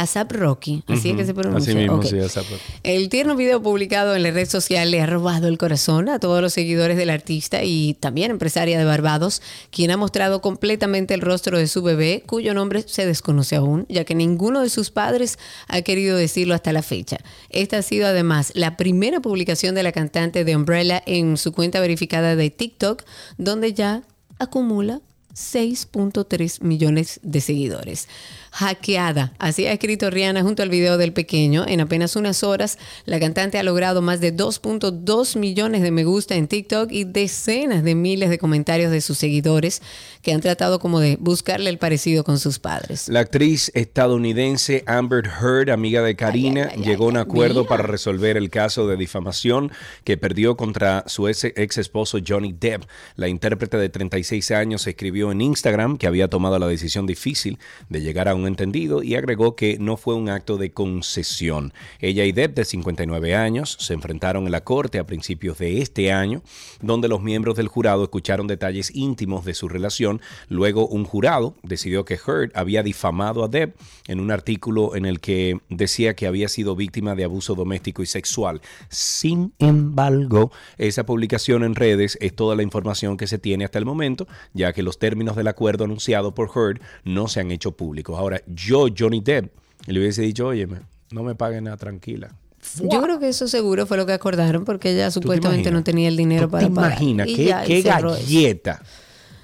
ASAP 0.00 0.32
Rocky, 0.32 0.82
así 0.86 1.10
es 1.10 1.16
que 1.16 1.26
se 1.26 1.34
pronuncia. 1.34 1.72
Así 1.72 1.78
mismo, 1.78 2.02
sí, 2.02 2.18
ASAP 2.18 2.44
Rocky. 2.50 2.62
El 2.82 3.08
tierno 3.08 3.36
video 3.36 3.62
publicado 3.62 4.16
en 4.16 4.22
la 4.22 4.30
red 4.30 4.48
social 4.48 4.90
le 4.90 5.00
ha 5.02 5.06
robado 5.06 5.46
el 5.48 5.58
corazón 5.58 6.08
a 6.08 6.18
todos 6.18 6.40
los 6.40 6.54
seguidores 6.54 6.96
del 6.96 7.10
artista 7.10 7.62
y 7.62 7.94
también 8.00 8.30
empresaria 8.30 8.78
de 8.78 8.84
Barbados, 8.84 9.42
quien 9.70 9.90
ha 9.90 9.96
mostrado 9.96 10.40
completamente 10.40 11.12
el 11.12 11.20
rostro 11.20 11.58
de 11.58 11.68
su 11.68 11.82
bebé, 11.82 12.22
cuyo 12.26 12.54
nombre 12.54 12.82
se 12.86 13.04
desconoce 13.04 13.56
aún, 13.56 13.84
ya 13.88 14.04
que 14.04 14.14
ninguno 14.14 14.62
de 14.62 14.70
sus 14.70 14.90
padres 14.90 15.38
ha 15.68 15.82
querido 15.82 16.16
decirlo 16.16 16.54
hasta 16.54 16.72
la 16.72 16.82
fecha. 16.82 17.18
Esta 17.50 17.78
ha 17.78 17.82
sido 17.82 18.06
además 18.06 18.52
la 18.54 18.76
primera 18.76 19.20
publicación 19.20 19.74
de 19.74 19.82
la 19.82 19.92
cantante 19.92 20.44
de 20.44 20.56
Umbrella 20.56 21.02
en 21.04 21.36
su 21.36 21.52
cuenta 21.52 21.80
verificada 21.80 22.36
de 22.36 22.48
TikTok, 22.48 23.04
donde 23.36 23.74
ya 23.74 24.02
acumula 24.38 25.00
6.3 25.34 26.62
millones 26.62 27.20
de 27.22 27.40
seguidores. 27.40 28.08
Hackeada, 28.52 29.32
así 29.38 29.66
ha 29.66 29.72
escrito 29.72 30.10
Rihanna 30.10 30.42
junto 30.42 30.62
al 30.62 30.68
video 30.70 30.98
del 30.98 31.12
pequeño. 31.12 31.64
En 31.66 31.80
apenas 31.80 32.16
unas 32.16 32.42
horas, 32.42 32.78
la 33.04 33.20
cantante 33.20 33.58
ha 33.58 33.62
logrado 33.62 34.02
más 34.02 34.20
de 34.20 34.34
2.2 34.36 35.38
millones 35.38 35.82
de 35.82 35.90
me 35.90 36.04
gusta 36.04 36.34
en 36.34 36.48
TikTok 36.48 36.90
y 36.90 37.04
decenas 37.04 37.84
de 37.84 37.94
miles 37.94 38.28
de 38.28 38.38
comentarios 38.38 38.90
de 38.90 39.00
sus 39.00 39.18
seguidores 39.18 39.82
que 40.22 40.32
han 40.32 40.40
tratado 40.40 40.78
como 40.80 41.00
de 41.00 41.16
buscarle 41.20 41.70
el 41.70 41.78
parecido 41.78 42.24
con 42.24 42.38
sus 42.38 42.58
padres. 42.58 43.08
La 43.08 43.20
actriz 43.20 43.70
estadounidense 43.74 44.82
Amber 44.86 45.26
Heard, 45.26 45.70
amiga 45.70 46.02
de 46.02 46.16
Karina, 46.16 46.62
Ay, 46.64 46.68
ay, 46.72 46.78
ay, 46.78 46.84
llegó 46.84 47.04
a 47.04 47.08
un 47.08 47.16
acuerdo 47.16 47.60
mira. 47.60 47.68
para 47.68 47.82
resolver 47.84 48.36
el 48.36 48.50
caso 48.50 48.86
de 48.86 48.96
difamación 48.96 49.70
que 50.04 50.16
perdió 50.16 50.56
contra 50.56 51.04
su 51.06 51.28
ex 51.28 51.78
esposo 51.78 52.18
Johnny 52.26 52.52
Depp. 52.52 52.84
La 53.16 53.28
intérprete 53.28 53.76
de 53.76 53.88
36 53.88 54.50
años 54.50 54.86
escribió 54.86 55.30
en 55.32 55.40
Instagram 55.40 55.96
que 55.96 56.06
había 56.06 56.28
tomado 56.28 56.58
la 56.58 56.66
decisión 56.66 57.06
difícil 57.06 57.58
de 57.88 58.00
llegar 58.00 58.28
a 58.28 58.34
un 58.34 58.39
entendido 58.46 59.02
y 59.02 59.14
agregó 59.14 59.56
que 59.56 59.78
no 59.78 59.96
fue 59.96 60.14
un 60.14 60.28
acto 60.28 60.56
de 60.56 60.72
concesión. 60.72 61.72
Ella 62.00 62.24
y 62.24 62.32
Depp, 62.32 62.56
de 62.56 62.64
59 62.64 63.34
años, 63.34 63.76
se 63.80 63.94
enfrentaron 63.94 64.46
en 64.46 64.52
la 64.52 64.62
corte 64.62 64.98
a 64.98 65.06
principios 65.06 65.58
de 65.58 65.80
este 65.80 66.12
año, 66.12 66.42
donde 66.80 67.08
los 67.08 67.22
miembros 67.22 67.56
del 67.56 67.68
jurado 67.68 68.04
escucharon 68.04 68.46
detalles 68.46 68.94
íntimos 68.94 69.44
de 69.44 69.54
su 69.54 69.68
relación. 69.68 70.20
Luego, 70.48 70.86
un 70.86 71.04
jurado 71.04 71.54
decidió 71.62 72.04
que 72.04 72.14
Heard 72.14 72.52
había 72.54 72.82
difamado 72.82 73.44
a 73.44 73.48
Depp 73.48 73.76
en 74.08 74.20
un 74.20 74.30
artículo 74.30 74.94
en 74.96 75.04
el 75.04 75.20
que 75.20 75.60
decía 75.68 76.14
que 76.14 76.26
había 76.26 76.48
sido 76.48 76.76
víctima 76.76 77.14
de 77.14 77.24
abuso 77.24 77.54
doméstico 77.54 78.02
y 78.02 78.06
sexual. 78.06 78.60
Sin 78.88 79.52
embargo, 79.58 80.50
esa 80.78 81.04
publicación 81.04 81.64
en 81.64 81.74
redes 81.74 82.18
es 82.20 82.34
toda 82.34 82.56
la 82.56 82.62
información 82.62 83.16
que 83.16 83.26
se 83.26 83.38
tiene 83.38 83.64
hasta 83.64 83.78
el 83.78 83.84
momento, 83.84 84.26
ya 84.52 84.72
que 84.72 84.82
los 84.82 84.98
términos 84.98 85.36
del 85.36 85.48
acuerdo 85.48 85.84
anunciado 85.84 86.34
por 86.34 86.50
Heard 86.54 86.80
no 87.04 87.28
se 87.28 87.40
han 87.40 87.50
hecho 87.50 87.72
públicos. 87.72 88.18
Ahora, 88.18 88.29
yo, 88.46 88.86
Johnny 88.96 89.20
Depp, 89.20 89.52
le 89.86 89.98
hubiese 89.98 90.22
dicho, 90.22 90.46
oye, 90.46 90.66
no 91.10 91.22
me 91.22 91.34
paguen 91.34 91.64
nada, 91.64 91.76
tranquila. 91.76 92.34
Yo 92.78 93.00
creo 93.02 93.18
que 93.18 93.28
eso 93.28 93.48
seguro 93.48 93.86
fue 93.86 93.96
lo 93.96 94.04
que 94.06 94.12
acordaron 94.12 94.64
porque 94.64 94.90
ella 94.90 95.06
¿Tú 95.10 95.20
te 95.20 95.22
supuestamente 95.22 95.70
no 95.70 95.82
tenía 95.82 96.08
el 96.08 96.16
dinero 96.16 96.46
¿Tú 96.46 96.50
para 96.52 96.68
te 96.68 96.74
pagar. 96.74 96.92
imaginas? 96.92 97.28
Y 97.28 97.34
¿Qué, 97.34 97.82
galleta? 97.82 98.82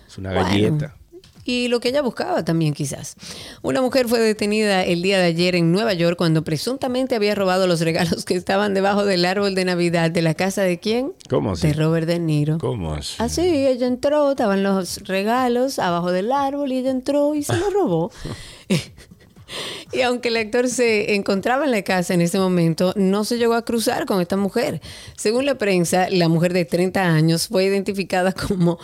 Es 0.06 0.18
una 0.18 0.32
Bueno, 0.32 0.44
galleta. 0.48 0.96
Y 1.46 1.68
lo 1.68 1.78
que 1.78 1.90
ella 1.90 2.02
buscaba 2.02 2.44
también 2.44 2.74
quizás. 2.74 3.14
Una 3.62 3.80
mujer 3.80 4.08
fue 4.08 4.18
detenida 4.18 4.84
el 4.84 5.00
día 5.00 5.18
de 5.18 5.26
ayer 5.26 5.54
en 5.54 5.70
Nueva 5.70 5.92
York 5.94 6.16
cuando 6.18 6.42
presuntamente 6.42 7.14
había 7.14 7.36
robado 7.36 7.68
los 7.68 7.80
regalos 7.80 8.24
que 8.24 8.34
estaban 8.34 8.74
debajo 8.74 9.04
del 9.04 9.24
árbol 9.24 9.54
de 9.54 9.64
Navidad 9.64 10.10
de 10.10 10.22
la 10.22 10.34
casa 10.34 10.62
de 10.62 10.80
quién? 10.80 11.14
¿Cómo 11.30 11.52
así? 11.52 11.68
De 11.68 11.72
Robert 11.74 12.08
De 12.08 12.18
Niro. 12.18 12.58
¿Cómo 12.58 12.94
así? 12.94 13.14
Así, 13.18 13.42
ella 13.42 13.86
entró, 13.86 14.32
estaban 14.32 14.64
los 14.64 14.98
regalos 15.04 15.78
abajo 15.78 16.10
del 16.10 16.32
árbol 16.32 16.72
y 16.72 16.78
ella 16.78 16.90
entró 16.90 17.34
y 17.36 17.44
se 17.44 17.56
los 17.56 17.72
robó. 17.72 18.10
Y 19.92 20.00
aunque 20.00 20.28
el 20.28 20.36
actor 20.36 20.68
se 20.68 21.14
encontraba 21.14 21.64
en 21.64 21.70
la 21.70 21.82
casa 21.82 22.14
en 22.14 22.20
ese 22.20 22.38
momento, 22.38 22.92
no 22.96 23.24
se 23.24 23.38
llegó 23.38 23.54
a 23.54 23.64
cruzar 23.64 24.04
con 24.04 24.20
esta 24.20 24.36
mujer. 24.36 24.80
Según 25.16 25.46
la 25.46 25.56
prensa, 25.56 26.08
la 26.10 26.28
mujer 26.28 26.52
de 26.52 26.64
30 26.64 27.00
años 27.00 27.46
fue 27.48 27.64
identificada 27.64 28.32
como 28.32 28.78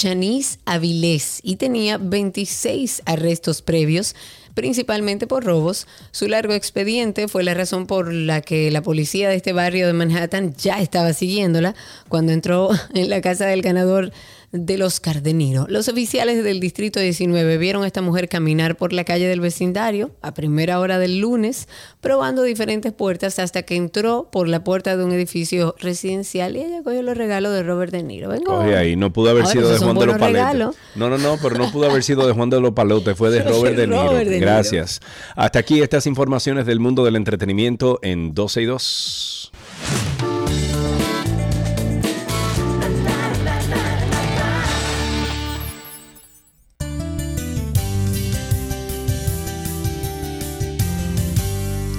Chanice 0.00 0.58
Avilés 0.64 1.40
y 1.42 1.56
tenía 1.56 1.98
26 1.98 3.02
arrestos 3.04 3.60
previos, 3.60 4.16
principalmente 4.54 5.26
por 5.26 5.44
robos. 5.44 5.86
Su 6.10 6.26
largo 6.26 6.54
expediente 6.54 7.28
fue 7.28 7.44
la 7.44 7.52
razón 7.52 7.86
por 7.86 8.10
la 8.10 8.40
que 8.40 8.70
la 8.70 8.80
policía 8.80 9.28
de 9.28 9.34
este 9.36 9.52
barrio 9.52 9.86
de 9.86 9.92
Manhattan 9.92 10.54
ya 10.56 10.80
estaba 10.80 11.12
siguiéndola 11.12 11.74
cuando 12.08 12.32
entró 12.32 12.70
en 12.94 13.10
la 13.10 13.20
casa 13.20 13.44
del 13.44 13.60
ganador 13.60 14.10
de 14.52 15.32
Niro. 15.32 15.66
Los 15.68 15.88
oficiales 15.88 16.42
del 16.42 16.58
Distrito 16.58 16.98
19 16.98 17.56
vieron 17.58 17.84
a 17.84 17.86
esta 17.86 18.02
mujer 18.02 18.28
caminar 18.28 18.76
por 18.76 18.92
la 18.92 19.04
calle 19.04 19.28
del 19.28 19.40
vecindario 19.40 20.10
a 20.22 20.34
primera 20.34 20.80
hora 20.80 20.98
del 20.98 21.20
lunes, 21.20 21.68
probando 22.00 22.42
diferentes 22.42 22.92
puertas 22.92 23.38
hasta 23.38 23.62
que 23.62 23.76
entró 23.76 24.28
por 24.32 24.48
la 24.48 24.64
puerta 24.64 24.96
de 24.96 25.04
un 25.04 25.12
edificio 25.12 25.76
residencial 25.78 26.56
y 26.56 26.62
ella 26.62 26.82
cogió 26.82 27.02
los 27.02 27.16
regalos 27.16 27.52
de 27.52 27.62
Robert 27.62 27.92
De 27.92 28.02
Niro. 28.02 28.28
Vengo. 28.28 28.60
Ahí, 28.60 28.96
no 28.96 29.12
pudo 29.12 29.30
haber 29.30 29.46
sido 29.46 29.70
de 29.70 29.78
Juan 29.78 29.96
de 29.96 30.06
los 30.06 30.18
Paletes. 30.18 30.76
No, 30.96 31.08
no, 31.08 31.18
no, 31.18 31.38
pero 31.40 31.56
no 31.56 31.70
pudo 31.70 31.88
haber 31.88 32.02
sido 32.02 32.26
de 32.26 32.32
Juan 32.32 32.50
de 32.50 32.60
los 32.60 32.72
Palotes, 32.72 33.16
fue 33.16 33.30
de 33.30 33.42
Robert 33.44 33.76
De 33.76 33.86
Niro. 33.86 34.08
Robert 34.08 34.28
De 34.28 34.34
Niro. 34.40 34.46
Gracias. 34.46 35.00
Hasta 35.36 35.60
aquí 35.60 35.80
estas 35.80 36.06
informaciones 36.06 36.66
del 36.66 36.80
mundo 36.80 37.04
del 37.04 37.14
entretenimiento 37.14 38.00
en 38.02 38.34
12 38.34 38.62
y 38.62 38.64
2. 38.64 39.52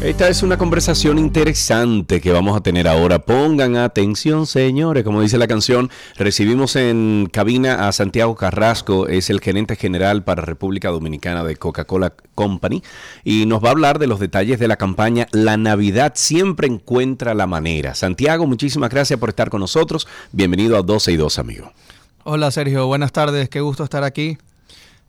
Esta 0.02 0.30
es 0.30 0.42
una 0.42 0.58
conversación 0.58 1.20
interesante 1.20 2.22
que 2.22 2.32
vamos 2.32 2.58
a 2.58 2.62
tener 2.62 2.88
ahora. 2.88 3.20
Pongan 3.20 3.76
atención, 3.76 4.48
señores. 4.48 5.04
Como 5.04 5.22
dice 5.22 5.38
la 5.38 5.46
canción, 5.46 5.92
recibimos 6.18 6.76
en 6.76 7.30
cabina 7.32 7.88
a 7.88 7.92
Santiago 7.92 8.36
Carrasco, 8.36 9.08
es 9.08 9.30
el 9.30 9.42
gerente 9.42 9.76
general 9.76 10.24
para 10.24 10.42
República 10.42 10.90
Dominicana 10.90 11.44
de 11.44 11.56
Coca-Cola 11.56 12.14
Company, 12.34 12.82
y 13.24 13.46
nos 13.46 13.64
va 13.64 13.68
a 13.68 13.72
hablar 13.74 14.00
de 14.00 14.08
los 14.08 14.20
detalles 14.20 14.58
de 14.58 14.68
la 14.68 14.76
campaña 14.76 15.28
La 15.34 15.56
Navidad 15.58 16.14
siempre 16.16 16.66
encuentra 16.66 17.36
la 17.36 17.46
manera. 17.46 17.94
Santiago, 17.94 18.48
muchísimas 18.48 18.90
gracias 18.90 19.20
por 19.20 19.30
estar 19.30 19.52
con 19.52 19.60
nosotros. 19.60 20.08
Bienvenido 20.32 20.78
a 20.78 20.82
12 20.82 21.12
y 21.12 21.18
2, 21.18 21.38
amigo. 21.38 21.74
Hola 22.24 22.50
Sergio, 22.50 22.88
buenas 22.88 23.12
tardes, 23.12 23.50
qué 23.50 23.62
gusto 23.62 23.84
estar 23.84 24.04
aquí. 24.04 24.40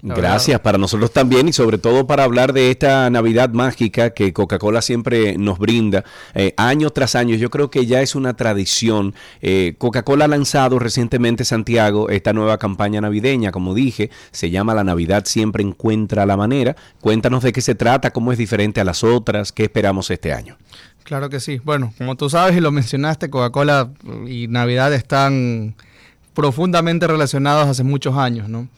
Gracias 0.04 0.58
para 0.58 0.78
nosotros 0.78 1.12
también 1.12 1.46
y 1.46 1.52
sobre 1.52 1.78
todo 1.78 2.08
para 2.08 2.24
hablar 2.24 2.52
de 2.52 2.72
esta 2.72 3.08
Navidad 3.08 3.50
mágica 3.50 4.10
que 4.10 4.32
Coca-Cola 4.32 4.82
siempre 4.82 5.38
nos 5.38 5.60
brinda 5.60 6.04
eh, 6.34 6.54
año 6.56 6.90
tras 6.90 7.14
año. 7.14 7.36
Yo 7.36 7.50
creo 7.50 7.70
que 7.70 7.86
ya 7.86 8.02
es 8.02 8.16
una 8.16 8.34
tradición. 8.34 9.14
Eh, 9.42 9.76
Coca-Cola 9.78 10.24
ha 10.24 10.28
lanzado 10.28 10.80
recientemente 10.80 11.44
Santiago 11.44 12.10
esta 12.10 12.32
nueva 12.32 12.58
campaña 12.58 13.00
navideña, 13.00 13.52
como 13.52 13.74
dije, 13.74 14.10
se 14.32 14.50
llama 14.50 14.74
La 14.74 14.82
Navidad 14.82 15.24
siempre 15.24 15.62
encuentra 15.62 16.26
la 16.26 16.36
manera. 16.36 16.74
Cuéntanos 17.00 17.44
de 17.44 17.52
qué 17.52 17.60
se 17.60 17.76
trata, 17.76 18.10
cómo 18.10 18.32
es 18.32 18.38
diferente 18.38 18.80
a 18.80 18.84
las 18.84 19.04
otras, 19.04 19.52
qué 19.52 19.62
esperamos 19.62 20.10
este 20.10 20.32
año. 20.32 20.56
Claro 21.04 21.30
que 21.30 21.38
sí. 21.38 21.60
Bueno, 21.62 21.94
como 21.96 22.16
tú 22.16 22.28
sabes 22.28 22.56
y 22.56 22.60
lo 22.60 22.72
mencionaste, 22.72 23.30
Coca-Cola 23.30 23.90
y 24.26 24.48
Navidad 24.48 24.92
están 24.92 25.76
profundamente 26.34 27.06
relacionados 27.06 27.68
hace 27.68 27.84
muchos 27.84 28.16
años, 28.16 28.48
¿no? 28.48 28.68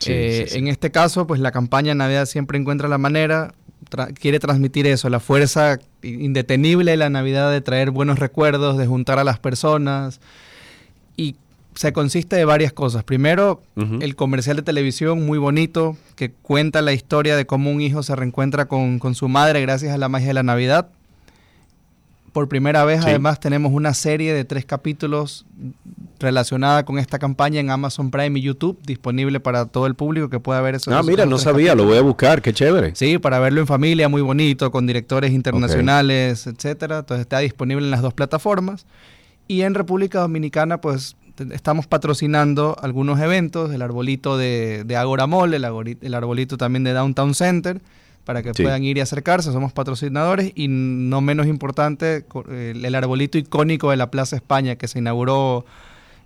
Sí, 0.00 0.12
Eh, 0.12 0.44
sí, 0.46 0.52
sí. 0.52 0.58
En 0.58 0.68
este 0.68 0.90
caso, 0.90 1.26
pues 1.26 1.40
la 1.40 1.50
campaña 1.52 1.94
Navidad 1.94 2.26
siempre 2.26 2.58
encuentra 2.58 2.88
la 2.88 2.98
manera, 2.98 3.54
tra- 3.90 4.12
quiere 4.14 4.38
transmitir 4.38 4.86
eso, 4.86 5.08
la 5.08 5.20
fuerza 5.20 5.78
indetenible 6.02 6.92
de 6.92 6.96
la 6.96 7.10
Navidad 7.10 7.50
de 7.50 7.60
traer 7.60 7.90
buenos 7.90 8.18
recuerdos, 8.18 8.78
de 8.78 8.86
juntar 8.86 9.18
a 9.18 9.24
las 9.24 9.38
personas 9.38 10.20
y 11.16 11.34
se 11.74 11.92
consiste 11.92 12.34
de 12.36 12.44
varias 12.44 12.72
cosas. 12.72 13.04
Primero, 13.04 13.62
el 14.00 14.16
comercial 14.16 14.56
de 14.56 14.62
televisión 14.62 15.24
muy 15.24 15.38
bonito 15.38 15.96
que 16.16 16.30
cuenta 16.30 16.82
la 16.82 16.92
historia 16.92 17.36
de 17.36 17.46
cómo 17.46 17.70
un 17.70 17.80
hijo 17.80 18.02
se 18.02 18.14
reencuentra 18.16 18.66
con, 18.66 18.98
con 18.98 19.14
su 19.14 19.28
madre 19.28 19.60
gracias 19.62 19.92
a 19.94 19.98
la 19.98 20.08
magia 20.08 20.28
de 20.28 20.34
la 20.34 20.42
Navidad. 20.42 20.88
Por 22.32 22.48
primera 22.48 22.84
vez, 22.84 23.00
además, 23.04 23.40
tenemos 23.40 23.72
una 23.72 23.94
serie 23.94 24.32
de 24.34 24.44
tres 24.44 24.64
capítulos 24.64 25.44
relacionada 26.20 26.84
con 26.84 26.98
esta 26.98 27.18
campaña 27.18 27.60
en 27.60 27.70
Amazon 27.70 28.10
Prime 28.10 28.38
y 28.38 28.42
YouTube, 28.42 28.78
disponible 28.84 29.40
para 29.40 29.66
todo 29.66 29.86
el 29.86 29.94
público 29.94 30.28
que 30.28 30.40
pueda 30.40 30.60
ver 30.60 30.74
eso. 30.74 30.94
Ah, 30.96 31.02
mira, 31.02 31.26
no 31.26 31.38
sabía, 31.38 31.74
lo 31.74 31.84
voy 31.84 31.96
a 31.96 32.02
buscar, 32.02 32.42
qué 32.42 32.52
chévere. 32.52 32.94
Sí, 32.94 33.18
para 33.18 33.38
verlo 33.38 33.60
en 33.60 33.66
familia, 33.66 34.08
muy 34.08 34.22
bonito, 34.22 34.70
con 34.70 34.86
directores 34.86 35.32
internacionales, 35.32 36.46
etcétera. 36.46 36.98
Entonces 37.00 37.22
está 37.22 37.38
disponible 37.38 37.84
en 37.84 37.90
las 37.90 38.02
dos 38.02 38.14
plataformas. 38.14 38.86
Y 39.46 39.62
en 39.62 39.74
República 39.74 40.20
Dominicana, 40.20 40.80
pues 40.80 41.16
estamos 41.52 41.86
patrocinando 41.86 42.76
algunos 42.82 43.20
eventos, 43.20 43.72
el 43.72 43.80
arbolito 43.82 44.36
de, 44.36 44.82
de 44.84 44.96
Agora 44.96 45.26
Mall, 45.26 45.54
el, 45.54 45.64
agori- 45.64 45.98
el 46.02 46.14
arbolito 46.14 46.56
también 46.58 46.82
de 46.84 46.92
Downtown 46.92 47.34
Center, 47.34 47.80
para 48.24 48.42
que 48.42 48.52
Sí. 48.52 48.62
puedan 48.64 48.82
ir 48.84 48.98
y 48.98 49.00
acercarse, 49.00 49.52
somos 49.52 49.72
patrocinadores. 49.72 50.52
Y 50.54 50.66
no 50.68 51.20
menos 51.20 51.46
importante, 51.46 52.26
el 52.58 52.94
arbolito 52.94 53.38
icónico 53.38 53.90
de 53.90 53.96
la 53.96 54.10
Plaza 54.10 54.36
España, 54.36 54.76
que 54.76 54.88
se 54.88 54.98
inauguró 54.98 55.64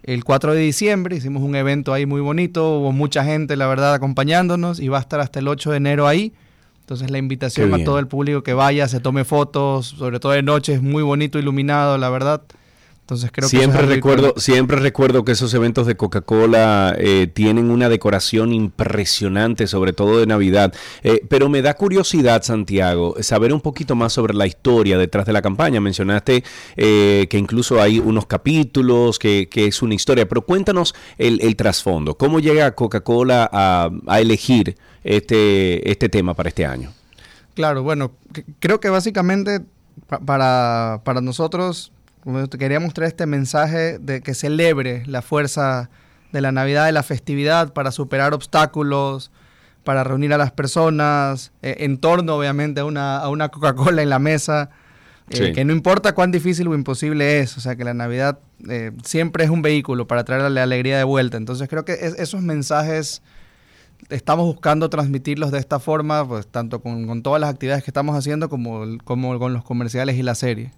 el 0.03 0.25
4 0.25 0.55
de 0.55 0.61
diciembre. 0.61 1.17
Hicimos 1.17 1.43
un 1.43 1.55
evento 1.55 1.93
ahí 1.93 2.07
muy 2.07 2.21
bonito, 2.21 2.79
hubo 2.79 2.93
mucha 2.93 3.25
gente, 3.25 3.57
la 3.57 3.67
verdad, 3.67 3.95
acompañándonos 3.95 4.81
y 4.81 4.89
va 4.89 4.99
a 4.99 5.01
estar 5.01 5.21
hasta 5.21 5.39
el 5.39 5.49
8 5.49 5.71
de 5.71 5.77
enero 5.77 6.07
ahí 6.07 6.33
Entonces 6.81 7.11
la 7.11 7.19
invitación 7.19 7.73
a 7.75 7.85
todo 7.85 7.99
el 7.99 8.07
público 8.07 8.43
que 8.43 8.55
vaya, 8.55 8.89
se 8.89 9.01
tome 9.01 9.25
fotos, 9.25 9.87
sobre 9.87 10.21
todo 10.21 10.33
de 10.33 10.43
noche, 10.43 10.75
es 10.75 10.83
muy 10.83 11.03
bonito, 11.03 11.39
iluminado, 11.39 11.99
la 11.99 12.11
verdad. 12.11 12.43
Entonces 13.03 13.31
creo 13.33 13.49
siempre 13.49 13.81
que 13.81 13.87
recuerdo, 13.87 14.35
siempre 14.37 14.77
recuerdo 14.79 15.25
que 15.25 15.33
esos 15.33 15.53
eventos 15.55 15.89
de 15.89 15.97
Coca-Cola 15.97 16.95
eh, 16.97 17.27
tienen 17.27 17.71
una 17.73 17.89
decoración 17.89 18.53
impresionante, 18.53 19.67
sobre 19.67 19.93
todo 19.93 20.19
de 20.19 20.27
Navidad. 20.27 20.73
Eh, 21.03 21.21
pero 21.29 21.49
me 21.49 21.63
da 21.63 21.75
curiosidad, 21.75 22.43
Santiago, 22.45 23.17
saber 23.21 23.53
un 23.53 23.61
poquito 23.61 23.97
más 23.97 24.13
sobre 24.13 24.35
la 24.35 24.47
historia 24.47 24.99
detrás 24.99 25.27
de 25.27 25.33
la 25.33 25.43
campaña. 25.43 25.81
Mencionaste 25.81 26.45
eh, 26.77 27.27
que 27.29 27.39
incluso 27.39 27.83
hay 27.83 27.99
unos 27.99 28.27
capítulos, 28.27 29.19
que, 29.19 29.49
es 29.53 29.83
una 29.83 29.95
historia, 29.95 30.29
pero 30.29 30.43
cuéntanos 30.43 30.95
el, 31.19 31.57
trasfondo. 31.57 32.17
¿Cómo 32.17 32.39
llega 32.39 32.71
Coca-Cola 32.77 33.51
a, 33.53 33.91
a 34.07 34.21
elegir 34.21 34.77
este, 35.03 35.91
este 35.91 36.09
tema 36.09 36.35
para 36.35 36.51
este 36.51 36.65
año? 36.65 36.93
Claro, 37.55 37.83
bueno, 37.83 38.13
creo 38.61 38.79
que 38.79 38.89
básicamente 38.91 39.61
para, 40.25 41.01
para 41.05 41.21
nosotros 41.21 41.93
quería 42.59 42.81
mostrar 42.81 43.09
este 43.09 43.27
mensaje 43.27 43.99
de 43.99 44.21
que 44.21 44.35
celebre 44.35 45.03
la 45.07 45.23
fuerza 45.23 45.91
de 46.33 46.41
la 46.41 46.53
Navidad, 46.53 46.87
de 46.87 46.93
la 46.93 47.03
festividad, 47.03 47.73
para 47.73 47.91
superar 47.91 48.33
obstáculos, 48.33 49.31
para 49.85 50.05
reunir 50.05 50.33
a 50.33 50.39
las 50.39 50.53
personas, 50.53 51.53
eh, 51.63 51.77
en 51.81 51.99
torno 51.99 52.37
obviamente 52.37 52.81
a 52.81 52.85
una, 52.85 53.19
a 53.19 53.29
una 53.29 53.49
Coca-Cola 53.49 54.03
en 54.03 54.11
la 54.11 54.19
mesa, 54.19 54.71
eh, 55.31 55.53
que 55.53 55.65
no 55.65 55.73
importa 55.73 56.15
cuán 56.15 56.31
difícil 56.31 56.69
o 56.69 56.75
imposible 56.75 57.41
es, 57.41 57.57
o 57.57 57.61
sea 57.61 57.77
que 57.77 57.85
la 57.85 57.95
Navidad 57.95 58.39
eh, 58.69 58.93
siempre 59.05 59.45
es 59.45 59.51
un 59.51 59.63
vehículo 59.63 60.07
para 60.07 60.25
traerle 60.25 60.51
la 60.51 60.63
alegría 60.63 60.99
de 60.99 61.05
vuelta. 61.05 61.37
Entonces 61.37 61.69
creo 61.69 61.85
que 61.85 61.93
esos 62.19 62.43
mensajes 62.43 63.23
estamos 64.11 64.47
buscando 64.47 64.91
transmitirlos 64.91 65.51
de 65.51 65.59
esta 65.59 65.79
forma, 65.79 66.27
pues 66.27 66.47
tanto 66.47 66.81
con, 66.83 67.07
con 67.07 67.23
todas 67.23 67.41
las 67.41 67.51
actividades 67.51 67.85
que 67.85 67.91
estamos 67.91 68.17
haciendo 68.17 68.49
como, 68.49 68.85
como 69.05 69.39
con 69.39 69.53
los 69.53 69.65
comerciales 69.65 70.17
y 70.17 70.23
la 70.23 70.35
serie. 70.35 70.73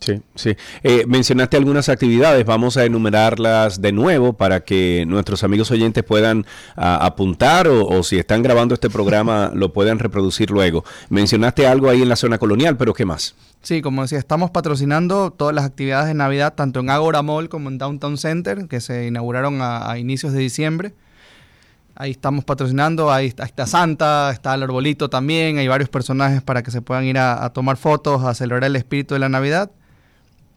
Sí, 0.00 0.22
sí. 0.34 0.56
Eh, 0.82 1.04
mencionaste 1.06 1.58
algunas 1.58 1.90
actividades, 1.90 2.46
vamos 2.46 2.78
a 2.78 2.86
enumerarlas 2.86 3.82
de 3.82 3.92
nuevo 3.92 4.32
para 4.32 4.60
que 4.60 5.04
nuestros 5.06 5.44
amigos 5.44 5.70
oyentes 5.70 6.02
puedan 6.02 6.46
apuntar 6.74 7.68
o, 7.68 8.02
si 8.02 8.18
están 8.18 8.42
grabando 8.42 8.74
este 8.74 8.88
programa 8.88 9.50
lo 9.54 9.72
puedan 9.74 9.98
reproducir 9.98 10.50
luego. 10.50 10.84
Mencionaste 11.10 11.66
algo 11.66 11.90
ahí 11.90 12.00
en 12.00 12.08
la 12.08 12.16
zona 12.16 12.38
colonial, 12.38 12.78
pero 12.78 12.94
¿qué 12.94 13.04
más? 13.04 13.34
Sí, 13.62 13.82
como 13.82 14.00
decía, 14.00 14.18
estamos 14.18 14.50
patrocinando 14.50 15.32
todas 15.32 15.54
las 15.54 15.66
actividades 15.66 16.08
de 16.08 16.14
Navidad, 16.14 16.54
tanto 16.54 16.80
en 16.80 16.88
Agora 16.88 17.20
Mall 17.20 17.50
como 17.50 17.68
en 17.68 17.76
Downtown 17.76 18.16
Center, 18.16 18.68
que 18.68 18.80
se 18.80 19.06
inauguraron 19.06 19.58
a, 19.60 19.98
inicios 19.98 20.32
de 20.32 20.40
diciembre. 20.40 20.94
Ahí 21.94 22.12
estamos 22.12 22.46
patrocinando, 22.46 23.12
ahí 23.12 23.26
está, 23.26 23.66
Santa, 23.66 24.30
está 24.30 24.54
el 24.54 24.62
arbolito 24.62 25.10
también, 25.10 25.58
hay 25.58 25.68
varios 25.68 25.90
personajes 25.90 26.40
para 26.40 26.62
que 26.62 26.70
se 26.70 26.80
puedan 26.80 27.04
ir 27.04 27.18
a, 27.18 27.44
a 27.44 27.52
tomar 27.52 27.76
fotos, 27.76 28.24
a 28.24 28.32
celebrar 28.32 28.64
el 28.64 28.76
espíritu 28.76 29.12
de 29.12 29.20
la 29.20 29.28
Navidad 29.28 29.70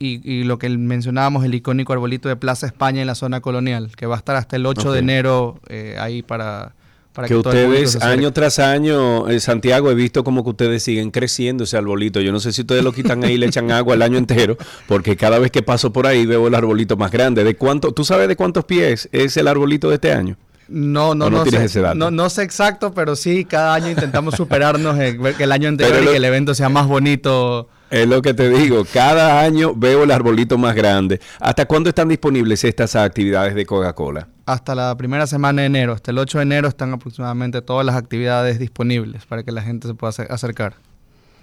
y, 0.04 0.44
lo 0.44 0.60
que 0.60 0.70
mencionábamos, 0.70 1.46
el 1.46 1.56
icónico 1.56 1.94
arbolito 1.94 2.30
de 2.30 2.36
Plaza 2.36 2.66
España 2.66 3.02
en 3.02 3.08
la 3.08 3.16
zona 3.16 3.42
colonial, 3.42 3.92
que 3.96 4.06
va 4.06 4.16
a 4.16 4.18
estar 4.18 4.36
hasta 4.36 4.56
el 4.56 4.66
8 4.66 4.92
de 4.92 5.00
enero 5.00 5.60
eh, 5.70 5.96
ahí 6.00 6.22
para, 6.22 6.74
para 7.14 7.28
que, 7.28 7.36
ustedes 7.36 8.02
año 8.02 8.34
tras 8.34 8.60
año, 8.60 9.30
en 9.30 9.40
Santiago, 9.40 9.90
he 9.92 9.96
visto 9.96 10.24
como 10.24 10.44
que 10.44 10.50
ustedes 10.50 10.84
siguen 10.84 11.12
creciendo 11.12 11.64
ese 11.64 11.78
arbolito. 11.78 12.20
Yo 12.20 12.32
no 12.32 12.40
sé 12.40 12.52
si 12.52 12.62
ustedes 12.62 12.84
lo 12.84 12.92
quitan 12.92 13.24
ahí 13.24 13.34
y 13.34 13.38
le 13.38 13.46
echan 13.46 13.72
agua 13.72 13.96
el 13.96 14.02
año 14.02 14.18
entero, 14.18 14.58
porque 14.88 15.16
cada 15.16 15.40
vez 15.40 15.52
que 15.52 15.62
paso 15.62 15.94
por 15.94 16.08
ahí 16.08 16.26
veo 16.26 16.48
el 16.48 16.56
arbolito 16.56 16.98
más 16.98 17.12
grande. 17.12 17.44
¿De 17.44 17.56
cuánto? 17.56 17.92
¿Tú 17.92 18.04
sabes 18.04 18.28
de 18.28 18.36
cuántos 18.36 18.66
pies 18.66 19.08
es 19.12 19.38
el 19.38 19.48
arbolito 19.48 19.90
de 19.90 19.96
este 19.96 20.12
año? 20.12 20.38
No, 20.68 21.14
no, 21.14 21.30
no, 21.30 21.46
sé, 21.46 21.82
no, 21.94 22.30
sé 22.30 22.42
exacto, 22.42 22.94
pero 22.94 23.16
sí, 23.18 23.44
cada 23.44 23.76
año 23.76 23.90
intentamos 23.90 24.36
superarnos, 24.36 24.98
eh, 24.98 25.20
que 25.38 25.44
el 25.44 25.52
año 25.52 25.68
entero 25.70 26.02
y 26.02 26.08
que 26.08 26.16
el 26.16 26.26
evento 26.26 26.56
sea 26.56 26.70
más 26.70 26.88
bonito. 26.88 27.68
Es 27.94 28.08
lo 28.08 28.24
que 28.24 28.34
te 28.34 28.50
digo, 28.50 28.88
cada 28.92 29.40
año 29.40 29.76
veo 29.76 30.02
el 30.04 30.10
arbolito 30.10 30.58
más 30.58 30.74
grande. 30.74 31.22
¿Hasta 31.40 31.68
cuándo 31.68 31.90
están 31.90 32.10
disponibles 32.10 32.64
estas 32.64 32.96
actividades 32.96 33.54
de 33.54 33.68
Coca-Cola? 33.68 34.30
Hasta 34.48 34.74
la 34.74 34.98
primera 34.98 35.28
semana 35.28 35.62
de 35.62 35.68
enero, 35.68 35.94
hasta 35.94 36.10
el 36.10 36.18
8 36.18 36.40
de 36.40 36.42
enero 36.42 36.68
están 36.68 36.92
aproximadamente 36.92 37.62
todas 37.62 37.86
las 37.86 37.96
actividades 37.96 38.58
disponibles 38.58 39.28
para 39.28 39.44
que 39.44 39.52
la 39.52 39.62
gente 39.62 39.88
se 39.88 39.94
pueda 39.94 40.10
acercar. 40.28 40.74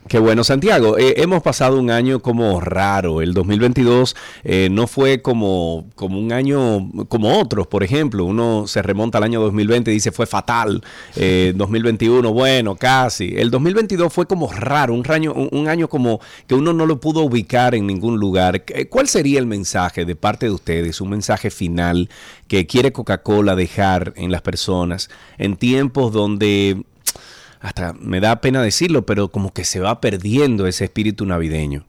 Qué 0.08 0.18
bueno, 0.18 0.42
Santiago. 0.42 0.98
Eh, 0.98 1.14
hemos 1.18 1.42
pasado 1.42 1.78
un 1.78 1.90
año 1.90 2.20
como 2.20 2.58
raro. 2.60 3.20
El 3.20 3.32
2022 3.32 4.16
eh, 4.42 4.68
no 4.68 4.86
fue 4.86 5.22
como, 5.22 5.86
como 5.94 6.18
un 6.18 6.32
año 6.32 6.90
como 7.08 7.38
otros, 7.38 7.66
por 7.66 7.84
ejemplo. 7.84 8.24
Uno 8.24 8.66
se 8.66 8.82
remonta 8.82 9.18
al 9.18 9.24
año 9.24 9.40
2020 9.40 9.90
y 9.90 9.94
dice 9.94 10.10
fue 10.10 10.26
fatal. 10.26 10.82
2021, 11.14 12.28
eh, 12.28 12.32
bueno, 12.32 12.74
casi. 12.74 13.34
El 13.36 13.50
2022 13.50 14.12
fue 14.12 14.26
como 14.26 14.50
raro, 14.50 14.94
un 14.94 15.08
año, 15.08 15.32
un 15.32 15.68
año 15.68 15.86
como 15.88 16.20
que 16.48 16.54
uno 16.54 16.72
no 16.72 16.86
lo 16.86 16.98
pudo 16.98 17.20
ubicar 17.20 17.74
en 17.74 17.86
ningún 17.86 18.18
lugar. 18.18 18.64
¿Cuál 18.88 19.06
sería 19.06 19.38
el 19.38 19.46
mensaje 19.46 20.04
de 20.04 20.16
parte 20.16 20.46
de 20.46 20.52
ustedes, 20.52 21.00
un 21.00 21.10
mensaje 21.10 21.50
final 21.50 22.08
que 22.48 22.66
quiere 22.66 22.90
Coca-Cola 22.90 23.54
dejar 23.54 24.12
en 24.16 24.32
las 24.32 24.42
personas 24.42 25.08
en 25.38 25.56
tiempos 25.56 26.12
donde 26.12 26.84
hasta 27.60 27.92
me 27.92 28.20
da 28.20 28.40
pena 28.40 28.62
decirlo, 28.62 29.06
pero 29.06 29.28
como 29.28 29.52
que 29.52 29.64
se 29.64 29.80
va 29.80 30.00
perdiendo 30.00 30.66
ese 30.66 30.84
espíritu 30.84 31.26
navideño. 31.26 31.84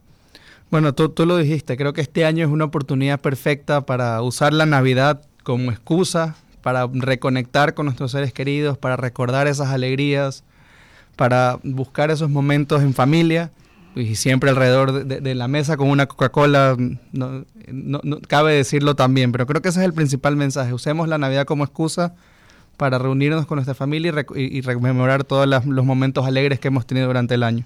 Bueno, 0.70 0.94
tú, 0.94 1.10
tú 1.10 1.26
lo 1.26 1.38
dijiste, 1.38 1.76
creo 1.78 1.94
que 1.94 2.02
este 2.02 2.26
año 2.26 2.46
es 2.46 2.52
una 2.52 2.66
oportunidad 2.66 3.20
perfecta 3.20 3.86
para 3.86 4.22
usar 4.22 4.54
la 4.54 4.66
Navidad 4.66 5.22
como 5.44 5.72
excusa, 5.72 6.36
para 6.62 6.88
reconectar 6.92 7.74
con 7.74 7.86
nuestros 7.86 8.12
seres 8.12 8.34
queridos, 8.34 8.78
para 8.78 8.96
recordar 8.96 9.48
esas 9.48 9.70
alegrías, 9.70 10.44
para 11.16 11.60
buscar 11.64 12.12
esos 12.12 12.30
momentos 12.30 12.82
en 12.84 12.94
familia 12.94 13.52
y 13.96 14.16
siempre 14.16 14.50
alrededor 14.50 15.06
de, 15.06 15.36
la 15.36 15.48
mesa 15.48 15.76
con 15.76 15.90
una 15.90 16.06
Coca-Cola, 16.06 16.78
no, 17.12 17.46
cabe 18.28 18.54
decirlo 18.54 18.96
también, 18.96 19.32
pero 19.32 19.46
creo 19.46 19.62
que 19.62 19.70
ese 19.70 19.82
es 19.82 19.86
el 19.86 19.94
principal 19.94 20.36
mensaje. 20.38 20.74
Usemos 20.74 21.10
la 21.10 21.18
Navidad 21.18 21.46
como 21.46 21.66
excusa 21.66 22.16
para 22.82 22.98
reunirnos 22.98 23.46
con 23.46 23.58
nuestra 23.58 23.76
familia 23.76 24.26
y, 24.34 24.62
rememorar 24.62 25.24
todos 25.24 25.48
los 25.48 25.86
momentos 25.86 26.26
alegres 26.26 26.60
que 26.60 26.70
hemos 26.70 26.88
tenido 26.88 27.06
durante 27.06 27.36
el 27.36 27.44
año. 27.44 27.64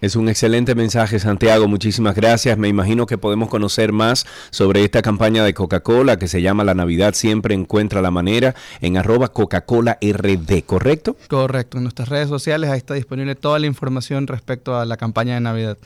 Es 0.00 0.16
un 0.16 0.28
excelente 0.28 0.74
mensaje, 0.74 1.20
Santiago. 1.20 1.68
Muchísimas 1.68 2.16
gracias. 2.16 2.58
Me 2.58 2.66
imagino 2.66 3.06
que 3.06 3.18
podemos 3.18 3.48
conocer 3.48 3.92
más 3.92 4.26
sobre 4.50 4.82
esta 4.82 5.00
campaña 5.00 5.44
de 5.44 5.54
Coca-Cola 5.54 6.18
que 6.18 6.26
se 6.26 6.42
llama 6.42 6.64
La 6.64 6.74
Navidad 6.74 7.14
siempre 7.14 7.54
encuentra 7.54 8.02
la 8.02 8.10
manera 8.10 8.56
en 8.80 8.96
arroba 8.96 9.28
Coca-Cola 9.28 9.96
RD, 10.02 10.64
¿correcto? 10.66 11.16
Correcto. 11.28 11.76
En 11.76 11.84
nuestras 11.84 12.08
redes 12.08 12.28
sociales 12.28 12.68
ahí 12.68 12.78
está 12.78 12.94
disponible 12.94 13.36
toda 13.36 13.60
la 13.60 13.68
información 13.68 14.26
respecto 14.26 14.76
a 14.76 14.84
la 14.86 14.96
campaña 14.96 15.34
de 15.34 15.40
Navidad. 15.40 15.78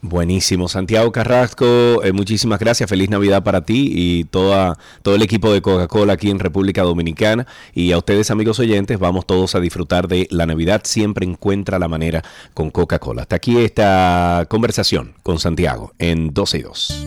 Buenísimo, 0.00 0.68
Santiago 0.68 1.10
Carrasco, 1.10 2.04
eh, 2.04 2.12
muchísimas 2.12 2.60
gracias, 2.60 2.88
feliz 2.88 3.10
Navidad 3.10 3.42
para 3.42 3.62
ti 3.62 3.90
y 3.92 4.24
toda, 4.24 4.78
todo 5.02 5.16
el 5.16 5.22
equipo 5.22 5.52
de 5.52 5.60
Coca-Cola 5.60 6.12
aquí 6.12 6.30
en 6.30 6.38
República 6.38 6.82
Dominicana 6.84 7.48
y 7.74 7.90
a 7.90 7.98
ustedes 7.98 8.30
amigos 8.30 8.60
oyentes, 8.60 9.00
vamos 9.00 9.26
todos 9.26 9.56
a 9.56 9.60
disfrutar 9.60 10.06
de 10.06 10.28
la 10.30 10.46
Navidad, 10.46 10.82
siempre 10.84 11.26
encuentra 11.26 11.80
la 11.80 11.88
manera 11.88 12.22
con 12.54 12.70
Coca-Cola. 12.70 13.22
Hasta 13.22 13.34
aquí 13.34 13.58
esta 13.58 14.46
conversación 14.48 15.14
con 15.24 15.40
Santiago 15.40 15.92
en 15.98 16.32
12 16.32 16.58
y 16.58 16.62
2. 16.62 17.06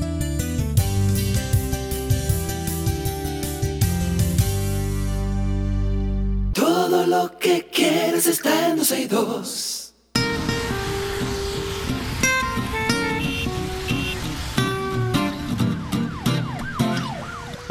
Todo 6.53 7.07
lo 7.07 7.37
que 7.39 7.69
quieres 7.71 8.27
está 8.27 8.67
en 8.67 8.75
12 8.79 9.01
y 9.01 9.05
2. 9.05 9.70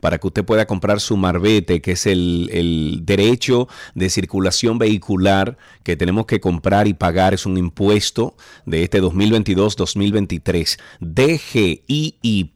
para 0.00 0.18
que 0.18 0.26
usted 0.26 0.44
pueda 0.44 0.66
comprar 0.66 0.98
su 0.98 1.16
marbete, 1.16 1.80
que 1.80 1.92
es 1.92 2.06
el, 2.06 2.50
el 2.52 3.02
derecho 3.04 3.68
de 3.94 4.10
circulación 4.10 4.78
vehicular 4.78 5.56
que 5.84 5.94
tenemos 5.94 6.26
que 6.26 6.40
comprar 6.40 6.88
y 6.88 6.94
pagar, 6.94 7.32
es 7.32 7.46
un 7.46 7.56
impuesto 7.56 7.75
impuesto 7.76 8.34
de 8.64 8.84
este 8.84 9.02
2022-2023. 9.02 10.78
dgii.gov.do. 11.00 12.52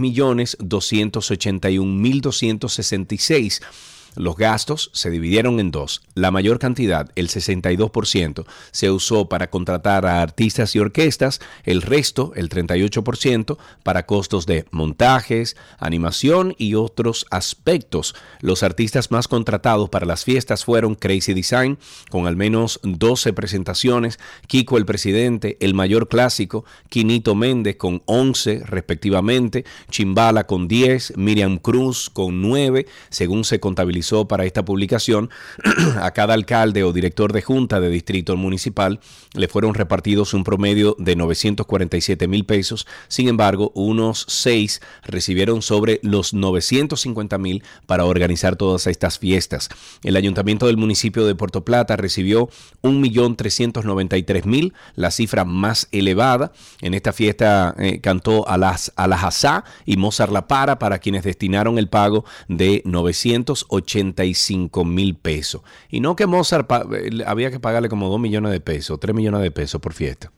millones 4.15 4.15
281 4.15 4.15
mil 4.15 4.15
266 4.15 4.15
los 4.15 4.35
gastos 4.37 4.89
se 4.93 5.09
dividieron 5.09 5.59
en 5.59 5.71
dos. 5.71 6.01
La 6.13 6.31
mayor 6.31 6.59
cantidad, 6.59 7.09
el 7.15 7.27
62%, 7.27 8.45
se 8.71 8.91
usó 8.91 9.27
para 9.27 9.49
contratar 9.49 10.05
a 10.05 10.21
artistas 10.21 10.75
y 10.75 10.79
orquestas, 10.79 11.41
el 11.63 11.81
resto, 11.81 12.31
el 12.35 12.49
38%, 12.49 13.57
para 13.83 14.05
costos 14.05 14.45
de 14.45 14.65
montajes, 14.71 15.57
animación 15.77 16.55
y 16.57 16.75
otros 16.75 17.25
aspectos. 17.29 18.15
Los 18.39 18.63
artistas 18.63 19.11
más 19.11 19.27
contratados 19.27 19.89
para 19.89 20.05
las 20.05 20.23
fiestas 20.23 20.63
fueron 20.63 20.95
Crazy 20.95 21.33
Design, 21.33 21.77
con 22.09 22.27
al 22.27 22.35
menos 22.35 22.79
12 22.83 23.33
presentaciones, 23.33 24.19
Kiko 24.47 24.77
el 24.77 24.85
Presidente, 24.85 25.57
El 25.59 25.73
Mayor 25.73 26.07
Clásico, 26.07 26.65
Quinito 26.89 27.35
Méndez 27.35 27.75
con 27.75 28.01
11 28.05 28.63
respectivamente, 28.65 29.65
Chimbala 29.89 30.45
con 30.45 30.67
10, 30.67 31.17
Miriam 31.17 31.57
Cruz 31.57 32.09
con 32.09 32.41
9, 32.41 32.85
según 33.09 33.43
se 33.43 33.59
contabilizó 33.59 34.04
para 34.27 34.45
esta 34.45 34.63
publicación, 34.63 35.29
a 36.01 36.11
cada 36.11 36.35
alcalde 36.35 36.83
o 36.83 36.93
director 36.93 37.33
de 37.33 37.41
junta 37.41 37.79
de 37.79 37.89
distrito 37.89 38.37
municipal 38.37 38.99
le 39.33 39.47
fueron 39.47 39.73
repartidos 39.73 40.33
un 40.33 40.43
promedio 40.43 40.95
de 40.99 41.15
947 41.15 42.27
mil 42.27 42.45
pesos. 42.45 42.85
Sin 43.07 43.27
embargo, 43.27 43.71
unos 43.73 44.25
seis 44.27 44.81
recibieron 45.03 45.63
sobre 45.63 45.99
los 46.03 46.33
950 46.33 47.37
mil 47.39 47.63
para 47.87 48.05
organizar 48.05 48.55
todas 48.55 48.85
estas 48.87 49.17
fiestas. 49.17 49.69
El 50.03 50.15
ayuntamiento 50.15 50.67
del 50.67 50.77
municipio 50.77 51.25
de 51.25 51.33
Puerto 51.35 51.65
Plata 51.65 51.95
recibió 51.95 52.49
1.393.000, 52.83 54.73
la 54.95 55.09
cifra 55.09 55.45
más 55.45 55.87
elevada. 55.91 56.51
En 56.81 56.93
esta 56.93 57.11
fiesta 57.11 57.73
eh, 57.79 57.99
cantó 58.01 58.47
a 58.47 58.57
las 58.57 58.93
a 58.95 59.07
la 59.07 59.15
y 59.85 59.97
Mozart 59.97 60.31
La 60.31 60.47
Para 60.47 60.77
para 60.79 60.99
quienes 60.99 61.23
destinaron 61.23 61.77
el 61.77 61.89
pago 61.89 62.25
de 62.47 62.81
980 62.85 63.94
85 63.95 64.85
mil 64.85 65.15
pesos. 65.15 65.61
Y 65.89 65.99
no 65.99 66.15
que 66.15 66.27
Mozart 66.27 66.69
eh, 66.93 67.23
había 67.25 67.51
que 67.51 67.59
pagarle 67.59 67.89
como 67.89 68.09
2 68.09 68.19
millones 68.19 68.51
de 68.51 68.59
pesos, 68.59 68.99
3 68.99 69.15
millones 69.15 69.41
de 69.41 69.51
pesos 69.51 69.79
por 69.81 69.93
fiesta. 69.93 70.31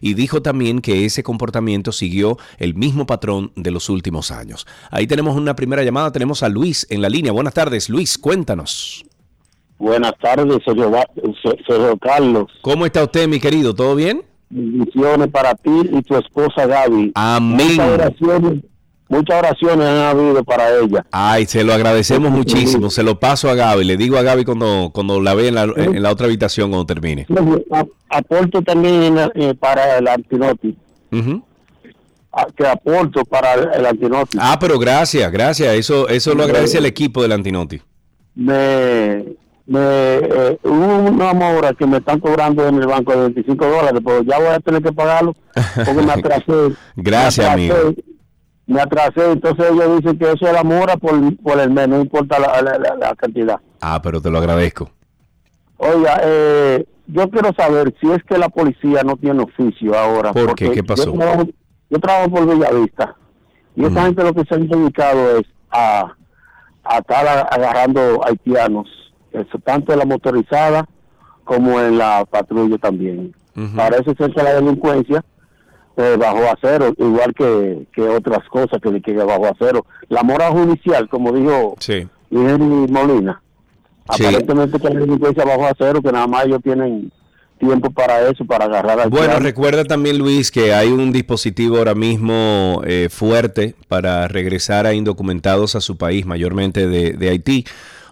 y 0.00 0.14
dijo 0.14 0.42
también 0.42 0.80
que 0.80 1.04
ese 1.04 1.22
comportamiento 1.22 1.92
siguió 1.92 2.38
el 2.58 2.74
mismo 2.74 3.06
patrón 3.06 3.52
de 3.56 3.70
los 3.70 3.88
últimos 3.88 4.30
años. 4.30 4.66
Ahí 4.90 5.06
tenemos 5.06 5.36
una 5.36 5.54
primera 5.54 5.82
llamada, 5.82 6.12
tenemos 6.12 6.42
a 6.42 6.48
Luis 6.48 6.86
en 6.90 7.02
la 7.02 7.08
línea. 7.08 7.32
Buenas 7.32 7.54
tardes, 7.54 7.88
Luis, 7.88 8.18
cuéntanos. 8.18 9.04
Buenas 9.78 10.12
tardes, 10.20 10.58
soy 10.64 10.78
Carlos. 12.00 12.46
¿Cómo 12.62 12.84
está 12.84 13.04
usted, 13.04 13.28
mi 13.28 13.38
querido? 13.38 13.74
¿Todo 13.74 13.94
bien? 13.94 14.22
Bendiciones 14.50 15.28
para 15.28 15.54
ti 15.54 15.70
y 15.92 16.02
tu 16.02 16.16
esposa 16.16 16.66
Gaby. 16.66 17.12
Amén 17.14 17.68
muchas 17.68 17.90
oraciones 17.90 18.62
han 19.10 19.82
habido 19.82 20.44
para 20.44 20.78
ella. 20.78 21.04
Ay, 21.10 21.46
se 21.46 21.64
lo 21.64 21.72
agradecemos 21.72 22.30
muchísimo. 22.30 22.90
Se 22.90 23.02
lo 23.02 23.18
paso 23.18 23.48
a 23.48 23.54
Gaby. 23.54 23.84
Le 23.84 23.96
digo 23.96 24.18
a 24.18 24.22
Gaby 24.22 24.44
cuando, 24.44 24.90
cuando 24.92 25.20
la 25.20 25.34
ve 25.34 25.48
en 25.48 25.54
la, 25.54 25.62
en 25.62 26.02
la 26.02 26.10
otra 26.10 26.26
habitación 26.26 26.70
cuando 26.70 26.86
termine. 26.86 27.26
Aporto 28.10 28.62
también 28.62 29.16
eh, 29.34 29.54
para 29.54 29.98
el 29.98 30.08
antinoti. 30.08 30.76
que 32.56 32.66
aporto 32.66 33.24
para 33.24 33.54
el 33.54 33.86
antinoti. 33.86 34.38
Ah, 34.40 34.58
pero 34.60 34.78
gracias, 34.78 35.30
gracias. 35.32 35.74
Eso, 35.74 36.08
eso 36.08 36.34
lo 36.34 36.44
agradece 36.44 36.78
el 36.78 36.86
equipo 36.86 37.22
del 37.22 37.32
antinoti. 37.32 37.80
Me, 38.34 39.24
me 39.66 39.80
eh, 39.80 40.58
hubo 40.62 40.98
una 41.10 41.34
mora 41.34 41.72
que 41.72 41.86
me 41.86 41.96
están 41.96 42.20
cobrando 42.20 42.68
en 42.68 42.76
el 42.76 42.86
banco 42.86 43.12
de 43.12 43.20
25 43.32 43.66
dólares, 43.66 44.00
pero 44.04 44.22
ya 44.22 44.38
voy 44.38 44.48
a 44.48 44.60
tener 44.60 44.82
que 44.82 44.92
pagarlo 44.92 45.34
porque 45.74 46.02
me 46.02 46.12
atrasé. 46.12 46.52
gracias, 46.94 47.48
amigo 47.48 47.74
me 48.68 48.82
atrasé, 48.82 49.32
entonces 49.32 49.66
ellos 49.70 49.96
dicen 49.96 50.18
que 50.18 50.26
eso 50.26 50.46
es 50.46 50.52
la 50.52 50.62
mora 50.62 50.96
por, 50.98 51.14
por 51.38 51.58
el 51.58 51.70
mes, 51.70 51.88
no 51.88 52.00
importa 52.00 52.38
la, 52.38 53.14
cantidad. 53.16 53.58
Ah, 53.80 54.00
pero 54.02 54.20
te 54.20 54.30
lo 54.30 54.38
agradezco. 54.38 54.90
Oiga, 55.78 56.20
eh, 56.22 56.84
yo 57.06 57.30
quiero 57.30 57.50
saber 57.54 57.94
si 57.98 58.10
es 58.10 58.22
que 58.24 58.36
la 58.36 58.50
policía 58.50 59.02
no 59.04 59.16
tiene 59.16 59.42
oficio 59.42 59.98
ahora. 59.98 60.32
¿Por 60.32 60.54
qué? 60.54 60.70
¿Qué 60.70 60.84
pasó? 60.84 61.14
Yo 61.90 61.98
trabajo, 61.98 62.30
por 62.30 62.46
Bellavista 62.46 63.16
y 63.74 63.84
esta 63.84 64.02
gente 64.02 64.22
lo 64.22 64.34
que 64.34 64.44
se 64.44 64.54
han 64.54 64.68
dedicado 64.68 65.38
es 65.38 65.46
a, 65.70 66.12
a 66.84 66.98
estar 66.98 67.48
agarrando 67.50 68.20
haitianos, 68.26 68.88
eso, 69.32 69.58
tanto 69.64 69.92
en 69.92 70.00
la 70.00 70.04
motorizada 70.04 70.86
como 71.44 71.80
en 71.80 71.96
la 71.96 72.26
patrulla 72.30 72.76
también. 72.76 73.34
Parece 73.74 74.14
ser 74.14 74.32
que 74.32 74.42
la 74.42 74.54
delincuencia 74.54 75.24
eh, 75.98 76.16
bajo 76.16 76.44
acero, 76.44 76.94
igual 76.96 77.34
que, 77.34 77.86
que 77.92 78.02
otras 78.02 78.48
cosas 78.48 78.80
que 78.80 78.90
le 78.90 79.02
queda 79.02 79.24
bajo 79.24 79.46
acero. 79.46 79.84
La 80.08 80.22
mora 80.22 80.48
judicial, 80.50 81.08
como 81.08 81.32
dijo 81.32 81.74
sí. 81.80 82.06
Molina, 82.30 83.42
aparentemente 84.06 84.78
que 84.78 84.88
la 84.88 85.00
delincuencia 85.00 85.44
bajo 85.44 85.66
acero, 85.66 86.00
que 86.00 86.12
nada 86.12 86.28
más 86.28 86.46
ellos 86.46 86.60
tienen 86.62 87.10
tiempo 87.58 87.90
para 87.90 88.28
eso, 88.28 88.44
para 88.44 88.66
agarrar 88.66 89.00
al 89.00 89.10
Bueno, 89.10 89.40
recuerda 89.40 89.84
también, 89.84 90.18
Luis, 90.18 90.52
que 90.52 90.72
hay 90.72 90.88
un 90.88 91.10
dispositivo 91.10 91.78
ahora 91.78 91.96
mismo 91.96 92.80
eh, 92.86 93.08
fuerte 93.10 93.74
para 93.88 94.28
regresar 94.28 94.86
a 94.86 94.94
indocumentados 94.94 95.74
a 95.74 95.80
su 95.80 95.96
país, 95.96 96.24
mayormente 96.24 96.86
de, 96.86 97.14
de 97.14 97.28
Haití. 97.28 97.64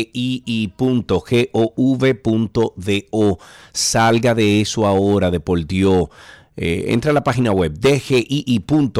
Salga 3.71 4.35
de 4.35 4.61
eso 4.61 4.85
ahora, 4.85 5.31
de 5.31 5.39
por 5.39 5.65
Dios. 5.65 6.09
Eh, 6.55 6.85
entra 6.89 7.09
a 7.09 7.13
la 7.13 7.23
página 7.23 7.51
web 7.51 7.73
dgii.gov, 7.79 8.93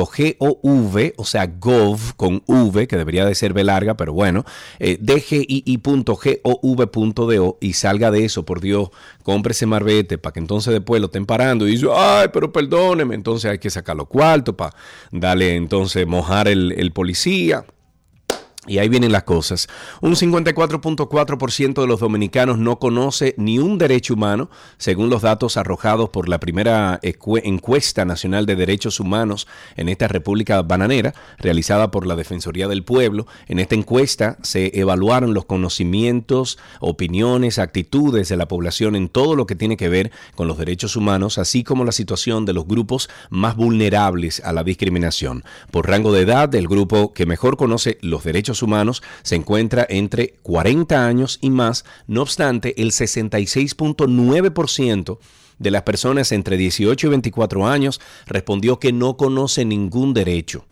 o 1.17 1.25
sea, 1.25 1.45
gov 1.45 2.15
con 2.15 2.41
V, 2.47 2.87
que 2.87 2.97
debería 2.97 3.25
de 3.25 3.35
ser 3.35 3.53
B 3.53 3.63
larga, 3.63 3.95
pero 3.95 4.11
bueno, 4.11 4.43
eh, 4.79 4.97
dgii.gov.do 4.99 5.97
y 7.61 7.73
salga 7.73 8.09
de 8.09 8.25
eso, 8.25 8.43
por 8.43 8.59
Dios, 8.59 8.89
cómprese 9.21 9.67
marbete 9.67 10.17
para 10.17 10.33
que 10.33 10.39
entonces 10.39 10.73
después 10.73 10.99
lo 10.99 11.05
estén 11.07 11.27
parando 11.27 11.67
y 11.67 11.71
dice, 11.71 11.85
ay, 11.95 12.29
pero 12.33 12.51
perdóneme, 12.51 13.13
entonces 13.13 13.51
hay 13.51 13.59
que 13.59 13.69
sacar 13.69 13.95
los 13.95 14.07
cuartos 14.07 14.55
para 14.55 14.75
darle 15.11 15.55
entonces 15.55 16.07
mojar 16.07 16.47
el, 16.47 16.71
el 16.71 16.91
policía. 16.91 17.65
Y 18.65 18.77
ahí 18.77 18.87
vienen 18.87 19.11
las 19.11 19.23
cosas. 19.23 19.67
Un 19.99 20.15
54.4% 20.15 21.81
de 21.81 21.87
los 21.87 21.99
dominicanos 21.99 22.57
no 22.57 22.79
conoce 22.79 23.35
ni 23.37 23.59
un 23.59 23.77
derecho 23.77 24.13
humano, 24.13 24.49
según 24.77 25.09
los 25.09 25.21
datos 25.21 25.57
arrojados 25.57 26.09
por 26.11 26.29
la 26.29 26.39
primera 26.39 26.99
encuesta 27.01 28.05
nacional 28.05 28.45
de 28.45 28.55
derechos 28.55 29.01
humanos 29.01 29.47
en 29.75 29.89
esta 29.89 30.07
República 30.07 30.61
Bananera, 30.61 31.13
realizada 31.39 31.91
por 31.91 32.07
la 32.07 32.15
Defensoría 32.15 32.69
del 32.69 32.83
Pueblo. 32.83 33.27
En 33.47 33.59
esta 33.59 33.75
encuesta 33.75 34.37
se 34.43 34.79
evaluaron 34.79 35.33
los 35.33 35.43
conocimientos, 35.43 36.57
opiniones, 36.79 37.59
actitudes 37.59 38.29
de 38.29 38.37
la 38.37 38.47
población 38.47 38.95
en 38.95 39.09
todo 39.09 39.35
lo 39.35 39.45
que 39.45 39.55
tiene 39.55 39.75
que 39.75 39.89
ver 39.89 40.11
con 40.35 40.47
los 40.47 40.57
derechos 40.57 40.95
humanos, 40.95 41.37
así 41.37 41.65
como 41.65 41.83
la 41.83 41.91
situación 41.91 42.45
de 42.45 42.53
los 42.53 42.65
grupos 42.65 43.09
más 43.29 43.57
vulnerables 43.57 44.41
a 44.45 44.53
la 44.53 44.63
discriminación. 44.63 45.43
Por 45.69 45.89
rango 45.89 46.13
de 46.13 46.21
edad, 46.21 46.53
el 46.55 46.69
grupo 46.69 47.13
que 47.13 47.25
mejor 47.25 47.57
conoce 47.57 47.97
los 48.01 48.23
derechos 48.23 48.52
humanos 48.61 49.03
se 49.23 49.35
encuentra 49.35 49.85
entre 49.89 50.35
40 50.43 51.05
años 51.05 51.39
y 51.41 51.49
más. 51.49 51.83
No 52.07 52.21
obstante, 52.21 52.81
el 52.81 52.91
66.9% 52.91 55.17
de 55.59 55.71
las 55.71 55.83
personas 55.83 56.31
entre 56.31 56.57
18 56.57 57.07
y 57.07 57.09
24 57.09 57.67
años 57.67 57.99
respondió 58.25 58.79
que 58.79 58.93
no 58.93 59.17
conoce 59.17 59.65
ningún 59.65 60.13
derecho. 60.13 60.65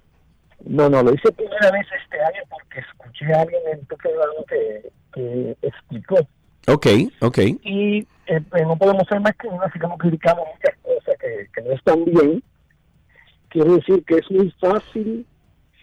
No, 0.66 0.90
no, 0.90 1.04
lo 1.04 1.14
hice 1.14 1.32
primera 1.32 1.72
vez 1.72 1.86
este 2.04 2.22
año 2.22 2.42
porque 2.50 2.80
escuché 2.80 3.34
a 3.34 3.42
alguien 3.42 3.62
en 3.74 3.86
tu 3.86 3.96
que, 4.48 4.92
que 5.14 5.58
explicó. 5.62 6.16
Ok, 6.68 6.88
ok. 7.22 7.38
Y 7.64 8.08
eh, 8.28 8.42
pues, 8.50 8.64
no 8.64 8.78
podemos 8.78 9.04
ser 9.08 9.20
más 9.20 9.36
que 9.36 9.48
uno, 9.48 9.62
así 9.64 9.80
como 9.80 9.98
criticamos 9.98 10.46
muchas 10.54 10.78
cosas 10.82 11.18
que, 11.20 11.48
que 11.54 11.62
no 11.62 11.74
están 11.74 12.06
bien. 12.06 12.44
Quiero 13.50 13.76
decir 13.76 14.04
que 14.06 14.16
es 14.16 14.32
muy 14.32 14.54
fácil 14.60 15.26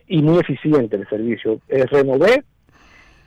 y 0.08 0.22
muy 0.22 0.38
eficiente 0.38 0.96
el 0.96 1.08
servicio. 1.08 1.60
Eh, 1.68 1.84
renové 1.86 2.44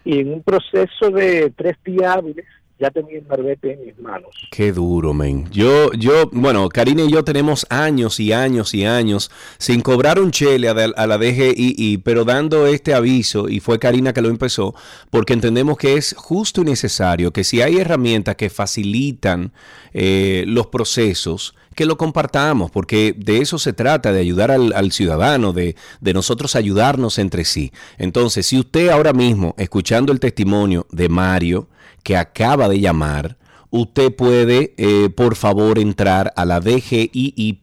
y 0.06 0.20
en 0.20 0.34
un 0.34 0.44
proceso 0.44 1.10
de 1.12 1.52
tres 1.56 1.78
días 1.84 2.18
hábiles 2.18 2.46
ya 2.80 2.90
tenía 2.90 3.18
el 3.18 3.26
marbete 3.26 3.74
en 3.74 3.86
mis 3.86 4.00
manos. 4.00 4.30
Qué 4.52 4.72
duro, 4.72 5.14
men. 5.14 5.50
Yo, 5.52 5.92
yo, 5.92 6.30
bueno, 6.32 6.70
Karina 6.70 7.04
y 7.04 7.12
yo 7.12 7.24
tenemos 7.24 7.68
años 7.70 8.20
y 8.22 8.32
años 8.32 8.74
y 8.74 8.86
años 8.86 9.30
sin 9.58 9.82
cobrar 9.82 10.20
un 10.20 10.32
chele 10.32 10.70
a, 10.70 10.72
a 10.72 11.08
la 11.08 11.18
DGII, 11.18 11.98
pero 11.98 12.24
dando 12.24 12.68
este 12.68 12.94
aviso, 12.94 13.50
y 13.50 13.60
fue 13.60 13.80
Karina 13.80 14.14
que 14.14 14.22
lo 14.22 14.30
empezó, 14.30 14.74
porque 15.10 15.34
entendemos 15.34 15.78
que 15.78 15.96
es 15.96 16.16
justo 16.18 16.62
y 16.62 16.66
necesario 16.66 17.32
que 17.32 17.44
si 17.44 17.62
hay 17.62 17.78
herramientas 17.78 18.38
que 18.38 18.50
facilitan 18.50 19.52
eh, 19.94 20.46
los 20.48 20.68
procesos, 20.68 21.56
que 21.80 21.86
lo 21.86 21.98
compartamos, 21.98 22.72
porque 22.72 23.16
de 23.16 23.38
eso 23.38 23.58
se 23.58 23.72
trata, 23.72 24.12
de 24.12 24.20
ayudar 24.20 24.52
al, 24.52 24.74
al 24.74 24.92
ciudadano, 24.92 25.54
de, 25.54 25.78
de 26.02 26.14
nosotros 26.14 26.58
ayudarnos 26.58 27.18
entre 27.20 27.46
sí. 27.46 27.72
Entonces, 27.98 28.48
si 28.48 28.60
usted 28.60 28.90
ahora 28.90 29.14
mismo, 29.14 29.56
escuchando 29.58 30.12
el 30.12 30.20
testimonio 30.20 30.88
de 30.92 31.08
Mario, 31.08 31.70
que 32.04 32.18
acaba 32.18 32.68
de 32.68 32.82
llamar, 32.82 33.38
usted 33.72 34.15
puede, 34.15 34.74
eh, 34.78 35.09
por 35.09 35.36
favor, 35.36 35.80
entrar 35.80 36.34
a 36.36 36.45
la 36.45 36.59
dgii.gov.do 36.59 37.59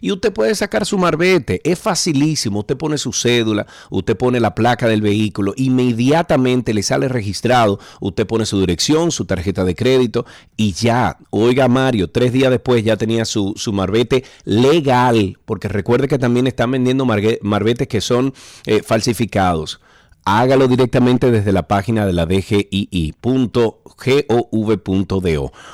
y 0.00 0.12
usted 0.12 0.32
puede 0.32 0.54
sacar 0.54 0.86
su 0.86 0.98
marbete. 0.98 1.60
Es 1.64 1.78
facilísimo. 1.78 2.60
Usted 2.60 2.76
pone 2.76 2.98
su 2.98 3.12
cédula, 3.12 3.66
usted 3.90 4.16
pone 4.16 4.40
la 4.40 4.54
placa 4.54 4.86
del 4.86 5.02
vehículo, 5.02 5.54
inmediatamente 5.56 6.74
le 6.74 6.82
sale 6.82 7.08
registrado. 7.08 7.78
Usted 8.00 8.26
pone 8.26 8.46
su 8.46 8.60
dirección, 8.60 9.10
su 9.10 9.24
tarjeta 9.24 9.64
de 9.64 9.74
crédito 9.74 10.26
y 10.56 10.72
ya. 10.72 11.18
Oiga, 11.30 11.68
Mario, 11.68 12.10
tres 12.10 12.32
días 12.32 12.50
después 12.50 12.84
ya 12.84 12.96
tenía 12.96 13.24
su, 13.24 13.54
su 13.56 13.72
marbete 13.72 14.24
legal, 14.44 15.38
porque 15.44 15.68
recuerde 15.68 16.08
que 16.08 16.18
también 16.18 16.46
están 16.46 16.70
vendiendo 16.70 17.04
marbetes 17.04 17.88
que 17.88 18.00
son 18.00 18.34
eh, 18.66 18.82
falsificados. 18.82 19.80
Hágalo 20.24 20.68
directamente 20.68 21.30
desde 21.30 21.52
la 21.52 21.68
página 21.68 22.06
de 22.06 22.12
la 22.12 22.26
DGII.gov.do. 22.26 23.80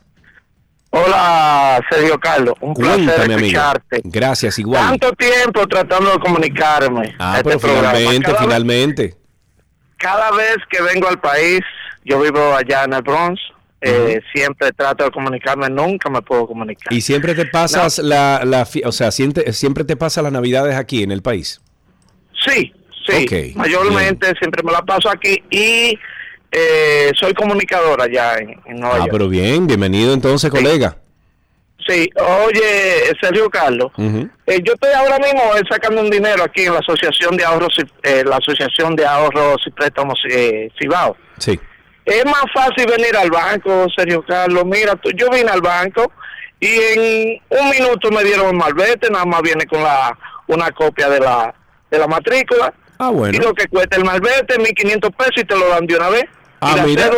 Hola, 0.89 1.81
Sergio 1.89 2.17
Carlos. 2.17 2.55
Un 2.61 2.73
placer 2.73 3.31
escucharte. 3.31 4.01
Gracias, 4.05 4.57
igual. 4.57 4.97
Tanto 4.97 5.11
tiempo 5.13 5.67
tratando 5.67 6.11
de 6.11 6.19
comunicarme. 6.19 7.13
Ah, 7.19 7.41
pero 7.43 7.57
este 7.57 7.67
finalmente, 7.67 8.35
finalmente. 8.39 9.16
Cada 9.97 10.31
vez 10.31 10.57
que 10.69 10.81
vengo 10.81 11.07
al 11.07 11.19
país, 11.19 11.61
yo 12.05 12.21
vivo 12.21 12.55
allá 12.55 12.83
en 12.85 12.93
el 12.93 13.01
Bronx, 13.01 13.41
eh, 13.81 14.21
siempre 14.33 14.71
trato 14.71 15.03
de 15.03 15.11
comunicarme, 15.11 15.69
nunca 15.69 16.09
me 16.09 16.21
puedo 16.21 16.47
comunicar. 16.47 16.91
¿Y 16.91 17.01
siempre 17.01 17.35
te 17.35 17.45
pasas 17.45 17.99
la, 17.99 18.41
la, 18.43 18.67
o 18.85 18.91
sea, 18.91 19.11
siempre, 19.11 19.53
siempre 19.53 19.83
te 19.83 19.95
pasas 19.95 20.23
las 20.23 20.33
navidades 20.33 20.75
aquí 20.75 21.03
en 21.03 21.11
el 21.11 21.21
país? 21.21 21.61
Sí, 22.45 22.73
sí. 23.07 23.53
Mayormente 23.55 24.33
siempre 24.39 24.63
me 24.63 24.71
la 24.71 24.81
paso 24.81 25.09
aquí 25.09 25.43
y 25.49 25.97
eh, 26.51 27.11
soy 27.15 27.33
comunicadora 27.33 28.05
allá 28.05 28.37
en, 28.37 28.79
Nueva 28.79 28.95
ah, 28.95 28.99
York. 28.99 29.09
pero 29.11 29.29
bien, 29.29 29.67
bienvenido 29.67 30.13
entonces, 30.13 30.49
colega. 30.49 30.97
Sí, 31.85 32.09
oye, 32.45 33.15
Sergio 33.21 33.49
Carlos, 33.49 33.91
eh, 33.97 34.59
yo 34.63 34.73
estoy 34.73 34.91
ahora 34.93 35.19
mismo 35.19 35.41
eh, 35.55 35.61
sacando 35.69 36.01
un 36.01 36.09
dinero 36.09 36.43
aquí 36.43 36.63
en 36.63 36.73
la 36.73 36.79
Asociación 36.79 37.37
de 37.37 37.45
Ahorros, 37.45 37.77
eh, 38.03 38.23
la 38.25 38.37
Asociación 38.37 38.95
de 38.95 39.05
Ahorros 39.05 39.61
y 39.65 39.71
Préstamos 39.71 40.19
eh, 40.29 40.69
Cibao. 40.77 41.15
Sí. 41.37 41.57
Es 42.03 42.25
más 42.25 42.43
fácil 42.53 42.87
venir 42.89 43.15
al 43.15 43.29
banco, 43.29 43.85
Sergio 43.95 44.23
Carlos. 44.25 44.65
Mira, 44.65 44.95
tú, 44.95 45.11
yo 45.15 45.29
vine 45.29 45.49
al 45.49 45.61
banco 45.61 46.11
y 46.59 46.67
en 46.67 47.41
un 47.49 47.69
minuto 47.69 48.09
me 48.11 48.23
dieron 48.23 48.47
el 48.47 48.55
malvete, 48.55 49.09
nada 49.09 49.25
más 49.25 49.41
viene 49.41 49.65
con 49.65 49.81
la 49.83 50.17
una 50.47 50.71
copia 50.71 51.09
de 51.09 51.19
la 51.19 51.53
de 51.91 51.99
la 51.99 52.07
matrícula. 52.07 52.73
Ah, 52.97 53.09
bueno. 53.09 53.37
Y 53.37 53.41
lo 53.41 53.53
que 53.53 53.67
cuesta 53.67 53.97
el 53.97 54.03
malvete, 54.03 54.55
1.500 54.55 55.15
pesos 55.15 55.33
y 55.37 55.43
te 55.43 55.55
lo 55.55 55.67
dan 55.69 55.85
de 55.85 55.95
una 55.95 56.09
vez. 56.09 56.25
Ah, 56.59 56.75
mira. 56.83 57.11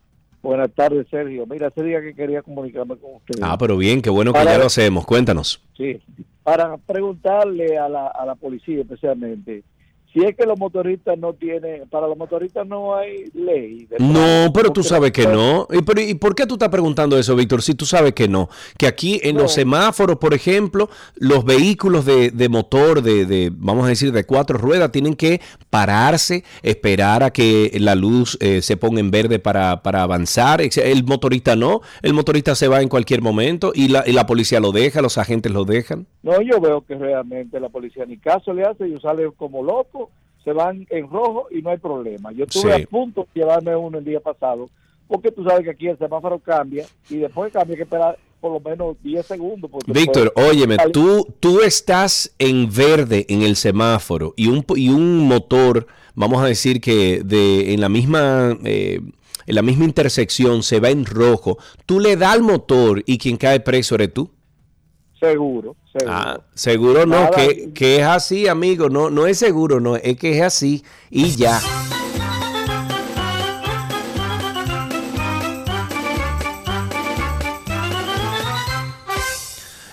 Buenas 0.45 0.71
tardes, 0.73 1.07
Sergio. 1.11 1.47
Mira, 1.47 1.69
ese 1.69 1.83
día 1.83 2.03
que 2.03 2.15
quería 2.15 2.43
comunicarme 2.43 2.97
con 2.97 3.15
usted. 3.15 3.41
Ah, 3.41 3.57
pero 3.59 3.79
bien, 3.79 4.03
qué 4.03 4.11
bueno 4.11 4.31
que 4.31 4.45
ya 4.45 4.59
lo 4.59 4.67
hacemos. 4.67 5.07
Cuéntanos. 5.07 5.59
Sí, 5.75 5.99
para 6.43 6.77
preguntarle 6.77 7.79
a 7.79 7.89
la, 7.89 8.09
a 8.09 8.27
la 8.27 8.35
policía 8.35 8.83
especialmente, 8.83 9.65
si 10.15 10.25
es 10.25 10.37
que 10.37 10.47
los 10.47 10.57
motoristas 10.57 11.19
no 11.19 11.33
tienen, 11.33 11.89
para 11.89 12.07
los 12.07 12.17
motoristas 12.17 12.65
no 12.65 12.95
hay 12.95 13.25
ley. 13.35 13.89
No, 13.99 14.53
pero 14.55 14.71
tú 14.71 14.85
sabes 14.85 15.11
que 15.11 15.27
no. 15.27 15.67
¿Y, 15.73 15.83
pero, 15.83 16.01
¿Y 16.01 16.15
por 16.15 16.37
qué 16.37 16.47
tú 16.47 16.55
estás 16.55 16.69
preguntando 16.69 17.19
eso, 17.19 17.35
Víctor? 17.35 17.63
Si 17.63 17.75
tú 17.75 17.85
sabes 17.85 18.13
que 18.13 18.29
no. 18.29 18.49
Que 18.79 18.87
aquí 18.87 19.21
en 19.25 19.37
los 19.37 19.53
semáforos, 19.53 20.19
por 20.19 20.33
ejemplo, 20.33 20.89
los 21.17 21.45
vehículos 21.45 22.05
de, 22.05 22.31
de 22.31 22.49
motor, 22.49 23.03
de, 23.03 23.27
de, 23.27 23.51
vamos 23.53 23.87
a 23.87 23.89
decir, 23.89 24.13
de 24.13 24.25
cuatro 24.25 24.57
ruedas, 24.57 24.93
tienen 24.93 25.17
que 25.17 25.41
pararse, 25.69 26.45
esperar 26.63 27.25
a 27.25 27.33
que 27.33 27.73
la 27.81 27.97
luz 27.97 28.39
eh, 28.41 28.63
se 28.63 28.77
ponga 28.77 29.01
en 29.01 29.11
verde 29.11 29.41
para, 29.41 29.83
para 29.83 30.05
avanzar. 30.05 30.61
El 30.63 31.05
motorista 31.05 31.57
no. 31.57 31.81
El 32.03 32.15
motorista 32.15 32.55
se 32.55 32.69
va 32.69 32.83
en 32.83 32.89
cualquier 32.89 33.21
momento 33.21 33.73
y 33.75 33.89
la, 33.89 34.05
y 34.07 34.13
la 34.13 34.27
policía 34.27 34.61
lo 34.61 34.71
deja, 34.71 35.03
los 35.03 35.19
agentes 35.19 35.51
lo 35.51 35.65
dejan. 35.65 36.07
No, 36.23 36.41
yo 36.41 36.61
veo 36.61 36.83
que 36.87 36.95
realmente 36.95 37.59
la 37.59 37.69
policía 37.69 38.07
ni 38.07 38.17
caso 38.19 38.53
le 38.53 38.63
hace, 38.63 38.85
ellos 38.87 39.03
salen 39.03 39.33
como 39.33 39.63
locos, 39.63 40.04
se 40.45 40.53
van 40.53 40.87
en 40.91 41.09
rojo 41.09 41.47
y 41.51 41.63
no 41.63 41.71
hay 41.71 41.79
problema. 41.79 42.33
Yo 42.33 42.45
estuve 42.45 42.77
Sí. 42.77 42.83
a 42.83 42.87
punto 42.87 43.27
de 43.35 43.41
llevarme 43.41 43.75
uno 43.77 43.99
el 43.99 44.05
día 44.05 44.21
pasado, 44.21 44.69
porque 45.09 45.31
tú 45.31 45.45
sabes 45.45 45.65
que 45.65 45.71
aquí 45.71 45.89
el 45.89 45.99
semáforo 45.99 46.39
cambia 46.39 46.87
y 47.09 47.17
después 47.17 47.53
cambia 47.53 47.73
hay 47.73 47.77
que 47.79 47.83
esperar 47.85 48.19
por 48.41 48.53
lo 48.53 48.61
menos 48.61 48.97
10 49.03 49.25
segundos. 49.25 49.71
Víctor, 49.87 50.31
óyeme, 50.37 50.77
tú, 50.93 51.27
tú 51.41 51.61
estás 51.63 52.35
en 52.39 52.69
verde 52.71 53.25
en 53.31 53.41
el 53.41 53.57
semáforo 53.57 54.35
y 54.37 54.49
un, 54.49 54.63
y 54.77 54.91
un 54.91 55.27
motor, 55.27 55.87
vamos 56.15 56.43
a 56.43 56.47
decir 56.47 56.81
que 56.83 57.23
de, 57.25 57.73
en 57.73 57.81
la 57.81 57.89
misma, 57.89 58.55
eh, 58.65 59.01
en 59.47 59.55
la 59.55 59.63
misma 59.63 59.85
intersección, 59.87 60.63
se 60.63 60.79
va 60.79 60.91
en 60.91 61.07
rojo, 61.07 61.57
tú 61.87 62.01
le 62.01 62.17
das 62.17 62.35
al 62.35 62.43
motor 62.43 63.03
y 63.07 63.17
quien 63.17 63.39
cae 63.39 63.61
preso 63.61 63.95
eres 63.95 64.13
tú. 64.13 64.31
Seguro, 65.25 65.77
seguro. 65.91 66.15
Ah, 66.15 66.41
seguro 66.53 67.07
no, 67.07 67.31
que, 67.31 67.73
que 67.73 67.97
es 67.97 68.03
así, 68.03 68.47
amigo. 68.47 68.91
No, 68.91 69.09
no 69.09 69.27
es 69.27 69.39
seguro, 69.39 69.81
no, 69.81 69.97
es 69.97 70.19
que 70.19 70.37
es 70.37 70.43
así 70.43 70.85
y 71.09 71.35
ya. 71.35 71.59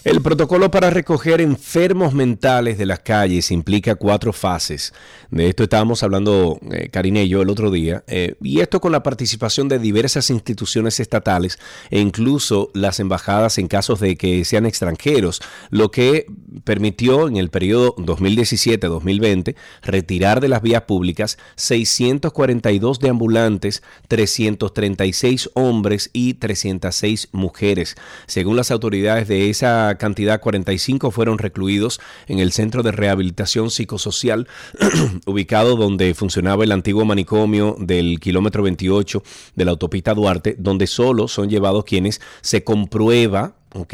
El 0.03 0.21
protocolo 0.21 0.71
para 0.71 0.89
recoger 0.89 1.39
enfermos 1.39 2.13
mentales 2.13 2.77
de 2.77 2.87
las 2.87 2.99
calles 2.99 3.51
implica 3.51 3.95
cuatro 3.95 4.33
fases. 4.33 4.93
De 5.31 5.47
esto 5.47 5.63
estábamos 5.63 6.03
hablando 6.03 6.59
eh, 6.71 6.89
Karine 6.89 7.23
y 7.23 7.29
yo 7.29 7.41
el 7.41 7.49
otro 7.49 7.71
día. 7.71 8.03
eh, 8.07 8.35
y 8.41 8.59
esto 8.59 8.81
con 8.81 8.91
la 8.91 9.01
participación 9.01 9.69
de 9.69 9.79
diversas 9.79 10.29
instituciones 10.29 10.99
estatales 10.99 11.57
e 11.89 11.99
incluso 11.99 12.69
las 12.73 12.99
embajadas 12.99 13.57
en 13.57 13.69
casos 13.69 14.01
de 14.01 14.17
que 14.17 14.43
sean 14.43 14.65
extranjeros, 14.65 15.41
lo 15.69 15.89
que 15.89 16.25
permitió 16.65 17.29
en 17.29 17.37
el 17.37 17.49
periodo 17.49 17.95
2017-2020 17.95 19.55
retirar 19.81 20.41
de 20.41 20.49
las 20.49 20.61
vías 20.61 20.81
públicas 20.83 21.37
642 21.55 22.99
de 22.99 23.09
ambulantes, 23.09 23.83
336 24.09 25.49
hombres 25.53 26.09
y 26.11 26.33
306 26.35 27.29
mujeres. 27.31 27.95
Según 28.27 28.57
las 28.57 28.69
autoridades 28.69 29.29
de 29.29 29.49
esa 29.49 29.95
cantidad, 29.97 30.41
45 30.41 31.11
fueron 31.11 31.37
recluidos 31.37 32.01
en 32.27 32.39
el 32.39 32.51
Centro 32.51 32.83
de 32.83 32.91
Rehabilitación 32.91 33.71
Psicosocial, 33.71 34.47
ubicado 35.25 35.75
donde 35.75 36.13
funcionaba 36.13 36.63
el 36.63 36.71
antiguo 36.71 37.05
manicomio 37.05 37.75
del 37.79 38.19
kilómetro 38.19 38.63
28 38.63 39.23
de 39.55 39.65
la 39.65 39.71
autopista 39.71 40.13
Duarte, 40.13 40.55
donde 40.57 40.87
solo 40.87 41.27
son 41.27 41.49
llevados 41.49 41.85
quienes 41.85 42.21
se 42.41 42.63
comprueba, 42.63 43.55
¿ok? 43.73 43.93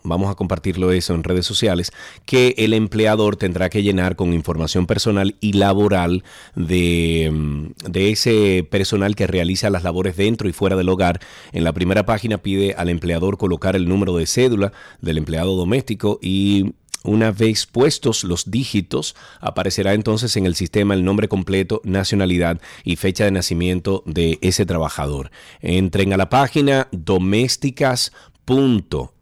Vamos 0.03 0.31
a 0.31 0.35
compartirlo 0.35 0.91
eso 0.91 1.13
en 1.13 1.23
redes 1.23 1.45
sociales, 1.45 1.91
que 2.25 2.55
el 2.57 2.73
empleador 2.73 3.35
tendrá 3.35 3.69
que 3.69 3.83
llenar 3.83 4.15
con 4.15 4.33
información 4.33 4.87
personal 4.87 5.35
y 5.39 5.53
laboral 5.53 6.23
de, 6.55 7.29
mm, 7.31 7.91
de 7.91 8.11
ese 8.11 8.67
personal 8.69 9.15
que 9.15 9.27
realiza 9.27 9.69
las 9.69 9.83
labores 9.83 10.17
dentro 10.17 10.49
y 10.49 10.53
fuera 10.53 10.75
del 10.75 10.89
hogar. 10.89 11.19
En 11.51 11.63
la 11.63 11.73
primera 11.73 12.05
página 12.05 12.39
pide 12.39 12.73
al 12.73 12.89
empleador 12.89 13.37
colocar 13.37 13.75
el 13.75 13.87
número 13.87 14.15
de 14.17 14.25
cédula 14.25 14.73
del 15.01 15.17
empleado 15.19 15.55
doméstico 15.55 16.19
y 16.21 16.73
una 17.03 17.31
vez 17.31 17.65
puestos 17.65 18.23
los 18.25 18.51
dígitos, 18.51 19.15
aparecerá 19.39 19.93
entonces 19.93 20.35
en 20.35 20.45
el 20.45 20.55
sistema 20.55 20.93
el 20.93 21.05
nombre 21.05 21.29
completo, 21.29 21.81
nacionalidad 21.85 22.59
y 22.83 22.97
fecha 22.97 23.23
de 23.23 23.31
nacimiento 23.31 24.03
de 24.05 24.37
ese 24.41 24.65
trabajador. 24.65 25.31
Entren 25.61 26.11
a 26.11 26.17
la 26.17 26.29
página 26.29 26.89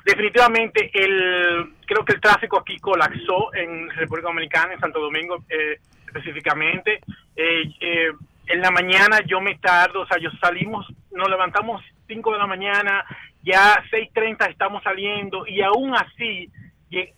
definitivamente 0.06 0.90
el 0.94 1.74
creo 1.86 2.06
que 2.06 2.14
el 2.14 2.22
tráfico 2.22 2.60
aquí 2.60 2.80
colapsó 2.80 3.54
en 3.54 3.90
República 3.92 4.30
Dominicana, 4.30 4.74
en 4.74 4.80
Santo 4.80 5.00
Domingo 5.00 5.44
eh, 5.50 5.80
específicamente. 6.08 7.02
Eh, 7.36 7.64
eh, 7.82 8.12
en 8.48 8.62
la 8.62 8.72
mañana 8.72 9.20
yo 9.26 9.40
me 9.42 9.56
tardo, 9.56 10.02
o 10.02 10.06
sea, 10.06 10.18
yo 10.20 10.30
salimos, 10.42 10.86
nos 11.12 11.30
levantamos 11.30 11.82
5 12.12 12.34
de 12.34 12.38
la 12.38 12.48
mañana, 12.48 13.06
ya 13.42 13.82
6.30 13.90 14.50
estamos 14.50 14.84
saliendo 14.84 15.48
y 15.48 15.62
aún 15.62 15.96
así 15.96 16.52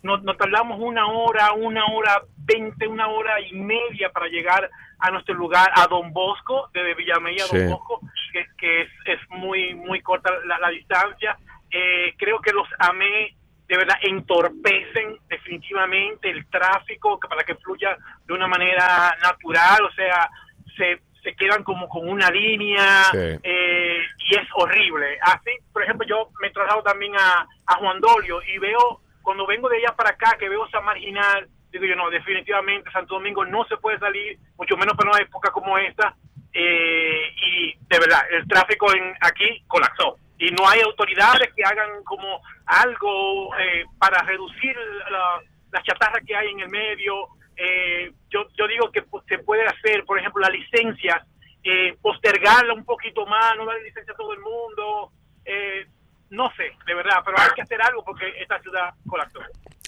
nos, 0.03 0.21
nos 0.23 0.37
tardamos 0.37 0.79
una 0.79 1.07
hora, 1.07 1.51
una 1.53 1.85
hora 1.87 2.21
20, 2.37 2.87
una 2.87 3.07
hora 3.07 3.41
y 3.41 3.53
media 3.53 4.11
para 4.11 4.27
llegar 4.27 4.69
a 4.99 5.09
nuestro 5.09 5.33
lugar, 5.33 5.71
a 5.75 5.87
Don 5.87 6.13
Bosco, 6.13 6.69
desde 6.73 6.93
Villamella 6.93 7.45
a 7.45 7.57
Don. 7.57 7.71
Bosco, 7.71 8.01
que, 8.31 8.45
que 8.57 8.81
es, 8.81 8.89
es 9.05 9.19
muy, 9.29 9.73
muy 9.73 10.01
corta 10.01 10.31
la, 10.45 10.59
la 10.59 10.69
distancia. 10.69 11.37
Eh, 11.71 12.13
creo 12.17 12.39
que 12.39 12.51
los 12.51 12.67
AME 12.77 13.35
de 13.67 13.77
verdad 13.77 13.95
entorpecen 14.03 15.17
definitivamente 15.27 16.29
el 16.29 16.45
tráfico 16.47 17.19
para 17.19 17.43
que 17.43 17.55
fluya 17.55 17.97
de 18.27 18.33
una 18.33 18.47
manera 18.47 19.17
natural, 19.23 19.85
o 19.85 19.91
sea, 19.93 20.29
se, 20.77 21.01
se 21.23 21.35
quedan 21.35 21.63
como 21.63 21.87
con 21.87 22.07
una 22.07 22.29
línea 22.29 23.05
Sí. 23.11 23.39
eh, 23.41 23.97
y 24.29 24.35
es 24.35 24.47
horrible. 24.55 25.17
Así, 25.21 25.51
por 25.71 25.83
ejemplo, 25.83 26.05
yo 26.07 26.29
me 26.41 26.49
traslado 26.49 26.83
también 26.83 27.13
a, 27.15 27.47
a 27.67 27.75
Juan 27.77 27.99
Dolio 28.01 28.41
y 28.43 28.57
veo, 28.57 28.99
cuando 29.21 29.47
vengo 29.47 29.69
de 29.69 29.77
allá 29.77 29.95
para 29.95 30.09
acá, 30.11 30.35
que 30.37 30.49
veo 30.49 30.65
esa 30.67 30.81
marginal, 30.81 31.47
digo 31.71 31.85
yo, 31.85 31.95
no, 31.95 32.09
definitivamente 32.09 32.91
Santo 32.91 33.15
Domingo 33.15 33.45
no 33.45 33.63
se 33.65 33.77
puede 33.77 33.97
salir, 33.99 34.37
mucho 34.57 34.75
menos 34.77 34.95
para 34.95 35.11
una 35.11 35.21
época 35.21 35.49
como 35.51 35.77
esta, 35.77 36.13
eh, 36.53 37.33
y 37.41 37.73
de 37.89 37.99
verdad, 37.99 38.21
el 38.31 38.47
tráfico 38.47 38.93
en 38.93 39.13
aquí 39.21 39.63
colapsó. 39.67 40.17
Y 40.37 40.51
no 40.51 40.67
hay 40.67 40.81
autoridades 40.81 41.53
que 41.55 41.63
hagan 41.63 42.03
como 42.03 42.41
algo 42.65 43.55
eh, 43.57 43.85
para 43.97 44.21
reducir 44.23 44.75
la, 45.09 45.41
la 45.71 45.83
chatarra 45.83 46.19
que 46.25 46.35
hay 46.35 46.49
en 46.49 46.59
el 46.59 46.69
medio. 46.69 47.27
Eh, 47.57 48.11
yo, 48.29 48.47
yo 48.57 48.67
digo 48.67 48.91
que 48.91 49.01
pues, 49.03 49.23
se 49.27 49.39
puede 49.39 49.65
hacer, 49.65 50.03
por 50.05 50.19
ejemplo, 50.19 50.41
las 50.41 50.51
licencias, 50.51 51.21
eh, 51.63 51.95
postergarla 52.01 52.73
un 52.73 52.85
poquito 52.85 53.25
más, 53.25 53.55
no 53.57 53.65
darle 53.65 53.83
licencia 53.83 54.13
a 54.13 54.17
todo 54.17 54.33
el 54.33 54.39
mundo. 54.39 55.11
Eh, 55.45 55.85
no 56.29 56.49
sé, 56.57 56.63
de 56.85 56.95
verdad, 56.95 57.17
pero 57.23 57.37
hay 57.39 57.49
que 57.55 57.61
hacer 57.61 57.81
algo 57.81 58.03
porque 58.03 58.25
esta 58.41 58.59
ciudad 58.61 58.89
colapsó. 59.07 59.39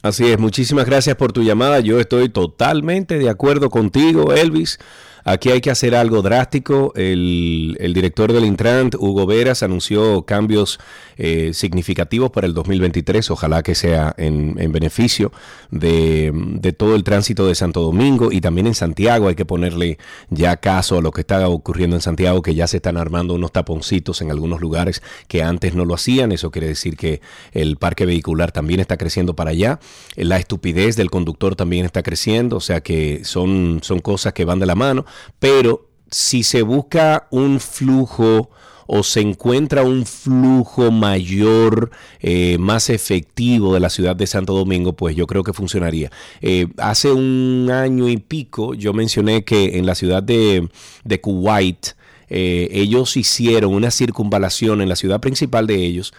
Así 0.04 0.32
es, 0.32 0.38
muchísimas 0.38 0.86
gracias 0.86 1.16
por 1.16 1.32
tu 1.34 1.42
llamada. 1.42 1.80
Yo 1.80 2.00
estoy 2.00 2.30
totalmente 2.30 3.18
de 3.18 3.30
acuerdo 3.30 3.72
contigo, 3.72 4.34
Elvis. 4.34 4.78
Aquí 5.28 5.50
hay 5.50 5.60
que 5.60 5.72
hacer 5.72 5.96
algo 5.96 6.22
drástico. 6.22 6.94
El, 6.96 7.76
director 7.96 8.32
del 8.32 8.46
Intrant, 8.46 8.94
Hugo 8.94 9.26
Veras, 9.26 9.64
anunció 9.64 10.24
cambios 10.24 10.80
eh, 11.18 11.50
significativos 11.52 12.30
para 12.30 12.46
el 12.46 12.54
2023. 12.54 13.32
Ojalá 13.32 13.64
que 13.64 13.74
sea 13.74 14.14
en, 14.20 14.56
en 14.60 14.72
beneficio 14.72 15.32
de, 15.72 16.32
todo 16.78 16.94
el 16.96 17.04
tránsito 17.04 17.48
de 17.48 17.56
Santo 17.56 17.82
Domingo 17.82 18.32
y 18.32 18.40
también 18.40 18.68
en 18.68 18.76
Santiago. 18.76 19.28
Hay 19.28 19.34
que 19.34 19.46
ponerle 19.46 19.98
ya 20.30 20.58
caso 20.58 21.00
a 21.00 21.02
lo 21.02 21.10
que 21.10 21.22
está 21.22 21.50
ocurriendo 21.50 21.96
en 21.96 22.04
Santiago, 22.04 22.44
que 22.44 22.54
ya 22.54 22.68
se 22.68 22.78
están 22.78 22.96
armando 22.96 23.34
unos 23.34 23.52
taponcitos 23.52 24.22
en 24.22 24.30
algunos 24.30 24.62
lugares 24.62 25.02
que 25.28 25.42
antes 25.42 25.74
no 25.74 25.86
lo 25.86 25.96
hacían. 25.96 26.34
Eso 26.34 26.52
quiere 26.52 26.68
decir 26.68 26.98
que 26.98 27.22
el 27.52 27.78
parque 27.78 28.06
vehicular 28.06 28.52
también 28.52 28.80
está 28.80 28.96
creciendo 28.98 29.36
para 29.36 29.50
allá. 29.50 29.80
La 30.16 30.38
estupidez 30.38 30.96
del 30.96 31.10
conductor 31.10 31.56
también 31.56 31.84
está 31.84 32.04
creciendo. 32.04 32.58
O 32.58 32.62
sea 32.62 32.82
que 32.82 33.22
son 33.24 33.82
cosas 34.04 34.34
que 34.34 34.46
van 34.46 34.60
de 34.60 34.68
la 34.68 34.76
mano. 34.76 35.04
Pero 35.40 35.90
si 36.10 36.44
se 36.44 36.62
busca 36.62 37.28
un 37.32 37.60
flujo 37.60 38.50
o 38.88 39.04
se 39.04 39.22
encuentra 39.22 39.84
un 39.84 40.06
flujo 40.06 40.92
mayor, 40.92 41.92
eh, 42.20 42.58
más 42.60 42.90
efectivo 42.90 43.74
de 43.74 43.80
la 43.80 43.90
ciudad 43.90 44.16
de 44.16 44.28
Santo 44.28 44.54
Domingo, 44.54 44.94
pues 44.94 45.16
yo 45.16 45.28
creo 45.28 45.44
que 45.44 45.54
funcionaría. 45.54 46.12
Eh, 46.42 46.68
hace 46.78 47.12
un 47.12 47.70
año 47.72 48.08
y 48.10 48.18
pico 48.18 48.74
yo 48.74 48.94
mencioné 48.94 49.44
que 49.44 49.78
en 49.78 49.86
la 49.86 49.96
ciudad 49.96 50.22
de, 50.22 50.70
de 51.04 51.22
Kuwait, 51.22 51.96
eh, 52.28 52.70
ellos 52.72 53.18
hicieron 53.18 53.74
una 53.74 53.92
circunvalación 53.92 54.82
en 54.82 54.90
la 54.90 54.96
ciudad 54.96 55.20
principal 55.20 55.68
de 55.68 55.76
ellos, 55.76 56.14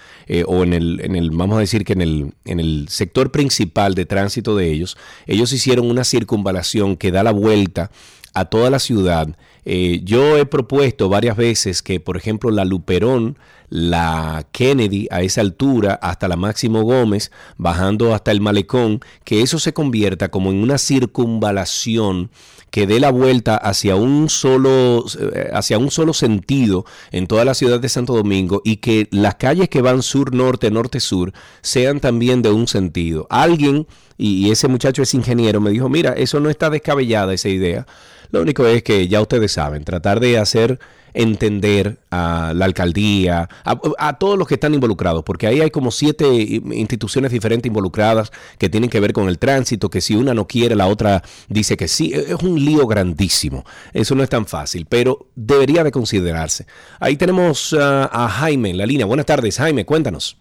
o 0.46 0.62
en 0.62 0.72
el, 0.72 1.00
en 1.00 1.16
el, 1.16 1.30
vamos 1.30 1.56
a 1.56 1.60
decir 1.60 1.84
que 1.84 1.94
en 1.94 2.00
el, 2.00 2.34
en 2.44 2.60
el 2.60 2.86
sector 2.88 3.32
principal 3.32 3.94
de 3.94 4.06
tránsito 4.06 4.54
de 4.56 4.70
ellos, 4.70 4.96
ellos 5.26 5.52
hicieron 5.52 5.90
una 5.90 6.04
circunvalación 6.04 6.96
que 6.96 7.10
da 7.10 7.24
la 7.24 7.32
vuelta 7.32 7.90
a 8.36 8.44
toda 8.44 8.68
la 8.68 8.78
ciudad. 8.78 9.34
Eh, 9.64 10.02
yo 10.04 10.36
he 10.36 10.44
propuesto 10.44 11.08
varias 11.08 11.36
veces 11.36 11.82
que, 11.82 12.00
por 12.00 12.18
ejemplo, 12.18 12.50
la 12.50 12.66
Luperón, 12.66 13.38
la 13.70 14.46
Kennedy 14.52 15.08
a 15.10 15.22
esa 15.22 15.40
altura, 15.40 15.98
hasta 16.02 16.28
la 16.28 16.36
Máximo 16.36 16.82
Gómez, 16.82 17.32
bajando 17.56 18.14
hasta 18.14 18.30
el 18.30 18.42
Malecón, 18.42 19.00
que 19.24 19.40
eso 19.40 19.58
se 19.58 19.72
convierta 19.72 20.28
como 20.28 20.50
en 20.50 20.62
una 20.62 20.76
circunvalación 20.76 22.30
que 22.70 22.86
dé 22.86 23.00
la 23.00 23.10
vuelta 23.10 23.56
hacia 23.56 23.96
un 23.96 24.28
solo 24.28 25.04
eh, 25.18 25.50
hacia 25.54 25.78
un 25.78 25.90
solo 25.90 26.12
sentido 26.12 26.84
en 27.10 27.26
toda 27.26 27.44
la 27.46 27.54
ciudad 27.54 27.80
de 27.80 27.88
Santo 27.88 28.12
Domingo 28.12 28.60
y 28.64 28.76
que 28.76 29.08
las 29.12 29.36
calles 29.36 29.70
que 29.70 29.80
van 29.80 30.02
sur 30.02 30.34
norte 30.34 30.70
norte 30.70 31.00
sur 31.00 31.32
sean 31.62 32.00
también 32.00 32.42
de 32.42 32.50
un 32.50 32.68
sentido. 32.68 33.26
Alguien 33.30 33.86
y 34.18 34.50
ese 34.50 34.68
muchacho 34.68 35.02
es 35.02 35.14
ingeniero 35.14 35.60
me 35.60 35.70
dijo, 35.70 35.88
"Mira, 35.88 36.12
eso 36.12 36.38
no 36.40 36.50
está 36.50 36.68
descabellada 36.68 37.32
esa 37.34 37.48
idea. 37.48 37.86
Lo 38.30 38.42
único 38.42 38.66
es 38.66 38.82
que 38.82 39.08
ya 39.08 39.20
ustedes 39.20 39.52
saben, 39.52 39.84
tratar 39.84 40.20
de 40.20 40.38
hacer 40.38 40.78
entender 41.16 41.98
a 42.10 42.52
la 42.54 42.66
alcaldía, 42.66 43.48
a, 43.64 43.80
a 43.98 44.18
todos 44.18 44.38
los 44.38 44.46
que 44.46 44.54
están 44.54 44.74
involucrados, 44.74 45.24
porque 45.24 45.46
ahí 45.46 45.60
hay 45.60 45.70
como 45.70 45.90
siete 45.90 46.26
instituciones 46.26 47.32
diferentes 47.32 47.66
involucradas 47.68 48.30
que 48.58 48.68
tienen 48.68 48.90
que 48.90 49.00
ver 49.00 49.14
con 49.14 49.28
el 49.28 49.38
tránsito, 49.38 49.88
que 49.88 50.02
si 50.02 50.14
una 50.14 50.34
no 50.34 50.46
quiere, 50.46 50.76
la 50.76 50.86
otra 50.86 51.22
dice 51.48 51.76
que 51.76 51.88
sí. 51.88 52.12
Es 52.12 52.42
un 52.42 52.62
lío 52.62 52.86
grandísimo. 52.86 53.64
Eso 53.94 54.14
no 54.14 54.22
es 54.22 54.28
tan 54.28 54.46
fácil, 54.46 54.86
pero 54.88 55.26
debería 55.34 55.82
de 55.82 55.90
considerarse. 55.90 56.66
Ahí 57.00 57.16
tenemos 57.16 57.74
a 57.78 58.28
Jaime 58.28 58.70
en 58.70 58.78
la 58.78 58.86
línea. 58.86 59.06
Buenas 59.06 59.26
tardes, 59.26 59.56
Jaime, 59.56 59.86
cuéntanos. 59.86 60.38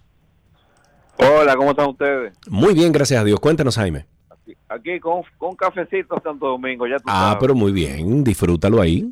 Hola, 1.18 1.56
¿cómo 1.56 1.72
están 1.72 1.88
ustedes? 1.88 2.34
Muy 2.50 2.74
bien, 2.74 2.92
gracias 2.92 3.22
a 3.22 3.24
Dios. 3.24 3.40
Cuéntanos, 3.40 3.76
Jaime. 3.78 4.06
Aquí 4.70 5.00
con, 5.00 5.24
con 5.38 5.56
cafecito 5.56 6.20
Santo 6.24 6.48
Domingo, 6.48 6.86
ya 6.88 6.98
tú 6.98 7.06
Ah, 7.08 7.26
sabes. 7.30 7.38
pero 7.42 7.56
muy 7.56 7.72
bien, 7.72 8.24
disfrútalo 8.24 8.82
ahí. 8.82 9.12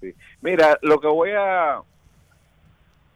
Sí. 0.00 0.12
Mira, 0.40 0.78
lo 0.82 0.98
que 1.00 1.06
voy 1.08 1.30
a, 1.30 1.76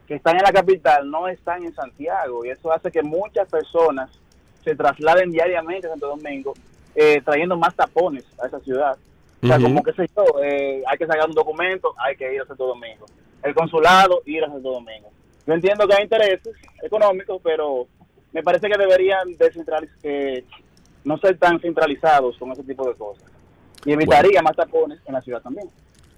que 0.07 0.15
están 0.15 0.37
en 0.37 0.43
la 0.43 0.51
capital 0.51 1.09
no 1.09 1.27
están 1.27 1.63
en 1.63 1.75
Santiago 1.75 2.45
y 2.45 2.49
eso 2.49 2.71
hace 2.71 2.91
que 2.91 3.03
muchas 3.03 3.47
personas 3.49 4.09
se 4.63 4.75
trasladen 4.75 5.31
diariamente 5.31 5.87
a 5.87 5.91
Santo 5.91 6.07
Domingo 6.07 6.53
eh, 6.95 7.21
trayendo 7.23 7.57
más 7.57 7.75
tapones 7.75 8.25
a 8.41 8.47
esa 8.47 8.59
ciudad. 8.61 8.97
O 9.43 9.47
sea, 9.47 9.59
como 9.59 9.83
que 9.83 9.93
sé 9.93 10.09
yo, 10.15 10.25
eh, 10.41 10.81
hay 10.87 10.97
que 10.97 11.05
sacar 11.05 11.29
un 11.29 11.35
documento, 11.35 11.93
hay 11.99 12.15
que 12.15 12.33
ir 12.33 12.41
a 12.41 12.45
Santo 12.45 12.65
Domingo. 12.65 13.05
El 13.43 13.53
consulado, 13.53 14.21
ir 14.25 14.43
a 14.43 14.47
Santo 14.47 14.71
Domingo. 14.71 15.09
Yo 15.45 15.53
entiendo 15.53 15.87
que 15.87 15.93
hay 15.93 16.03
intereses 16.03 16.55
económicos, 16.81 17.39
pero 17.43 17.87
me 18.33 18.41
parece 18.41 18.67
que 18.67 18.77
deberían 18.77 19.31
descentralizar, 19.37 19.97
eh, 20.03 20.43
no 21.03 21.17
ser 21.19 21.37
tan 21.37 21.59
centralizados 21.59 22.37
con 22.37 22.51
ese 22.51 22.63
tipo 22.63 22.87
de 22.87 22.95
cosas. 22.95 23.25
Y 23.85 23.91
evitaría 23.91 24.41
más 24.41 24.55
tapones 24.55 24.99
en 25.05 25.13
la 25.13 25.21
ciudad 25.21 25.41
también. 25.41 25.69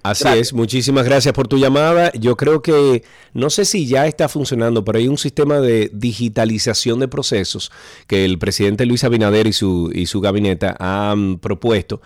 Así 0.02 0.26
es, 0.28 0.54
muchísimas 0.54 1.04
gracias 1.04 1.34
por 1.34 1.46
tu 1.46 1.58
llamada. 1.58 2.10
Yo 2.12 2.36
creo 2.36 2.62
que, 2.62 3.04
no 3.34 3.50
sé 3.50 3.66
si 3.66 3.86
ya 3.86 4.06
está 4.06 4.28
funcionando, 4.30 4.82
pero 4.82 4.98
hay 4.98 5.08
un 5.08 5.18
sistema 5.18 5.60
de 5.60 5.90
digitalización 5.92 7.00
de 7.00 7.08
procesos 7.08 7.70
que 8.06 8.24
el 8.24 8.38
presidente 8.38 8.86
Luis 8.86 9.04
Abinader 9.04 9.46
y 9.46 9.52
su, 9.52 9.90
y 9.94 10.06
su 10.06 10.22
gabinete 10.22 10.72
han 10.78 11.38
propuesto. 11.38 12.00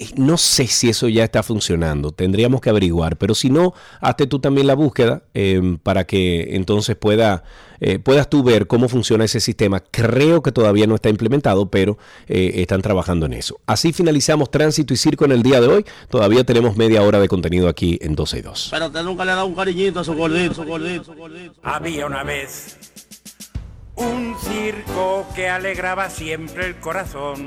Eh, 0.00 0.08
no 0.16 0.38
sé 0.38 0.66
si 0.66 0.88
eso 0.88 1.08
ya 1.08 1.24
está 1.24 1.42
funcionando, 1.42 2.10
tendríamos 2.10 2.62
que 2.62 2.70
averiguar, 2.70 3.18
pero 3.18 3.34
si 3.34 3.50
no, 3.50 3.74
hazte 4.00 4.26
tú 4.26 4.38
también 4.38 4.66
la 4.66 4.74
búsqueda 4.74 5.24
em, 5.34 5.76
para 5.76 6.06
que 6.06 6.56
entonces 6.56 6.96
pueda 6.96 7.44
eh, 7.80 7.98
puedas 7.98 8.28
tú 8.28 8.42
ver 8.42 8.66
cómo 8.66 8.88
funciona 8.88 9.24
ese 9.24 9.40
sistema. 9.40 9.80
Creo 9.80 10.42
que 10.42 10.52
todavía 10.52 10.86
no 10.86 10.94
está 10.94 11.08
implementado, 11.08 11.70
pero 11.70 11.98
eh, 12.28 12.52
están 12.56 12.82
trabajando 12.82 13.26
en 13.26 13.32
eso. 13.32 13.60
Así 13.66 13.92
finalizamos 13.92 14.50
Tránsito 14.50 14.92
y 14.92 14.96
Circo 14.96 15.24
en 15.24 15.32
el 15.32 15.42
día 15.42 15.60
de 15.60 15.66
hoy. 15.66 15.86
Todavía 16.10 16.44
tenemos 16.44 16.76
media 16.76 17.02
hora 17.02 17.20
de 17.20 17.28
contenido 17.28 17.68
aquí 17.68 17.98
en 18.02 18.14
12 18.14 18.38
y 18.38 18.42
2. 18.42 18.68
Pero 18.70 18.86
usted 18.86 19.02
nunca 19.02 19.24
le 19.24 19.32
ha 19.32 19.36
dado 19.36 19.46
un 19.46 19.54
cariñito 19.54 20.00
a 20.00 20.04
su 20.04 20.14
gordito, 20.14 20.54
su 20.54 20.64
gordito, 20.64 21.04
su 21.04 21.14
gordito. 21.14 21.54
Había 21.62 22.06
una 22.06 22.22
vez 22.22 22.76
un 23.96 24.34
circo 24.38 25.26
que 25.34 25.48
alegraba 25.48 26.10
siempre 26.10 26.66
el 26.66 26.76
corazón. 26.76 27.46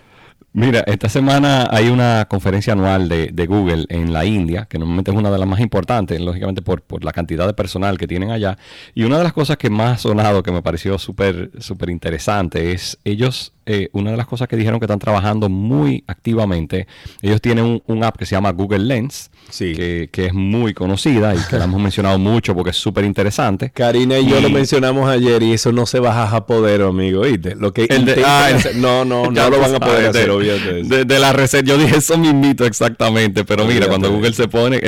Mira, 0.55 0.83
esta 0.85 1.09
semana 1.09 1.67
hay 1.71 1.89
una 1.89 2.27
conferencia 2.29 2.73
anual 2.73 3.09
de, 3.09 3.45
Google 3.47 3.85
en 3.89 4.13
la 4.13 4.23
India, 4.23 4.67
que 4.69 4.77
normalmente 4.77 5.09
es 5.09 5.17
una 5.17 5.31
de 5.31 5.39
las 5.39 5.47
más 5.47 5.59
importantes, 5.59 6.21
lógicamente 6.21 6.61
por, 6.61 6.83
por 6.83 7.03
la 7.03 7.11
cantidad 7.11 7.47
de 7.47 7.55
personal 7.55 7.97
que 7.97 8.07
tienen 8.07 8.29
allá. 8.29 8.59
Y 8.93 9.03
una 9.03 9.17
de 9.17 9.23
las 9.23 9.33
cosas 9.33 9.57
que 9.57 9.71
más 9.71 10.01
sonado, 10.01 10.43
que 10.43 10.51
me 10.51 10.61
pareció 10.61 10.99
súper 10.99 11.49
súper 11.59 11.89
interesante, 11.89 12.71
es 12.71 12.99
ellos 13.03 13.53
eh, 13.65 13.89
una 13.93 14.11
de 14.11 14.17
las 14.17 14.27
cosas 14.27 14.47
que 14.47 14.57
dijeron 14.57 14.79
que 14.79 14.85
están 14.85 14.99
trabajando 14.99 15.47
muy 15.47 16.03
activamente, 16.07 16.87
ellos 17.21 17.39
tienen 17.39 17.81
un, 17.85 18.03
app 18.03 18.17
que 18.17 18.25
se 18.25 18.35
llama 18.35 18.51
Google 18.51 18.79
Lens, 18.79 19.31
que, 19.57 20.09
es 20.11 20.33
muy 20.33 20.73
conocida 20.73 21.33
y 21.33 21.37
que 21.49 21.57
la 21.57 21.65
hemos 21.65 21.81
mencionado 21.81 22.19
mucho 22.19 22.53
porque 22.55 22.71
es 22.71 22.77
súper 22.77 23.05
interesante. 23.05 23.71
Karina 23.71 24.19
y, 24.19 24.27
yo 24.27 24.41
lo 24.41 24.49
mencionamos 24.49 25.07
ayer 25.07 25.41
y 25.43 25.53
eso 25.53 25.71
no 25.71 25.85
se 25.85 25.99
baja 25.99 26.35
a 26.35 26.45
poder, 26.45 26.81
amigo. 26.81 27.23
Lo 27.57 27.71
que 27.71 27.87
ah, 28.25 28.51
no, 28.75 29.05
no, 29.05 29.23
no 29.31 29.49
lo 29.49 29.59
van 29.59 29.75
a 29.75 29.79
poder 29.79 30.07
hacer, 30.07 30.29
de, 30.29 31.05
de, 31.05 31.19
la 31.19 31.31
receta, 31.31 31.65
yo 31.65 31.77
dije 31.77 31.97
eso 31.97 32.17
mismito 32.17 32.65
exactamente, 32.65 33.45
pero 33.45 33.65
mira, 33.65 33.87
cuando 33.87 34.11
Google 34.11 34.33
se 34.33 34.47
pone, 34.47 34.81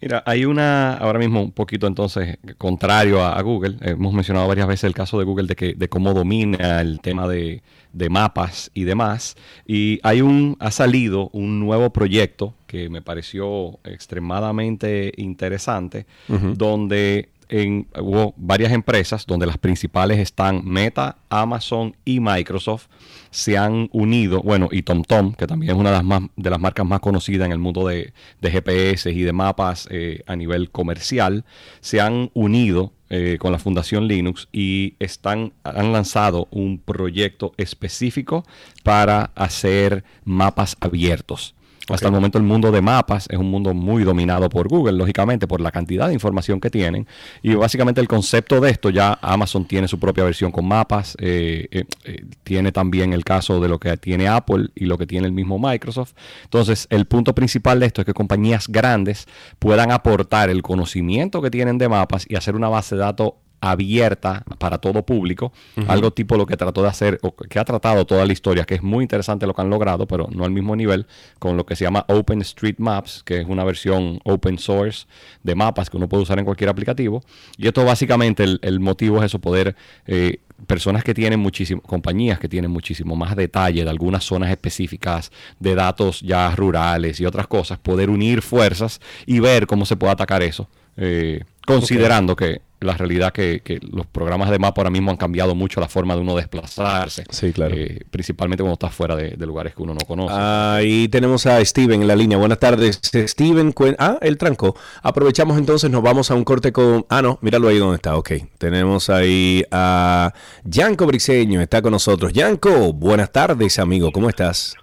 Mira, 0.00 0.22
hay 0.24 0.46
una, 0.46 0.94
ahora 0.94 1.18
mismo 1.18 1.42
un 1.42 1.52
poquito 1.52 1.86
entonces 1.86 2.38
contrario 2.56 3.22
a, 3.22 3.38
a 3.38 3.42
Google. 3.42 3.76
Hemos 3.82 4.14
mencionado 4.14 4.48
varias 4.48 4.66
veces 4.66 4.84
el 4.84 4.94
caso 4.94 5.18
de 5.18 5.24
Google 5.24 5.46
de 5.46 5.56
que 5.56 5.74
de 5.74 5.88
cómo 5.88 6.14
domina 6.14 6.80
el 6.80 7.00
tema 7.00 7.28
de, 7.28 7.62
de 7.92 8.08
mapas 8.08 8.70
y 8.72 8.84
demás. 8.84 9.36
Y 9.66 10.00
hay 10.02 10.22
un, 10.22 10.56
ha 10.58 10.70
salido 10.70 11.28
un 11.32 11.60
nuevo 11.60 11.90
proyecto 11.90 12.54
que 12.66 12.88
me 12.88 13.02
pareció 13.02 13.78
extremadamente 13.84 15.12
interesante, 15.16 16.06
donde 16.28 17.28
en, 17.50 17.88
hubo 17.98 18.32
varias 18.36 18.72
empresas, 18.72 19.26
donde 19.26 19.46
las 19.46 19.58
principales 19.58 20.18
están 20.18 20.64
Meta, 20.64 21.18
Amazon 21.28 21.96
y 22.04 22.20
Microsoft, 22.20 22.86
se 23.30 23.58
han 23.58 23.88
unido, 23.92 24.42
bueno, 24.42 24.68
y 24.70 24.82
TomTom, 24.82 25.34
que 25.34 25.46
también 25.46 25.72
es 25.72 25.78
una 25.78 25.90
de 25.90 26.50
las, 26.50 26.60
marcas 26.60 26.86
más 26.86 27.00
conocidas 27.00 27.46
en 27.46 27.52
el 27.52 27.58
mundo 27.58 27.86
de, 27.86 28.12
de 28.40 28.50
GPS 28.50 29.10
y 29.10 29.22
de 29.22 29.32
mapas 29.32 29.88
eh, 29.90 30.22
a 30.26 30.36
nivel 30.36 30.70
comercial, 30.70 31.44
se 31.80 32.00
han 32.00 32.30
unido 32.34 32.92
eh, 33.12 33.38
con 33.40 33.50
la 33.50 33.58
Fundación 33.58 34.06
Linux 34.06 34.48
y 34.52 34.94
están, 35.00 35.52
han 35.64 35.92
lanzado 35.92 36.46
un 36.52 36.78
proyecto 36.78 37.52
específico 37.56 38.44
para 38.84 39.32
hacer 39.34 40.04
mapas 40.24 40.76
abiertos. 40.80 41.56
Hasta 41.88 42.06
el 42.06 42.12
momento 42.12 42.38
el 42.38 42.44
mundo 42.44 42.70
de 42.70 42.80
mapas 42.80 43.26
es 43.30 43.38
un 43.38 43.50
mundo 43.50 43.74
muy 43.74 44.04
dominado 44.04 44.48
por 44.48 44.68
Google, 44.68 44.92
lógicamente, 44.92 45.46
por 45.46 45.60
la 45.60 45.70
cantidad 45.70 46.08
de 46.08 46.14
información 46.14 46.60
que 46.60 46.70
tienen. 46.70 47.06
Y 47.42 47.54
básicamente 47.54 48.00
el 48.00 48.08
concepto 48.08 48.60
de 48.60 48.70
esto, 48.70 48.90
ya 48.90 49.18
Amazon 49.22 49.64
tiene 49.64 49.88
su 49.88 49.98
propia 49.98 50.24
versión 50.24 50.52
con 50.52 50.66
mapas, 50.66 51.16
eh, 51.18 51.66
eh, 51.70 51.84
eh, 52.04 52.24
tiene 52.44 52.70
también 52.70 53.12
el 53.12 53.24
caso 53.24 53.60
de 53.60 53.68
lo 53.68 53.78
que 53.78 53.96
tiene 53.96 54.28
Apple 54.28 54.68
y 54.74 54.86
lo 54.86 54.98
que 54.98 55.06
tiene 55.06 55.26
el 55.26 55.32
mismo 55.32 55.58
Microsoft. 55.58 56.12
Entonces, 56.44 56.86
el 56.90 57.06
punto 57.06 57.34
principal 57.34 57.80
de 57.80 57.86
esto 57.86 58.02
es 58.02 58.06
que 58.06 58.14
compañías 58.14 58.68
grandes 58.68 59.26
puedan 59.58 59.90
aportar 59.90 60.50
el 60.50 60.62
conocimiento 60.62 61.42
que 61.42 61.50
tienen 61.50 61.78
de 61.78 61.88
mapas 61.88 62.26
y 62.28 62.36
hacer 62.36 62.54
una 62.54 62.68
base 62.68 62.94
de 62.94 63.00
datos 63.00 63.32
abierta 63.60 64.44
para 64.58 64.78
todo 64.78 65.04
público, 65.04 65.52
algo 65.86 66.10
tipo 66.12 66.36
lo 66.36 66.46
que 66.46 66.56
trató 66.56 66.82
de 66.82 66.88
hacer, 66.88 67.18
o 67.22 67.34
que 67.34 67.58
ha 67.58 67.64
tratado 67.64 68.04
toda 68.06 68.24
la 68.24 68.32
historia, 68.32 68.64
que 68.64 68.74
es 68.76 68.82
muy 68.82 69.02
interesante 69.02 69.46
lo 69.46 69.54
que 69.54 69.62
han 69.62 69.70
logrado, 69.70 70.06
pero 70.06 70.28
no 70.32 70.44
al 70.44 70.50
mismo 70.50 70.76
nivel, 70.76 71.06
con 71.38 71.56
lo 71.56 71.66
que 71.66 71.76
se 71.76 71.84
llama 71.84 72.04
Open 72.08 72.40
Street 72.40 72.76
Maps, 72.78 73.22
que 73.24 73.40
es 73.40 73.46
una 73.46 73.64
versión 73.64 74.20
open 74.24 74.58
source 74.58 75.06
de 75.42 75.54
mapas 75.54 75.90
que 75.90 75.96
uno 75.96 76.08
puede 76.08 76.22
usar 76.22 76.38
en 76.38 76.44
cualquier 76.44 76.70
aplicativo. 76.70 77.22
Y 77.56 77.66
esto 77.66 77.84
básicamente, 77.84 78.44
el, 78.44 78.58
el 78.62 78.80
motivo 78.80 79.18
es 79.18 79.24
eso, 79.24 79.38
poder... 79.38 79.76
eh, 80.06 80.40
personas 80.66 81.02
que 81.02 81.14
tienen 81.14 81.40
muchísimo, 81.40 81.80
compañías 81.80 82.38
que 82.38 82.46
tienen 82.46 82.70
muchísimo 82.70 83.16
más 83.16 83.34
detalle 83.34 83.82
de 83.82 83.88
algunas 83.88 84.24
zonas 84.24 84.50
específicas, 84.50 85.32
de 85.58 85.74
datos 85.74 86.20
ya 86.20 86.54
rurales 86.54 87.18
y 87.18 87.24
otras 87.24 87.46
cosas, 87.46 87.78
poder 87.78 88.10
unir 88.10 88.42
fuerzas 88.42 89.00
y 89.24 89.40
ver 89.40 89.66
cómo 89.66 89.86
se 89.86 89.96
puede 89.96 90.12
atacar 90.12 90.42
eso. 90.42 90.68
eh, 90.98 91.44
considerando 91.66 92.36
que 92.36 92.60
la 92.80 92.96
realidad 92.96 93.32
que, 93.32 93.60
que 93.62 93.78
los 93.92 94.06
programas 94.06 94.50
de 94.50 94.58
mapa 94.58 94.80
ahora 94.80 94.90
mismo 94.90 95.10
han 95.10 95.16
cambiado 95.16 95.54
mucho 95.54 95.80
la 95.80 95.88
forma 95.88 96.14
de 96.14 96.22
uno 96.22 96.34
desplazarse. 96.34 97.24
Sí, 97.30 97.52
claro. 97.52 97.74
eh, 97.76 98.00
principalmente 98.10 98.62
cuando 98.62 98.74
estás 98.74 98.94
fuera 98.94 99.16
de, 99.16 99.30
de 99.36 99.46
lugares 99.46 99.74
que 99.74 99.82
uno 99.82 99.94
no 99.94 100.00
conoce. 100.06 100.34
Ahí 100.34 101.08
tenemos 101.08 101.46
a 101.46 101.64
Steven 101.64 102.02
en 102.02 102.08
la 102.08 102.16
línea. 102.16 102.38
Buenas 102.38 102.58
tardes, 102.58 103.00
Steven. 103.02 103.74
Ah, 103.98 104.18
el 104.22 104.38
tranco. 104.38 104.76
Aprovechamos 105.02 105.58
entonces, 105.58 105.90
nos 105.90 106.02
vamos 106.02 106.30
a 106.30 106.34
un 106.34 106.44
corte 106.44 106.72
con... 106.72 107.04
Ah, 107.08 107.22
no, 107.22 107.38
míralo 107.42 107.68
ahí 107.68 107.78
donde 107.78 107.96
está. 107.96 108.16
Ok. 108.16 108.32
Tenemos 108.58 109.10
ahí 109.10 109.64
a 109.70 110.32
Yanko 110.64 111.06
Briseño, 111.06 111.60
está 111.60 111.82
con 111.82 111.92
nosotros. 111.92 112.32
Yanko, 112.32 112.92
buenas 112.92 113.30
tardes, 113.30 113.78
amigo. 113.78 114.10
¿Cómo 114.12 114.28
estás? 114.28 114.74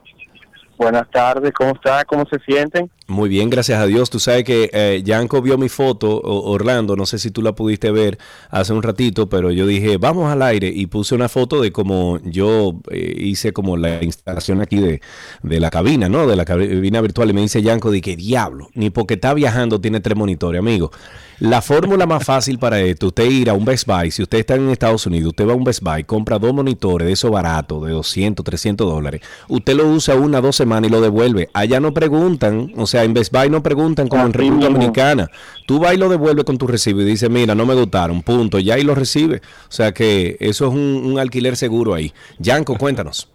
Buenas 0.77 1.09
tardes, 1.09 1.51
¿cómo 1.53 1.71
está? 1.71 2.05
¿Cómo 2.05 2.23
se 2.29 2.37
sienten? 2.45 2.91
Muy 3.09 3.29
bien, 3.29 3.49
gracias 3.49 3.79
a 3.79 3.85
Dios. 3.85 4.09
Tú 4.09 4.19
sabes 4.19 4.43
que 4.43 4.69
eh, 4.73 5.01
Yanko 5.01 5.41
vio 5.41 5.57
mi 5.57 5.69
foto, 5.69 6.19
Orlando, 6.21 6.97
no 6.97 7.05
sé 7.05 7.19
si 7.19 7.31
tú 7.31 7.41
la 7.41 7.53
pudiste 7.53 7.89
ver 7.89 8.17
hace 8.49 8.73
un 8.73 8.83
ratito, 8.83 9.29
pero 9.29 9.49
yo 9.49 9.65
dije, 9.65 9.95
vamos 9.95 10.29
al 10.29 10.41
aire 10.41 10.67
y 10.67 10.87
puse 10.87 11.15
una 11.15 11.29
foto 11.29 11.61
de 11.61 11.71
cómo 11.71 12.19
yo 12.25 12.73
eh, 12.91 13.15
hice 13.17 13.53
como 13.53 13.77
la 13.77 14.03
instalación 14.03 14.61
aquí 14.61 14.75
de, 14.75 15.01
de 15.41 15.59
la 15.61 15.69
cabina, 15.69 16.09
¿no? 16.09 16.27
De 16.27 16.35
la 16.35 16.43
cabina 16.43 16.99
virtual 16.99 17.29
y 17.29 17.33
me 17.33 17.39
dice 17.39 17.61
Yanko, 17.61 17.91
de 17.91 18.01
que 18.01 18.17
diablo, 18.17 18.67
ni 18.73 18.89
porque 18.89 19.13
está 19.13 19.33
viajando 19.33 19.79
tiene 19.79 20.01
tres 20.01 20.17
monitores, 20.17 20.59
amigo. 20.59 20.91
La 21.39 21.61
fórmula 21.61 22.07
más 22.07 22.25
fácil 22.25 22.57
para 22.57 22.79
esto, 22.79 23.07
usted 23.07 23.29
ir 23.29 23.49
a 23.51 23.53
un 23.53 23.63
Best 23.63 23.85
Buy, 23.85 24.09
si 24.09 24.23
usted 24.23 24.39
está 24.39 24.55
en 24.55 24.69
Estados 24.69 25.05
Unidos, 25.05 25.29
usted 25.29 25.47
va 25.47 25.53
a 25.53 25.55
un 25.55 25.63
Best 25.63 25.83
Buy, 25.83 26.03
compra 26.03 26.39
dos 26.39 26.51
monitores 26.51 27.05
de 27.05 27.13
esos 27.13 27.29
baratos, 27.29 27.85
de 27.85 27.91
200, 27.91 28.43
300 28.43 28.91
dólares, 28.91 29.21
usted 29.47 29.75
lo 29.75 29.87
usa 29.87 30.15
una, 30.15 30.41
dos 30.41 30.55
semanas 30.55 30.89
y 30.89 30.91
lo 30.91 30.99
devuelve. 30.99 31.47
Allá 31.53 31.79
no 31.79 31.93
preguntan, 31.93 32.73
o 32.75 32.87
sea, 32.87 32.96
en 33.03 33.13
Best 33.13 33.33
Buy 33.33 33.49
no 33.49 33.63
preguntan 33.63 34.07
como 34.07 34.25
en 34.25 34.33
República. 34.33 34.69
Dominicana. 34.69 35.29
Tú 35.65 35.79
vas 35.79 35.93
y 35.93 35.97
lo 35.97 36.09
devuelves 36.09 36.45
con 36.45 36.57
tu 36.57 36.67
recibo 36.67 37.01
y 37.01 37.05
dices, 37.05 37.29
mira, 37.29 37.55
no 37.55 37.65
me 37.65 37.75
gustaron, 37.75 38.21
punto, 38.21 38.59
ya 38.59 38.77
y 38.77 38.83
lo 38.83 38.95
recibe. 38.95 39.41
O 39.67 39.71
sea 39.71 39.93
que 39.93 40.37
eso 40.39 40.67
es 40.67 40.73
un, 40.73 41.03
un 41.05 41.19
alquiler 41.19 41.55
seguro 41.55 41.93
ahí. 41.93 42.13
Yanko, 42.39 42.77
cuéntanos. 42.77 43.29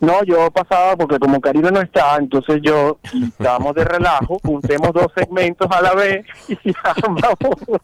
No, 0.00 0.22
yo 0.22 0.50
pasaba 0.50 0.96
porque 0.96 1.18
como 1.18 1.40
Karina 1.40 1.70
no 1.70 1.80
está, 1.80 2.16
entonces 2.16 2.60
yo 2.62 2.98
estábamos 3.12 3.74
de 3.74 3.84
relajo, 3.84 4.38
juntemos 4.44 4.92
dos 4.92 5.08
segmentos 5.14 5.66
a 5.70 5.82
la 5.82 5.94
vez 5.94 6.24
y 6.48 6.56
ya 6.72 6.94
vamos. 7.02 7.82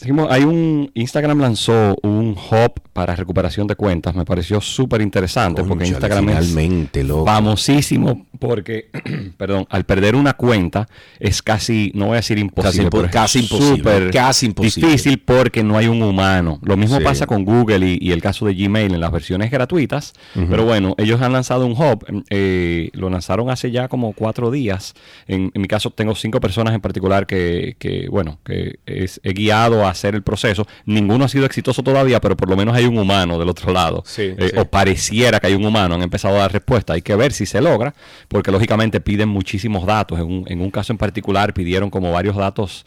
Seguimos, 0.00 0.28
hay 0.30 0.44
un 0.44 0.90
Instagram 0.94 1.40
lanzó 1.42 1.94
un 2.02 2.30
hub 2.34 2.80
para 2.94 3.14
recuperación 3.14 3.66
de 3.66 3.76
cuentas. 3.76 4.14
Me 4.14 4.24
pareció 4.24 4.58
súper 4.62 5.02
interesante 5.02 5.62
porque 5.62 5.86
Instagram 5.86 6.26
finalmente, 6.26 7.00
es 7.00 7.06
loco. 7.06 7.26
famosísimo 7.26 8.26
porque, 8.38 8.88
perdón, 9.36 9.66
al 9.68 9.84
perder 9.84 10.16
una 10.16 10.32
cuenta 10.32 10.88
es 11.18 11.42
casi, 11.42 11.92
no 11.94 12.06
voy 12.06 12.14
a 12.14 12.16
decir 12.16 12.38
imposible, 12.38 12.86
impo- 12.86 12.90
pero 12.92 13.04
es 13.04 13.10
casi 13.12 13.40
imposible, 13.40 13.76
súper 13.76 14.10
casi 14.10 14.46
imposible. 14.46 14.88
difícil 14.88 15.18
porque 15.18 15.62
no 15.62 15.76
hay 15.76 15.88
un 15.88 16.02
humano. 16.02 16.58
Lo 16.62 16.78
mismo 16.78 16.96
Sí. 16.96 17.04
pasa 17.04 17.26
con 17.26 17.44
Google 17.44 17.86
y, 17.86 17.98
y 18.00 18.12
el 18.12 18.22
caso 18.22 18.46
de 18.46 18.54
Gmail 18.54 18.94
en 18.94 19.00
las 19.00 19.12
versiones 19.12 19.50
gratuitas. 19.50 20.14
Pero 20.34 20.64
bueno, 20.64 20.94
ellos 20.96 21.20
han 21.20 21.34
lanzado 21.34 21.66
un 21.66 21.72
hub. 21.72 22.06
eh, 22.30 22.88
lo 22.94 23.10
lanzaron 23.10 23.50
hace 23.50 23.70
ya 23.70 23.88
como 23.88 24.14
cuatro 24.14 24.50
días. 24.50 24.94
En, 25.26 25.50
en 25.52 25.60
mi 25.60 25.68
caso 25.68 25.90
tengo 25.90 26.14
cinco 26.14 26.40
personas 26.40 26.72
en 26.74 26.80
particular 26.80 27.26
que, 27.26 27.76
que, 27.78 28.08
bueno, 28.08 28.38
que 28.46 28.78
es, 28.86 29.20
he 29.24 29.34
guiado 29.34 29.86
a 29.86 29.89
hacer 29.90 30.14
el 30.14 30.22
proceso. 30.22 30.66
Ninguno 30.86 31.24
ha 31.24 31.28
sido 31.28 31.46
exitoso 31.46 31.82
todavía, 31.82 32.20
pero 32.20 32.36
por 32.36 32.48
lo 32.48 32.56
menos 32.56 32.74
hay 32.74 32.86
un 32.86 32.98
humano 32.98 33.38
del 33.38 33.48
otro 33.48 33.72
lado. 33.72 34.02
Sí, 34.06 34.34
Eh, 34.38 34.50
sí. 34.52 34.58
O 34.58 34.64
pareciera 34.64 35.40
que 35.40 35.48
hay 35.48 35.54
un 35.54 35.64
humano. 35.64 35.94
Han 35.94 36.02
empezado 36.02 36.36
a 36.36 36.40
dar 36.40 36.52
respuesta. 36.52 36.94
Hay 36.94 37.02
que 37.02 37.14
ver 37.16 37.32
si 37.32 37.46
se 37.46 37.60
logra, 37.60 37.94
porque 38.28 38.50
lógicamente 38.50 39.00
piden 39.00 39.28
muchísimos 39.28 39.86
datos. 39.86 40.18
En 40.18 40.26
un, 40.26 40.44
en 40.46 40.60
un 40.60 40.70
caso 40.70 40.92
en 40.92 40.98
particular 40.98 41.52
pidieron 41.54 41.90
como 41.90 42.12
varios 42.12 42.36
datos 42.36 42.84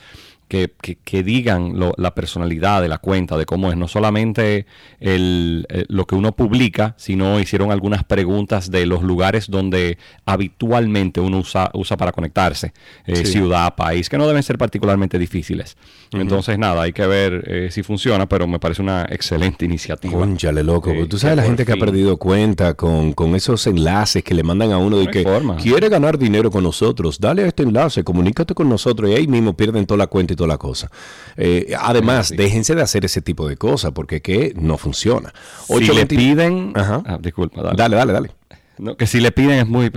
que, 0.53 0.71
que- 0.83 0.97
que 1.03 1.23
digan 1.23 1.79
lo- 1.79 1.95
la 1.97 2.13
personalidad 2.13 2.79
de 2.83 2.87
la 2.87 2.99
cuenta, 2.99 3.37
de 3.37 3.45
cómo 3.47 3.71
es, 3.71 3.75
no 3.77 3.87
solamente 3.87 4.67
el, 4.99 5.65
eh, 5.69 5.85
lo 5.87 6.05
que 6.05 6.13
uno 6.13 6.33
publica, 6.35 6.93
sino 6.95 7.39
hicieron 7.39 7.71
algunas 7.71 8.03
preguntas 8.03 8.69
de 8.69 8.85
los 8.85 9.01
lugares 9.01 9.49
donde 9.49 9.97
habitualmente 10.27 11.19
uno 11.21 11.39
usa, 11.39 11.71
usa 11.73 11.97
para 11.97 12.11
conectarse, 12.11 12.71
eh, 13.07 13.15
Sí. 13.15 13.25
ciudad, 13.33 13.73
país, 13.75 14.09
que 14.09 14.17
no 14.19 14.27
deben 14.27 14.43
ser 14.43 14.57
particularmente 14.59 15.17
difíciles. 15.17 15.75
Entonces, 16.11 16.59
nada, 16.59 16.83
hay 16.83 16.93
que 16.93 17.07
ver 17.07 17.43
eh, 17.47 17.69
si 17.71 17.81
funciona, 17.81 18.27
pero 18.29 18.45
me 18.45 18.59
parece 18.59 18.83
una 18.83 19.07
excelente 19.09 19.65
iniciativa. 19.65 20.13
Cónchale, 20.13 20.63
loco. 20.63 20.91
Eh, 20.91 21.07
Tú 21.07 21.17
sabes 21.17 21.37
la 21.37 21.43
gente 21.43 21.65
que 21.65 21.71
ha 21.71 21.77
perdido 21.77 22.17
cuenta 22.17 22.75
con, 22.75 23.13
con 23.13 23.33
esos 23.35 23.65
enlaces 23.65 24.23
que 24.23 24.35
le 24.35 24.43
mandan 24.43 24.71
a 24.71 24.77
uno 24.77 24.97
de 24.97 25.05
No 25.05 25.11
que 25.11 25.23
forma. 25.23 25.55
quiere 25.57 25.89
ganar 25.89 26.19
dinero 26.19 26.51
con 26.51 26.63
nosotros. 26.63 27.19
Dale 27.19 27.43
a 27.43 27.47
este 27.47 27.63
enlace, 27.63 28.03
comunícate 28.03 28.53
con 28.53 28.69
nosotros 28.69 29.09
y 29.09 29.13
ahí 29.13 29.27
mismo 29.27 29.53
pierden 29.57 29.85
toda 29.87 29.97
la 29.97 30.07
cuenta 30.07 30.33
y 30.33 30.35
la 30.47 30.57
cosa. 30.57 30.89
Eh, 31.37 31.73
además, 31.79 32.33
déjense 32.35 32.75
de 32.75 32.81
hacer 32.81 33.05
ese 33.05 33.21
tipo 33.21 33.47
de 33.47 33.57
cosas 33.57 33.91
porque 33.93 34.21
que 34.21 34.53
no 34.55 34.77
funciona. 34.77 35.33
Si 35.67 35.73
le 35.73 36.03
820 36.03 36.15
piden... 36.15 36.73
Ajá. 36.75 37.03
Ah, 37.05 37.17
disculpa, 37.21 37.61
dale. 37.61 37.77
Dale, 37.77 37.95
dale, 37.95 38.13
dale. 38.13 38.31
No, 38.77 38.97
que 38.97 39.05
si 39.05 39.19
le 39.19 39.31
piden 39.31 39.59
es 39.59 39.67
muy... 39.67 39.91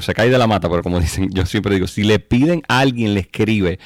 se 0.00 0.14
cae 0.14 0.30
de 0.30 0.38
la 0.38 0.46
mata, 0.46 0.68
pero 0.68 0.82
como 0.82 0.98
dicen, 1.00 1.30
yo 1.32 1.46
siempre 1.46 1.74
digo, 1.74 1.86
si 1.86 2.02
le 2.02 2.18
piden 2.18 2.62
alguien, 2.68 3.14
le 3.14 3.20
escribe 3.20 3.78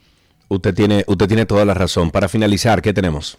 Usted 0.48 0.74
tiene, 0.74 1.04
usted 1.08 1.26
tiene 1.26 1.46
toda 1.46 1.64
la 1.64 1.74
razón. 1.74 2.10
Para 2.10 2.28
finalizar, 2.28 2.80
¿qué 2.82 2.92
tenemos? 2.92 3.38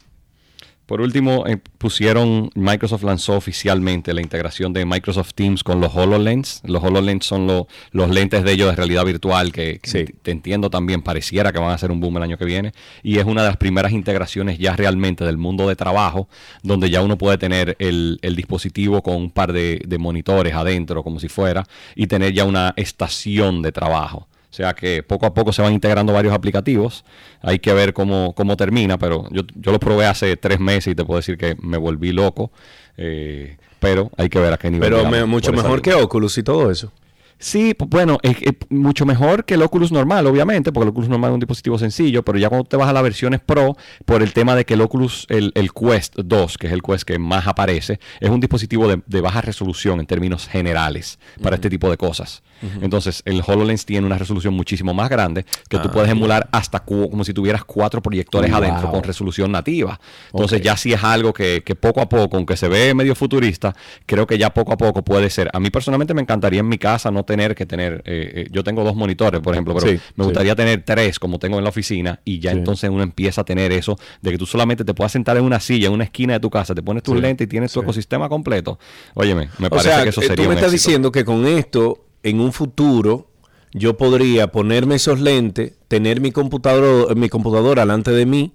Por 0.85 1.01
último, 1.01 1.47
eh, 1.47 1.57
pusieron, 1.79 2.51
Microsoft 2.53 3.01
lanzó 3.03 3.33
oficialmente 3.33 4.13
la 4.13 4.21
integración 4.21 4.71
de 4.71 4.85
Microsoft 4.85 5.31
Teams 5.33 5.63
con 5.63 5.81
los 5.81 5.95
HoloLens. 5.95 6.61
Los 6.63 6.83
HoloLens 6.83 7.25
son 7.25 7.47
lo- 7.47 7.67
los 7.89 8.11
lentes 8.11 8.43
de 8.43 8.51
ellos 8.51 8.69
de 8.69 8.75
realidad 8.75 9.03
virtual 9.03 9.51
que, 9.51 9.79
que 9.79 9.89
te 10.21 10.29
entiendo 10.29 10.69
también 10.69 11.01
pareciera 11.01 11.51
que 11.51 11.57
van 11.57 11.71
a 11.71 11.77
ser 11.79 11.89
un 11.89 11.99
boom 11.99 12.17
el 12.17 12.23
año 12.23 12.37
que 12.37 12.45
viene. 12.45 12.71
Y 13.01 13.17
es 13.17 13.25
una 13.25 13.41
de 13.41 13.47
las 13.47 13.57
primeras 13.57 13.93
integraciones 13.93 14.59
ya 14.59 14.75
realmente 14.75 15.25
del 15.25 15.37
mundo 15.37 15.67
de 15.67 15.75
trabajo, 15.75 16.29
donde 16.61 16.91
ya 16.91 17.01
uno 17.01 17.17
puede 17.17 17.39
tener 17.39 17.75
el, 17.79 18.19
el 18.21 18.35
dispositivo 18.35 19.01
con 19.01 19.15
un 19.15 19.31
par 19.31 19.53
de, 19.53 19.81
de 19.87 19.97
monitores 19.97 20.53
adentro, 20.53 21.01
como 21.03 21.19
si 21.19 21.29
fuera, 21.29 21.63
y 21.95 22.05
tener 22.05 22.31
ya 22.33 22.45
una 22.45 22.75
estación 22.77 23.63
de 23.63 23.71
trabajo. 23.71 24.27
O 24.55 24.57
sea 24.57 24.73
que 24.73 25.03
poco 25.03 25.25
a 25.25 25.33
poco 25.33 25.51
se 25.51 25.61
van 25.61 25.73
integrando 25.73 26.13
varios 26.13 26.33
aplicativos. 26.33 27.03
Hay 27.41 27.59
que 27.59 27.73
ver 27.73 27.91
cómo, 27.91 28.33
cómo 28.35 28.55
termina, 28.55 28.97
pero 28.97 29.27
yo, 29.29 29.41
yo 29.53 29.73
lo 29.73 29.79
probé 29.81 30.05
hace 30.05 30.37
tres 30.37 30.61
meses 30.61 30.93
y 30.93 30.95
te 30.95 31.03
puedo 31.03 31.17
decir 31.19 31.37
que 31.37 31.57
me 31.61 31.75
volví 31.77 32.13
loco. 32.13 32.51
eh, 32.95 33.57
pero 33.81 34.09
hay 34.17 34.29
que 34.29 34.39
ver 34.39 34.53
a 34.53 34.57
qué 34.57 34.71
nivel. 34.71 34.89
Pero 34.89 35.09
me- 35.09 35.25
mucho 35.25 35.51
mejor 35.51 35.81
que. 35.81 35.93
Oculus 35.93 36.37
y 36.37 36.43
todo 36.43 36.71
eso. 36.71 36.89
Sí, 37.37 37.75
bueno, 37.89 38.17
es, 38.23 38.37
es 38.41 38.53
mucho 38.69 39.05
mejor 39.05 39.43
que 39.43 39.55
el 39.55 39.61
Oculus 39.61 39.91
normal, 39.91 40.25
obviamente, 40.25 40.71
porque 40.71 40.85
el 40.85 40.89
Oculus 40.91 41.09
normal 41.09 41.31
es 41.31 41.33
un 41.33 41.39
dispositivo 41.41 41.77
sencillo, 41.77 42.23
pero 42.23 42.37
ya 42.39 42.47
cuando 42.47 42.63
te 42.65 42.77
vas 42.77 42.87
a 42.87 42.93
las 42.93 43.03
versiones 43.03 43.41
Pro, 43.41 43.75
por 44.05 44.23
el 44.23 44.31
tema 44.31 44.55
de 44.55 44.63
que 44.63 44.75
el 44.75 44.81
Oculus, 44.81 45.25
el, 45.27 45.51
el 45.53 45.73
Quest 45.73 46.15
2, 46.15 46.57
que 46.57 46.67
es 46.67 46.73
el 46.73 46.81
Quest 46.81 47.03
que 47.03 47.19
más 47.19 47.45
aparece, 47.45 47.99
es 48.21 48.29
un 48.29 48.39
dispositivo 48.39 48.87
de, 48.87 49.01
de 49.05 49.19
baja 49.19 49.41
resolución 49.41 49.99
en 49.99 50.05
términos 50.05 50.47
generales 50.47 51.19
para 51.43 51.57
este 51.57 51.69
tipo 51.69 51.89
de 51.89 51.97
cosas. 51.97 52.41
Entonces, 52.81 53.21
el 53.25 53.41
HoloLens 53.45 53.85
tiene 53.85 54.05
una 54.07 54.17
resolución 54.17 54.53
muchísimo 54.53 54.93
más 54.93 55.09
grande 55.09 55.43
que 55.69 55.77
tú 55.77 55.87
Ah, 55.87 55.91
puedes 55.91 56.07
ya. 56.07 56.13
emular 56.13 56.49
hasta 56.51 56.79
como 56.79 57.23
si 57.23 57.33
tuvieras 57.33 57.63
cuatro 57.65 58.01
proyectores 58.01 58.49
Wow. 58.51 58.59
adentro 58.59 58.91
con 58.91 59.03
resolución 59.03 59.51
nativa. 59.51 59.99
Entonces, 60.31 60.61
ya 60.61 60.75
sí 60.77 60.93
es 60.93 61.03
algo 61.03 61.33
que, 61.33 61.63
que 61.65 61.75
poco 61.75 62.01
a 62.01 62.09
poco, 62.09 62.37
aunque 62.37 62.57
se 62.57 62.67
ve 62.67 62.93
medio 62.93 63.15
futurista, 63.15 63.75
creo 64.05 64.25
que 64.27 64.37
ya 64.37 64.53
poco 64.53 64.73
a 64.73 64.77
poco 64.77 65.03
puede 65.03 65.29
ser. 65.29 65.49
A 65.53 65.59
mí 65.59 65.69
personalmente 65.69 66.13
me 66.13 66.21
encantaría 66.21 66.59
en 66.61 66.67
mi 66.69 66.77
casa 66.77 67.11
no 67.11 67.23
tener 67.23 67.55
que 67.55 67.65
tener, 67.65 68.01
eh, 68.05 68.31
eh, 68.35 68.47
yo 68.51 68.63
tengo 68.63 68.83
dos 68.83 68.95
monitores, 68.95 69.41
por 69.41 69.53
ejemplo, 69.53 69.73
pero 69.75 69.87
Sí, 69.87 69.93
me 70.15 70.23
sí. 70.23 70.29
gustaría 70.29 70.55
tener 70.55 70.83
tres 70.83 71.19
como 71.19 71.39
tengo 71.39 71.57
en 71.57 71.63
la 71.63 71.69
oficina 71.69 72.19
y 72.25 72.39
ya 72.39 72.51
Sí. 72.51 72.57
entonces 72.57 72.89
uno 72.89 73.03
empieza 73.03 73.41
a 73.41 73.43
tener 73.43 73.71
eso 73.71 73.97
de 74.21 74.31
que 74.31 74.37
tú 74.37 74.45
solamente 74.45 74.83
te 74.83 74.93
puedas 74.93 75.11
sentar 75.11 75.37
en 75.37 75.43
una 75.43 75.59
silla, 75.59 75.87
en 75.87 75.93
una 75.93 76.05
esquina 76.05 76.33
de 76.33 76.39
tu 76.39 76.49
casa, 76.49 76.73
te 76.75 76.81
pones 76.81 77.03
tus 77.03 77.19
lentes 77.19 77.45
y 77.45 77.47
tienes 77.49 77.71
tu 77.71 77.79
ecosistema 77.81 78.29
completo. 78.29 78.79
Óyeme, 79.13 79.49
me 79.59 79.67
o 79.67 79.69
parece 79.69 79.89
sea, 79.89 80.03
que 80.03 80.09
eso 80.09 80.21
eh, 80.21 80.27
sería 80.27 80.35
tú 80.35 80.41
me 80.43 80.47
un 80.49 80.53
estás 80.55 80.73
éxito. 80.73 80.89
diciendo 80.89 81.11
que 81.11 81.25
con 81.25 81.45
esto, 81.45 81.99
en 82.25 82.39
un 82.41 82.51
futuro, 82.51 83.27
yo 83.71 83.97
podría 83.97 84.47
ponerme 84.51 84.95
esos 84.95 85.19
lentes, 85.19 85.73
tener 85.87 86.19
mi 86.21 86.31
computador, 86.31 87.15
mi 87.15 87.29
computadora 87.29 87.83
delante 87.83 88.11
de 88.11 88.25
mí 88.25 88.53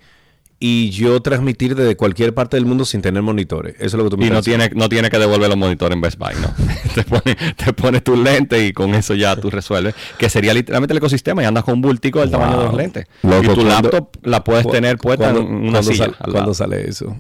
y 0.63 0.91
yo 0.91 1.21
transmitir 1.23 1.75
desde 1.75 1.97
cualquier 1.97 2.35
parte 2.35 2.57
del 2.59 2.67
mundo 2.67 2.85
sin 2.85 3.01
tener 3.01 3.23
monitores. 3.23 3.75
Eso 3.77 3.87
es 3.87 3.95
lo 3.95 4.05
que 4.05 4.11
tú 4.11 4.19
me 4.19 4.27
Y 4.27 4.31
no 4.31 4.43
tiene, 4.43 4.71
no 4.75 4.89
tiene 4.91 5.09
que 5.09 5.19
devolver 5.19 5.49
los 5.49 5.57
monitores 5.57 5.95
en 5.95 6.01
Best 6.03 6.19
Buy, 6.19 6.35
¿no? 6.41 6.53
te, 6.95 7.03
pones, 7.05 7.37
te 7.57 7.73
pones 7.73 8.05
tus 8.05 8.19
lentes 8.19 8.63
y 8.69 8.73
con 8.73 8.95
eso 8.95 9.15
ya 9.15 9.37
tú 9.37 9.49
resuelves. 9.51 9.95
Que 10.19 10.29
sería 10.29 10.53
literalmente 10.53 10.93
el 10.93 10.99
ecosistema 10.99 11.43
y 11.43 11.47
andas 11.47 11.65
con 11.65 11.75
un 11.75 11.81
bultico 11.83 12.21
del 12.21 12.31
tamaño 12.31 12.59
de 12.59 12.65
los 12.65 12.75
lentes. 12.75 13.07
Loco, 13.23 13.39
y 13.45 13.47
tu 13.47 13.55
¿cuándo- 13.55 13.69
laptop 13.71 14.09
la 14.25 14.45
puedes 14.45 14.67
tener 14.71 14.99
puesta 14.99 15.31
en 15.31 15.37
una 15.39 15.71
cuándo 15.73 15.83
silla. 15.83 16.05
sal- 16.07 16.17
¿Cuándo 16.33 16.55
sale 16.55 16.89
eso? 16.89 17.17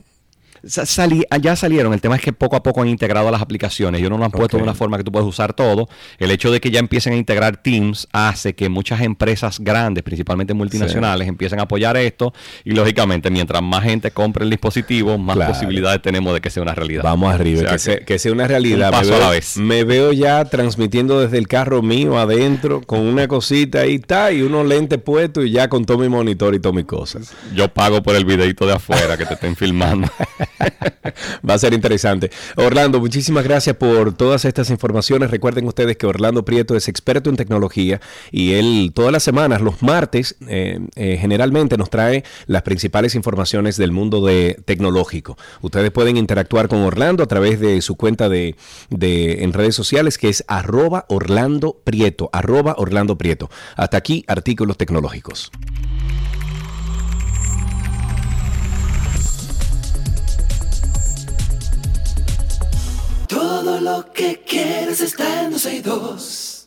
Sa- 0.65 0.85
salí- 0.85 1.24
ya 1.41 1.57
salieron. 1.57 1.93
El 1.93 2.01
tema 2.01 2.16
es 2.16 2.23
que 2.23 2.32
poco 2.32 2.57
a 2.57 2.62
poco 2.62 2.82
han 2.82 2.89
integrado 2.89 3.31
las 3.31 3.41
aplicaciones. 3.43 3.99
Ellos 4.01 4.11
no 4.11 4.19
lo 4.19 4.24
han 4.24 4.31
puesto 4.31 4.57
de 4.57 4.62
una 4.62 4.74
forma 4.74 4.97
que 4.99 5.05
tú 5.05 5.12
puedes 5.12 5.27
usar 5.28 5.55
todo. 5.55 5.89
El 6.19 6.31
hecho 6.31 6.51
de 6.53 6.61
que 6.61 6.70
ya 6.70 6.78
empiecen 6.81 7.12
a 7.12 7.16
integrar 7.16 7.57
Teams 7.57 8.09
hace 8.12 8.55
que 8.55 8.69
muchas 8.69 9.01
empresas 9.01 9.59
grandes, 9.61 10.03
principalmente 10.03 10.55
multinacionales, 10.55 11.28
empiecen 11.28 11.59
a 11.61 11.62
apoyar 11.62 11.97
esto. 11.97 12.32
Y 12.65 12.73
lógicamente, 12.73 13.31
mientras 13.31 13.62
más 13.62 13.82
gente 13.85 14.11
compre 14.11 14.45
el 14.45 14.51
dispositivo, 14.51 15.16
más 15.19 15.37
Claro. 15.37 15.53
posibilidades 15.53 16.03
tenemos 16.03 16.35
de 16.35 16.41
que 16.41 16.51
sea 16.51 16.62
una 16.62 16.74
realidad. 16.74 17.03
Vamos 17.03 17.32
arriba, 17.32 17.61
O 17.61 17.62
sea 17.62 17.73
que, 17.73 17.78
sea, 17.78 17.99
que 18.05 18.19
sea 18.19 18.32
una 18.32 18.47
realidad. 18.47 18.89
Un 18.89 18.99
paso 18.99 19.11
me, 19.11 19.15
a 19.16 19.19
veo, 19.19 19.27
la 19.27 19.31
vez. 19.31 19.57
me 19.57 19.85
veo 19.85 20.12
ya 20.12 20.45
transmitiendo 20.45 21.20
desde 21.20 21.39
el 21.39 21.49
carro 21.49 21.82
mío 21.82 22.19
adentro 22.19 22.81
con 22.82 23.01
una 23.01 23.28
cosita 23.28 23.81
ahí 23.81 23.95
está 23.97 24.32
y 24.32 24.43
unos 24.43 24.66
lentes 24.66 24.99
puestos 25.01 25.45
y 25.47 25.51
ya 25.53 25.69
con 25.69 25.85
todo 25.85 25.99
mi 25.99 26.09
monitor 26.09 26.55
y 26.55 26.61
todas 26.61 26.74
mis 26.77 26.85
cosas. 26.87 27.32
Yo 27.55 27.69
pago 27.69 28.03
por 28.03 28.15
el 28.16 28.24
videito 28.24 28.66
de 28.66 28.74
afuera 28.74 29.16
que 29.16 29.24
te 29.27 29.35
estén 29.35 29.57
filmando. 29.57 30.09
Va 31.48 31.55
a 31.55 31.59
ser 31.59 31.72
interesante. 31.72 32.31
Orlando, 32.56 33.01
muchísimas 33.01 33.44
gracias 33.44 33.77
por 33.77 34.14
todas 34.14 34.44
estas 34.44 34.70
informaciones. 34.70 35.31
Recuerden 35.31 35.66
ustedes 35.66 35.97
que 35.97 36.06
Orlando 36.06 36.44
Prieto 36.44 36.77
es 36.77 36.89
experto 36.89 37.31
en 37.31 37.36
tecnología 37.36 38.01
y 38.31 38.52
él 38.52 38.93
todas 38.94 39.12
las 39.12 39.22
semanas, 39.22 39.60
los 39.60 39.82
martes, 39.82 40.36
eh, 40.48 40.81
eh, 40.97 41.18
generalmente 41.20 41.77
nos 41.77 41.90
trae 41.90 42.24
las 42.47 42.62
principales 42.62 43.14
informaciones 43.14 43.77
del 43.77 43.93
mundo 43.93 44.24
de 44.24 44.60
tecnológico. 44.64 45.36
Ustedes 45.60 45.90
pueden 45.90 46.16
interactuar 46.16 46.68
con 46.68 46.81
Orlando 46.82 47.22
a 47.22 47.27
través 47.27 47.60
de 47.60 47.81
su 47.82 47.97
cuenta 47.97 48.28
de, 48.28 48.56
en 48.90 49.52
redes 49.52 49.74
sociales 49.74 50.18
que 50.18 50.28
es 50.28 50.44
arroba 50.48 51.06
Orlando 51.09 51.81
Prieto, 51.85 52.31
arroba 52.32 52.74
Orlando 52.78 53.16
Prieto. 53.16 53.51
Hasta 53.77 53.97
aquí, 53.97 54.24
artículos 54.27 54.77
tecnológicos. 54.77 55.51
Todo 63.31 63.81
lo 63.81 64.12
que 64.12 64.43
quieres 64.43 65.01
está 65.01 65.43
en 65.44 65.52
12 65.52 65.74
y 65.77 65.81
2. 65.82 66.61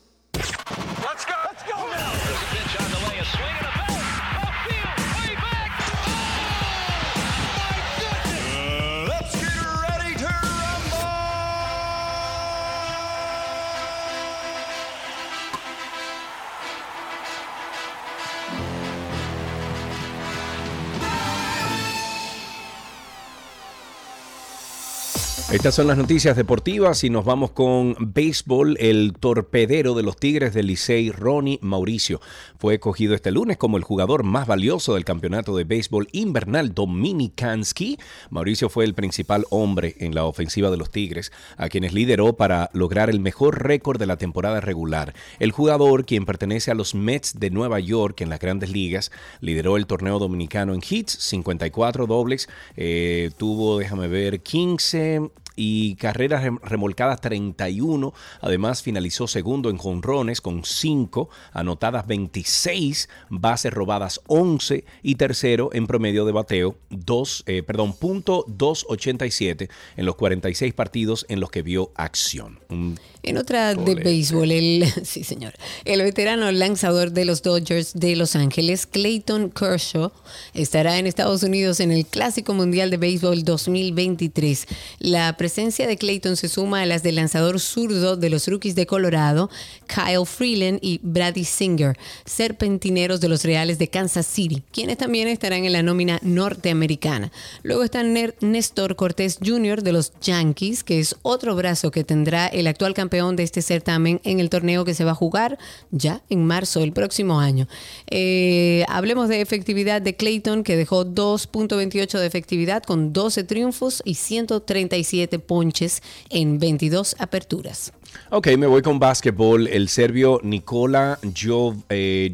Estas 25.53 25.75
son 25.75 25.85
las 25.85 25.99
noticias 25.99 26.35
deportivas 26.35 27.03
y 27.03 27.11
nos 27.11 27.25
vamos 27.25 27.51
con 27.51 27.95
béisbol. 27.99 28.75
El 28.79 29.13
torpedero 29.13 29.93
de 29.93 30.01
los 30.01 30.17
Tigres 30.17 30.55
del 30.55 30.65
Licey, 30.65 31.11
Ronnie 31.11 31.59
Mauricio, 31.61 32.21
fue 32.57 32.73
escogido 32.73 33.13
este 33.13 33.29
lunes 33.29 33.57
como 33.57 33.77
el 33.77 33.83
jugador 33.83 34.23
más 34.23 34.47
valioso 34.47 34.95
del 34.95 35.05
campeonato 35.05 35.55
de 35.55 35.63
béisbol 35.63 36.07
invernal 36.11 36.73
Dominicansky. 36.73 37.99
Mauricio 38.31 38.67
fue 38.67 38.83
el 38.83 38.95
principal 38.95 39.45
hombre 39.51 39.95
en 39.99 40.15
la 40.15 40.25
ofensiva 40.25 40.71
de 40.71 40.77
los 40.77 40.89
Tigres, 40.89 41.31
a 41.55 41.69
quienes 41.69 41.93
lideró 41.93 42.33
para 42.33 42.71
lograr 42.73 43.11
el 43.11 43.19
mejor 43.19 43.61
récord 43.61 43.99
de 43.99 44.07
la 44.07 44.17
temporada 44.17 44.59
regular. 44.59 45.13
El 45.37 45.51
jugador, 45.51 46.07
quien 46.07 46.25
pertenece 46.25 46.71
a 46.71 46.75
los 46.75 46.95
Mets 46.95 47.39
de 47.39 47.51
Nueva 47.51 47.79
York 47.79 48.21
en 48.21 48.29
las 48.29 48.39
grandes 48.39 48.71
ligas, 48.71 49.11
lideró 49.39 49.77
el 49.77 49.85
torneo 49.85 50.17
dominicano 50.17 50.73
en 50.73 50.81
hits, 50.81 51.11
54 51.11 52.07
dobles, 52.07 52.49
eh, 52.75 53.29
tuvo, 53.37 53.77
déjame 53.77 54.07
ver, 54.07 54.41
15 54.41 55.29
y 55.55 55.95
carreras 55.95 56.43
rem- 56.43 56.59
remolcadas 56.61 57.21
31. 57.21 58.13
Además, 58.41 58.81
finalizó 58.83 59.27
segundo 59.27 59.69
en 59.69 59.77
jonrones 59.77 60.41
con 60.41 60.63
5, 60.63 61.29
anotadas 61.51 62.07
26, 62.07 63.09
bases 63.29 63.73
robadas 63.73 64.21
11 64.27 64.83
y 65.01 65.15
tercero 65.15 65.69
en 65.73 65.87
promedio 65.87 66.25
de 66.25 66.31
bateo 66.31 66.75
2, 66.89 67.43
eh, 67.47 67.63
perdón, 67.63 67.93
punto 67.93 68.45
287 68.47 69.69
en 69.97 70.05
los 70.05 70.15
46 70.15 70.73
partidos 70.73 71.25
en 71.29 71.39
los 71.39 71.51
que 71.51 71.61
vio 71.61 71.91
acción. 71.95 72.59
Un 72.69 72.97
En 73.23 73.37
otra 73.37 73.73
de 73.73 73.95
béisbol, 73.95 74.51
el, 74.51 74.85
sí 75.05 75.23
señor, 75.23 75.53
el 75.85 76.01
veterano 76.01 76.51
lanzador 76.51 77.11
de 77.11 77.23
los 77.23 77.41
Dodgers 77.41 77.93
de 77.93 78.17
Los 78.17 78.35
Ángeles, 78.35 78.85
Clayton 78.85 79.49
Kershaw, 79.49 80.11
estará 80.53 80.99
en 80.99 81.07
Estados 81.07 81.41
Unidos 81.41 81.79
en 81.79 81.91
el 81.93 82.05
Clásico 82.05 82.53
Mundial 82.53 82.89
de 82.89 82.97
Béisbol 82.97 83.45
2023. 83.45 84.65
La 84.99 85.37
presencia 85.37 85.87
de 85.87 85.95
Clayton 85.97 86.35
se 86.35 86.49
suma 86.49 86.81
a 86.81 86.85
las 86.85 87.01
del 87.01 87.15
lanzador 87.15 87.61
zurdo 87.61 88.17
de 88.17 88.29
los 88.29 88.45
rookies 88.49 88.75
de 88.75 88.85
Colorado, 88.85 89.49
Kyle 89.87 90.25
Freeland 90.25 90.79
y 90.81 90.99
Brady 91.01 91.45
Singer, 91.45 91.97
serpentineros 92.25 93.21
de 93.21 93.29
los 93.29 93.45
Reales 93.45 93.79
de 93.79 93.87
Kansas 93.87 94.25
City, 94.27 94.63
quienes 94.73 94.97
también 94.97 95.29
estarán 95.29 95.63
en 95.63 95.71
la 95.71 95.81
nómina 95.81 96.19
norteamericana. 96.23 97.31
Luego 97.61 97.83
está 97.83 98.03
Ner- 98.03 98.35
Néstor 98.41 98.97
Cortés 98.97 99.37
Jr. 99.41 99.81
de 99.81 99.93
los 99.93 100.11
Yankees, 100.21 100.83
que 100.83 100.99
es 100.99 101.15
otro 101.21 101.55
brazo 101.55 101.89
que 101.89 102.03
tendrá 102.03 102.47
el 102.47 102.67
actual 102.67 102.93
campeón 102.93 103.12
de 103.13 103.43
este 103.43 103.61
certamen 103.61 104.19
en 104.23 104.39
el 104.39 104.49
torneo 104.49 104.85
que 104.85 104.95
se 104.95 105.03
va 105.03 105.11
a 105.11 105.15
jugar 105.15 105.59
ya 105.91 106.23
en 106.31 106.45
marzo 106.47 106.79
del 106.79 106.93
próximo 106.93 107.39
año. 107.39 107.67
Eh, 108.09 108.85
hablemos 108.89 109.29
de 109.29 109.39
efectividad 109.41 110.01
de 110.01 110.15
Clayton, 110.15 110.63
que 110.63 110.75
dejó 110.75 111.05
2.28 111.05 112.17
de 112.17 112.25
efectividad 112.25 112.81
con 112.81 113.13
12 113.13 113.43
triunfos 113.43 114.01
y 114.03 114.15
137 114.15 115.37
ponches 115.37 116.01
en 116.31 116.57
22 116.57 117.15
aperturas. 117.19 117.93
Ok, 118.31 118.47
me 118.57 118.65
voy 118.65 118.81
con 118.81 118.97
básquetbol. 118.97 119.67
El 119.67 119.89
serbio 119.89 120.39
Nikola 120.43 121.19
Jo- 121.39 121.75
eh, 121.89 122.33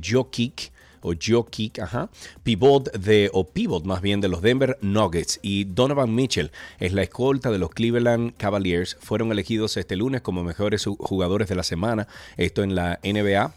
o 1.01 1.13
Jokic, 1.13 1.79
ajá, 1.79 2.09
pivot 2.43 2.91
de, 2.93 3.29
o 3.33 3.47
pivot 3.47 3.85
más 3.85 4.01
bien 4.01 4.21
de 4.21 4.27
los 4.27 4.41
Denver 4.41 4.77
Nuggets 4.81 5.39
y 5.41 5.63
Donovan 5.65 6.13
Mitchell 6.13 6.51
es 6.79 6.93
la 6.93 7.03
escolta 7.03 7.51
de 7.51 7.57
los 7.59 7.69
Cleveland 7.71 8.33
Cavaliers. 8.37 8.97
Fueron 8.99 9.31
elegidos 9.31 9.77
este 9.77 9.95
lunes 9.95 10.21
como 10.21 10.43
mejores 10.43 10.85
ju- 10.87 10.97
jugadores 10.99 11.47
de 11.49 11.55
la 11.55 11.63
semana. 11.63 12.07
Esto 12.37 12.63
en 12.63 12.75
la 12.75 12.99
NBA. 13.03 13.53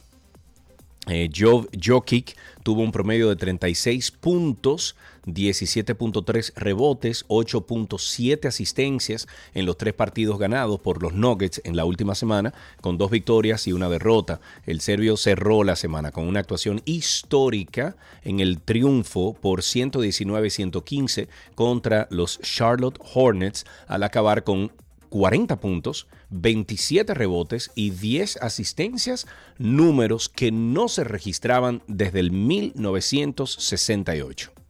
Eh, 1.09 1.31
Jo- 1.36 1.66
Jokic 1.82 2.36
tuvo 2.62 2.82
un 2.82 2.93
promedio 2.93 3.28
de 3.28 3.35
36 3.36 4.12
puntos, 4.12 4.94
17.3 5.27 6.53
rebotes, 6.57 7.27
8.7 7.28 8.47
asistencias 8.47 9.28
en 9.55 9.66
los 9.66 9.77
tres 9.77 9.94
partidos 9.94 10.39
ganados 10.39 10.81
por 10.81 11.03
los 11.03 11.12
Nuggets 11.12 11.61
en 11.65 11.77
la 11.77 11.85
última 11.85 12.15
semana, 12.15 12.55
con 12.81 12.99
dos 12.99 13.11
victorias 13.11 13.66
y 13.66 13.73
una 13.73 13.89
derrota. 13.89 14.40
El 14.66 14.81
serbio 14.81 15.16
cerró 15.16 15.65
la 15.65 15.77
semana 15.77 16.11
con 16.11 16.27
una 16.27 16.40
actuación 16.40 16.82
histórica 16.85 17.97
en 18.23 18.40
el 18.40 18.61
triunfo 18.61 19.35
por 19.35 19.61
119-115 19.61 21.28
contra 21.55 22.09
los 22.11 22.40
Charlotte 22.40 22.99
Hornets 23.15 23.65
al 23.86 24.03
acabar 24.03 24.44
con 24.44 24.73
40 25.11 25.61
puntos, 25.61 26.07
27 26.31 27.12
rebotes 27.12 27.70
y 27.74 27.90
10 27.90 28.39
asistencias, 28.39 29.27
números 29.59 30.31
que 30.31 30.51
no 30.51 30.89
se 30.89 31.05
registraban 31.05 31.82
desde 31.86 32.20
el 32.20 32.32
1968. 32.32 34.62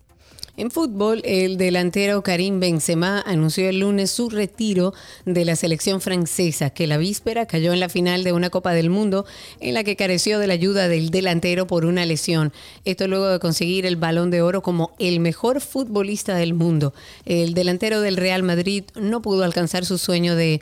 En 0.54 0.70
fútbol, 0.70 1.22
el 1.24 1.56
delantero 1.56 2.22
Karim 2.22 2.60
Benzema 2.60 3.22
anunció 3.22 3.70
el 3.70 3.78
lunes 3.78 4.10
su 4.10 4.28
retiro 4.28 4.92
de 5.24 5.46
la 5.46 5.56
selección 5.56 6.02
francesa, 6.02 6.68
que 6.68 6.86
la 6.86 6.98
víspera 6.98 7.46
cayó 7.46 7.72
en 7.72 7.80
la 7.80 7.88
final 7.88 8.22
de 8.22 8.34
una 8.34 8.50
Copa 8.50 8.74
del 8.74 8.90
Mundo 8.90 9.24
en 9.60 9.72
la 9.72 9.82
que 9.82 9.96
careció 9.96 10.38
de 10.38 10.46
la 10.46 10.52
ayuda 10.52 10.88
del 10.88 11.08
delantero 11.08 11.66
por 11.66 11.86
una 11.86 12.04
lesión. 12.04 12.52
Esto 12.84 13.08
luego 13.08 13.28
de 13.28 13.38
conseguir 13.38 13.86
el 13.86 13.96
balón 13.96 14.30
de 14.30 14.42
oro 14.42 14.60
como 14.60 14.94
el 14.98 15.20
mejor 15.20 15.62
futbolista 15.62 16.34
del 16.34 16.52
mundo. 16.52 16.92
El 17.24 17.54
delantero 17.54 18.02
del 18.02 18.18
Real 18.18 18.42
Madrid 18.42 18.84
no 18.94 19.22
pudo 19.22 19.44
alcanzar 19.44 19.86
su 19.86 19.96
sueño 19.96 20.36
de 20.36 20.60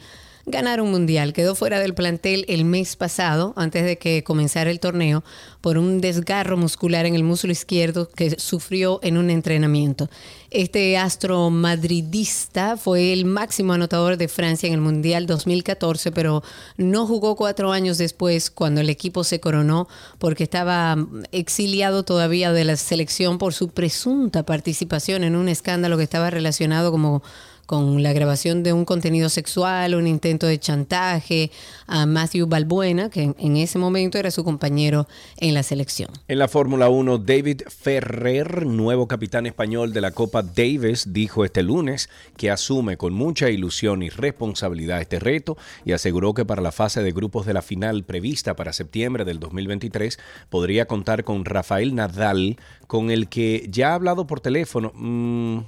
ganar 0.51 0.81
un 0.81 0.91
mundial. 0.91 1.33
Quedó 1.33 1.55
fuera 1.55 1.79
del 1.79 1.95
plantel 1.95 2.45
el 2.49 2.65
mes 2.65 2.97
pasado, 2.97 3.53
antes 3.57 3.85
de 3.85 3.99
que 3.99 4.23
comenzara 4.25 4.71
el 4.71 4.81
torneo, 4.81 5.25
por 5.61 5.79
un 5.79 6.01
desgarro 6.01 6.57
muscular 6.57 7.07
en 7.07 7.15
el 7.15 7.25
muslo 7.25 7.53
izquierdo 7.53 8.09
que 8.09 8.39
sufrió 8.39 9.01
en 9.03 9.19
un 9.19 9.31
entrenamiento. 9.31 10.09
Este 10.51 10.97
astro 10.97 11.51
madridista 11.51 12.77
fue 12.77 13.13
el 13.13 13.25
máximo 13.25 13.73
anotador 13.73 14.17
de 14.17 14.27
Francia 14.27 14.67
en 14.67 14.75
el 14.75 14.81
Mundial 14.81 15.27
2014, 15.27 16.11
pero 16.13 16.43
no 16.77 17.07
jugó 17.07 17.37
cuatro 17.37 17.73
años 17.73 17.99
después 17.99 18.51
cuando 18.51 18.81
el 18.81 18.91
equipo 18.91 19.23
se 19.23 19.39
coronó 19.39 19.87
porque 20.19 20.45
estaba 20.45 20.97
exiliado 21.31 22.03
todavía 22.03 22.53
de 22.53 22.65
la 22.65 22.77
selección 22.77 23.39
por 23.39 23.55
su 23.55 23.69
presunta 23.69 24.45
participación 24.45 25.25
en 25.25 25.37
un 25.37 25.49
escándalo 25.49 25.97
que 25.97 26.05
estaba 26.05 26.31
relacionado 26.31 26.91
como 26.91 27.23
con 27.71 28.03
la 28.03 28.13
grabación 28.13 28.65
de 28.65 28.73
un 28.73 28.85
contenido 28.85 29.29
sexual, 29.29 29.95
un 29.95 30.09
intento 30.09 30.49
de 30.49 30.59
chantaje 30.59 31.53
a 31.87 32.05
Matthew 32.05 32.49
Balbuena, 32.49 33.11
que 33.11 33.33
en, 33.39 33.57
ese 33.57 33.79
momento 33.79 34.19
era 34.19 34.33
su 34.33 34.43
compañero 34.43 35.07
en 35.37 35.55
la 35.55 35.63
selección. 35.63 36.11
En 36.27 36.41
la 36.41 36.49
Fórmula 36.49 36.89
1, 36.89 37.19
David 37.19 37.63
Ferrer, 37.69 38.67
nuevo 38.67 39.07
capitán 39.07 39.47
español 39.47 39.93
de 39.93 40.01
la 40.01 40.11
Copa 40.11 40.43
Davis, 40.43 41.13
dijo 41.13 41.45
este 41.45 41.63
lunes 41.63 42.11
que 42.37 42.51
asume 42.51 42.97
con 42.97 43.13
mucha 43.13 43.51
ilusión 43.51 44.03
y 44.03 44.09
responsabilidad 44.09 45.01
este 45.01 45.21
reto 45.21 45.57
y 45.85 45.93
aseguró 45.93 46.35
que 46.35 46.45
para 46.45 46.63
la 46.63 46.73
fase 46.73 47.05
de 47.05 47.13
grupos 47.13 47.47
de 47.47 47.53
la 47.53 47.63
final 47.63 48.03
prevista 48.03 48.57
para 48.57 48.73
septiembre 48.73 49.25
del 49.25 49.39
2023 49.39 50.19
podría 50.49 50.87
contar 50.87 51.23
con 51.23 51.45
Rafael 51.45 51.95
Nadal, 51.95 52.57
con 52.89 53.13
el 53.13 53.29
que 53.29 53.69
ya 53.71 53.93
ha 53.93 53.95
hablado 53.95 54.27
por 54.27 54.41
teléfono. 54.41 54.91
Mm, 54.97 55.61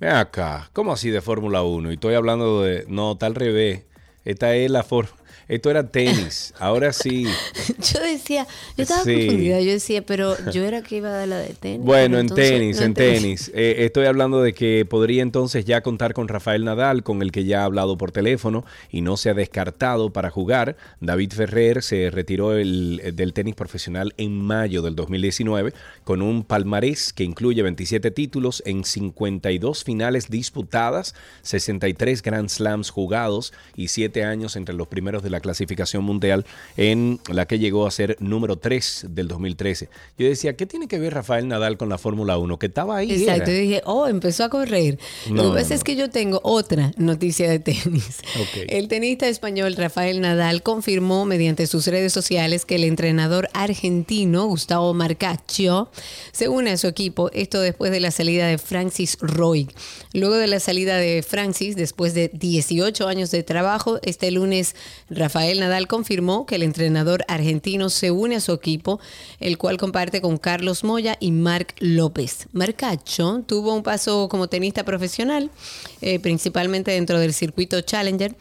Ven 0.00 0.12
acá, 0.12 0.70
¿cómo 0.74 0.92
así 0.92 1.10
de 1.10 1.20
Fórmula 1.20 1.62
1? 1.64 1.90
Y 1.90 1.94
estoy 1.94 2.14
hablando 2.14 2.62
de. 2.62 2.84
No, 2.86 3.12
está 3.12 3.26
al 3.26 3.34
revés. 3.34 3.84
Esta 4.24 4.54
es 4.54 4.70
la 4.70 4.84
forma. 4.84 5.17
Esto 5.48 5.70
era 5.70 5.82
tenis. 5.90 6.52
Ahora 6.58 6.92
sí. 6.92 7.24
Yo 7.94 8.00
decía, 8.02 8.46
yo 8.76 8.82
estaba 8.82 9.02
Sí. 9.04 9.14
confundida, 9.26 9.60
yo 9.60 9.70
decía, 9.72 10.02
pero 10.04 10.36
yo 10.52 10.64
era 10.64 10.82
que 10.82 10.96
iba 10.96 11.08
a 11.08 11.12
dar 11.12 11.28
la 11.28 11.38
de 11.38 11.54
tenis. 11.54 11.84
Bueno, 11.86 12.18
en 12.18 12.28
tenis, 12.28 12.78
no 12.78 12.84
en 12.84 12.94
tenis. 12.94 13.50
Eh, 13.54 13.76
estoy 13.86 14.06
hablando 14.06 14.42
de 14.42 14.52
que 14.52 14.84
podría 14.84 15.22
entonces 15.22 15.64
ya 15.64 15.80
contar 15.82 16.12
con 16.12 16.28
Rafael 16.28 16.64
Nadal, 16.64 17.02
con 17.02 17.22
el 17.22 17.32
que 17.32 17.44
ya 17.44 17.62
ha 17.62 17.64
hablado 17.64 17.96
por 17.96 18.12
teléfono 18.12 18.64
y 18.90 19.00
no 19.00 19.16
se 19.16 19.30
ha 19.30 19.34
descartado 19.34 20.12
para 20.12 20.30
jugar. 20.30 20.76
David 21.00 21.32
Ferrer 21.32 21.82
se 21.82 22.10
retiró 22.10 22.52
el- 22.54 23.00
eh, 23.02 23.12
del 23.12 23.32
tenis 23.32 23.54
profesional 23.54 24.12
en 24.18 24.40
mayo 24.40 24.82
del 24.82 24.96
2019 24.96 25.72
con 26.04 26.20
un 26.22 26.44
palmarés 26.44 27.12
que 27.12 27.24
incluye 27.24 27.62
27 27.62 28.10
títulos 28.10 28.62
en 28.66 28.84
52 28.84 29.84
finales 29.84 30.28
disputadas, 30.28 31.14
63 31.42 32.22
Grand 32.22 32.48
Slams 32.48 32.90
jugados 32.90 33.52
y 33.76 33.88
7 33.88 34.24
años 34.24 34.56
entre 34.56 34.74
los 34.74 34.88
primeros 34.88 35.22
de 35.22 35.30
la 35.30 35.37
clasificación 35.40 36.04
mundial 36.04 36.44
en 36.76 37.20
la 37.28 37.46
que 37.46 37.58
llegó 37.58 37.86
a 37.86 37.90
ser 37.90 38.16
número 38.20 38.56
3 38.56 39.06
del 39.10 39.28
2013. 39.28 39.88
Yo 40.18 40.28
decía, 40.28 40.56
¿qué 40.56 40.66
tiene 40.66 40.88
que 40.88 40.98
ver 40.98 41.14
Rafael 41.14 41.48
Nadal 41.48 41.76
con 41.76 41.88
la 41.88 41.98
Fórmula 41.98 42.38
1? 42.38 42.58
Que 42.58 42.66
estaba 42.66 42.96
ahí. 42.96 43.12
Exacto, 43.12 43.50
era. 43.50 43.60
dije, 43.60 43.82
oh, 43.84 44.08
empezó 44.08 44.44
a 44.44 44.48
correr. 44.48 44.98
No, 45.30 45.42
Lo 45.42 45.50
que 45.50 45.58
pasa 45.60 45.70
no, 45.70 45.74
es 45.76 45.84
que 45.84 45.96
yo 45.96 46.10
tengo 46.10 46.40
otra 46.42 46.92
noticia 46.96 47.50
de 47.50 47.58
tenis. 47.58 48.22
El 48.68 48.88
tenista 48.88 49.28
español 49.28 49.76
Rafael 49.76 50.20
Nadal 50.20 50.62
confirmó 50.62 51.24
mediante 51.24 51.66
sus 51.66 51.86
redes 51.86 52.12
sociales 52.12 52.64
que 52.64 52.76
el 52.76 52.84
entrenador 52.84 53.48
argentino 53.52 54.46
Gustavo 54.46 54.94
Marcaccio 54.94 55.90
se 56.32 56.48
une 56.48 56.70
a 56.72 56.76
su 56.76 56.86
equipo, 56.86 57.30
esto 57.32 57.60
después 57.60 57.90
de 57.90 58.00
la 58.00 58.10
salida 58.10 58.46
de 58.46 58.58
Francis 58.58 59.18
Roy. 59.20 59.68
Luego 60.12 60.36
de 60.36 60.46
la 60.46 60.60
salida 60.60 60.96
de 60.96 61.22
Francis, 61.22 61.76
después 61.76 62.14
de 62.14 62.30
18 62.32 63.06
años 63.06 63.30
de 63.30 63.42
trabajo, 63.42 63.98
este 64.02 64.30
lunes 64.30 64.74
Rafael 65.10 65.27
Nadal 65.34 65.86
confirmó 65.86 66.46
que 66.46 66.56
el 66.56 66.62
entrenador 66.62 67.24
argentino 67.28 67.90
se 67.90 68.10
une 68.10 68.36
a 68.36 68.40
su 68.40 68.52
equipo, 68.52 69.00
el 69.40 69.58
cual 69.58 69.76
comparte 69.76 70.20
con 70.20 70.38
Carlos 70.38 70.84
Moya 70.84 71.16
y 71.20 71.32
Marc 71.32 71.74
López. 71.78 72.48
Marcacho 72.52 73.42
tuvo 73.46 73.74
un 73.74 73.82
paso 73.82 74.28
como 74.28 74.48
tenista 74.48 74.84
profesional, 74.84 75.50
eh, 76.00 76.18
principalmente 76.20 76.92
dentro 76.92 77.18
del 77.18 77.32
circuito 77.32 77.80
Challenger. 77.80 78.34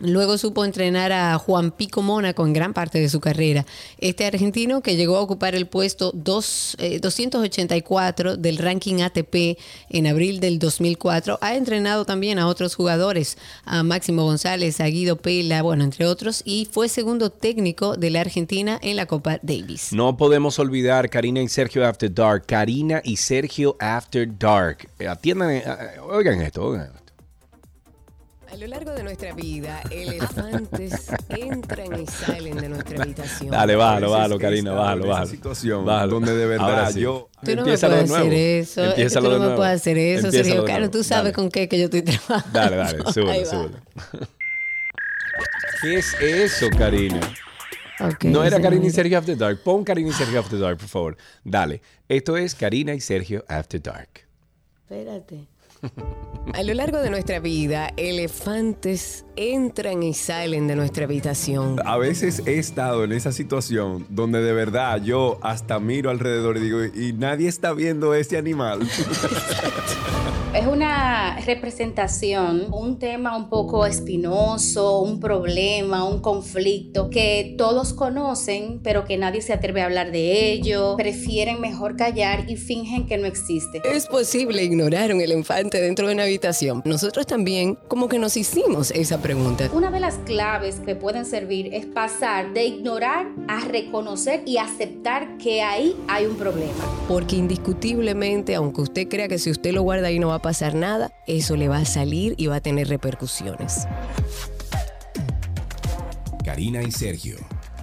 Luego 0.00 0.38
supo 0.38 0.64
entrenar 0.64 1.12
a 1.12 1.38
Juan 1.38 1.70
Pico 1.72 2.02
Mónaco 2.02 2.46
en 2.46 2.52
gran 2.52 2.72
parte 2.72 3.00
de 3.00 3.08
su 3.08 3.20
carrera. 3.20 3.66
Este 3.98 4.26
argentino 4.26 4.80
que 4.80 4.96
llegó 4.96 5.16
a 5.16 5.20
ocupar 5.20 5.54
el 5.54 5.66
puesto 5.66 6.12
dos- 6.14 6.76
eh, 6.78 7.00
284 7.00 8.36
del 8.36 8.58
ranking 8.58 9.00
ATP 9.02 9.58
en 9.90 10.06
abril 10.06 10.40
del 10.40 10.58
2004, 10.58 11.38
ha 11.40 11.54
entrenado 11.56 12.04
también 12.04 12.38
a 12.38 12.46
otros 12.46 12.74
jugadores, 12.74 13.38
a 13.64 13.82
Máximo 13.82 14.24
González, 14.24 14.80
a 14.80 14.86
Guido 14.86 15.16
Pela, 15.16 15.62
bueno, 15.62 15.84
entre 15.84 16.06
otros, 16.06 16.42
y 16.44 16.68
fue 16.70 16.88
segundo 16.88 17.30
técnico 17.30 17.96
de 17.96 18.10
la 18.10 18.20
Argentina 18.20 18.78
en 18.82 18.96
la 18.96 19.06
Copa 19.06 19.38
Davis. 19.42 19.92
No 19.92 20.16
podemos 20.16 20.58
olvidar 20.58 21.08
Karina 21.10 21.42
y 21.42 21.48
Sergio 21.48 21.86
After 21.86 22.12
Dark. 22.12 22.44
Karina 22.46 23.00
y 23.04 23.16
Sergio 23.16 23.76
After 23.80 24.28
Dark. 24.38 24.88
Eh, 24.98 25.08
Atiendan, 25.08 25.50
eh, 25.50 25.62
eh, 25.66 26.00
oigan 26.00 26.40
esto, 26.40 26.64
oigan 26.64 26.86
esto. 26.86 27.07
A 28.50 28.56
lo 28.56 28.66
largo 28.66 28.92
de 28.92 29.02
nuestra 29.02 29.34
vida, 29.34 29.82
elefantes 29.90 31.08
entran 31.28 32.00
y 32.00 32.06
salen 32.06 32.56
de 32.56 32.68
nuestra 32.70 33.02
habitación. 33.02 33.50
Dale, 33.50 33.76
bájalo, 33.76 34.10
bájalo, 34.10 34.38
Karina, 34.38 34.72
bájalo, 34.72 35.06
bájalo. 35.06 35.26
situación 35.28 35.84
Bájalo. 35.84 36.12
donde 36.14 36.34
de 36.34 36.46
verdad 36.46 36.70
Ahora 36.70 36.90
sí. 36.92 37.00
yo- 37.00 37.28
Tú 37.44 37.50
no 37.54 37.64
me 37.64 37.76
puedes 37.76 37.84
hacer 37.84 38.32
eso. 38.32 38.82
Tú 38.82 38.88
no 38.88 38.94
de 38.94 39.28
me 39.30 39.38
nuevo. 39.38 39.56
puedes 39.56 39.74
hacer 39.80 39.98
eso, 39.98 40.30
Sergio 40.30 40.62
de 40.64 40.72
nuevo. 40.78 40.90
Tú 40.90 41.04
sabes 41.04 41.24
Dale. 41.24 41.34
con 41.34 41.50
qué 41.50 41.68
que 41.68 41.78
yo 41.78 41.84
estoy 41.84 42.02
trabajando. 42.02 42.48
Dale, 42.58 42.76
dale, 42.76 42.98
Ahí 43.06 43.12
súbelo, 43.12 43.38
va. 43.40 43.44
súbelo. 43.44 43.78
¿Qué 45.82 45.94
es 45.96 46.14
eso, 46.20 46.66
Karina? 46.76 47.20
Ok, 48.00 48.24
no 48.24 48.42
era 48.44 48.60
Karina 48.60 48.86
y. 48.86 48.90
Sergio 48.90 49.18
After 49.18 49.36
Dark. 49.36 49.62
Pon 49.62 49.84
Karina 49.84 50.08
y 50.08 50.12
Sergio 50.12 50.40
After 50.40 50.58
Dark, 50.58 50.78
por 50.78 50.88
favor. 50.88 51.16
Dale. 51.44 51.80
Esto 52.08 52.36
es 52.36 52.54
Karina 52.54 52.94
y 52.94 53.00
Sergio 53.00 53.44
After 53.46 53.80
Dark. 53.82 54.08
Espérate. 54.82 55.46
A 56.54 56.62
lo 56.62 56.74
largo 56.74 56.98
de 56.98 57.10
nuestra 57.10 57.40
vida, 57.40 57.92
elefantes 57.96 59.24
entran 59.36 60.02
y 60.02 60.14
salen 60.14 60.66
de 60.66 60.76
nuestra 60.76 61.04
habitación. 61.04 61.76
A 61.84 61.98
veces 61.98 62.42
he 62.46 62.58
estado 62.58 63.04
en 63.04 63.12
esa 63.12 63.32
situación 63.32 64.06
donde 64.08 64.40
de 64.40 64.52
verdad 64.52 65.02
yo 65.02 65.38
hasta 65.42 65.78
miro 65.78 66.10
alrededor 66.10 66.56
y 66.56 66.60
digo, 66.60 66.84
y 66.84 67.12
nadie 67.12 67.48
está 67.48 67.72
viendo 67.74 68.14
ese 68.14 68.38
animal. 68.38 68.80
Es 70.58 70.66
una 70.66 71.38
representación, 71.46 72.66
un 72.72 72.98
tema 72.98 73.36
un 73.36 73.48
poco 73.48 73.86
espinoso, 73.86 75.02
un 75.02 75.20
problema, 75.20 76.02
un 76.02 76.20
conflicto 76.20 77.10
que 77.10 77.54
todos 77.56 77.94
conocen, 77.94 78.80
pero 78.82 79.04
que 79.04 79.16
nadie 79.18 79.40
se 79.40 79.52
atreve 79.52 79.82
a 79.82 79.84
hablar 79.84 80.10
de 80.10 80.50
ello. 80.50 80.96
Prefieren 80.96 81.60
mejor 81.60 81.94
callar 81.94 82.50
y 82.50 82.56
fingen 82.56 83.06
que 83.06 83.18
no 83.18 83.28
existe. 83.28 83.80
Es 83.84 84.08
posible 84.08 84.64
ignorar 84.64 85.14
un 85.14 85.20
elefante 85.20 85.80
dentro 85.80 86.08
de 86.08 86.14
una 86.14 86.24
habitación. 86.24 86.82
Nosotros 86.84 87.24
también 87.24 87.78
como 87.86 88.08
que 88.08 88.18
nos 88.18 88.36
hicimos 88.36 88.90
esa 88.90 89.22
pregunta. 89.22 89.70
Una 89.72 89.92
de 89.92 90.00
las 90.00 90.16
claves 90.26 90.80
que 90.84 90.96
pueden 90.96 91.24
servir 91.24 91.72
es 91.72 91.86
pasar 91.86 92.52
de 92.52 92.64
ignorar 92.64 93.28
a 93.46 93.60
reconocer 93.60 94.42
y 94.44 94.56
aceptar 94.56 95.38
que 95.38 95.62
ahí 95.62 95.94
hay 96.08 96.26
un 96.26 96.34
problema. 96.34 96.84
Porque 97.06 97.36
indiscutiblemente, 97.36 98.56
aunque 98.56 98.80
usted 98.80 99.08
crea 99.08 99.28
que 99.28 99.38
si 99.38 99.52
usted 99.52 99.70
lo 99.70 99.82
guarda 99.82 100.08
ahí 100.08 100.18
no 100.18 100.26
va 100.26 100.34
a 100.34 100.38
pasar 100.42 100.47
nada, 100.74 101.12
eso 101.26 101.56
le 101.56 101.68
va 101.68 101.78
a 101.78 101.84
salir 101.84 102.34
y 102.36 102.46
va 102.46 102.56
a 102.56 102.60
tener 102.60 102.88
repercusiones. 102.88 103.86
Karina 106.44 106.82
y 106.82 106.90
Sergio. 106.90 107.36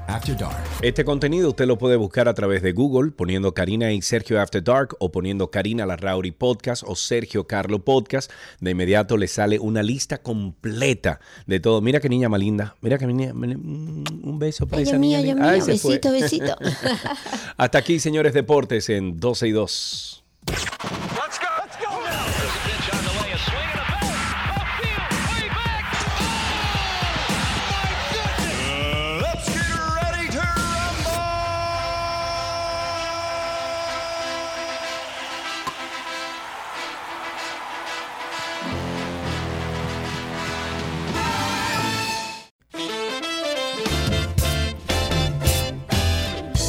After 0.08 0.38
Dark. 0.38 0.56
Este 0.84 1.04
contenido 1.04 1.50
usted 1.50 1.66
lo 1.66 1.80
puede 1.80 1.96
buscar 1.96 2.28
a 2.28 2.36
través 2.36 2.62
de 2.62 2.74
Google 2.74 3.12
poniendo 3.12 3.56
Karina 3.56 3.92
y 3.92 4.04
Sergio 4.04 4.40
After 4.40 4.64
Dark 4.64 4.96
o 5.00 5.12
poniendo 5.12 5.50
Karina 5.50 5.84
Larrauri 5.88 6.30
Podcast 6.32 6.84
o 6.86 6.96
Sergio 6.96 7.48
Carlo 7.48 7.84
Podcast. 7.84 8.32
De 8.60 8.72
inmediato 8.72 9.18
le 9.18 9.28
sale 9.28 9.58
una 9.58 9.82
lista 9.82 10.20
completa 10.20 11.20
de 11.48 11.60
todo. 11.60 11.82
Mira 11.82 12.00
qué 12.00 12.10
niña 12.10 12.30
más 12.30 12.40
linda. 12.40 12.76
Mira 12.82 13.00
qué 13.00 13.08
niña. 13.08 13.34
mm, 13.34 14.04
Un 14.24 14.38
beso 14.40 14.68
para 14.68 14.84
Ella 14.84 14.92
esa 14.92 15.00
mía, 15.00 15.22
niña. 15.22 15.38
Ay, 15.42 15.58
mía. 15.62 15.66
Besito, 15.66 16.12
besito. 16.12 16.56
Hasta 17.58 17.78
aquí, 17.80 18.00
señores 18.00 18.34
deportes, 18.36 18.90
en 18.90 19.20
12 19.20 19.48
y 19.48 19.52
2. 19.52 20.24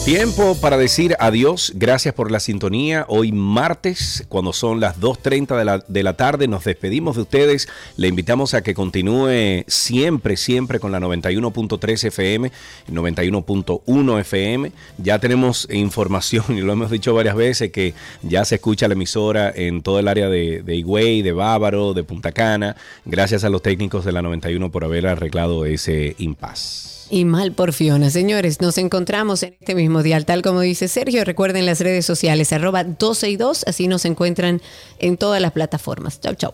Tiempo 0.06 0.56
para 0.60 0.76
decir 0.78 1.16
adiós. 1.18 1.72
Gracias 1.74 2.14
por 2.14 2.30
la 2.30 2.38
sintonía. 2.38 3.06
Hoy 3.08 3.32
martes, 3.32 4.24
cuando 4.28 4.52
son 4.52 4.78
las 4.78 5.00
2.30 5.00 5.58
de 5.58 5.64
la, 5.64 5.84
de 5.88 6.02
la 6.04 6.16
tarde, 6.16 6.46
nos 6.46 6.62
despedimos 6.62 7.16
de 7.16 7.22
ustedes. 7.22 7.68
Le 7.96 8.06
invitamos 8.06 8.54
a 8.54 8.62
que 8.62 8.72
continúe 8.72 9.64
siempre, 9.66 10.36
siempre 10.36 10.78
con 10.78 10.92
la 10.92 11.00
91.3 11.00 12.04
FM, 12.04 12.52
91.1 12.88 14.20
FM. 14.20 14.70
Ya 14.98 15.18
tenemos 15.18 15.66
información, 15.72 16.44
y 16.56 16.60
lo 16.60 16.72
hemos 16.72 16.92
dicho 16.92 17.12
varias 17.12 17.34
veces, 17.34 17.72
que 17.72 17.92
ya 18.22 18.44
se 18.44 18.54
escucha 18.54 18.86
la 18.86 18.94
emisora 18.94 19.52
en 19.52 19.82
todo 19.82 19.98
el 19.98 20.06
área 20.06 20.28
de, 20.28 20.62
de 20.62 20.76
Higüey, 20.76 21.22
de 21.22 21.32
Bávaro, 21.32 21.94
de 21.94 22.04
Punta 22.04 22.30
Cana. 22.30 22.76
Gracias 23.06 23.42
a 23.42 23.50
los 23.50 23.60
técnicos 23.60 24.04
de 24.04 24.12
la 24.12 24.22
91 24.22 24.70
por 24.70 24.84
haber 24.84 25.08
arreglado 25.08 25.64
ese 25.64 26.14
impas. 26.18 26.95
Y 27.08 27.24
mal 27.24 27.52
por 27.52 27.72
Fiona. 27.72 28.10
Señores, 28.10 28.60
nos 28.60 28.78
encontramos 28.78 29.42
en 29.44 29.56
este 29.60 29.74
mismo 29.76 30.02
dial, 30.02 30.24
tal 30.24 30.42
como 30.42 30.60
dice 30.60 30.88
Sergio. 30.88 31.24
Recuerden 31.24 31.64
las 31.64 31.80
redes 31.80 32.04
sociales, 32.04 32.52
arroba 32.52 32.82
12 32.82 33.30
y 33.30 33.36
2, 33.36 33.64
así 33.68 33.86
nos 33.86 34.04
encuentran 34.04 34.60
en 34.98 35.16
todas 35.16 35.40
las 35.40 35.52
plataformas. 35.52 36.20
Chau, 36.20 36.34
chau. 36.34 36.52